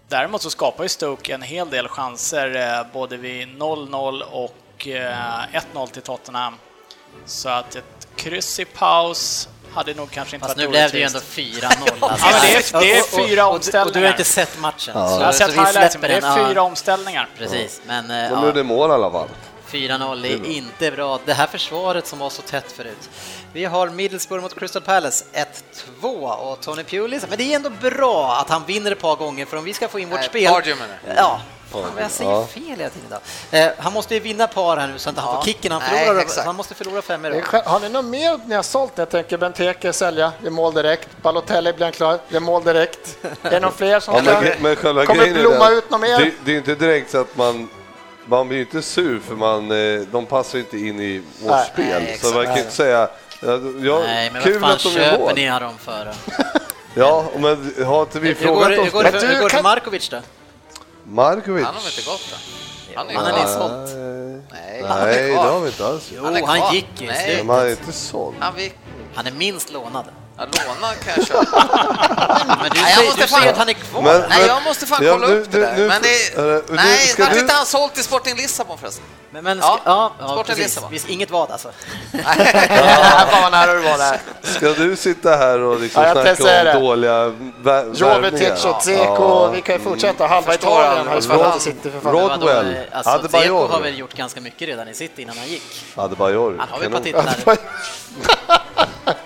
däremot 0.08 0.42
så 0.42 0.50
skapar 0.50 0.82
ju 0.82 0.88
Stoke 0.88 1.34
en 1.34 1.42
hel 1.42 1.70
del 1.70 1.88
chanser 1.88 2.84
både 2.92 3.16
vid 3.16 3.48
0-0 3.48 4.22
och 4.22 4.88
eh, 4.88 5.14
1-0 5.74 5.86
till 5.90 6.02
Tottenham. 6.02 6.54
Så 7.26 7.48
att 7.48 7.74
ett 7.76 7.84
kryss 8.16 8.60
i 8.60 8.64
paus 8.64 9.48
hade 9.74 9.94
nog 9.94 10.10
kanske 10.10 10.36
inte 10.36 10.46
Fast 10.46 10.56
varit 10.58 10.66
nu 10.66 10.70
blev 10.70 10.90
det 10.90 10.98
ju 10.98 11.04
ändå 11.04 11.18
4-0. 11.18 11.62
Alltså. 12.00 12.26
Ja, 12.26 12.32
men 12.32 12.40
det 12.40 12.56
är- 12.56 12.80
det 12.80 12.92
är 12.98 13.02
Och- 13.02 13.20
och- 13.20 13.28
fyra 13.28 13.46
och- 13.46 13.54
Och, 13.54 13.60
du 13.64 13.78
har 13.78 13.84
omställningar. 13.84 14.08
inte 14.10 14.24
sett 14.24 14.58
matchen. 14.60 14.94
Ja. 14.96 15.08
så- 15.08 15.20
Jag 15.20 15.24
har 15.26 15.32
så 15.32 15.38
sett 15.38 15.48
vi 15.48 15.52
highlights, 15.52 15.72
släpper 15.92 15.98
men 15.98 16.10
det 16.10 16.16
är 16.16 16.20
den. 16.20 16.38
Ja, 16.42 16.48
fyra 16.48 16.62
omställningar. 16.62 17.28
Precis, 17.38 17.80
men 17.86 18.04
Och 18.32 18.42
nu 18.42 18.48
är 18.48 18.52
det 18.52 18.62
mål 18.62 18.90
i 18.90 18.92
alla 18.92 19.10
fall. 19.10 19.28
4-0 19.72 20.26
är 20.26 20.46
inte 20.50 20.90
bra. 20.90 21.18
Det 21.24 21.32
här 21.32 21.46
försvaret 21.46 22.06
som 22.06 22.18
var 22.18 22.30
så 22.30 22.42
tätt 22.42 22.72
förut. 22.72 23.10
Vi 23.52 23.64
har 23.64 23.88
Middlesbrough 23.88 24.42
mot 24.42 24.58
Crystal 24.58 24.82
Palace 24.82 25.24
1-2 26.02 26.30
och 26.36 26.60
Tony 26.60 26.84
Pulis. 26.84 27.24
Men 27.28 27.38
det 27.38 27.52
är 27.52 27.56
ändå 27.56 27.70
bra 27.70 28.36
att 28.36 28.48
han 28.50 28.64
vinner 28.66 28.92
ett 28.92 29.00
par 29.00 29.16
gånger 29.16 29.46
för 29.46 29.56
om 29.56 29.64
vi 29.64 29.74
ska 29.74 29.88
få 29.88 29.98
in 29.98 30.08
vårt 30.10 30.18
Nej, 30.18 30.28
spel... 30.28 30.52
Du? 30.64 30.76
Ja. 31.16 31.40
Fan, 31.72 31.82
jag 31.98 32.10
säger 32.10 32.30
Ja. 32.30 32.46
fel 32.46 32.62
hela 32.62 32.90
tiden 32.90 33.08
då. 33.50 33.56
Eh, 33.56 33.70
han 33.78 33.92
måste 33.92 34.14
ju 34.14 34.20
vinna 34.20 34.46
par 34.46 34.76
här 34.76 34.88
nu 34.88 34.98
så 34.98 35.10
att 35.10 35.16
han 35.18 35.34
Ja. 35.34 35.40
får 35.40 35.46
kicken. 35.46 35.72
Han, 35.72 35.82
Nej, 35.92 36.04
förlorar, 36.06 36.20
exakt. 36.20 36.46
han 36.46 36.56
måste 36.56 36.74
förlora 36.74 37.02
fem 37.02 37.24
i 37.24 37.30
rad. 37.30 37.62
Har 37.64 37.80
ni 37.80 37.88
något 37.88 38.04
mer 38.04 38.40
ni 38.46 38.54
har 38.54 38.62
sålt? 38.62 38.92
Jag 38.94 39.10
tänker 39.10 39.38
Benteke 39.38 39.92
sälja, 39.92 40.32
det 40.40 40.46
är 40.46 40.50
mål 40.50 40.74
direkt. 40.74 41.08
Balotelli 41.22 41.72
blir 41.72 41.86
han 41.86 41.92
klar, 41.92 42.18
det 42.28 42.36
är 42.36 42.40
mål 42.40 42.64
direkt. 42.64 43.16
Är 43.42 43.50
det 43.50 43.60
någon 43.60 43.72
fler 43.76 44.00
som 44.00 44.14
Ja, 44.14 44.22
men, 44.22 44.62
men 44.62 44.76
Kommer 44.76 45.40
blomma 45.40 45.70
ut 45.70 45.90
något 45.90 46.00
mer? 46.00 46.18
Det, 46.18 46.32
det 46.44 46.52
är 46.52 46.56
inte 46.56 46.74
direkt 46.74 47.10
så 47.10 47.20
att 47.20 47.36
man 47.36 47.68
man 48.30 48.48
blir 48.48 48.58
ju 48.58 48.64
inte 48.64 48.82
sur 48.82 49.20
för 49.20 49.34
man, 49.34 49.70
eh, 49.70 50.00
de 50.12 50.26
passar 50.26 50.58
ju 50.58 50.64
inte 50.64 50.78
in 50.78 51.00
i 51.00 51.22
vårt 51.42 51.50
Nej, 51.50 51.70
spel. 51.72 52.02
nej, 52.02 52.18
så 52.18 52.34
man 52.34 52.44
kan 52.46 52.54
ju 52.54 52.60
inte 52.60 52.74
säga, 52.74 53.08
ja, 53.42 53.48
ja, 53.82 53.98
Nej, 54.06 54.30
men 54.32 54.42
kul 54.42 54.52
vad 54.58 54.60
fan 54.62 54.70
att 54.72 54.82
de 54.82 54.90
köper 54.90 55.34
ni 55.34 55.46
dem 55.60 55.78
för? 55.78 56.14
Ja, 56.94 57.24
men 57.38 57.74
har 57.86 58.02
inte 58.02 58.20
vi 58.20 58.28
Hur 58.28 58.34
går, 58.34 58.40
frågat 58.42 58.68
det- 58.68 58.74
hur 58.74 58.82
oss 58.86 58.92
går 58.92 59.02
för, 59.02 59.12
Men 59.12 59.20
hur 59.20 59.28
går 59.28 59.34
det 59.34 59.40
för 59.40 59.48
kan- 59.48 59.62
Markovic 59.62 60.08
då? 60.08 60.18
Markovic? 61.04 61.64
Han 61.64 61.74
har 61.74 61.82
väl 61.82 61.90
inte 61.98 62.10
gått 62.10 62.30
då? 62.30 62.36
Han 62.94 63.10
är 63.10 63.14
Han 63.14 63.26
är 63.26 63.42
insålt. 63.42 63.90
Nej, 64.52 64.84
Nej, 64.88 65.28
det 65.30 65.36
har 65.36 65.60
vi 65.60 65.66
inte 65.66 65.86
alls. 65.86 66.10
Jo, 66.16 66.24
Han 66.24 66.36
är 66.36 66.46
han 66.46 66.74
gick 66.74 66.86
ju 66.98 67.04
i 67.06 67.08
Nej. 67.08 67.36
Men 67.36 67.46
man 67.46 67.58
är 67.60 67.70
inte 67.70 67.92
såld. 67.92 68.36
Han. 68.40 68.52
Han 69.14 69.26
är 69.26 69.32
minst 69.32 69.72
lånad. 69.72 70.04
Ja, 70.40 70.46
låna 70.66 70.94
kan 70.94 71.12
jag 71.16 71.26
köpa. 71.26 71.68
Men 72.60 72.70
du 72.70 72.80
Nej, 72.82 72.94
jag 72.96 73.04
måste 73.04 73.22
du 73.22 73.28
säger 73.28 73.40
fan- 73.42 73.48
att 73.48 73.56
han 73.58 73.68
är 73.68 73.72
kvar. 73.72 74.02
Men- 74.02 74.22
Nej, 74.28 74.46
jag 74.46 74.62
måste 74.62 74.86
fan 74.86 75.04
Ja, 75.04 75.12
kolla 75.12 75.26
nu- 75.26 75.40
upp 75.40 75.50
det 75.52 75.58
nu- 75.58 75.64
där. 75.64 75.76
nu- 75.76 75.88
Men 75.88 76.02
det... 76.02 76.36
nu 76.36 76.62
Nej, 76.76 76.98
ska 77.08 77.22
vart 77.24 77.32
du- 77.34 77.40
inte 77.40 77.52
han 77.54 77.66
sålt 77.66 77.94
till 77.94 78.04
Sporting 78.04 78.36
Lissabon 78.36 78.78
förresten? 78.78 79.04
Men, 79.30 79.44
men 79.44 79.58
Ja, 79.58 79.80
ja, 79.84 80.12
ja, 80.20 80.26
Sporten 80.28 80.44
precis. 80.44 80.64
Lissabon. 80.64 80.90
Visst, 80.90 81.08
inget 81.08 81.30
vad 81.30 81.50
alltså. 81.50 81.68
Ja, 82.12 82.20
fan 83.30 83.42
vad 83.42 83.52
nära 83.52 83.72
du 83.74 83.78
var 83.80 83.98
där. 83.98 84.20
Ska 84.42 84.68
du 84.72 84.96
sitta 84.96 85.36
här 85.36 85.58
och 85.60 85.80
liksom 85.80 86.02
Ja, 86.02 86.12
snacka 86.12 86.30
om 86.30 86.64
det. 86.64 86.72
dåliga 86.72 87.32
vä- 87.62 87.94
Jovetic 87.94 88.64
och 88.64 88.80
Dzeko, 88.82 89.48
vi 89.50 89.60
kan 89.60 89.74
ju 89.74 89.80
fortsätta. 89.80 90.26
Halva 90.26 90.54
Italien 90.54 91.06
har 91.08 91.14
ju 91.16 91.22
spelat. 91.22 91.62
City 91.62 91.90
för 91.90 92.00
fan. 92.00 92.12
Rodwell. 92.12 92.76
Alltså, 92.92 93.10
Adebayor. 93.10 93.42
Dzeko 93.62 93.74
har 93.74 93.80
väl 93.80 93.98
gjort 93.98 94.14
ganska 94.14 94.40
mycket 94.40 94.68
redan 94.68 94.88
i 94.88 94.94
sitt 94.94 95.18
innan 95.18 95.38
han 95.38 95.48
gick. 95.48 95.84
Adebayor. 95.96 96.56
Han 96.58 96.68
har 96.68 96.78
väl 96.78 96.86
ett 96.86 96.92
par 96.94 97.00
titlar. 97.00 97.58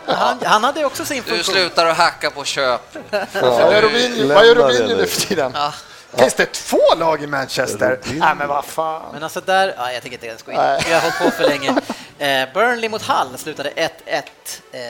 Han, 0.07 0.39
han 0.45 0.64
hade 0.64 0.85
också 0.85 1.05
sin 1.05 1.16
Du 1.27 1.31
funktion. 1.31 1.55
slutar 1.55 1.87
att 1.87 1.97
hacka 1.97 2.31
på 2.31 2.45
köp. 2.45 2.81
Vad 3.11 3.72
gör 3.72 3.83
Robinho, 3.83 4.35
vad 4.35 4.47
gör 4.47 4.55
Robinho 4.55 4.89
nu. 4.89 4.97
nu 4.97 5.07
för 5.07 5.20
tiden? 5.20 5.53
Ja. 5.55 5.72
Finns 6.17 6.35
det 6.35 6.47
två 6.53 6.81
lag 6.97 7.23
i 7.23 7.27
Manchester? 7.27 7.99
Nej 8.05 8.35
men 8.35 8.49
vad 8.49 8.65
fan. 8.65 9.03
Men 9.12 9.23
alltså 9.23 9.41
där, 9.41 9.75
ja, 9.77 9.93
jag 9.93 10.03
tänker 10.03 10.17
inte 10.17 10.27
ens 10.27 10.43
gå 10.43 10.53
in. 10.53 10.57
Nej. 10.59 10.83
Vi 10.87 10.93
har 10.93 11.01
hållit 11.01 11.19
på 11.19 11.31
för 11.31 11.49
länge. 11.49 11.69
Eh, 12.19 12.49
Burnley 12.55 12.89
mot 12.89 13.03
Hull 13.03 13.39
slutade 13.39 13.71
1-1. 13.71 13.91
Eh, 14.73 14.81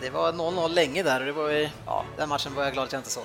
det 0.00 0.10
var 0.10 0.32
0-0 0.32 0.68
länge 0.74 1.02
där 1.02 1.20
och 1.20 1.26
det 1.26 1.32
var 1.32 1.70
ja, 1.86 2.04
den 2.16 2.28
matchen 2.28 2.54
var 2.54 2.64
jag 2.64 2.72
glad 2.72 2.84
att 2.86 2.92
jag 2.92 2.98
inte 3.00 3.10
såg. 3.10 3.24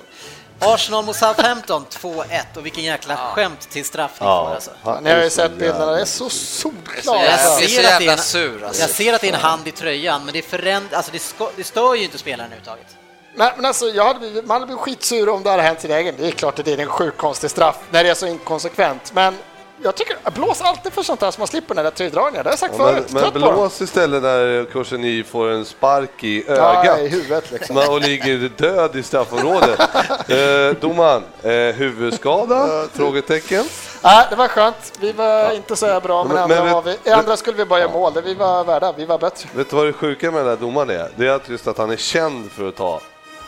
Arsenal 0.60 1.04
mot 1.04 1.16
Southampton 1.16 1.84
2-1 1.90 2.24
och 2.56 2.66
vilken 2.66 2.84
jäkla 2.84 3.16
skämt 3.16 3.70
till 3.70 3.84
straff 3.84 4.10
ni 4.14 4.18
får 4.18 4.26
Ja, 4.26 4.52
alltså. 4.54 4.70
han 4.84 5.04
Ni 5.04 5.10
har 5.10 5.16
är 5.16 5.24
ju 5.24 5.30
sett 5.30 5.52
bilderna, 5.52 5.86
det 5.92 6.00
är 6.00 6.04
så 6.04 6.30
solklart. 6.30 7.22
jag 7.24 7.40
ser 7.40 7.92
att 7.94 7.98
det 8.00 8.06
är 8.06 8.12
en- 8.12 8.18
sur 8.18 8.64
alltså. 8.64 8.80
Jag 8.82 8.90
ser 8.90 9.12
att 9.12 9.20
det 9.20 9.28
är 9.28 9.34
en 9.34 9.40
hand 9.40 9.68
i 9.68 9.72
tröjan, 9.72 10.24
men 10.24 10.32
det, 10.34 10.42
föränd- 10.42 10.94
alltså 10.94 11.12
det, 11.12 11.18
ska, 11.18 11.50
det 11.56 11.64
stör 11.64 11.94
ju 11.94 12.04
inte 12.04 12.18
spelaren 12.18 12.52
överhuvudtaget. 12.52 12.96
Men, 13.36 13.50
men 13.56 13.64
alltså, 13.64 13.86
jag 13.86 14.04
hade 14.04 14.18
blivit, 14.18 14.46
man 14.46 14.54
hade 14.54 14.66
blivit 14.66 14.82
skitsur 14.82 15.28
om 15.28 15.42
det 15.42 15.50
hade 15.50 15.62
hänt 15.62 15.80
sin 15.80 15.90
egen. 15.90 16.14
Det 16.18 16.26
är 16.26 16.30
klart 16.30 16.58
att 16.58 16.64
det 16.64 16.72
är 16.72 16.78
en 16.78 16.86
sjukt 16.88 17.16
konstig 17.18 17.50
straff 17.50 17.76
när 17.90 18.04
det 18.04 18.10
är 18.10 18.14
så 18.14 18.26
inkonsekvent. 18.26 19.12
Men 19.14 19.34
jag 19.82 19.94
tycker, 19.94 20.16
blås 20.30 20.60
alltid 20.62 20.92
för 20.92 21.02
sånt 21.02 21.20
här 21.20 21.30
så 21.30 21.40
man 21.40 21.48
slipper 21.48 21.74
den 21.74 21.84
där 21.84 21.90
tilldragningen. 21.90 22.42
Det 22.44 22.48
har 22.48 22.52
jag 22.52 22.58
sagt 22.58 22.74
Ja, 22.78 22.84
men, 22.84 22.94
förut. 22.94 23.32
men 23.32 23.42
dem. 23.42 23.54
blås 23.54 23.80
istället 23.80 24.22
när 24.22 24.64
Korseny 24.72 25.24
får 25.24 25.48
en 25.50 25.64
spark 25.64 26.24
i 26.24 26.44
Ja, 26.48 26.54
ögat 26.54 26.98
i 26.98 27.08
huvudet 27.08 27.50
liksom. 27.52 27.74
Men- 27.76 27.88
och 27.90 28.00
ligger 28.00 28.50
död 28.56 28.96
i 28.96 29.02
straffområdet. 29.02 29.80
eh, 30.28 30.80
domaren, 30.80 31.22
eh, 31.42 31.50
huvudskada? 31.50 32.86
Frågetecken. 32.92 33.64
Nej, 34.02 34.26
det 34.30 34.36
var 34.36 34.48
skönt. 34.48 34.92
Vi 35.00 35.12
var 35.12 35.52
inte 35.52 35.76
så 35.76 36.00
bra, 36.00 36.24
men, 36.24 36.32
Men- 36.34 36.42
andra, 36.42 36.64
men 36.64 36.72
var 36.72 36.82
vet- 36.82 36.98
vi, 37.04 37.10
i 37.10 37.12
andra 37.12 37.36
skulle 37.36 37.56
vi 37.56 37.64
bara 37.64 37.80
göra 37.80 37.92
mål. 37.92 38.12
Vi 38.24 38.34
var 38.34 38.64
värda, 38.64 38.92
vi 38.96 39.04
var 39.04 39.18
bättre. 39.18 39.48
Vet 39.54 39.70
du 39.70 39.76
vad 39.76 39.86
det 39.86 39.92
sjuka 39.92 40.30
med 40.30 40.40
den 40.40 40.48
här 40.48 40.56
domaren 40.56 40.90
är? 40.90 41.10
Det 41.16 41.26
är 41.26 41.30
att 41.30 41.48
just 41.48 41.66
att 41.68 41.78
han 41.78 41.90
är 41.90 41.96
känd 41.96 42.50
för 42.52 42.68
att 42.68 42.76
ta 42.76 43.00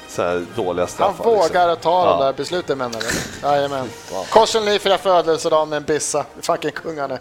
så 0.09 0.23
här 0.23 0.47
dåliga 0.57 0.83
Han 0.85 0.89
straffar. 0.89 1.25
vågar 1.25 1.69
att 1.69 1.83
ta 1.83 2.05
de 2.05 2.19
Ja. 2.21 2.25
där 2.27 2.33
besluten 2.33 2.79
menar 2.79 3.01
du? 3.01 3.47
Jajamän. 3.49 3.89
Korsen 4.31 4.81
firar 4.81 4.99
födelsedag 4.99 5.69
med 5.69 5.77
en 5.77 5.83
bissa. 5.85 6.25
Fucking 6.41 6.71
kung 6.71 6.99
han 6.99 7.11
är. 7.11 7.21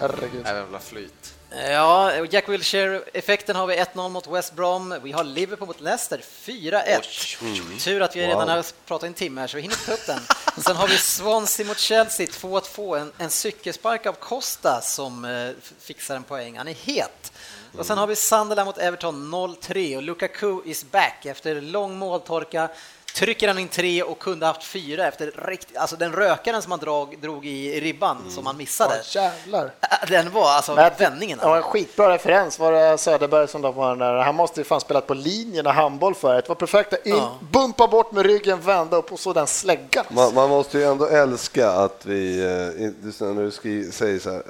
Herregud. 0.00 0.46
Jävla 0.46 0.78
flyt. 0.78 1.12
Ja, 1.50 2.12
Jack 2.30 2.48
Wilshere-effekten 2.48 3.56
har 3.56 3.66
vi 3.66 3.76
1-0 3.76 4.08
mot 4.08 4.26
West 4.26 4.54
Brom. 4.54 4.94
Vi 5.02 5.12
har 5.12 5.24
Liverpool 5.24 5.68
mot 5.68 5.80
Leicester 5.80 6.20
4-1. 6.44 7.78
Tur 7.84 8.02
att 8.02 8.16
vi 8.16 8.26
redan 8.26 8.48
har 8.48 8.64
pratat 8.86 9.06
en 9.06 9.14
timme 9.14 9.40
här 9.40 9.48
så 9.48 9.56
vi 9.56 9.62
hinner 9.62 9.86
ta 9.86 9.92
upp 9.92 10.06
den. 10.06 10.20
Sen 10.62 10.76
har 10.76 10.88
vi 10.88 10.96
Swansea 10.96 11.66
mot 11.66 11.78
Chelsea 11.78 12.26
2-2. 12.26 12.98
En, 12.98 13.12
en 13.18 13.30
cykelspark 13.30 14.06
av 14.06 14.12
Costa 14.12 14.80
som 14.80 15.24
eh, 15.24 15.50
fixar 15.80 16.16
en 16.16 16.22
poäng. 16.22 16.58
Han 16.58 16.68
är 16.68 16.74
het. 16.74 17.32
Och 17.78 17.86
sen 17.86 17.98
har 17.98 18.06
vi 18.06 18.16
Sunderland 18.16 18.66
mot 18.66 18.78
Everton 18.78 19.34
0-3 19.34 19.96
och 19.96 20.02
Lukaku 20.02 20.60
is 20.64 20.84
back 20.90 21.26
efter 21.26 21.60
lång 21.60 21.98
måltorka. 21.98 22.68
Trycker 23.14 23.48
han 23.48 23.58
in 23.58 23.68
tre 23.68 24.02
och 24.02 24.18
kunde 24.18 24.46
haft 24.46 24.64
fyra 24.64 25.06
efter 25.08 25.32
rikt, 25.46 25.76
alltså 25.76 25.96
den 25.96 26.12
rökaren 26.12 26.62
som 26.62 26.72
han 26.72 26.78
drog, 26.80 27.18
drog 27.20 27.46
i 27.46 27.80
ribban 27.80 28.16
som 28.30 28.46
han 28.46 28.56
missade. 28.56 28.94
Ja, 29.14 29.22
jävlar. 29.22 29.64
Äh, 29.80 30.08
Den 30.10 30.30
var 30.32 30.50
alltså 30.50 30.74
Men- 30.74 30.92
vändningen. 30.98 31.38
Ja, 31.42 31.56
en 31.56 31.62
skitbra 31.62 32.14
referens 32.14 32.58
var 32.58 32.72
det 32.72 32.98
Söderberg 32.98 33.48
som 33.48 33.62
då 33.62 33.70
var 33.72 33.88
den 33.88 33.98
där. 33.98 34.14
Han 34.14 34.34
måste 34.34 34.60
ju 34.60 34.64
fan 34.64 34.80
spelat 34.80 35.06
på 35.06 35.14
linjen 35.14 35.66
och 35.66 35.72
handboll 35.72 36.14
förut. 36.14 36.44
Det 36.44 36.48
var 36.48 36.54
perfekt. 36.56 37.06
In, 37.06 37.16
Ja. 37.16 37.38
Bumpa 37.52 37.88
bort 37.88 38.12
med 38.12 38.26
ryggen, 38.26 38.60
vända 38.60 38.96
upp 38.96 39.12
och 39.12 39.20
så 39.20 39.32
den 39.32 39.46
släggan. 39.46 40.04
Man, 40.10 40.34
man 40.34 40.48
måste 40.48 40.78
ju 40.78 40.84
ändå 40.84 41.06
älska 41.06 41.70
att 41.70 42.06
vi, 42.06 42.38
eh, 42.38 42.46
när 43.28 43.42
du 43.44 43.50
skri, 43.50 43.92
säger 43.92 44.18
så 44.18 44.30
här 44.30 44.42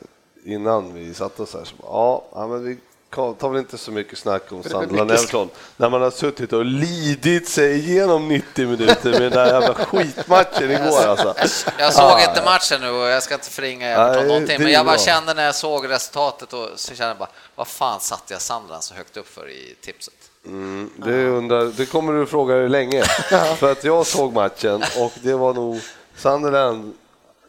innan 0.45 0.95
vi 0.95 1.15
satte 1.15 1.43
oss 1.43 1.55
här, 1.55 1.65
så, 1.65 1.75
ja, 1.83 2.47
men 2.47 2.65
vi 2.65 2.79
tar 3.11 3.49
väl 3.49 3.59
inte 3.59 3.79
så 3.79 3.91
mycket 3.93 4.19
snack 4.19 4.53
om 4.53 4.59
mycket 4.59 4.75
Everton. 4.75 5.51
När 5.77 5.91
man 5.91 6.03
har 6.03 6.11
suttit 6.11 6.53
och 6.53 6.65
lidit 6.65 7.49
sig 7.49 7.79
igenom 7.79 8.29
90 8.29 8.67
minuter 8.67 9.11
med 9.11 9.23
den 9.23 9.31
där 9.33 9.47
jävla 9.47 9.75
skitmatchen 9.75 10.71
igår 10.71 11.07
alltså. 11.07 11.35
Jag 11.79 11.93
såg 11.95 12.05
Ah, 12.05 12.29
inte 12.29 12.45
matchen 12.45 12.81
nu 12.81 12.91
och 12.91 13.09
jag 13.09 13.23
ska 13.23 13.35
inte 13.35 13.51
förringa 13.51 13.87
Everton 13.89 14.17
Nej, 14.17 14.27
någonting, 14.27 14.63
men 14.63 14.73
jag 14.73 14.87
bara 14.87 14.99
kände 14.99 15.35
när 15.35 15.45
jag 15.45 15.55
såg 15.55 15.89
resultatet 15.89 16.53
och 16.53 16.69
så 16.77 16.95
kände 16.95 17.11
jag 17.11 17.19
bara, 17.19 17.29
vad 17.55 17.69
fan 17.69 18.01
satte 18.01 18.33
jag 18.33 18.43
Sandland 18.43 18.85
så 18.85 18.95
högt 18.95 19.17
upp 19.17 19.29
för 19.29 19.51
i 19.51 19.75
tipset? 19.81 20.15
Mm, 20.47 20.91
det, 20.97 21.25
undrar, 21.29 21.65
det 21.65 21.87
kommer 21.87 22.13
du 22.13 22.27
fråga 22.27 22.55
dig 22.55 22.69
länge. 22.69 23.03
För 23.59 23.73
att 23.73 23.85
jag 23.85 24.07
såg 24.07 24.33
matchen 24.33 24.85
och 24.99 25.13
det 25.23 25.35
var 25.35 25.55
nog 25.55 25.81
Sunderland, 26.17 26.95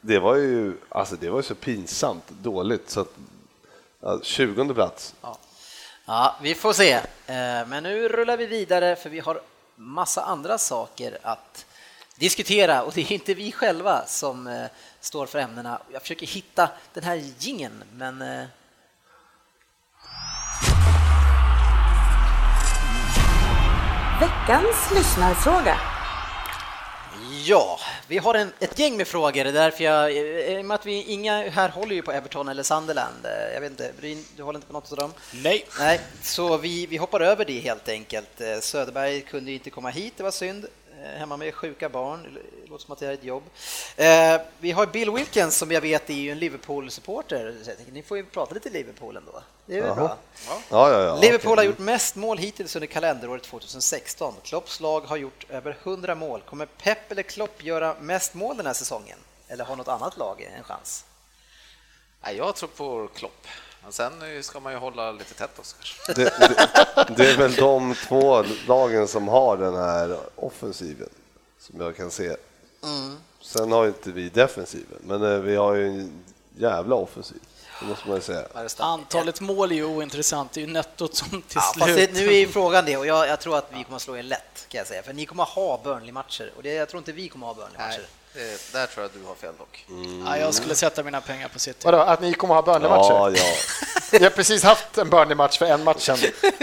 det 0.02 0.20
var 0.20 0.36
ju 0.36 0.74
alltså 0.90 1.16
det 1.16 1.30
var 1.30 1.40
ju 1.40 1.44
så 1.44 1.56
pinsamt 1.56 2.30
dåligt 2.30 2.90
så 2.90 3.02
att 3.02 3.14
ja, 4.02 4.20
20 4.24 4.74
plats. 4.74 5.14
Ja, 5.22 5.38
vi 6.42 6.56
får 6.56 6.74
se. 6.74 6.92
Eh, 6.92 7.04
men 7.68 7.84
nu 7.84 8.08
rullar 8.10 8.38
vi 8.38 8.46
vidare 8.46 8.96
för 8.96 9.10
vi 9.10 9.20
har 9.20 9.42
massa 9.76 10.22
andra 10.22 10.58
saker 10.58 11.18
att 11.22 11.66
diskutera 12.16 12.84
och 12.84 12.94
det 12.94 13.02
är 13.02 13.12
inte 13.12 13.34
vi 13.34 13.52
själva 13.52 14.06
som 14.06 14.48
eh, 14.48 14.66
står 15.00 15.26
för 15.26 15.40
ämnena. 15.40 15.82
Jag 15.92 16.02
försöker 16.02 16.28
hitta 16.28 16.70
den 16.94 17.04
här 17.04 17.16
gingen, 17.40 17.84
men 17.94 18.22
eh, 18.22 18.46
Veckans 24.20 24.92
lyssnarfråga. 24.96 25.99
Ja, 27.46 27.80
vi 28.08 28.18
har 28.18 28.34
en, 28.36 28.54
ett 28.60 28.80
gäng 28.80 28.98
med 28.98 29.08
frågor. 29.08 29.44
Det 29.44 29.50
är 29.50 29.54
därför 29.54 29.84
jag, 29.84 30.14
i 30.14 30.58
och 30.62 30.66
med 30.66 30.76
att 30.76 30.86
vi 30.86 31.04
inga 31.04 31.50
här 31.50 31.70
håller 31.70 31.96
ju 31.96 32.02
på 32.02 32.12
Everton 32.12 32.48
eller 32.48 32.64
Sunderland. 32.64 33.26
eh, 33.26 33.54
Jag 33.54 33.62
vet 33.62 33.72
inte, 33.72 33.92
Bryn, 34.00 34.26
du 34.38 34.44
håller 34.44 34.58
inte 34.58 34.68
på 34.68 34.74
något 34.74 34.92
av 34.92 34.98
dem? 34.98 35.14
Nej. 35.32 35.66
Nej, 35.80 36.00
så 36.22 36.58
vi, 36.58 36.86
vi 36.86 36.98
hoppar 36.98 37.20
över 37.22 37.46
det 37.46 37.60
helt 37.60 37.90
enkelt. 37.90 38.42
Eh, 38.42 38.60
Söderberg 38.60 39.22
kunde 39.22 39.52
ju 39.52 39.58
inte 39.58 39.70
komma 39.70 39.90
hit, 39.90 40.14
det 40.18 40.24
var 40.24 40.32
synd. 40.32 40.66
Eh, 41.04 41.10
Hemma 41.20 41.38
med 41.38 41.56
sjuka 41.56 41.90
barn, 41.90 42.40
det 42.64 42.70
låter 42.70 42.84
som 42.86 42.94
att 42.94 43.00
det 43.00 43.08
är 43.08 43.14
ett 43.14 43.24
jobb. 43.24 43.44
Eh, 43.96 44.42
Vi 44.60 44.72
har 44.72 44.86
Bill 44.86 45.12
Wilkins 45.12 45.58
som 45.58 45.72
jag 45.72 45.82
vet 45.82 46.10
är 46.10 46.14
ju 46.14 46.32
en 46.32 46.40
Liverpool-supporter. 46.40 47.56
Ni 47.92 48.04
får 48.04 48.18
ju 48.18 48.26
prata 48.26 48.54
lite 48.54 48.70
Liverpool 48.70 49.18
ändå. 49.18 49.44
Det 49.66 49.78
är 49.78 49.82
väl 49.82 49.96
bra? 49.96 50.18
Ja, 50.48 50.62
ja, 50.70 51.04
ja, 51.04 51.20
Liverpool 51.22 51.52
okej. 51.52 51.66
har 51.66 51.72
gjort 51.72 51.80
mest 51.80 52.16
mål 52.16 52.38
hittills 52.38 52.76
under 52.76 52.88
kalenderåret 52.88 53.44
2016. 53.44 54.34
Klopps 54.44 54.80
lag 54.80 55.02
har 55.02 55.18
gjort 55.18 55.46
över 55.50 55.78
100 55.84 56.16
mål. 56.16 56.42
Kommer 56.42 56.66
Pep 56.66 57.12
eller 57.12 57.24
Klopp 57.24 57.64
göra 57.64 57.96
mest 58.00 58.34
mål 58.34 58.58
den 58.58 58.66
här 58.66 58.74
säsongen? 58.74 59.18
Eller 59.48 59.66
har 59.66 59.76
något 59.76 59.88
annat 59.88 60.18
lag 60.18 60.50
en 60.58 60.64
chans? 60.64 61.06
Jag 62.36 62.56
tror 62.56 62.70
på 62.70 63.08
Klopp. 63.16 63.48
Men 63.84 63.92
sen 63.92 64.44
ska 64.44 64.60
man 64.60 64.74
ju 64.74 64.80
hålla 64.80 65.12
lite 65.12 65.34
tätt 65.34 65.60
också. 65.60 65.76
Det, 66.08 66.14
det, 66.16 66.68
det 67.18 67.32
är 67.32 67.38
väl 67.38 67.54
de 67.56 67.96
två 68.08 68.44
lagen 68.68 69.08
som 69.08 69.28
har 69.28 69.58
den 69.58 69.76
här 69.76 70.18
offensiven 70.36 71.10
som 71.60 71.82
jag 71.82 71.96
kan 71.96 72.12
se. 72.12 72.36
Sen 73.42 73.72
har 73.72 73.84
ju 73.84 73.90
inte 73.90 74.12
vi 74.12 74.30
defensiven, 74.30 74.98
men 75.02 75.24
eh, 75.24 75.40
vi 75.40 75.56
har 75.56 75.76
ju 75.76 75.88
en 75.88 76.12
jävla 76.58 76.96
offensiv. 76.96 77.40
Det 77.80 77.86
måste 77.86 78.08
man 78.08 78.18
ju 78.18 78.22
säga. 78.22 78.46
Antalet 78.78 79.42
mål 79.42 79.72
är 79.72 79.76
ju 79.76 79.84
ointressant, 79.86 80.52
det 80.54 80.62
är 80.62 80.66
ju 80.66 80.74
nettot 80.74 81.16
som 81.16 81.30
till 81.30 81.42
Ja, 81.80 81.86
slut... 81.86 82.10
nu 82.14 82.34
är 82.36 82.48
frågan 82.48 82.86
det 82.86 82.98
och 82.98 83.06
jag, 83.08 83.28
jag 83.28 83.40
tror 83.40 83.58
att 83.58 83.68
vi 83.74 83.84
kommer 83.84 83.96
att 83.96 84.02
slå 84.02 84.18
er 84.18 84.24
lätt 84.24 84.66
kan 84.70 84.78
jag 84.78 84.88
säga. 84.88 85.04
För 85.04 85.14
ni 85.14 85.26
kommer 85.26 85.44
att 85.44 85.50
ha 85.50 85.80
Burnley-matcher 85.84 86.52
och 86.58 86.64
det, 86.64 86.74
jag 86.74 86.90
tror 86.90 86.98
inte 86.98 87.12
vi 87.12 87.30
kommer 87.30 87.52
att 87.52 87.58
ha 87.58 87.64
Burnley-matcher. 87.64 88.02
det, 88.34 88.74
där 88.74 88.88
tror 88.88 89.04
jag 89.04 89.12
du 89.22 89.28
har 89.28 89.36
fel 89.36 89.54
dock. 89.58 89.86
Ja, 90.26 90.38
jag 90.38 90.54
skulle 90.54 90.76
sätta 90.76 91.04
mina 91.04 91.22
pengar 91.22 91.48
på 91.48 91.60
City. 91.60 91.80
Vadå, 91.86 91.98
att 91.98 92.22
ni 92.22 92.34
kommer 92.34 92.56
ha 92.56 92.62
Burnley-matcher? 92.62 93.14
Ja, 93.14 93.30
ja. 93.32 93.44
Vi 94.20 94.24
har 94.24 94.30
precis 94.32 94.64
haft 94.64 94.98
en 94.98 95.10
Burnley-match 95.10 95.58
för 95.58 95.66
en 95.66 95.84
match 95.84 96.02
sedan. 96.06 96.18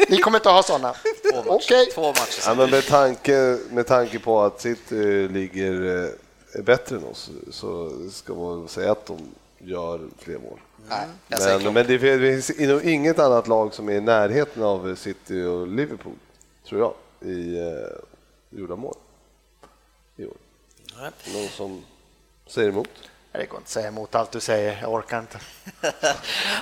Ni 0.08 0.18
kommer 0.18 0.38
inte 0.38 0.48
ha 0.48 0.62
sådana? 0.62 0.94
Två 1.32 1.36
matcher. 1.36 1.48
Okej. 1.50 1.86
Två 1.94 2.08
matcher. 2.08 2.18
ja 2.18 2.42
sen. 2.42 2.56
men 2.56 2.70
med, 2.70 2.86
tanke, 2.86 3.58
med 3.70 3.86
tanke 3.86 4.18
på 4.18 4.42
att 4.42 4.60
City 4.60 5.28
ligger 5.28 6.04
eh, 6.04 6.58
är 6.58 6.62
bättre 6.62 6.96
än 6.96 7.04
oss 7.04 7.30
så 7.50 7.92
ska 8.12 8.34
man 8.34 8.68
säga 8.68 8.92
att 8.92 9.06
de 9.06 9.34
gör 9.58 10.00
fler 10.18 10.38
mål. 10.38 10.58
Nej, 10.88 11.06
jag 11.28 11.42
säger 11.42 11.58
Men, 11.58 11.74
men 11.74 11.86
det 11.86 11.98
finns 11.98 12.58
nog 12.58 12.84
inget 12.84 13.18
annat 13.18 13.48
lag 13.48 13.74
som 13.74 13.88
är 13.88 13.92
i 13.92 14.00
närheten 14.00 14.62
av 14.62 14.94
City 14.94 15.42
och 15.42 15.66
Liverpool, 15.66 16.14
tror 16.68 16.80
jag, 16.80 16.94
i 17.30 17.58
eh, 17.58 18.58
gjorda 18.58 18.76
mål 18.76 18.96
i 20.16 20.24
år. 20.26 20.36
Någon 21.34 21.48
som 21.48 21.84
säger 22.46 22.68
emot? 22.68 22.88
Det 23.32 23.46
går 23.46 23.58
inte 23.58 23.66
att 23.66 23.68
säga 23.68 23.88
emot 23.88 24.14
allt 24.14 24.32
du 24.32 24.40
säger, 24.40 24.78
jag 24.82 24.92
orkar 24.92 25.18
inte. 25.18 25.38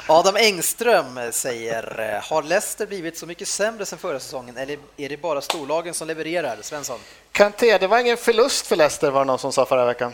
Adam 0.07 0.37
Engström 0.37 1.33
säger, 1.33 2.01
eh, 2.01 2.23
har 2.23 2.43
Leicester 2.43 2.87
blivit 2.87 3.19
så 3.19 3.27
mycket 3.27 3.49
sämre 3.49 3.87
sen 3.87 3.99
förra 3.99 4.21
säsongen 4.21 4.57
eller 4.57 4.79
är 4.97 5.09
det 5.09 5.17
bara 5.17 5.41
storlagen 5.41 5.95
som 5.95 6.09
levererar? 6.09 6.59
Svensson? 6.63 6.99
Kanté, 7.33 7.79
det 7.79 7.87
var 7.87 7.99
ingen 7.99 8.17
förlust 8.17 8.67
för 8.67 8.77
Leicester 8.77 9.11
var 9.11 9.21
det 9.21 9.25
någon 9.25 9.39
som 9.39 9.53
sa 9.53 9.67
förra 9.67 9.85
veckan. 9.85 10.13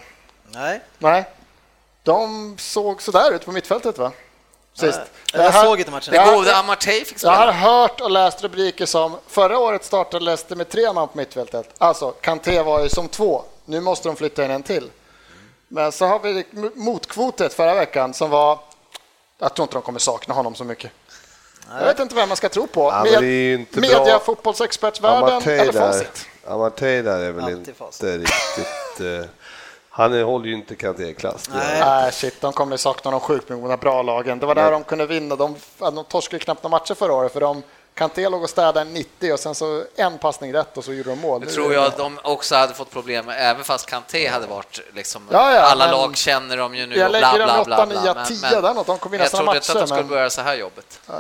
Nej, 0.53 0.81
Nej. 0.99 1.25
De 2.03 2.55
såg 2.59 3.03
sådär 3.03 3.33
ut 3.33 3.45
på 3.45 3.53
mittfältet 3.53 3.99
va? 3.99 4.13
Sist. 4.75 5.01
Jag 5.33 5.51
har- 5.51 5.65
såg 5.65 5.79
inte 5.79 5.91
matchen. 5.91 6.11
Det 6.13 6.17
Jag- 6.17 6.35
gode 6.35 6.57
Amartey 6.57 7.05
fick 7.05 7.23
Jag 7.25 7.31
har 7.31 7.37
spela. 7.37 7.53
hört 7.53 8.01
och 8.01 8.11
läst 8.11 8.43
rubriker 8.43 8.87
som 8.87 9.17
förra 9.29 9.59
året 9.59 9.85
startade 9.85 10.25
Leicester 10.25 10.57
med 10.57 10.69
tre 10.69 10.93
man 10.93 11.09
på 11.09 11.19
mittfältet. 11.19 11.69
Alltså, 11.79 12.11
Kanté 12.11 12.63
var 12.63 12.83
ju 12.83 12.89
som 12.89 13.09
två. 13.09 13.45
Nu 13.65 13.81
måste 13.81 14.09
de 14.09 14.17
flytta 14.17 14.45
in 14.45 14.51
en 14.51 14.63
till. 14.63 14.91
Men 15.69 15.93
så 15.93 16.07
har 16.07 16.19
vi 16.19 16.45
motkvotet 16.75 17.55
förra 17.55 17.75
veckan 17.75 18.15
som 18.15 18.31
var... 18.31 18.59
Jag 19.39 19.55
tror 19.55 19.65
inte 19.65 19.75
de 19.77 19.83
kommer 19.83 19.99
sakna 19.99 20.35
honom 20.35 20.55
så 20.55 20.65
mycket. 20.65 20.91
Jag 21.79 21.85
vet 21.85 21.99
inte 22.01 22.15
vem 22.15 22.29
man 22.29 22.37
ska 22.37 22.49
tro 22.49 22.67
på. 22.67 22.83
Ja, 22.83 23.21
media, 23.81 24.05
bra. 24.05 24.19
fotbollsexpertsvärlden 24.19 25.29
Amartey 25.29 25.59
eller 25.59 25.73
där, 25.73 25.81
facit. 25.81 26.27
Amartey 26.47 27.03
där 27.03 27.19
är 27.21 27.33
väl 27.33 27.45
Alltid 27.45 27.69
inte 27.69 28.19
riktigt... 28.19 29.31
Han 29.93 30.15
är, 30.15 30.23
håller 30.23 30.47
ju 30.47 30.55
inte 30.55 30.75
Kanté-klass. 30.77 31.47
det 31.53 31.59
Nej. 31.59 31.81
Nej, 31.81 32.13
shit, 32.13 32.41
de 32.41 32.53
kommer 32.53 32.77
sakna 32.77 33.11
de 33.11 33.21
sjukt 33.21 33.49
mycket, 33.49 33.69
de 33.69 33.77
bra 33.77 34.03
lagen. 34.03 34.39
Det 34.39 34.47
var 34.47 34.55
där 34.55 34.71
de 34.71 34.85
kunde 34.85 35.07
vinna. 35.07 35.37
De, 35.37 35.57
de 35.79 36.05
torskade 36.05 36.43
knappt 36.45 36.63
några 36.63 36.77
matcher 36.79 36.95
förra 36.95 37.13
året, 37.13 37.33
för 37.33 37.41
de 37.41 37.63
Kanté 37.95 38.29
låg 38.29 38.43
och 38.43 38.51
städade 38.51 38.81
en 38.81 38.93
90 38.95 39.33
och 39.33 39.41
sen 39.41 39.55
så 39.55 39.85
en 39.97 40.19
passning 40.19 40.53
rätt 40.55 40.77
och 40.79 40.85
så 40.85 40.93
gjorde 40.93 41.11
de 41.11 41.19
mål. 41.21 41.41
Nu 41.41 41.47
Nu 41.47 41.53
tror 41.53 41.73
jag 41.75 41.83
det- 41.83 41.87
att 41.89 41.97
de 41.97 42.19
också 42.23 42.55
hade 42.57 42.75
fått 42.75 42.91
problem, 42.91 43.29
även 43.29 43.65
fast 43.65 43.87
Kanté 43.87 44.29
hade 44.29 44.47
varit 44.47 44.81
liksom, 44.95 45.23
Ja, 45.31 45.53
ja, 45.55 45.61
alla 45.61 45.91
lag 45.93 46.17
känner 46.17 46.57
dem 46.57 46.75
ju 46.75 46.87
nu 46.87 46.97
Jag 46.97 47.07
och 47.07 47.13
lägger 47.13 47.35
bla 47.35 47.47
dem 47.57 47.65
bla 47.65 47.77
åtta, 47.77 47.87
bla. 47.87 48.03
nio, 48.03 48.15
bla. 48.15 48.25
tio 48.25 48.61
där 48.61 48.75
något. 48.75 48.87
De 48.87 48.99
kommer 48.99 49.11
vinna 49.13 49.25
jag 49.25 49.31
sina 49.31 49.43
trodde 49.43 49.57
inte 49.59 49.73
att 49.73 49.75
de 49.75 49.81
matcher, 49.81 49.87
skulle 49.87 50.01
men- 50.03 50.09
börja 50.09 50.31
så 50.31 50.41
här 50.43 50.55
jobbet. 50.55 51.01
Nej, 51.07 51.19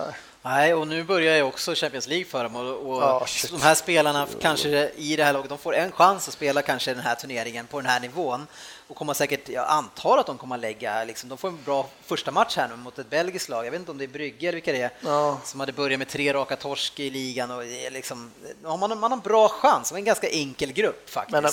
och 0.75 0.89
nu 0.89 1.05
börjar 1.05 1.37
ju 1.37 1.43
också 1.43 1.75
Champions 1.75 2.07
League 2.09 2.25
för 2.27 2.45
dem 2.45 2.57
och, 2.57 3.21
och 3.23 3.29
shit. 3.29 3.51
de 3.51 3.61
här 3.63 3.75
spelarna 3.75 4.27
kanske 4.41 4.91
i 4.97 5.17
det 5.17 5.25
här 5.25 5.33
laget, 5.33 5.49
de 5.49 5.59
får 5.59 5.75
en 5.75 5.93
chans 5.93 6.29
att 6.29 6.35
spela 6.35 6.63
kanske 6.63 6.95
den 6.95 7.03
här 7.03 7.15
turneringen 7.15 7.67
på 7.67 7.81
den 7.81 7.91
här 7.91 8.01
nivån 8.01 8.47
och 8.89 8.97
kommer 8.97 9.15
säkert, 9.15 9.49
jag 9.49 9.69
antar 9.69 10.19
att 10.19 10.27
de 10.27 10.39
kommer 10.39 10.55
att 10.55 10.61
lägga, 10.61 11.05
liksom, 11.05 11.29
de 11.29 11.39
får 11.39 11.49
en 11.49 11.59
bra 11.65 11.89
första 12.07 12.31
match 12.31 12.57
här 12.57 12.69
nu 12.69 12.77
mot 12.77 12.99
ett 12.99 13.11
belgiskt 13.11 13.49
lag, 13.49 13.67
jag 13.67 13.71
vet 13.71 13.79
inte 13.81 13.91
om 13.91 13.99
det 13.99 14.05
är 14.05 14.09
Brygge 14.09 14.47
eller 14.49 14.53
vilka 14.57 14.73
det 14.73 14.83
är, 14.83 14.91
Ja. 15.01 15.39
som 15.45 15.61
hade 15.61 15.73
börjat 15.73 15.99
med 15.99 16.09
tre 16.09 16.33
raka 16.33 16.57
torsk 16.57 17.01
i 17.01 17.11
ligan 17.11 17.51
och 17.51 17.63
liksom, 17.91 18.31
man, 18.63 18.81
har- 18.83 18.89
man 18.97 19.03
har 19.11 19.17
en 19.19 19.23
bra 19.23 19.49
chans, 19.49 19.89
det 19.89 19.93
var 19.95 19.99
en 19.99 20.05
ganska 20.05 20.29
enkel 20.31 20.73
grupp 20.73 21.11
faktiskt. 21.11 21.33
Men, 21.43 21.53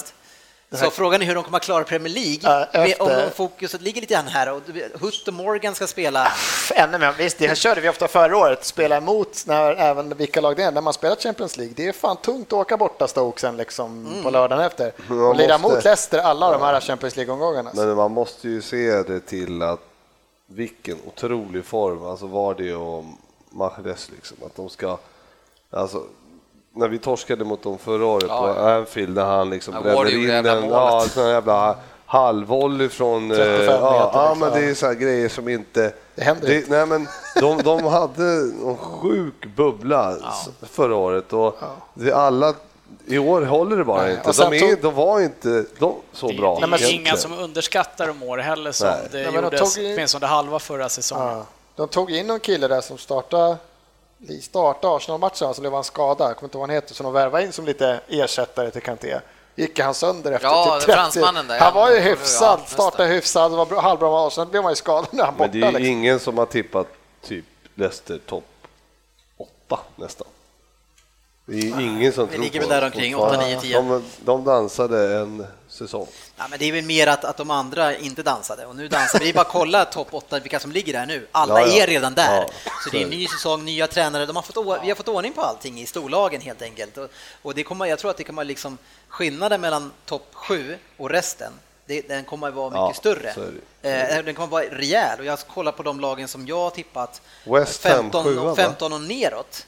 så 0.71 0.91
frågan 0.91 1.21
är 1.21 1.25
hur 1.25 1.35
de 1.35 1.43
kommer 1.43 1.57
att 1.57 1.63
klara 1.63 1.83
Premier 1.83 2.13
League, 2.13 2.67
efter- 2.71 3.01
om 3.01 3.07
de 3.09 3.29
fokuset 3.35 3.81
ligger 3.81 4.01
lite 4.01 4.13
grann 4.13 4.27
här 4.27 4.51
och 4.53 4.61
Hutt 5.01 5.27
och 5.27 5.33
Morgan 5.33 5.75
ska 5.75 5.87
spela 5.87 6.31
Ännu 6.75 6.97
mer. 6.97 7.13
Visst, 7.17 7.37
det 7.37 7.47
här 7.47 7.55
körde 7.55 7.81
vi 7.81 7.89
ofta 7.89 8.07
förra 8.07 8.37
året. 8.37 8.65
Spela 8.65 8.97
emot 8.97 9.43
när, 9.47 9.71
även 9.75 10.17
vilka 10.17 10.41
lag 10.41 10.55
det 10.57 10.63
är. 10.63 10.71
När 10.71 10.81
man 10.81 10.93
spelar 10.93 11.15
Champions 11.15 11.57
League, 11.57 11.73
det 11.77 11.87
är 11.87 11.91
fan 11.93 12.17
tungt 12.17 12.47
att 12.47 12.53
åka 12.53 12.77
borta 12.77 13.07
Stoke 13.07 13.41
sen 13.41 13.57
liksom 13.57 14.13
på 14.23 14.29
lördagen 14.29 14.65
efter. 14.65 14.91
Man 15.07 15.19
Och 15.27 15.35
lira 15.35 15.57
måste- 15.57 15.75
mot 15.75 15.83
Leicester 15.83 16.19
alla 16.19 16.51
de 16.51 16.61
här 16.61 16.79
Champions 16.81 17.15
League-omgångarna. 17.15 17.71
Men 17.73 17.95
man 17.95 18.11
måste 18.11 18.47
ju 18.49 18.61
se 18.61 19.03
det 19.03 19.19
till 19.19 19.61
att 19.61 19.79
vilken 20.47 20.97
otrolig 21.07 21.65
form, 21.65 22.05
alltså 22.05 22.27
Vardy 22.27 22.73
och 22.73 23.03
Mahrez 23.49 24.09
liksom, 24.15 24.37
att 24.45 24.55
de 24.55 24.69
ska, 24.69 24.97
alltså 25.71 26.03
när 26.77 26.87
vi 26.87 26.99
torskade 26.99 27.45
mot 27.45 27.63
dem 27.63 27.77
förra 27.77 28.05
året 28.05 28.25
Ja, 28.29 28.41
på 28.41 28.47
ja. 28.61 28.73
Anfield 28.73 29.15
när 29.15 29.25
han 29.25 29.49
liksom 29.49 29.73
Ja, 29.73 29.81
bränner 29.81 30.13
in 30.13 30.21
jävla 30.27 30.51
en 30.57 30.69
ja, 30.69 31.05
sån 31.09 31.23
här 31.23 31.31
jävla 31.31 31.75
halvvolley 32.05 32.89
från... 32.89 33.31
eh, 33.31 33.37
35 33.37 33.67
ja, 33.67 33.91
meter, 33.91 34.19
ja, 34.19 34.29
liksom. 34.29 34.39
men 34.39 34.51
det 34.61 34.69
är 34.69 34.73
så 34.73 34.85
här 34.85 34.93
grejer 34.93 35.29
som 35.29 35.49
inte... 35.49 35.93
Det 36.15 36.23
händer 36.23 36.51
inte. 36.57 36.71
nej, 36.71 36.85
men 36.85 37.07
de, 37.41 37.57
de 37.63 37.83
hade 37.85 38.23
en 38.23 38.77
sjuk 38.77 39.45
bubbla 39.55 40.11
s- 40.17 40.49
förra 40.61 40.95
året 40.95 41.33
och 41.33 41.57
det, 41.93 42.11
alla... 42.13 42.53
I 43.05 43.17
år 43.17 43.41
håller 43.41 43.77
det 43.77 43.83
bara 43.83 44.01
Nej, 44.01 44.11
inte. 44.25 44.41
De, 44.43 44.53
är, 44.53 44.59
tog- 44.59 44.81
de 44.81 44.93
var 44.93 45.19
inte 45.21 45.65
de, 45.79 45.95
så 46.13 46.27
bra. 46.27 46.59
Det 46.59 46.65
är 46.85 46.93
inga 46.93 47.15
som 47.17 47.33
underskattar 47.39 48.07
de 48.07 48.23
år 48.23 48.37
heller 48.37 48.71
som 48.71 48.87
Nej. 48.87 48.97
det 49.11 49.17
Nej, 49.17 49.25
men 49.25 49.33
de 49.33 49.43
gjordes 49.43 49.77
åtminstone 49.77 50.25
halva 50.25 50.59
förra 50.59 50.89
säsongen. 50.89 51.27
Ja. 51.27 51.45
De 51.75 51.87
tog 51.87 52.11
in 52.11 52.27
någon 52.27 52.39
kille 52.39 52.67
där 52.67 52.81
som 52.81 52.97
startade 52.97 53.57
startade 54.41 54.95
Arsenal-matchen, 54.95 55.53
så 55.53 55.61
blev 55.61 55.73
han 55.73 55.83
skadad. 55.83 56.29
Jag 56.29 56.37
kommer 56.37 56.47
inte 56.47 56.57
ihåg 56.57 56.61
vad 56.61 56.69
han 56.69 56.75
heter, 56.75 56.93
så 56.95 57.03
de 57.03 57.13
värvade 57.13 57.43
in 57.45 57.53
som 57.53 57.65
lite 57.65 57.99
ersättare 58.07 58.71
till 58.71 58.81
Kanté. 58.81 59.19
Gick 59.55 59.79
han 59.79 59.93
sönder 59.93 60.31
efter 60.31 60.47
Ja, 60.47 60.63
typ 60.79 60.87
den 60.87 60.95
30. 60.95 60.95
fransmannen 61.19 61.47
där, 61.47 61.59
Han 61.59 61.73
var 61.73 61.91
ju 61.91 61.99
hyfsad, 61.99 62.59
Ja, 62.59 62.65
startade 62.67 63.09
hyfsad, 63.09 63.51
var 63.51 63.65
bra- 63.65 63.81
halvbra 63.81 64.09
med 64.09 64.19
Arsenal, 64.19 64.47
blev 64.47 64.63
man 64.63 64.71
ju 64.71 64.75
skadad 64.75 65.07
när 65.11 65.23
han 65.25 65.33
Men 65.33 65.37
borta. 65.37 65.51
det 65.51 65.61
är 65.67 65.71
liksom. 65.71 65.85
ingen 65.85 66.19
som 66.19 66.37
har 66.37 66.45
tippat 66.45 66.87
typ 67.21 67.45
Leicester 67.75 68.17
topp 68.25 68.43
åtta 69.37 69.79
nästan. 69.95 70.27
Det 71.45 71.57
är 71.57 71.79
ingen 71.81 72.13
som 72.13 72.25
Vi 72.27 72.33
tror 72.33 72.43
ligger 72.43 72.61
på 72.61 72.69
där 72.69 72.85
omkring, 72.85 73.13
fortfarande. 73.13 73.45
8, 73.45 73.47
9, 73.47 73.59
10. 73.61 73.75
De, 73.81 74.03
de 74.25 74.43
dansade 74.43 75.17
en 75.19 75.47
säsong. 75.67 76.07
Ja, 76.37 76.47
men 76.49 76.59
det 76.59 76.65
är 76.65 76.71
väl 76.71 76.83
mer 76.83 77.07
att, 77.07 77.25
att 77.25 77.37
de 77.37 77.51
andra 77.51 77.95
inte 77.97 78.23
dansade 78.23 78.65
och 78.65 78.75
nu 78.75 78.87
dansar 78.87 79.19
vi. 79.19 79.33
Bara 79.33 79.45
kolla 79.45 79.85
topp 79.85 80.07
8, 80.11 80.39
vilka 80.39 80.59
som 80.59 80.71
ligger 80.71 80.93
där 80.93 81.05
nu. 81.05 81.27
Alla 81.31 81.61
Ja, 81.61 81.67
ja. 81.67 81.83
är 81.83 81.87
redan 81.87 82.13
där. 82.13 82.35
Ja, 82.65 82.71
så 82.83 82.89
det 82.89 82.97
är 82.97 83.03
en 83.03 83.09
ny 83.09 83.27
säsong, 83.27 83.65
nya 83.65 83.87
tränare. 83.87 84.25
De 84.25 84.35
har 84.35 84.43
fått, 84.43 84.83
vi 84.83 84.89
har 84.89 84.95
fått 84.95 85.07
ordning 85.07 85.33
på 85.33 85.41
allting 85.41 85.79
i 85.79 85.85
storlagen 85.85 86.41
helt 86.41 86.61
enkelt. 86.61 86.97
Och, 86.97 87.09
och 87.41 87.55
det 87.55 87.63
kommer, 87.63 87.85
jag 87.85 87.99
tror 87.99 88.11
att 88.11 88.17
det 88.17 88.23
kommer 88.23 88.43
liksom 88.43 88.77
skillnaden 89.07 89.61
mellan 89.61 89.91
topp 90.05 90.27
7 90.33 90.77
och 90.97 91.09
resten, 91.09 91.53
det, 91.85 92.01
den 92.07 92.23
kommer 92.23 92.47
att 92.47 92.53
vara 92.53 92.69
mycket 92.69 92.81
Ja, 92.81 92.93
större. 92.93 93.29
Eh, 93.81 94.23
den 94.25 94.35
kommer 94.35 94.43
att 94.45 94.51
vara 94.51 94.63
rejäl 94.63 95.19
och 95.19 95.25
jag 95.25 95.39
kollar 95.39 95.71
på 95.71 95.83
de 95.83 95.99
lagen 95.99 96.27
som 96.27 96.47
jag 96.47 96.57
har 96.59 96.69
tippat 96.69 97.21
West 97.45 97.83
Ham, 97.83 97.93
15, 97.93 98.23
sjua, 98.23 98.43
va? 98.43 98.51
och 98.51 98.57
15 98.57 98.93
och 98.93 99.01
neråt. 99.01 99.65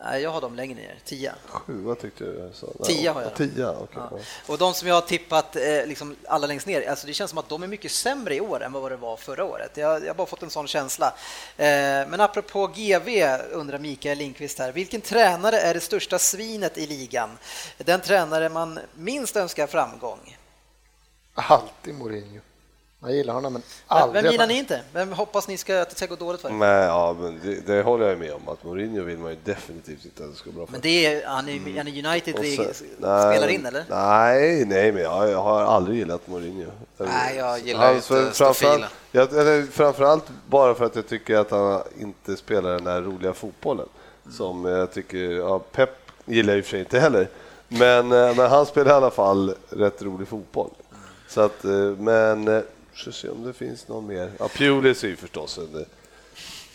Nej, 0.00 0.22
jag 0.22 0.30
har 0.30 0.40
dem 0.40 0.54
längre 0.54 0.74
ner, 0.74 0.98
10. 1.04 1.32
Sjua 1.46 1.94
tyckte 1.94 2.24
jag 2.24 2.54
sa. 2.54 2.66
Nej, 2.78 2.96
Tio 2.96 3.10
har 3.10 3.22
jag. 3.22 3.34
Tio, 3.34 3.68
okej. 3.68 4.02
Ja. 4.10 4.18
Och 4.46 4.58
de 4.58 4.74
som 4.74 4.88
jag 4.88 4.94
har 4.94 5.00
tippat 5.02 5.56
eh, 5.56 5.86
liksom 5.86 6.16
alla 6.28 6.46
längst 6.46 6.66
ner, 6.66 6.88
alltså 6.90 7.06
det 7.06 7.12
känns 7.12 7.30
som 7.30 7.38
att 7.38 7.48
de 7.48 7.62
är 7.62 7.66
mycket 7.66 7.92
sämre 7.92 8.34
i 8.34 8.40
år 8.40 8.62
än 8.62 8.72
vad 8.72 8.92
det 8.92 8.96
var 8.96 9.16
förra 9.16 9.44
året. 9.44 9.76
Jag, 9.76 10.02
jag 10.02 10.08
har 10.08 10.14
bara 10.14 10.26
fått 10.26 10.42
en 10.42 10.50
sån 10.50 10.66
känsla. 10.66 11.14
Eh, 11.56 11.66
men 12.08 12.20
apropå 12.20 12.66
GV 12.66 13.08
undrar 13.52 13.78
Mikael 13.78 14.18
Lindqvist 14.18 14.58
här, 14.58 14.72
vilken 14.72 15.00
tränare 15.00 15.60
är 15.60 15.74
det 15.74 15.80
största 15.80 16.18
svinet 16.18 16.78
i 16.78 16.86
ligan? 16.86 17.38
Den 17.78 18.00
tränare 18.00 18.48
man 18.48 18.78
minst 18.94 19.36
önskar 19.36 19.66
framgång? 19.66 20.36
Alltid 21.34 21.94
Mourinho. 21.94 22.40
Jag 23.00 23.12
gillar 23.14 23.34
honom, 23.34 23.52
men 23.52 23.62
Vem, 23.62 23.98
aldrig... 23.98 24.22
vem 24.22 24.32
gillar 24.32 24.46
ni 24.46 24.58
inte? 24.58 24.82
Vem 24.92 25.12
hoppas 25.12 25.48
ni 25.48 25.56
ska, 25.56 25.80
att 25.82 25.90
det 25.90 25.96
ska 25.96 26.06
gå 26.06 26.14
dåligt 26.16 26.40
för? 26.40 26.50
Men, 26.50 26.82
ja, 26.82 27.16
men 27.20 27.40
det, 27.44 27.66
det 27.66 27.82
håller 27.82 28.08
jag 28.08 28.18
med 28.18 28.32
om, 28.32 28.48
att 28.48 28.64
Mourinho 28.64 29.02
vill 29.04 29.18
man 29.18 29.30
ju 29.30 29.36
definitivt 29.44 30.04
inte 30.04 30.24
att 30.24 30.30
det 30.30 30.36
ska 30.36 30.50
gå 30.50 30.56
bra 30.56 30.66
för. 30.66 30.72
Men 30.72 30.80
det 30.80 31.06
är, 31.06 31.26
han 31.26 31.48
är, 31.48 31.76
han 31.76 31.88
är 31.88 32.06
United 32.10 32.34
sen- 32.34 32.74
spelar 32.94 33.48
in 33.48 33.66
eller? 33.66 33.84
Nej, 33.90 34.64
nej, 34.64 34.92
men 34.92 35.02
jag, 35.02 35.30
jag 35.30 35.42
har 35.42 35.62
aldrig 35.62 35.98
gillat 35.98 36.26
Mourinho. 36.28 36.70
Nej, 36.96 37.36
jag 37.36 37.58
gillar 37.60 37.92
Hans- 37.92 38.10
inte 38.10 38.30
framförallt, 38.32 38.84
jag, 39.12 39.32
eller 39.32 39.62
framförallt 39.62 40.24
bara 40.48 40.74
för 40.74 40.84
att 40.84 40.96
jag 40.96 41.08
tycker 41.08 41.36
att 41.36 41.50
han 41.50 41.82
inte 41.98 42.36
spelar 42.36 42.70
den 42.70 42.84
där 42.84 43.02
roliga 43.02 43.32
fotbollen. 43.32 43.88
Som 44.36 44.64
jag 44.64 44.92
tycker, 44.92 45.18
ja, 45.18 45.58
Pep 45.58 45.90
gillar 46.24 46.52
jag 46.52 46.58
i 46.58 46.60
och 46.60 46.64
för 46.64 46.70
sig 46.70 46.80
inte 46.80 47.00
heller. 47.00 47.28
Men, 47.68 48.12
eh, 48.12 48.36
men 48.36 48.50
han 48.50 48.66
spelar 48.66 48.90
i 48.90 48.94
alla 48.94 49.10
fall 49.10 49.54
rätt 49.70 50.02
rolig 50.02 50.28
fotboll. 50.28 50.70
Så 51.28 51.40
att, 51.40 51.64
eh, 51.64 51.70
men, 51.98 52.62
ska 52.98 53.12
se 53.12 53.28
om 53.28 53.44
det 53.44 53.52
finns 53.52 53.88
någon 53.88 54.06
mer. 54.06 54.32
Ja, 54.38 54.48
Pulis 54.48 55.04
är 55.04 55.08
ju 55.08 55.16
förstås 55.16 55.58
en, 55.58 55.86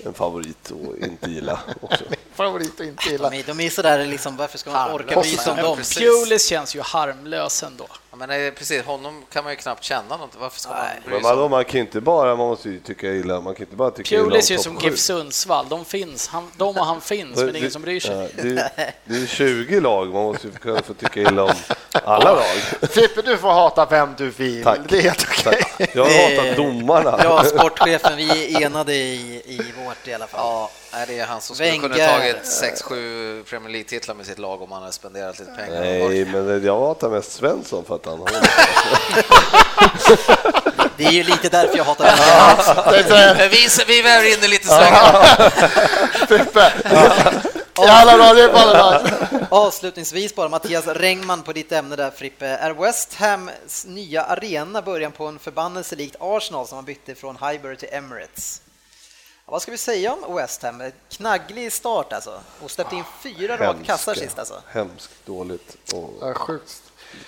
en 0.06 0.14
favorit 0.14 0.72
att 0.72 1.08
inte 1.08 1.32
gilla 1.32 1.60
också. 1.82 2.04
Favorit 2.34 2.80
och 2.80 2.86
inte 2.86 3.10
gilla. 3.10 3.30
De 3.30 3.40
är, 3.40 3.44
de 3.44 3.60
är 3.60 3.70
sådär 3.70 4.06
liksom, 4.06 4.38
varför 4.38 4.58
ska 4.58 4.72
man 4.72 4.92
orka 4.92 5.20
bry 5.20 5.30
sig 5.30 5.52
om 5.52 5.58
dem? 5.58 5.78
Pulis 5.78 6.48
känns 6.48 6.76
ju 6.76 6.82
harmlös 6.82 7.64
ändå. 7.64 7.88
Ja, 8.14 8.18
men 8.28 8.46
eh, 8.46 8.52
precis, 8.54 8.84
honom 8.86 9.24
kan 9.32 9.44
man 9.44 9.54
ju 9.54 9.58
knappt 9.58 9.84
känna 9.84 10.18
något. 10.18 10.30
Varför 10.40 10.60
ska 10.60 10.70
man 10.70 10.80
bry 11.06 11.14
Men 11.14 11.22
sig 11.24 11.36
vadå, 11.36 11.50
man 11.50 11.66
kan 11.66 11.74
ju 11.74 11.80
inte 11.80 12.02
bara, 12.02 12.36
man 12.36 12.48
måste 12.48 12.70
ju 12.70 12.80
tycka 12.80 13.08
illa, 13.08 13.42
man 13.42 13.56
kan 13.56 13.64
inte 13.66 13.76
bara 13.76 13.92
tycka 13.92 14.16
illa 14.16 14.24
om 14.24 14.30
Pulis 14.30 14.50
är 14.50 14.54
ju 14.54 14.58
topp 14.58 14.64
som 14.64 14.78
sju. 14.80 14.90
GIF 14.90 15.00
Sundsvall, 15.00 15.66
de 15.70 15.86
finns, 15.86 16.28
han, 16.28 16.52
de 16.58 16.78
och 16.78 16.86
han 16.86 17.02
finns, 17.02 17.36
men 17.38 17.56
ingen 17.56 17.72
som 17.72 17.82
bryr 17.82 18.00
sig. 18.00 18.16
Ja, 18.38 18.44
det, 18.44 18.50
är- 18.62 18.94
det 19.06 19.16
är 19.16 19.26
20 19.28 19.80
lag, 19.80 20.08
man 20.14 20.24
måste 20.24 20.48
ju 20.48 20.54
kunna 20.54 20.82
få 20.82 20.94
tycka 20.94 21.22
illa 21.22 21.44
om 21.44 21.54
alla 21.92 22.32
lag. 22.34 22.46
Frippe, 22.90 23.22
du 23.22 23.38
får 23.38 23.52
hata 23.52 23.86
vem 23.86 24.14
du 24.18 24.30
vill. 24.30 24.64
Tack. 24.64 24.80
Det 24.90 24.98
är 24.98 25.02
helt 25.02 25.26
okej. 25.30 25.64
Jag 25.94 26.06
hatar 26.06 26.56
domarna. 26.56 27.20
Ja, 27.24 27.44
sportchefen, 27.44 28.18
vi 28.18 28.56
är 28.56 28.62
enade 28.66 28.94
i, 28.94 29.42
i 29.46 29.62
vårt 29.86 30.08
i 30.08 30.14
alla 30.14 30.28
fall. 30.28 30.40
Ja, 30.44 30.70
nej, 30.94 31.06
det 31.08 31.20
är 31.20 31.26
han 31.26 31.42
som 31.42 31.56
skulle 31.56 31.78
kunna 31.78 31.96
Wenger. 31.96 32.20
tagit 32.20 32.38
6-7 32.84 33.44
Premier 33.44 33.70
League-titlar 33.70 34.16
med 34.16 34.26
sitt 34.26 34.40
lag 34.40 34.62
om 34.62 34.72
han 34.72 34.82
hade 34.82 34.94
spenderat 34.94 35.40
lite 35.40 35.52
pengar. 35.52 35.80
Nej, 35.82 36.26
men 36.26 36.64
jag 36.66 36.80
hatar 36.80 37.10
mest 37.10 37.32
Svensson 37.32 37.86
för 37.86 37.96
att 37.96 38.06
han 38.06 38.20
har 38.20 38.28
Det 40.98 41.06
är 41.06 41.12
ju 41.12 41.24
lite 41.24 41.50
därför 41.50 41.78
jag 41.78 41.84
hatar 41.84 42.04
Wenger. 42.92 43.36
Men 43.36 43.50
vi, 43.50 43.68
vi 43.88 44.02
väver 44.02 44.34
in 44.34 44.38
det 44.42 44.48
lite 44.48 44.68
svängar. 44.68 45.24
Frippe! 46.28 46.74
Jävla 47.78 48.18
bra, 48.18 48.34
det 48.34 48.44
är 48.44 48.54
bara 48.54 49.02
Avslutningsvis 49.50 50.36
bara 50.36 50.50
Mattias 50.50 50.88
Rengman 50.88 51.44
på 51.44 51.54
ditt 51.54 51.72
ämne 51.72 51.96
där 51.96 52.12
Frippe. 52.12 52.48
Är 52.48 52.72
West 52.74 53.14
Hams 53.14 53.86
nya 53.86 54.24
arena 54.24 54.82
början 54.82 55.12
på 55.12 55.26
en 55.26 55.40
förbannelse 55.40 55.96
likt 55.96 56.16
Arsenal 56.20 56.68
som 56.68 56.76
man 56.76 56.86
bytte 56.86 57.16
från 57.16 57.38
Highbury 57.38 57.76
till 57.76 57.90
Emirates? 57.92 58.62
Ja, 59.46 59.52
vad 59.52 59.62
ska 59.62 59.72
vi 59.72 59.78
säga 59.78 60.14
om 60.14 60.36
West 60.36 60.64
Ham? 60.64 60.84
Knagglig 61.10 61.72
start 61.74 62.14
alltså 62.14 62.40
och 62.64 62.72
släppte 62.72 62.96
in 62.96 63.04
fyra 63.24 63.58
raka 63.58 63.80
kassar 63.86 64.14
sist 64.14 64.40
alltså. 64.40 64.54
Hemskt 64.68 65.12
dåligt. 65.26 65.78
Och 65.94 66.10
Ja, 66.22 66.34
Sjukt. 66.34 66.82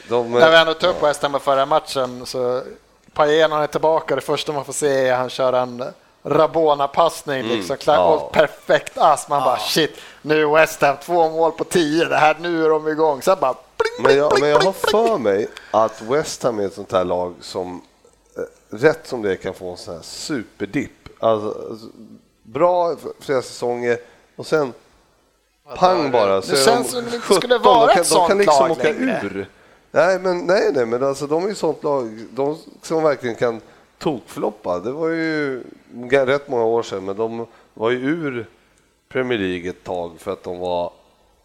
de, 0.10 0.32
När 0.32 0.52
vi 0.52 0.58
ändå 0.58 0.74
tog 0.74 0.90
upp 0.90 1.04
West 1.04 1.22
Ham 1.22 1.40
förra 1.40 1.66
matchen 1.66 2.26
så 2.26 2.62
Pajen 3.14 3.52
är 3.52 3.68
tillbaka. 3.68 4.16
Det 4.16 4.22
första 4.22 4.52
man 4.52 4.66
får 4.66 4.74
se 4.74 5.08
är 5.08 5.12
att 5.14 5.18
han 5.20 5.30
kör 5.30 5.54
en 5.54 5.84
Rabona-passning. 6.24 7.44
Liksom, 7.44 7.78
klar, 7.78 7.96
Ja. 7.96 8.30
perfekt 8.34 8.98
ass. 8.98 9.28
Man 9.30 9.44
bara 9.44 9.58
shit, 9.60 9.92
nu 10.22 10.42
är 10.42 10.46
West 10.56 10.82
Ham 10.82 10.96
två 11.04 11.30
mål 11.30 11.52
på 11.52 11.64
tio. 11.64 12.06
Det 12.06 12.18
här, 12.18 12.38
nu 12.40 12.66
är 12.66 12.70
de 12.70 12.88
igång. 12.88 13.22
Sen 13.22 13.38
bara 13.42 13.54
pling, 13.54 14.04
men, 14.04 14.18
jag, 14.18 14.40
men 14.40 14.50
jag 14.50 14.60
har 14.62 14.72
för 14.72 15.18
mig 15.18 15.48
att 15.72 16.02
West 16.02 16.44
Ham 16.44 16.60
är 16.60 16.66
ett 16.66 16.74
sånt 16.74 16.92
här 16.92 17.04
lag 17.04 17.34
som 17.42 17.82
eh, 18.38 18.76
rätt 18.78 19.08
som 19.08 19.22
det 19.22 19.36
kan 19.36 19.54
få 19.54 19.72
en 19.72 19.78
sån 19.78 19.96
här 19.96 20.02
superdipp. 20.04 21.05
Alltså, 21.26 21.70
alltså, 21.70 21.88
bra 22.44 22.96
flera 23.20 23.42
säsonger 23.42 23.98
och 24.36 24.46
sen 24.46 24.74
pang 25.78 26.12
bara. 26.12 26.42
Så 26.42 26.52
Det 26.52 26.58
känns 26.58 26.88
de 26.88 26.94
som 26.94 27.02
det 27.02 27.16
inte 27.16 27.20
17, 27.20 27.38
skulle 27.38 27.58
vara 27.58 27.88
de 27.88 27.94
kan, 27.94 28.02
ett 28.02 28.10
de 28.10 28.16
kan 28.16 28.28
sånt 28.28 28.40
liksom 28.40 28.68
lag 28.68 28.72
åka 28.72 28.84
längre. 28.84 29.22
ur. 29.24 29.50
Nej, 29.92 30.20
men, 30.20 30.46
nej, 30.46 30.72
nej, 30.74 30.86
men 30.86 31.04
alltså, 31.04 31.28
de 31.28 31.44
är 31.44 31.48
ju 31.48 31.56
sånt 31.56 31.84
lag 31.84 32.26
de 32.32 32.58
som 32.82 33.04
verkligen 33.04 33.36
kan 33.36 33.62
tokfloppa. 33.98 34.80
Det 34.80 34.92
var 34.92 35.08
ju 35.08 35.64
rätt 36.12 36.48
många 36.48 36.64
år 36.66 36.84
sedan, 36.84 37.06
men 37.06 37.16
de 37.16 37.46
var 37.74 37.90
ju 37.90 37.98
ur 37.98 38.48
Premier 39.10 39.40
League 39.40 39.70
ett 39.70 39.84
tag 39.84 40.12
för 40.18 40.32
att 40.32 40.44
de 40.44 40.60
var 40.60 40.92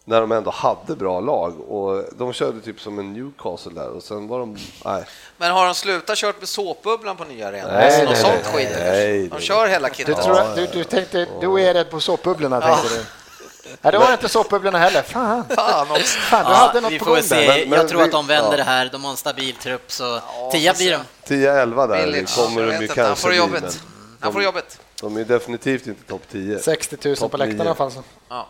när 0.04 0.20
de 0.20 0.32
ändå 0.32 0.50
hade 0.50 0.96
bra 0.96 1.20
lag 1.20 1.60
och 1.70 2.04
de 2.12 2.32
körde 2.32 2.60
typ 2.60 2.80
som 2.80 2.98
en 2.98 3.12
Newcastle 3.12 3.72
där 3.74 3.88
och 3.88 4.02
sen 4.02 4.28
var 4.28 4.38
de, 4.38 4.56
nej. 4.84 5.04
Men 5.36 5.50
har 5.52 5.64
de 5.66 5.74
slutat 5.74 6.16
kört 6.18 6.38
med 6.38 6.48
såpbubblan 6.48 7.16
på 7.16 7.24
nya 7.24 7.48
arenan? 7.48 7.70
Nej, 7.72 7.86
Alltså, 7.86 8.04
nej, 8.04 8.16
sånt 8.16 8.54
nej, 8.54 8.66
skit? 8.66 8.76
nej, 8.80 9.22
de 9.22 9.28
nej. 9.28 9.40
kör 9.40 9.66
hela 9.68 9.88
Du, 9.88 9.94
kittet. 9.94 10.22
tror, 10.22 10.56
du, 10.56 10.66
du 10.66 10.84
tänkte, 10.84 11.26
du 11.40 11.60
är 11.60 11.74
rädd 11.74 11.90
på 11.90 12.00
såpbubblorna 12.00 12.60
tänkte 12.60 12.88
du? 12.88 13.04
Nej, 13.82 13.92
det 13.92 13.98
var 13.98 14.12
inte 14.12 14.28
såpbubblorna 14.28 14.78
heller. 14.78 15.02
Fan, 15.02 15.44
Fan 15.56 15.86
fan 16.04 16.44
du 16.46 16.52
hade 16.52 16.80
något 16.80 16.92
vi 16.92 16.98
på 16.98 17.04
får 17.04 17.10
gång 17.12 17.20
där. 17.20 17.22
se. 17.28 17.46
Men- 17.60 17.68
men 17.70 17.78
jag 17.78 17.88
tror 17.88 18.02
att 18.02 18.12
de 18.12 18.26
vänder 18.26 18.50
ja. 18.50 18.56
det 18.56 18.62
här. 18.62 18.88
De 18.92 19.04
har 19.04 19.10
en 19.10 19.16
stabil 19.16 19.54
trupp 19.54 19.92
så 19.92 20.04
Ja, 20.04 20.50
tia 20.52 20.72
får 20.72 20.78
blir 20.78 20.98
se. 21.24 21.34
de. 21.34 21.46
10-11 21.46 21.86
där 21.88 22.06
Billigt. 22.06 22.36
kommer 22.36 22.62
de 22.62 22.66
ju 22.72 22.76
han 22.78 22.88
kanske 22.88 23.22
får 23.22 23.28
bli, 23.28 23.38
jobbet. 23.38 23.62
men 23.62 23.72
Han 24.20 24.32
får 24.32 24.42
jobbet. 24.42 24.80
de 25.00 25.16
är 25.16 25.24
definitivt 25.24 25.86
inte 25.86 26.02
topp 26.08 26.22
10. 26.32 26.58
60 26.58 26.96
000 27.04 27.16
på 27.16 27.20
Topp 27.20 27.38
läktarna 27.38 27.64
i 27.64 27.66
alla 27.66 27.74
fall. 27.74 27.92
Ja. 28.28 28.46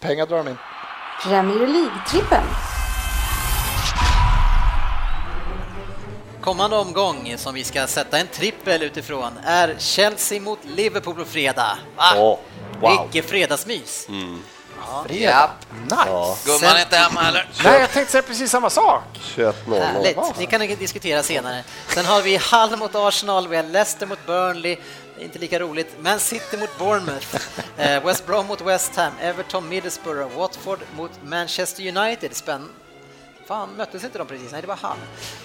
Pengar 0.00 0.26
drar 0.26 0.36
de 0.36 0.48
in. 0.48 0.56
Premier 1.22 1.66
League-trippen. 1.66 2.42
Kommande 6.40 6.76
omgång 6.76 7.34
som 7.36 7.54
vi 7.54 7.64
ska 7.64 7.86
sätta 7.86 8.18
en 8.18 8.26
trippel 8.26 8.82
utifrån 8.82 9.32
är 9.44 9.76
Chelsea 9.78 10.40
mot 10.40 10.58
Liverpool 10.62 11.14
på 11.14 11.24
fredag. 11.24 11.78
Va? 11.96 12.04
Åh, 12.16 12.38
wow. 12.80 13.08
Vilket 13.12 13.30
fredagsmys! 13.30 14.08
Ja. 15.08 15.50
Nice. 15.82 16.36
Gumman 16.44 16.76
är 16.76 16.80
inte 16.80 16.96
hemma 16.96 17.20
heller. 17.20 17.48
Nej, 17.64 17.80
jag 17.80 17.90
tänkte 17.90 18.12
säga 18.12 18.22
precis 18.22 18.50
samma 18.50 18.70
sak. 18.70 19.02
21-0. 19.36 19.80
Härligt, 19.80 20.38
ni 20.38 20.46
kan 20.46 20.60
diskutera 20.60 21.22
senare. 21.22 21.64
Sen 21.88 22.04
har 22.06 22.22
vi 22.22 22.36
Hull 22.36 22.78
mot 22.78 22.94
Arsenal, 22.94 23.48
vi 23.48 23.56
har 23.56 23.62
Leicester 23.62 24.06
mot 24.06 24.26
Burnley, 24.26 24.76
inte 25.18 25.38
lika 25.38 25.58
roligt, 25.58 25.96
Man 26.00 26.20
City 26.20 26.56
mot 26.56 26.78
Bournemouth, 26.78 27.36
eh, 27.76 28.04
West 28.04 28.26
Brom 28.26 28.46
mot 28.46 28.60
West 28.60 28.96
Ham, 28.96 29.12
Everton, 29.20 29.68
Middlesbrough, 29.68 30.36
Watford 30.36 30.78
mot 30.96 31.10
Manchester 31.24 31.96
United. 31.96 32.36
Spänn... 32.36 32.68
Fan, 33.46 33.68
möttes 33.76 34.04
inte 34.04 34.18
de 34.18 34.26
precis? 34.26 34.52
Nej, 34.52 34.60
det 34.60 34.66
var 34.66 34.78
Hull. 34.82 34.98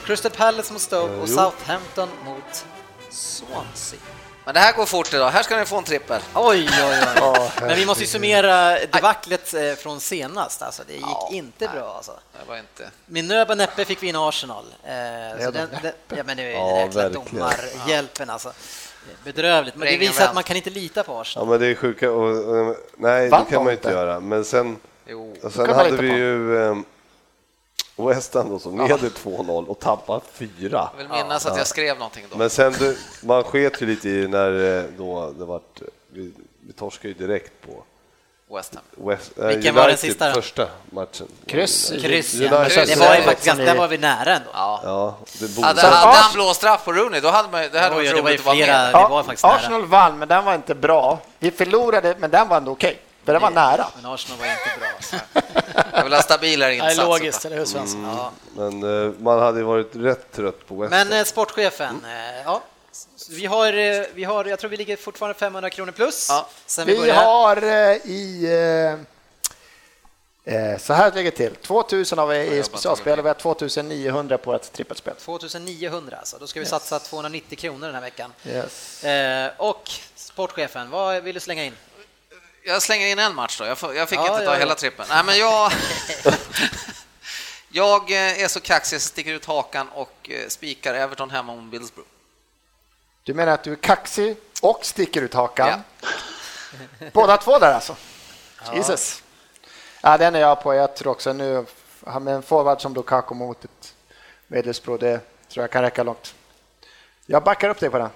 Crystal 0.05 0.31
Palace 0.31 0.73
mot 0.73 0.81
Stoke 0.81 1.13
och 1.13 1.27
jo. 1.27 1.35
Southampton 1.35 2.09
mot 2.25 2.65
Swansea. 3.09 3.99
Men 4.47 4.53
det 4.53 4.59
här 4.59 4.73
går 4.73 4.85
fort 4.85 5.13
idag. 5.13 5.29
Här 5.29 5.43
ska 5.43 5.57
ni 5.57 5.65
få 5.65 5.77
en 5.77 5.83
trippel. 5.83 6.21
Oj, 6.35 6.69
oj, 6.69 6.99
oj. 7.21 7.51
Men 7.61 7.75
vi 7.75 7.85
måste 7.85 8.03
ju 8.03 8.07
summera 8.07 8.79
debaclet 8.79 9.53
eh, 9.53 9.73
från 9.73 9.99
senast. 9.99 10.61
Alltså, 10.61 10.83
det 10.87 10.93
gick 10.93 11.01
Ja, 11.05 11.29
inte 11.31 11.69
bra. 11.73 11.93
Alltså. 11.95 12.11
Det 12.33 12.49
var 12.49 12.57
inte... 12.57 12.89
Med 13.05 13.25
nöd 13.25 13.51
och 13.51 13.57
näppe 13.57 13.85
fick 13.85 14.03
vi 14.03 14.07
in 14.07 14.15
Arsenal. 14.15 14.65
Eh, 14.83 15.45
så 15.45 15.51
den, 15.51 15.69
den, 15.81 15.93
ja, 16.17 16.23
men 16.25 16.37
det 16.37 16.43
är 16.43 16.47
ju 16.47 16.51
Ja, 16.53 16.79
jäkla 16.79 17.01
verkligen. 17.01 17.25
domarhjälpen 17.31 18.29
alltså. 18.29 18.51
Bedrövligt, 19.23 19.75
men 19.75 19.87
det 19.87 19.97
visar 19.97 20.25
att 20.25 20.33
man 20.33 20.43
kan 20.43 20.55
inte 20.55 20.69
lita 20.69 21.03
på 21.03 21.11
Ja, 21.13 21.21
Arsenal. 21.21 21.47
men 21.47 21.59
det 21.59 21.67
är 21.67 21.75
sjuka. 21.75 22.11
Och, 22.11 22.57
och, 22.57 22.75
nej, 22.97 23.29
Vann 23.29 23.43
det 23.45 23.51
kan 23.51 23.63
man 23.63 23.71
ju 23.73 23.77
inte 23.77 23.89
göra. 23.91 24.19
Men 24.19 24.45
sen, 24.45 24.77
Jo. 25.07 25.35
och 25.43 25.51
sen 25.53 25.69
hade 25.69 25.91
vi 25.91 25.97
på. 25.97 26.03
ju 26.17 26.83
West 27.97 28.33
Ham 28.33 28.49
då, 28.49 28.59
som 28.59 28.77
leder 28.87 29.09
2-0 29.09 29.65
och 29.65 29.79
tappar 29.79 30.21
4. 30.33 30.47
Jag 30.61 30.91
vill 30.97 31.09
minnas 31.09 31.45
att 31.45 31.57
jag 31.57 31.67
skrev 31.67 31.97
någonting 31.97 32.25
då. 32.31 32.37
Men 32.37 32.49
sen, 32.49 32.73
du, 32.79 32.97
man 33.21 33.43
sket 33.43 33.81
ju 33.81 33.85
lite 33.85 34.09
i 34.09 34.27
när 34.27 34.77
eh, 34.77 34.83
då 34.97 35.33
det 35.39 35.45
vart, 35.45 35.81
vi, 36.07 36.31
vi 36.67 36.73
torskade 36.73 37.07
ju 37.07 37.13
direkt 37.13 37.51
på 37.65 37.83
West 38.55 38.75
Ham. 38.75 39.07
West, 39.09 39.31
äh, 39.39 39.47
Vilken 39.47 39.75
var 39.75 39.81
den 39.81 39.89
United 39.89 40.09
sista 40.09 40.29
då? 40.29 40.33
Första 40.33 40.67
matchen. 40.89 41.27
Kryss. 41.45 41.93
Kryss, 42.01 42.33
ja. 42.33 42.59
United. 42.59 42.87
Det 42.87 42.95
var 42.95 43.15
ju 43.15 43.21
faktiskt 43.21 43.57
där 43.57 43.75
var 43.75 43.87
vi 43.87 43.97
nära 43.97 44.35
ändå. 44.35 44.49
Ja. 44.53 44.81
Ja, 44.83 45.17
det. 45.39 45.61
Hade, 45.61 45.81
hade 45.81 46.17
han 46.17 46.33
blåst 46.33 46.55
straff 46.55 46.85
på 46.85 46.93
Rooney, 46.93 47.19
då 47.19 47.29
hade 47.29 47.49
man, 47.51 47.61
det 47.71 47.79
hade 47.79 47.95
Oj, 47.95 48.05
varit 48.05 48.15
det 48.15 48.21
var 48.21 48.23
ju 48.23 48.29
roligt 48.29 48.39
att 48.39 48.45
vara 48.45 48.55
med. 48.55 48.93
det 48.93 49.09
var 49.09 49.23
faktiskt 49.23 49.43
nära. 49.43 49.53
Arsenal 49.55 49.85
vann, 49.85 50.19
men 50.19 50.27
den 50.27 50.45
var 50.45 50.55
inte 50.55 50.75
bra. 50.75 51.19
Vi 51.39 51.51
förlorade, 51.51 52.15
men 52.19 52.31
den 52.31 52.47
var 52.47 52.57
ändå 52.57 52.71
okej. 52.71 52.99
För 53.27 53.33
den 53.33 53.41
var 53.41 53.51
nära. 53.51 53.87
Men 53.95 54.05
Arsenal 54.11 54.39
var 54.39 54.45
inte 54.45 54.79
bra. 54.79 54.89
Så. 55.01 55.41
Jag 55.93 56.03
vill 56.03 56.13
ha 56.13 56.21
stabilare 56.21 56.71
Det 56.71 56.77
är 56.79 56.83
insatser. 56.89 57.03
logiskt, 57.09 57.45
eller 57.45 57.57
hur 57.57 57.65
Svensson? 57.65 58.03
Ja. 58.03 58.31
Men 58.55 59.05
eh, 59.07 59.11
man 59.19 59.39
hade 59.39 59.59
ju 59.59 59.63
varit 59.65 59.95
rätt 59.95 60.31
trött 60.31 60.67
på 60.67 60.75
West 60.75 60.91
Men 60.91 61.13
eh, 61.13 61.23
sportchefen, 61.23 62.05
eh, 62.05 62.41
ja. 62.45 62.63
Vi 63.29 63.45
har, 63.45 64.13
vi 64.15 64.23
har, 64.23 64.45
jag 64.45 64.59
tror 64.59 64.69
vi 64.69 64.77
ligger 64.77 64.95
fortfarande 64.97 65.39
500 65.39 65.69
kronor 65.69 65.91
plus 65.91 66.27
Ja. 66.29 66.49
sen 66.65 66.85
vi 66.87 66.93
Vi 66.93 66.99
började. 66.99 67.19
har 67.19 67.57
i... 68.07 68.47
Så 70.79 70.93
här 70.93 71.11
ligger 71.11 71.31
det 71.31 71.37
till. 71.37 71.55
2000 71.55 72.17
har 72.19 72.27
vi 72.27 72.37
i 72.37 72.63
specialspel 72.63 73.19
och 73.19 73.25
vi 73.25 73.29
har 73.29 73.35
2900 73.35 74.37
på 74.37 74.55
ett 74.55 74.73
trippelspel. 74.73 75.13
2900 75.15 76.17
alltså, 76.17 76.37
då 76.39 76.47
ska 76.47 76.59
vi 76.59 76.65
satsa 76.65 76.99
290 76.99 77.57
kronor 77.57 77.85
den 77.85 77.95
här 77.95 78.01
veckan. 78.01 78.33
Yes. 78.45 79.03
Och 79.57 79.91
sportchefen, 80.15 80.89
vad 80.89 81.23
vill 81.23 81.33
du 81.33 81.39
slänga 81.39 81.63
in? 81.63 81.73
Jag 82.67 82.81
slänger 82.81 83.07
in 83.07 83.19
en 83.19 83.35
match 83.35 83.57
då. 83.59 83.65
Jag, 83.65 83.77
får, 83.77 83.95
jag 83.95 84.09
fick 84.09 84.19
Ja, 84.19 84.27
inte 84.27 84.45
ta 84.45 84.53
ja. 84.53 84.59
hela 84.59 84.75
trippen. 84.75 85.05
Nej, 85.09 85.23
men 85.23 85.37
jag... 85.37 85.71
jag 87.69 88.11
eh, 88.11 88.43
är 88.43 88.47
så 88.47 88.59
kaxig 88.59 88.89
så 88.89 88.95
jag 88.95 89.01
sticker 89.11 89.33
ut 89.33 89.45
hakan 89.45 89.89
och 89.89 90.29
eh, 90.29 90.47
spikar 90.47 90.93
Everton 90.93 91.29
hemma 91.29 91.55
mot 91.55 91.71
Middlesbrough. 91.71 92.09
Du 93.23 93.33
menar 93.33 93.53
att 93.53 93.63
du 93.63 93.71
är 93.71 93.75
kaxig 93.75 94.37
och 94.61 94.85
sticker 94.85 95.21
ut 95.21 95.33
hakan? 95.33 95.83
Båda 97.13 97.37
två 97.37 97.59
där 97.59 97.73
alltså? 97.73 97.95
Jesus. 98.73 99.23
Ja, 100.01 100.17
den 100.17 100.35
är 100.35 100.39
jag 100.39 100.63
på. 100.63 100.73
Jag 100.73 100.95
tror 100.95 101.11
också 101.11 101.33
nu, 101.33 101.65
med 102.21 102.35
en 102.35 102.43
forward 102.43 102.81
som 102.81 102.93
Lukaku 102.93 103.35
mot 103.35 103.65
ett 103.65 103.93
Middlesbrough, 104.47 104.99
det 104.99 105.19
tror 105.49 105.63
jag 105.63 105.71
kan 105.71 105.81
räcka 105.81 106.03
långt. 106.03 106.35
Jag 107.25 107.43
backar 107.43 107.69
upp 107.69 107.79
dig 107.79 107.89
på 107.89 107.97
den. 107.97 108.09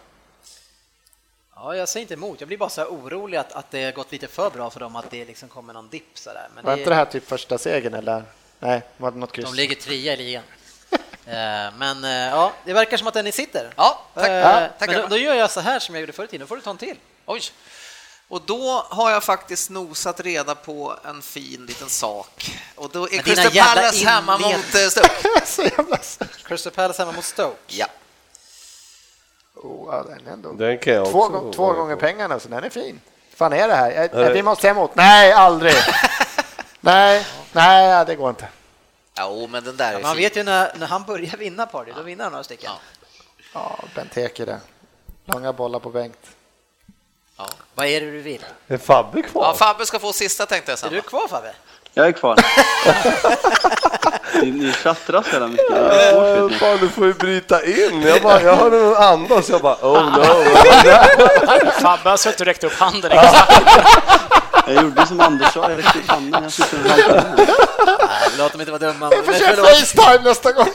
Ja, 1.64 1.76
jag 1.76 1.90
säger 1.90 2.02
inte 2.02 2.14
emot, 2.14 2.42
jag 2.42 2.48
blir 2.48 2.58
bara 2.58 2.70
så 2.70 2.82
här 2.82 2.88
orolig 2.88 3.38
att, 3.38 3.52
att 3.52 3.72
det 3.72 3.84
har 3.86 3.92
gått 3.92 4.12
lite 4.12 4.28
för 4.28 4.50
bra 4.50 4.70
för 4.70 4.80
dem, 4.80 4.96
att 4.96 5.12
det 5.12 5.26
liksom 5.26 5.50
kommer 5.50 5.74
någon 5.74 5.90
dipp 5.90 6.12
sådär. 6.14 6.48
Men 6.56 6.66
Var 6.66 6.78
inte 6.78 6.90
det 6.90 6.96
här 6.96 7.06
typ 7.06 7.28
första 7.28 7.58
segern 7.58 7.94
eller? 7.94 8.24
Nej, 8.60 8.82
var 8.98 9.12
det 9.12 9.18
något 9.18 9.32
kryss? 9.32 9.46
de 9.46 9.54
ligger 9.56 9.76
trea 9.76 10.14
i 10.14 10.18
ligan. 10.18 10.44
Eh, 11.26 11.74
Men 11.78 12.04
eh, 12.04 12.10
ja, 12.12 12.54
det 12.66 12.74
verkar 12.74 12.98
som 12.98 13.08
att 13.08 13.14
den 13.14 13.32
sitter. 13.32 13.74
Ja, 13.76 14.06
tack. 14.14 14.28
Eh, 14.28 14.34
Ja, 14.34 14.70
tack 14.80 14.94
då, 14.96 15.08
då 15.08 15.18
gör 15.18 15.34
jag 15.36 15.52
så 15.52 15.60
här 15.60 15.80
som 15.80 15.96
jag 15.96 16.00
gjorde 16.00 16.14
tiden, 16.28 16.40
då 16.40 16.46
får 16.48 16.56
du 16.56 16.62
ta 16.62 16.70
en 16.70 16.78
till. 16.78 16.98
Oj. 17.26 17.42
Och 18.28 18.42
då 18.46 18.86
har 18.90 19.12
jag 19.12 19.24
faktiskt 19.24 19.70
nosat 19.70 20.20
reda 20.20 20.56
på 20.56 20.96
en 21.06 21.22
fin 21.22 21.66
liten 21.66 21.90
sak. 21.90 22.58
Och 22.76 22.90
då 22.90 23.10
är 23.10 23.22
Crystal 23.22 23.52
Palace 23.52 24.06
hemma 24.06 24.38
mot 24.38 24.66
Stoke. 24.92 26.26
Crystal 26.44 26.74
Palace 26.74 27.02
hemma 27.02 27.12
mot 27.12 27.26
Stoke. 27.26 27.58
Ja. 27.68 27.88
Oh, 29.64 29.88
ja, 29.96 30.04
den 30.04 30.28
är 30.28 30.32
ändå... 30.34 30.52
Den 30.52 30.78
kan 30.78 30.94
jag 30.94 31.06
Två, 31.12 31.20
också 31.24 31.40
gång, 31.40 31.54
två 31.54 31.74
gånger 31.74 31.96
på. 31.96 32.02
pengarna, 32.02 32.40
så 32.40 32.50
den 32.50 32.64
är 32.64 32.70
fin. 32.70 33.02
fan 33.36 33.54
är 33.54 33.68
det 33.68 33.76
här? 33.76 34.10
Jag, 34.14 34.32
Vi 34.34 34.44
måste 34.44 34.68
emot. 34.68 34.96
Nej, 34.96 35.32
aldrig. 35.32 35.74
nej, 36.82 37.26
nej, 37.52 38.06
det 38.06 38.16
går 38.16 38.30
inte. 38.30 38.48
Jo, 39.20 39.48
men 39.48 39.64
den 39.64 39.78
där 39.78 39.90
är 39.90 39.94
Ja, 39.94 40.00
man 40.00 40.16
fin. 40.16 40.24
vet 40.24 40.38
ju 40.38 40.44
när, 40.44 40.72
när 40.78 40.88
han 40.88 41.04
börjar 41.04 41.38
vinna 41.38 41.66
party, 41.66 41.92
då 41.96 42.02
vinner 42.02 42.24
han 42.24 42.32
några 42.32 42.44
stycken. 42.44 42.72
Ja, 43.54 43.80
Benteke 43.96 44.46
det. 44.46 44.60
Långa 45.26 45.54
bollar 45.54 45.80
på 45.80 45.90
Bengt. 45.90 46.28
Ja. 47.38 47.48
Vad 47.76 47.86
är 47.86 48.02
det 48.02 48.12
du 48.12 48.22
vill? 48.22 48.46
Är 48.68 48.78
Fabbe 48.78 49.22
kvar? 49.22 49.44
Ja, 49.44 49.54
Fabbe 49.54 49.86
ska 49.86 50.00
få 50.00 50.14
sista 50.14 50.46
tänkte 50.46 50.72
jag 50.72 50.92
Är 50.92 50.96
du 50.96 51.02
kvar 51.02 51.28
Fabbe? 51.28 51.54
Jag 51.94 52.08
är 52.08 52.12
kvar. 52.12 52.36
ni, 54.42 54.52
ni 54.52 54.74
tjattrar 54.74 55.22
så 55.22 55.30
jävla 55.32 55.48
mycket. 55.48 55.70
Det 55.70 55.76
är 55.80 56.12
svårt, 56.12 56.52
vet 56.52 56.52
ni. 56.52 56.58
fan, 56.58 56.78
du 56.82 56.90
får 56.90 57.06
ju 57.06 57.14
bryta 57.14 57.66
in. 57.66 58.02
Jag, 58.02 58.22
bara, 58.22 58.42
jag 58.42 58.56
hörde 58.56 58.78
någon 58.78 58.96
andas, 58.96 59.50
jag 59.50 59.62
bara 59.62 59.76
oh 59.82 60.18
no. 60.18 60.24
Fabbe 61.72 62.10
har 62.10 62.18
suttit 62.18 62.40
och 62.40 62.46
räckt 62.46 62.64
upp 62.64 62.74
handen. 62.74 63.12
Jag 64.68 64.84
gjorde 64.84 65.08
som 65.08 65.20
Anders 65.20 65.54
sa, 65.54 65.70
jag 65.70 65.78
räckte 65.78 66.00
upp 66.00 66.08
handen. 66.08 66.44
Jag 66.44 66.52
sitter 66.52 66.78
och 66.84 66.90
haltar. 66.90 67.34
Nej, 67.88 68.30
låt 68.38 68.52
dem 68.52 68.62
inte 68.62 68.72
vara 68.72 68.92
dumma. 68.92 69.12
Jag 69.12 69.26
får 69.26 69.32
Men 69.32 69.40
köra 69.42 69.56
förlåt. 69.56 69.70
Facetime 69.70 70.30
nästa 70.30 70.52
gång. 70.52 70.68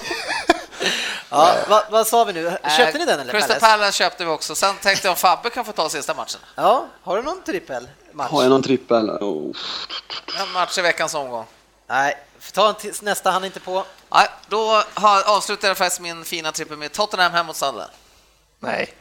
Ja, 1.31 1.55
vad, 1.69 1.83
vad 1.91 2.07
sa 2.07 2.25
vi 2.25 2.33
nu? 2.33 2.57
Köpte 2.77 2.99
ni 2.99 3.05
den 3.05 3.21
eller? 3.21 3.33
Crystal 3.33 3.57
Palace? 3.61 3.77
Palace 3.79 3.99
köpte 3.99 4.25
vi 4.25 4.31
också. 4.31 4.55
Sen 4.55 4.75
tänkte 4.83 5.07
jag 5.07 5.13
om 5.13 5.17
Fabbe 5.17 5.51
kan 5.51 5.65
få 5.65 5.73
ta 5.73 5.89
sista 5.89 6.15
matchen. 6.15 6.41
Ja, 6.55 6.87
har 7.03 7.17
du 7.17 7.23
någon 7.23 7.43
trippelmatch? 7.43 8.31
Har 8.31 8.43
jag 8.43 8.51
någon 8.51 8.63
trippel? 8.63 9.11
Oh. 9.11 9.57
En 10.41 10.53
match 10.53 10.79
i 10.79 10.81
veckans 10.83 11.15
omgång. 11.15 11.45
Nej, 11.89 12.15
ta 12.53 12.75
nästa 13.03 13.31
han 13.31 13.45
inte 13.45 13.61
på. 13.61 13.85
Nej, 14.13 14.29
då 14.49 14.83
har, 14.95 15.37
avslutar 15.37 15.69
jag 15.69 15.77
faktiskt 15.77 16.01
min 16.01 16.25
fina 16.25 16.53
trippel 16.53 16.77
med 16.77 16.93
Tottenham 16.93 17.33
hem 17.33 17.47
mot 17.47 17.57
Sunderland. 17.57 17.93
Nej. 18.61 18.95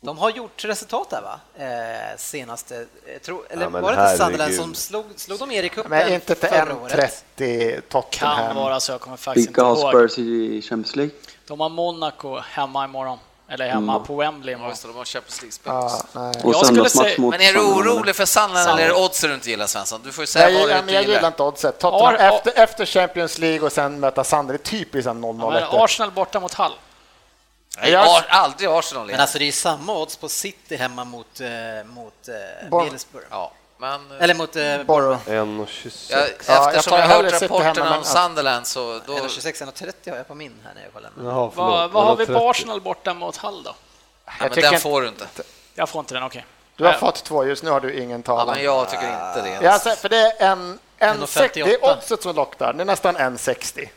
De 0.00 0.18
har 0.18 0.30
gjort 0.30 0.64
resultat 0.64 1.10
där 1.10 1.22
va? 1.22 1.40
Eh, 1.64 2.16
senaste, 2.18 2.76
eh, 3.06 3.18
tro, 3.22 3.44
eller 3.50 3.62
Ja, 3.62 3.68
var 3.68 3.96
det 3.96 4.02
inte 4.02 4.16
Sunderland 4.16 4.54
som 4.54 4.74
slog, 4.74 5.04
slog 5.16 5.38
de 5.38 5.50
er 5.50 5.62
i 5.62 5.68
cupen 5.68 5.90
Men 5.90 6.12
inte 6.12 6.34
till 6.34 6.48
förra 6.48 6.74
året? 6.76 7.24
1.30 7.36 7.72
Kan 7.72 7.82
Tottenham. 8.02 8.56
vara 8.56 8.80
så, 8.80 8.92
jag 8.92 9.00
kommer 9.00 9.16
faktiskt 9.16 9.48
Vilka 9.48 9.60
inte 9.60 9.82
har 9.82 9.94
ihåg. 9.94 10.10
Spurs 10.10 10.18
i 10.18 10.62
Champions 10.62 10.96
League? 10.96 11.14
De 11.46 11.60
har 11.60 11.68
Monaco 11.68 12.38
hemma 12.38 12.84
imorgon. 12.84 13.18
Eller 13.50 13.68
hemma 13.68 13.92
Mm. 13.94 14.06
på 14.06 14.16
Wembley 14.16 14.54
Ja, 14.60 14.68
just 14.68 14.82
det, 14.82 14.88
de 14.88 14.96
har 14.96 15.04
Champions 15.04 15.40
League-spel. 15.42 15.72
Ja, 15.72 16.02
nej. 16.12 16.22
Och 16.22 16.34
Jag 16.34 16.40
skulle 16.40 16.66
söndagsmatch 16.66 17.06
säga- 17.06 17.20
mot 17.20 17.30
Men 17.30 17.40
är 17.40 17.52
du 17.52 17.58
Sunderland, 17.58 17.88
orolig 17.88 18.16
för 18.16 18.26
Sunderland 18.26 18.68
eller 18.80 18.82
är 18.82 18.88
det 18.88 19.04
oddsen 19.04 19.28
du 19.28 19.34
inte 19.34 19.50
gillar 19.50 19.66
Svensson? 19.66 20.00
Du 20.04 20.12
får 20.12 20.22
ju 20.22 20.26
säga 20.26 20.50
Jag, 20.50 20.52
vad 20.52 20.62
du 20.62 20.66
gillar, 20.68 20.74
inte 20.76 20.84
men 20.86 20.94
jag 20.94 21.02
gillar 21.02 21.14
gillar. 21.14 21.28
inte 21.28 21.42
oddset. 21.42 21.78
Tottenham 21.78 22.06
Ar- 22.14 22.14
efter, 22.18 22.52
efter 22.62 22.86
Champions 22.86 23.38
League 23.38 23.60
och 23.66 23.72
sen 23.72 24.00
möta 24.00 24.24
Sander, 24.24 24.54
det 24.54 24.60
är 24.60 24.78
typiskt 24.78 25.08
en 25.08 25.20
0-0 25.24 25.60
Ja. 25.72 25.84
Arsenal 25.84 26.10
borta 26.10 26.40
mot 26.40 26.54
Hull. 26.54 26.72
Nej, 27.80 27.90
Jag- 27.92 28.08
Ar- 28.08 28.26
aldrig 28.28 28.68
Arsenal. 28.70 29.06
Men 29.06 29.20
alltså 29.20 29.38
det 29.38 29.44
är 29.44 29.46
ju 29.46 29.52
samma 29.52 29.92
odds 29.98 30.16
på 30.16 30.28
City 30.28 30.76
hemma 30.76 31.04
mot, 31.04 31.40
eh, 31.40 31.48
mot 31.86 32.14
eh, 32.28 32.78
Middlesbrough. 32.82 33.26
Ja, 33.30 33.52
men... 33.78 34.00
Eller 34.20 34.34
mot 34.34 34.56
eh, 34.56 34.82
Borough. 34.86 35.18
1,26. 35.28 36.12
Jag, 36.12 36.20
jag 36.20 36.68
eftersom 36.74 36.90
tar 36.90 36.98
jag, 36.98 37.06
har 37.06 37.14
hellre 37.14 37.30
hört 37.30 37.42
rapporterna 37.42 37.84
hemma, 37.84 37.98
om 37.98 38.04
Sunderland 38.04 38.66
så 38.66 39.00
då... 39.06 39.12
1,26, 39.12 39.64
1,30 39.64 40.10
har 40.10 40.16
jag 40.16 40.28
på 40.28 40.34
min 40.34 40.54
här 40.64 40.74
när 40.74 40.82
jag 40.82 40.92
kollar. 40.92 41.10
Jaha, 41.16 41.50
förlåt. 41.54 41.70
Vad, 41.70 41.90
vad 41.90 42.04
har 42.04 42.16
vi 42.16 42.26
på 42.26 42.32
130. 42.32 42.50
Arsenal 42.50 42.80
borta 42.80 43.14
mot 43.14 43.36
Hull 43.36 43.62
då? 43.62 43.74
Ja, 44.26 44.32
Jag 44.40 44.50
men 44.56 44.70
den 44.70 44.80
får 44.80 45.02
du 45.02 45.08
inte. 45.08 45.26
Jag 45.74 45.88
får 45.88 46.00
inte 46.00 46.14
den, 46.14 46.22
okej. 46.22 46.46
Du 46.76 46.84
har 46.84 46.92
Ja. 46.92 46.98
fått 46.98 47.24
två, 47.24 47.44
just 47.44 47.62
nu 47.62 47.70
har 47.70 47.80
du 47.80 47.94
ingen 47.94 48.20
Ja, 48.20 48.26
talan. 48.36 48.54
men 48.54 48.64
jag 48.64 48.90
tycker 48.90 49.04
inte 49.08 49.42
det. 49.50 49.58
Ja, 49.62 49.70
alltså, 49.72 49.90
för 49.90 50.08
det 50.08 50.16
är 50.16 50.52
en, 50.52 50.78
en 50.98 51.16
1,58. 51.16 51.26
sex, 51.26 51.54
det 51.54 51.60
är 51.74 51.84
oddset 51.96 52.22
som 52.22 52.36
lockar. 52.36 52.72
Det 52.72 52.82
är 52.82 52.84
nästan 52.84 53.16
1,60. 53.16 53.88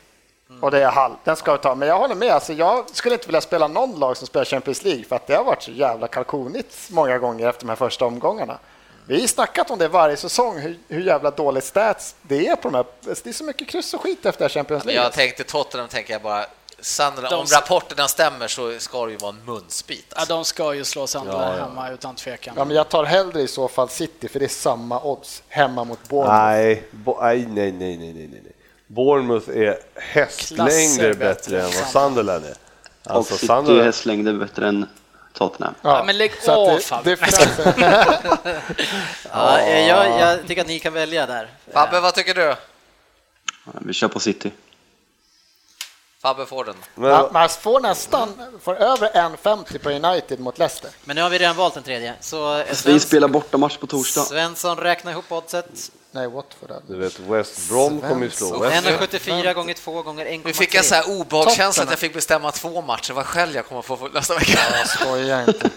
Och 0.62 0.72
det 0.72 0.84
är 0.84 0.92
halv. 0.92 1.14
Den 1.24 1.36
ska 1.36 1.52
vi 1.52 1.58
ta. 1.58 1.76
Men 1.76 1.88
jag 1.88 1.98
håller 2.00 2.16
med. 2.16 2.32
Alltså, 2.32 2.54
jag 2.54 2.90
skulle 2.94 3.16
inte 3.16 3.28
vilja 3.28 3.42
spela 3.42 3.68
någon 3.68 4.00
lag 4.00 4.18
som 4.18 4.28
spelar 4.28 4.46
Champions 4.46 4.84
League 4.84 5.04
för 5.04 5.16
att 5.16 5.28
det 5.28 5.36
har 5.36 5.44
varit 5.44 5.64
så 5.64 5.72
jävla 5.72 6.08
kalkonigt 6.08 6.76
många 6.90 7.18
gånger 7.18 7.50
efter 7.50 7.62
de 7.66 7.70
här 7.70 7.76
första 7.76 8.06
omgångarna. 8.06 8.58
Vi 9.08 9.20
har 9.22 9.28
snackat 9.28 9.72
om 9.72 9.80
det 9.80 9.88
varje 9.88 10.18
säsong, 10.18 10.60
hur, 10.60 10.78
hur 10.88 11.02
jävla 11.02 11.32
dåligt 11.32 11.64
stats 11.64 12.16
det 12.22 12.48
är 12.48 12.56
på 12.56 12.70
de 12.70 12.76
här. 12.76 12.86
Det 13.02 13.28
är 13.30 13.34
så 13.34 13.44
mycket 13.44 13.68
kryss 13.68 13.94
och 13.94 14.02
skit 14.02 14.26
efter 14.26 14.50
Champions 14.50 14.86
League. 14.86 15.04
jag 15.04 15.14
tänkte 15.14 15.44
Tottenham, 15.44 15.88
tänker 15.90 16.14
jag 16.14 16.22
bara. 16.22 16.46
Sunderland, 16.80 17.34
De- 17.34 17.40
om 17.40 17.46
rapporterna 17.46 18.08
stämmer 18.08 18.48
så 18.48 18.80
ska 18.80 19.06
det 19.06 19.12
ju 19.12 19.18
vara 19.18 19.30
en 19.30 19.46
munsbit. 19.46 20.06
Ja, 20.10 20.16
Alltså. 20.18 20.34
de 20.34 20.46
ska 20.46 20.74
ju 20.74 20.84
slå 20.84 21.08
Sunderland 21.08 21.54
Ja, 21.54 21.58
ja. 21.58 21.64
hemma 21.66 21.90
utan 21.90 22.16
tvekan. 22.16 22.54
Ja, 22.58 22.66
men 22.66 22.76
jag 22.76 22.90
tar 22.90 23.04
hellre 23.04 23.42
i 23.42 23.48
så 23.48 23.68
fall 23.68 23.90
City, 23.90 24.28
för 24.28 24.40
det 24.40 24.46
är 24.46 24.50
samma 24.50 25.02
odds 25.04 25.44
hemma 25.48 25.84
mot 25.84 26.10
Bournemouth. 26.10 26.44
Nej, 26.44 26.84
bo, 26.92 27.18
nej, 27.22 27.46
nej, 27.50 27.72
nej, 27.72 27.98
nej, 27.98 28.14
nej, 28.14 28.30
nej. 28.32 28.52
Bournemouth 28.88 29.50
är 29.50 29.78
hästlängder 29.96 31.14
bättre 31.14 31.14
bättre 31.14 31.58
än 31.62 31.66
vad 31.66 31.74
Sunderland 31.74 32.46
är. 32.46 32.56
Och 33.04 33.12
Alltså 33.12 33.34
City 33.38 33.46
är 33.54 33.56
Sunderland, 33.56 33.86
hästlängder 33.86 34.34
bättre 34.34 34.68
än 34.68 34.86
Tottenham. 35.34 35.74
Ja, 35.82 36.04
men 36.04 36.18
lägg 36.18 36.32
av, 36.48 36.68
det- 36.68 36.80
Fabbe. 36.82 37.18
Ja, 39.34 39.62
jag, 39.62 40.20
jag 40.20 40.48
tycker 40.48 40.62
att 40.62 40.68
ni 40.68 40.80
kan 40.80 40.94
välja 40.94 41.26
där. 41.26 41.50
Fabbe, 41.74 42.00
vad 42.00 42.16
tycker 42.16 42.34
du? 42.34 42.56
Vi 43.82 43.94
kör 43.94 44.08
på 44.08 44.20
City. 44.20 44.52
Fabbe 46.22 46.46
får 46.46 46.66
den. 46.66 46.76
men, 46.96 47.10
Ja, 47.10 47.30
Man 47.34 47.50
får 47.50 47.80
nästan 47.80 48.34
får 48.62 48.76
över 48.76 49.10
1,50 49.10 49.78
på 49.80 49.90
United 49.90 50.40
mot 50.40 50.58
Leicester. 50.58 50.90
Men 51.04 51.16
nu 51.16 51.22
har 51.22 51.30
vi 51.30 51.40
redan 51.40 51.56
valt 51.56 51.78
en 51.78 51.84
tredje. 51.84 52.14
Så 52.20 52.58
eh, 52.60 52.66
Vi 52.70 52.76
Svens, 52.76 53.04
spelar 53.04 53.28
bortamatch 53.28 53.78
på 53.78 53.88
torsdag. 53.88 54.22
Svensson 54.22 54.78
räknar 54.78 55.12
ihop 55.12 55.32
oddset. 55.32 55.92
Nej, 56.14 56.28
Watford. 56.28 56.72
du 56.88 56.98
vet, 56.98 57.20
West 57.20 57.70
Brom 57.70 58.02
kommer 58.02 58.24
ju 58.24 58.30
slå 58.30 58.60
West 58.60 58.86
1,74 58.88 59.54
gånger 59.54 59.74
2 59.74 60.02
gånger 60.02 60.26
1,3. 60.26 60.42
Nu 60.46 60.54
fick 60.54 60.76
jag 60.76 60.86
så 60.86 60.96
här 60.96 61.20
obehagskänsla 61.20 61.84
att 61.84 61.90
jag 61.90 62.00
fick 62.00 62.14
bestämma 62.14 62.52
två 62.52 62.82
matcher. 62.82 63.14
Vad 63.14 63.26
skäll 63.26 63.56
jag 63.56 63.66
kommer 63.66 63.82
få 63.82 64.10
nästa 64.14 64.36
vecka. 64.36 64.60
Jag 64.80 64.88
skojar 64.88 65.42
inte. 65.48 65.70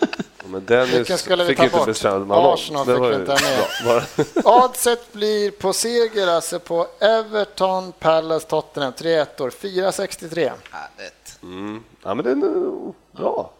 Men 0.46 0.64
Dennis 0.64 1.20
skulle 1.20 1.44
vi 1.44 1.48
fick 1.48 1.58
ta 1.58 1.64
inte 1.64 1.76
bort? 1.76 1.86
bestämma 1.86 2.34
någon. 2.34 2.54
Arsenal 2.54 2.86
Det 2.86 2.94
fick 2.94 3.02
vi 3.04 3.14
inte 3.14 3.38
med. 3.84 4.44
Oddset 4.44 5.12
blir 5.12 5.50
på 5.50 5.72
seger 5.72 6.26
alltså 6.26 6.58
på 6.58 6.86
Everton, 7.00 7.92
Palace, 7.92 8.46
Tottenham. 8.46 8.92
3 8.92 9.14
1 9.18 9.38
4,63. 9.38 10.52
Härligt. 10.70 11.42
Mm. 11.42 11.84
Ja, 12.02 12.14
men 12.14 12.24
den 12.24 12.42
är 12.42 12.92
bra. 13.18 13.50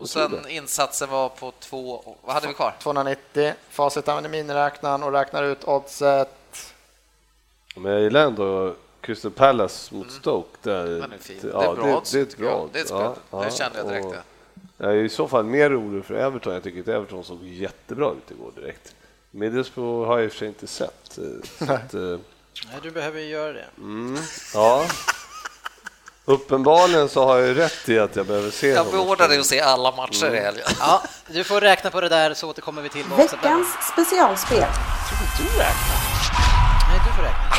Och 0.00 0.10
sen 0.10 0.48
insatsen 0.48 1.08
var 1.10 1.28
på 1.28 1.52
två, 1.60 2.16
vad 2.22 2.34
hade 2.34 2.46
vi 2.48 2.54
kvar? 2.54 2.74
290. 2.82 3.54
Facit 3.70 4.08
använder 4.08 4.30
miniräknaren 4.30 5.02
och 5.02 5.12
räknar 5.12 5.42
ut 5.42 5.64
oddset. 5.64 6.72
Men 7.76 7.92
jag 7.92 8.00
gillar 8.02 8.26
ändå 8.26 8.74
Crystal 9.00 9.30
Palace 9.30 9.94
mot 9.94 10.10
Stoke. 10.10 10.48
Där, 10.62 10.84
Den 10.86 11.12
är 11.12 11.18
fin. 11.18 11.50
ja, 11.52 11.58
det 11.60 11.66
är 11.66 11.74
bra 11.74 11.96
odds, 11.96 12.10
det, 12.10 12.18
det 12.18 12.22
är 12.22 12.26
ett 12.26 12.36
bra 12.36 12.68
Det 12.72 12.78
är 12.78 12.84
ett 12.84 12.90
odds. 12.92 13.18
spel. 13.28 13.40
det 13.44 13.50
kände 13.56 13.78
jag 13.78 13.88
direkt. 13.88 14.06
och 14.06 14.14
ja. 14.14 14.20
Jag 14.78 14.90
är 14.92 14.96
i 14.96 15.08
så 15.08 15.28
fall 15.28 15.44
mer 15.44 15.78
orolig 15.80 16.04
för 16.04 16.14
Everton. 16.14 16.52
Jag 16.54 16.62
tycker 16.62 16.80
att 16.80 16.88
Everton 16.88 17.24
såg 17.24 17.44
jättebra 17.44 18.10
ut 18.12 18.30
igår 18.30 18.52
direkt. 18.56 18.94
Middlesbrough 19.30 20.06
har 20.08 20.18
jag 20.18 20.24
i 20.24 20.28
och 20.28 20.32
för 20.32 20.38
sig 20.38 20.48
inte 20.48 20.66
sett. 20.66 21.18
eh, 21.18 21.24
Så 21.66 21.72
att, 21.72 21.94
eh, 21.94 22.00
Nej, 22.66 22.80
du 22.82 22.90
behöver 22.90 23.20
ju 23.20 23.26
göra 23.26 23.52
det. 23.52 23.66
ja. 24.54 24.86
Uppenbarligen 26.30 27.08
så 27.08 27.24
har 27.24 27.38
jag 27.38 27.48
ju 27.48 27.54
rätt 27.54 27.88
i 27.88 27.98
att 27.98 28.16
jag 28.16 28.26
behöver 28.26 28.50
se 28.50 28.68
Jag 28.68 28.90
beordrar 28.90 29.28
dig 29.28 29.38
att 29.38 29.46
se 29.46 29.60
alla 29.60 29.96
matcher 29.96 30.34
i 30.34 30.40
helgen. 30.40 30.66
Ja, 30.80 31.02
du 31.28 31.44
får 31.44 31.60
räkna 31.60 31.90
på 31.90 32.00
det 32.00 32.08
där 32.08 32.34
så 32.34 32.48
återkommer 32.48 32.82
vi 32.82 32.88
till 32.88 33.04
vad 33.10 33.20
oddset 33.20 33.32
är. 33.32 33.36
Veckans 33.42 33.68
specialspel. 33.92 34.58
Nej, 34.58 34.68
du 37.06 37.12
får 37.16 37.22
räkna. 37.22 37.56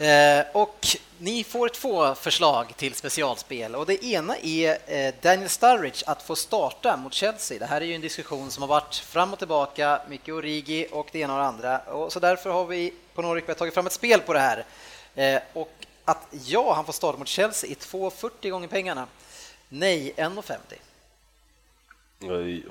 Eh, 0.00 0.44
och 0.52 0.86
ni 1.18 1.44
får 1.44 1.68
två 1.68 2.14
förslag 2.14 2.72
till 2.76 2.94
specialspel 2.94 3.74
och 3.74 3.86
det 3.86 4.04
ena 4.04 4.36
är 4.42 4.78
eh, 4.86 5.14
Daniel 5.22 5.48
Sturridge 5.48 6.02
att 6.06 6.22
få 6.22 6.36
starta 6.36 6.96
mot 6.96 7.14
Chelsea. 7.14 7.58
Det 7.58 7.66
här 7.66 7.80
är 7.80 7.84
ju 7.84 7.94
en 7.94 8.00
diskussion 8.00 8.50
som 8.50 8.62
har 8.62 8.68
varit 8.68 8.94
fram 8.94 9.32
och 9.32 9.38
tillbaka, 9.38 10.00
mycket 10.08 10.34
Origi 10.34 10.86
och 10.92 11.08
det 11.12 11.18
ena 11.18 11.34
och 11.34 11.40
det 11.40 11.46
andra. 11.46 11.78
Och 11.78 12.12
så 12.12 12.20
därför 12.20 12.50
har 12.50 12.66
vi 12.66 12.92
på 13.14 13.22
Nordic 13.22 13.44
tagit 13.58 13.74
fram 13.74 13.86
ett 13.86 13.92
spel 13.92 14.20
på 14.20 14.32
det 14.32 14.40
här. 14.40 14.64
Eh, 15.14 15.40
och 15.52 15.77
att 16.08 16.26
ja, 16.30 16.74
han 16.74 16.84
får 16.84 16.92
starta 16.92 17.18
mot 17.18 17.28
Chelsea 17.28 17.70
är 17.70 17.74
2,40 17.74 18.50
gånger 18.50 18.68
pengarna. 18.68 19.06
Nej, 19.68 20.14
1,50. 20.16 20.52
Nej, 22.18 22.64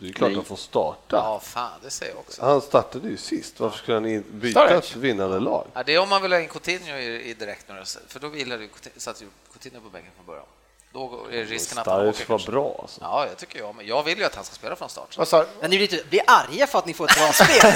Det 0.00 0.08
är 0.08 0.12
klart 0.12 0.28
Nej. 0.28 0.36
han 0.36 0.44
får 0.44 0.56
starta. 0.56 1.16
Ja, 1.16 1.40
fan, 1.40 1.80
det 1.82 1.90
säger 1.90 2.12
jag 2.12 2.20
också. 2.20 2.42
Han 2.44 2.60
startade 2.60 3.08
ju 3.08 3.16
sist. 3.16 3.60
Varför 3.60 3.78
skulle 3.78 3.94
han 3.96 4.06
byta 4.30 4.70
ett 4.78 4.96
vinnande 4.96 5.40
lag? 5.40 5.66
Ja, 5.74 5.82
det 5.82 5.94
är 5.94 5.98
om 5.98 6.08
man 6.08 6.22
vill 6.22 6.32
ha 6.32 6.40
in 6.40 6.48
Coutinho 6.48 6.96
i, 6.96 7.30
i 7.30 7.34
direkt 7.34 7.68
nu, 7.68 7.84
för 8.08 8.20
då 8.20 8.28
ju 8.60 8.68
Coutinho- 8.68 8.98
satt 8.98 9.22
ju 9.22 9.26
Coutinho 9.52 9.80
på 9.80 9.88
bänken 9.90 10.12
från 10.16 10.26
början. 10.26 10.44
Då 10.92 11.26
är 11.32 11.44
risken 11.44 11.78
att 11.78 11.86
han 11.86 12.08
åker 12.08 12.26
var 12.26 12.38
bra 12.50 12.78
alltså. 12.82 13.00
Ja, 13.02 13.26
jag 13.28 13.36
tycker 13.36 13.58
jag, 13.58 13.74
men 13.74 13.86
jag 13.86 14.02
vill 14.02 14.18
ju 14.18 14.24
att 14.24 14.34
han 14.34 14.44
ska 14.44 14.54
spela 14.54 14.76
från 14.76 14.88
start. 14.88 15.16
Du? 15.30 15.46
Men 15.60 15.70
ni 15.70 15.76
blir, 15.76 15.88
lite- 15.88 16.04
blir 16.08 16.20
arga 16.26 16.66
för 16.66 16.78
att 16.78 16.86
ni 16.86 16.94
får 16.94 17.10
ett 17.10 17.16
bra 17.18 17.32
spel. 17.32 17.72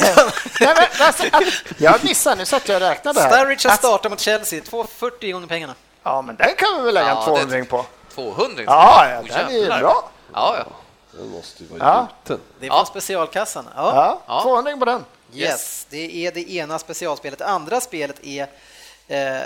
Nej, 0.60 0.74
men, 0.76 1.06
alltså, 1.06 1.24
jag 1.78 2.04
missade, 2.04 2.36
nu 2.36 2.44
satt 2.46 2.68
jag 2.68 2.74
och 2.82 2.88
räknade 2.88 3.20
här. 3.20 3.30
Sturridge 3.30 3.68
har 3.68 3.76
startat 3.76 4.10
mot 4.12 4.20
Chelsea, 4.20 4.60
2,40 4.60 5.32
gånger 5.32 5.46
pengarna. 5.46 5.74
Ja, 6.02 6.22
men 6.22 6.36
den 6.36 6.54
kan 6.58 6.76
vi 6.78 6.82
väl 6.84 6.94
lägga 6.94 7.08
Ja, 7.08 7.26
en 7.28 7.34
det- 7.34 7.64
200 7.64 7.64
på. 7.70 7.84
200 8.14 8.62
Ja, 8.66 9.08
ja, 9.08 9.20
Åh, 9.20 9.26
den 9.28 9.72
är 9.72 9.78
bra. 9.80 10.10
Ja, 10.34 10.54
ja. 10.58 10.64
Den 11.18 11.28
måste 11.30 11.62
ju 11.62 11.68
vara 11.68 11.80
Ja. 11.88 12.08
gjuten. 12.22 12.40
Det 12.60 12.66
är 12.66 12.70
Ja. 12.70 12.84
specialkassan. 12.84 13.68
Ja. 13.76 13.92
Ja, 13.94 14.20
Ja. 14.26 14.42
200 14.42 14.76
på 14.76 14.84
den. 14.84 15.04
Yes, 15.34 15.86
det 15.90 16.26
är 16.26 16.32
det 16.32 16.52
ena 16.52 16.78
specialspelet. 16.78 17.38
Det 17.38 17.46
andra 17.46 17.80
spelet 17.80 18.16
är 18.26 18.46
eh, 19.08 19.42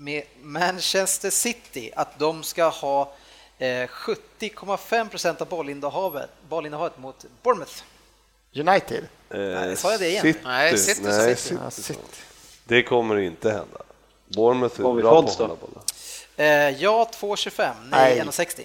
med 0.00 0.22
Manchester 0.42 1.30
City, 1.30 1.90
att 1.96 2.18
de 2.18 2.42
ska 2.42 2.68
ha 2.68 3.12
eh, 3.58 3.66
70,5 3.66 5.08
procent 5.08 5.40
av 5.40 5.48
bollinnehavet, 5.48 6.30
bollinnehavet 6.48 6.98
mot 6.98 7.24
Bournemouth. 7.42 7.82
United. 8.54 9.04
Eh, 9.30 9.74
sa 9.74 9.90
jag 9.90 10.00
det 10.00 10.08
igen? 10.08 10.22
City. 10.22 10.40
Nej, 10.44 10.78
City, 10.78 11.00
Nej, 11.04 11.36
City. 11.36 11.58
Ja, 11.64 11.70
City. 11.70 11.82
City. 11.92 12.00
Det 12.64 12.82
kommer 12.82 13.18
inte 13.18 13.50
hända. 13.50 13.82
Bournemouth 14.28 14.82
Har 14.82 14.98
är 14.98 15.02
bra 15.02 15.22
på 15.22 15.28
att 15.28 15.38
hålla 15.38 15.54
bollen. 15.54 15.82
Eh, 16.36 16.46
ja, 16.82 17.10
2,25. 17.14 17.72
Nej, 17.90 18.16
Nej. 18.16 18.26
1,60. 18.26 18.62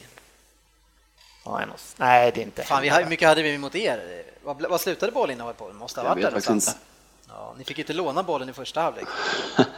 Ja, 1.45 1.61
en 1.61 1.69
och- 1.69 1.79
Nej, 1.97 2.31
det 2.35 2.41
är 2.41 2.43
inte 2.43 2.63
Fan, 2.63 2.81
vi, 2.81 2.89
hur 2.89 3.05
mycket 3.05 3.27
hade 3.27 3.41
vi 3.43 3.57
mot 3.57 3.75
er? 3.75 4.23
Vad, 4.43 4.61
vad 4.61 4.81
slutade 4.81 5.11
bollinnehavet 5.11 5.57
på? 5.57 5.67
Det 5.67 5.73
måste 5.73 6.01
ha 6.01 6.09
varit 6.09 6.21
där 6.21 6.29
någonstans. 6.29 6.75
Ja, 7.27 7.55
ni 7.57 7.63
fick 7.63 7.77
ju 7.77 7.83
inte 7.83 7.93
låna 7.93 8.23
bollen 8.23 8.49
i 8.49 8.53
första 8.53 8.81
halvlek. 8.81 9.07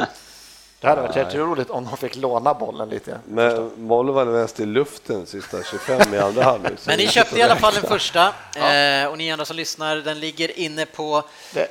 Det 0.79 0.87
hade 0.87 1.01
varit 1.01 1.15
jätteroligt 1.15 1.69
om 1.69 1.85
de 1.85 1.97
fick 1.97 2.15
låna 2.15 2.53
bollen 2.53 2.89
lite. 2.89 3.19
Men 3.27 3.71
bollen 3.87 4.15
var 4.15 4.25
mest 4.25 4.59
i 4.59 4.65
luften 4.65 5.25
sista 5.25 5.63
25 5.63 6.13
i 6.13 6.17
andra 6.17 6.43
halvlek. 6.43 6.79
Men 6.85 6.97
ni 6.97 7.05
det 7.05 7.11
köpte 7.11 7.39
i 7.39 7.41
alla 7.41 7.55
fall 7.55 7.73
den 7.73 7.83
första 7.83 8.33
eh, 8.55 9.07
och 9.07 9.17
ni 9.17 9.31
andra 9.31 9.45
som 9.45 9.55
lyssnar, 9.55 9.95
den 9.95 10.19
ligger 10.19 10.59
inne 10.59 10.85
på, 10.85 11.23
Det, 11.53 11.67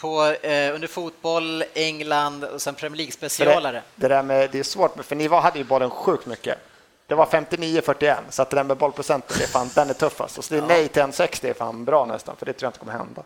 på 0.00 0.24
eh, 0.26 0.74
under 0.74 0.88
fotboll, 0.88 1.64
England 1.74 2.44
och 2.44 2.62
sen 2.62 2.74
Premier 2.74 2.96
det, 2.96 3.02
League-specialare. 3.02 3.82
det, 3.96 4.08
där 4.08 4.22
med, 4.22 4.50
det 4.50 4.58
är 4.58 4.62
svårt, 4.62 5.04
för 5.04 5.16
ni 5.16 5.28
var, 5.28 5.40
hade 5.40 5.58
ju 5.58 5.64
bollen 5.64 5.90
sjukt 5.90 6.26
mycket. 6.26 6.58
Det 7.06 7.14
var 7.14 7.26
59-41, 7.26 8.16
så 8.30 8.42
att 8.42 8.50
det 8.50 8.56
där 8.56 8.64
med 8.64 8.76
bollprocenten, 8.76 9.36
det 9.38 9.44
är 9.44 9.48
fan, 9.48 9.70
den 9.74 9.90
är 9.90 9.94
tuffast. 9.94 10.44
Så 10.44 10.54
det 10.54 10.60
är 10.60 10.66
nej 10.66 10.88
till 10.88 11.02
en 11.02 11.12
60 11.12 11.48
är 11.48 11.54
fan 11.54 11.84
bra 11.84 12.04
nästan, 12.04 12.36
för 12.36 12.46
det 12.46 12.52
tror 12.52 12.66
jag 12.66 12.68
inte 12.68 12.78
kommer 12.78 12.92
hända. 12.92 13.22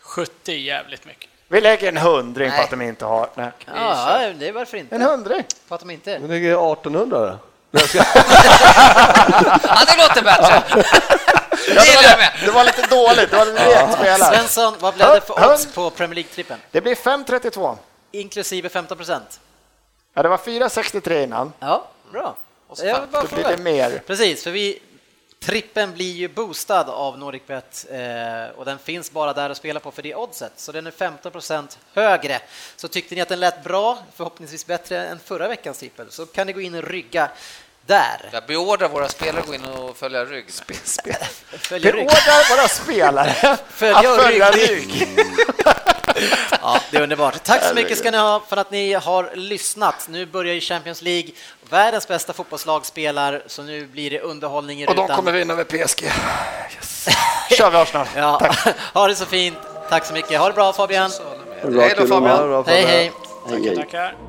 70 0.00 0.52
är 0.52 0.56
jävligt 0.56 1.04
mycket. 1.04 1.30
Vi 1.48 1.60
lägger 1.60 1.88
en 1.88 1.96
hundring 1.96 2.50
på 2.50 2.62
att 2.62 2.70
de 2.70 2.82
inte 2.82 3.04
har... 3.04 3.28
Nej. 3.34 3.50
Ja, 3.66 4.32
det 4.38 4.48
är 4.48 4.52
varför 4.52 4.76
inte? 4.76 4.94
En 4.94 5.02
hundring? 5.02 5.44
På 5.68 5.74
att 5.74 5.80
de 5.80 5.90
inte... 5.90 6.18
Det 6.18 6.36
är 6.36 6.72
1800 6.72 7.20
då? 7.20 7.38
Ja, 7.70 7.80
det 9.86 9.96
låter 9.96 10.22
bättre! 10.22 10.62
Det 11.66 11.86
gillar 11.86 12.02
jag 12.02 12.18
med. 12.18 12.32
Det 12.44 12.50
var 12.50 12.64
lite 12.64 12.82
dåligt, 12.82 13.30
det 13.30 13.36
var 13.36 13.46
lite 13.46 13.66
lek 13.66 13.92
spelare. 13.92 14.34
Svensson, 14.34 14.74
vad 14.78 14.94
blev 14.94 15.08
det 15.08 15.20
för 15.20 15.52
odds 15.52 15.66
på 15.74 15.90
Premier 15.90 16.14
League-trippen? 16.14 16.56
Det 16.70 16.80
blir 16.80 16.94
5.32. 16.94 17.76
Inklusive 18.10 18.68
15 18.68 18.96
procent? 18.96 19.40
Ja, 20.14 20.22
det 20.22 20.28
var 20.28 20.36
4.63 20.36 21.24
innan. 21.24 21.52
Ja, 21.58 21.84
bra. 22.12 22.36
så 22.72 22.82
blir 22.82 23.20
fråga. 23.28 23.56
det 23.56 23.62
mer. 23.62 24.02
Precis, 24.06 24.44
för 24.44 24.50
vi, 24.50 24.78
trippen 25.40 25.92
blir 25.92 26.12
ju 26.12 26.28
boostad 26.28 26.88
av 26.88 27.18
NordicBet 27.18 27.86
eh, 27.90 28.56
och 28.56 28.64
den 28.64 28.78
finns 28.78 29.10
bara 29.10 29.32
där 29.32 29.50
att 29.50 29.56
spela 29.56 29.80
på 29.80 29.90
för 29.90 30.02
det 30.02 30.14
oddset, 30.14 30.52
så 30.56 30.72
den 30.72 30.86
är 30.86 30.90
15 30.90 31.32
procent 31.32 31.78
högre. 31.92 32.40
Så 32.76 32.88
tyckte 32.88 33.14
ni 33.14 33.20
att 33.20 33.28
den 33.28 33.40
lät 33.40 33.64
bra, 33.64 33.98
förhoppningsvis 34.16 34.66
bättre 34.66 35.06
än 35.06 35.18
förra 35.18 35.48
veckans 35.48 35.78
trippel, 35.78 36.06
så 36.10 36.26
kan 36.26 36.46
ni 36.46 36.52
gå 36.52 36.60
in 36.60 36.74
och 36.74 36.82
rygga 36.82 37.30
där. 37.86 38.28
Jag 38.32 38.46
beordrar 38.46 38.88
våra 38.88 39.08
spelare 39.08 39.40
att 39.40 39.46
gå 39.46 39.54
in 39.54 39.64
och 39.64 39.96
följa 39.96 40.24
rygg. 40.24 40.50
Följa 41.50 41.92
rygg. 41.92 42.06
Beordrar 42.06 42.56
våra 42.56 42.68
spelare 42.68 43.56
Följa 43.68 43.96
att 43.96 44.22
följa 44.22 44.50
rygg. 44.50 44.68
rygg. 44.70 45.08
Ja, 46.62 46.80
det 46.90 46.96
är 46.96 47.02
underbart. 47.02 47.44
Tack 47.44 47.62
så 47.64 47.74
mycket 47.74 47.98
ska 47.98 48.10
ni 48.10 48.18
ha 48.18 48.40
för 48.48 48.56
att 48.56 48.70
ni 48.70 48.92
har 48.92 49.30
lyssnat. 49.34 50.06
Nu 50.08 50.26
börjar 50.26 50.54
ju 50.54 50.60
Champions 50.60 51.02
League. 51.02 51.30
Världens 51.70 52.08
bästa 52.08 52.32
fotbollslag 52.32 52.86
spelar, 52.86 53.42
så 53.46 53.62
nu 53.62 53.86
blir 53.86 54.10
det 54.10 54.20
underhållning 54.20 54.82
i 54.82 54.86
Och 54.86 54.94
de 54.94 55.02
rutan. 55.02 55.16
kommer 55.16 55.32
vinna 55.32 55.52
över 55.54 55.64
PSG. 55.64 56.02
Yes. 56.02 57.08
kör 57.58 57.70
vi 57.70 57.76
Arsenal. 57.76 58.06
Ja, 58.16 58.50
ha 58.94 59.08
det 59.08 59.14
så 59.14 59.26
fint. 59.26 59.58
Tack 59.90 60.04
så 60.06 60.12
mycket. 60.12 60.40
Ha 60.40 60.48
det 60.48 60.54
bra 60.54 60.72
Fabian. 60.72 61.10
Hej 61.62 61.94
då 61.96 62.06
Fabian! 62.06 62.64
Hej, 62.66 62.84
hej. 62.84 63.12
Hej. 63.50 63.76
Tackar. 63.76 64.27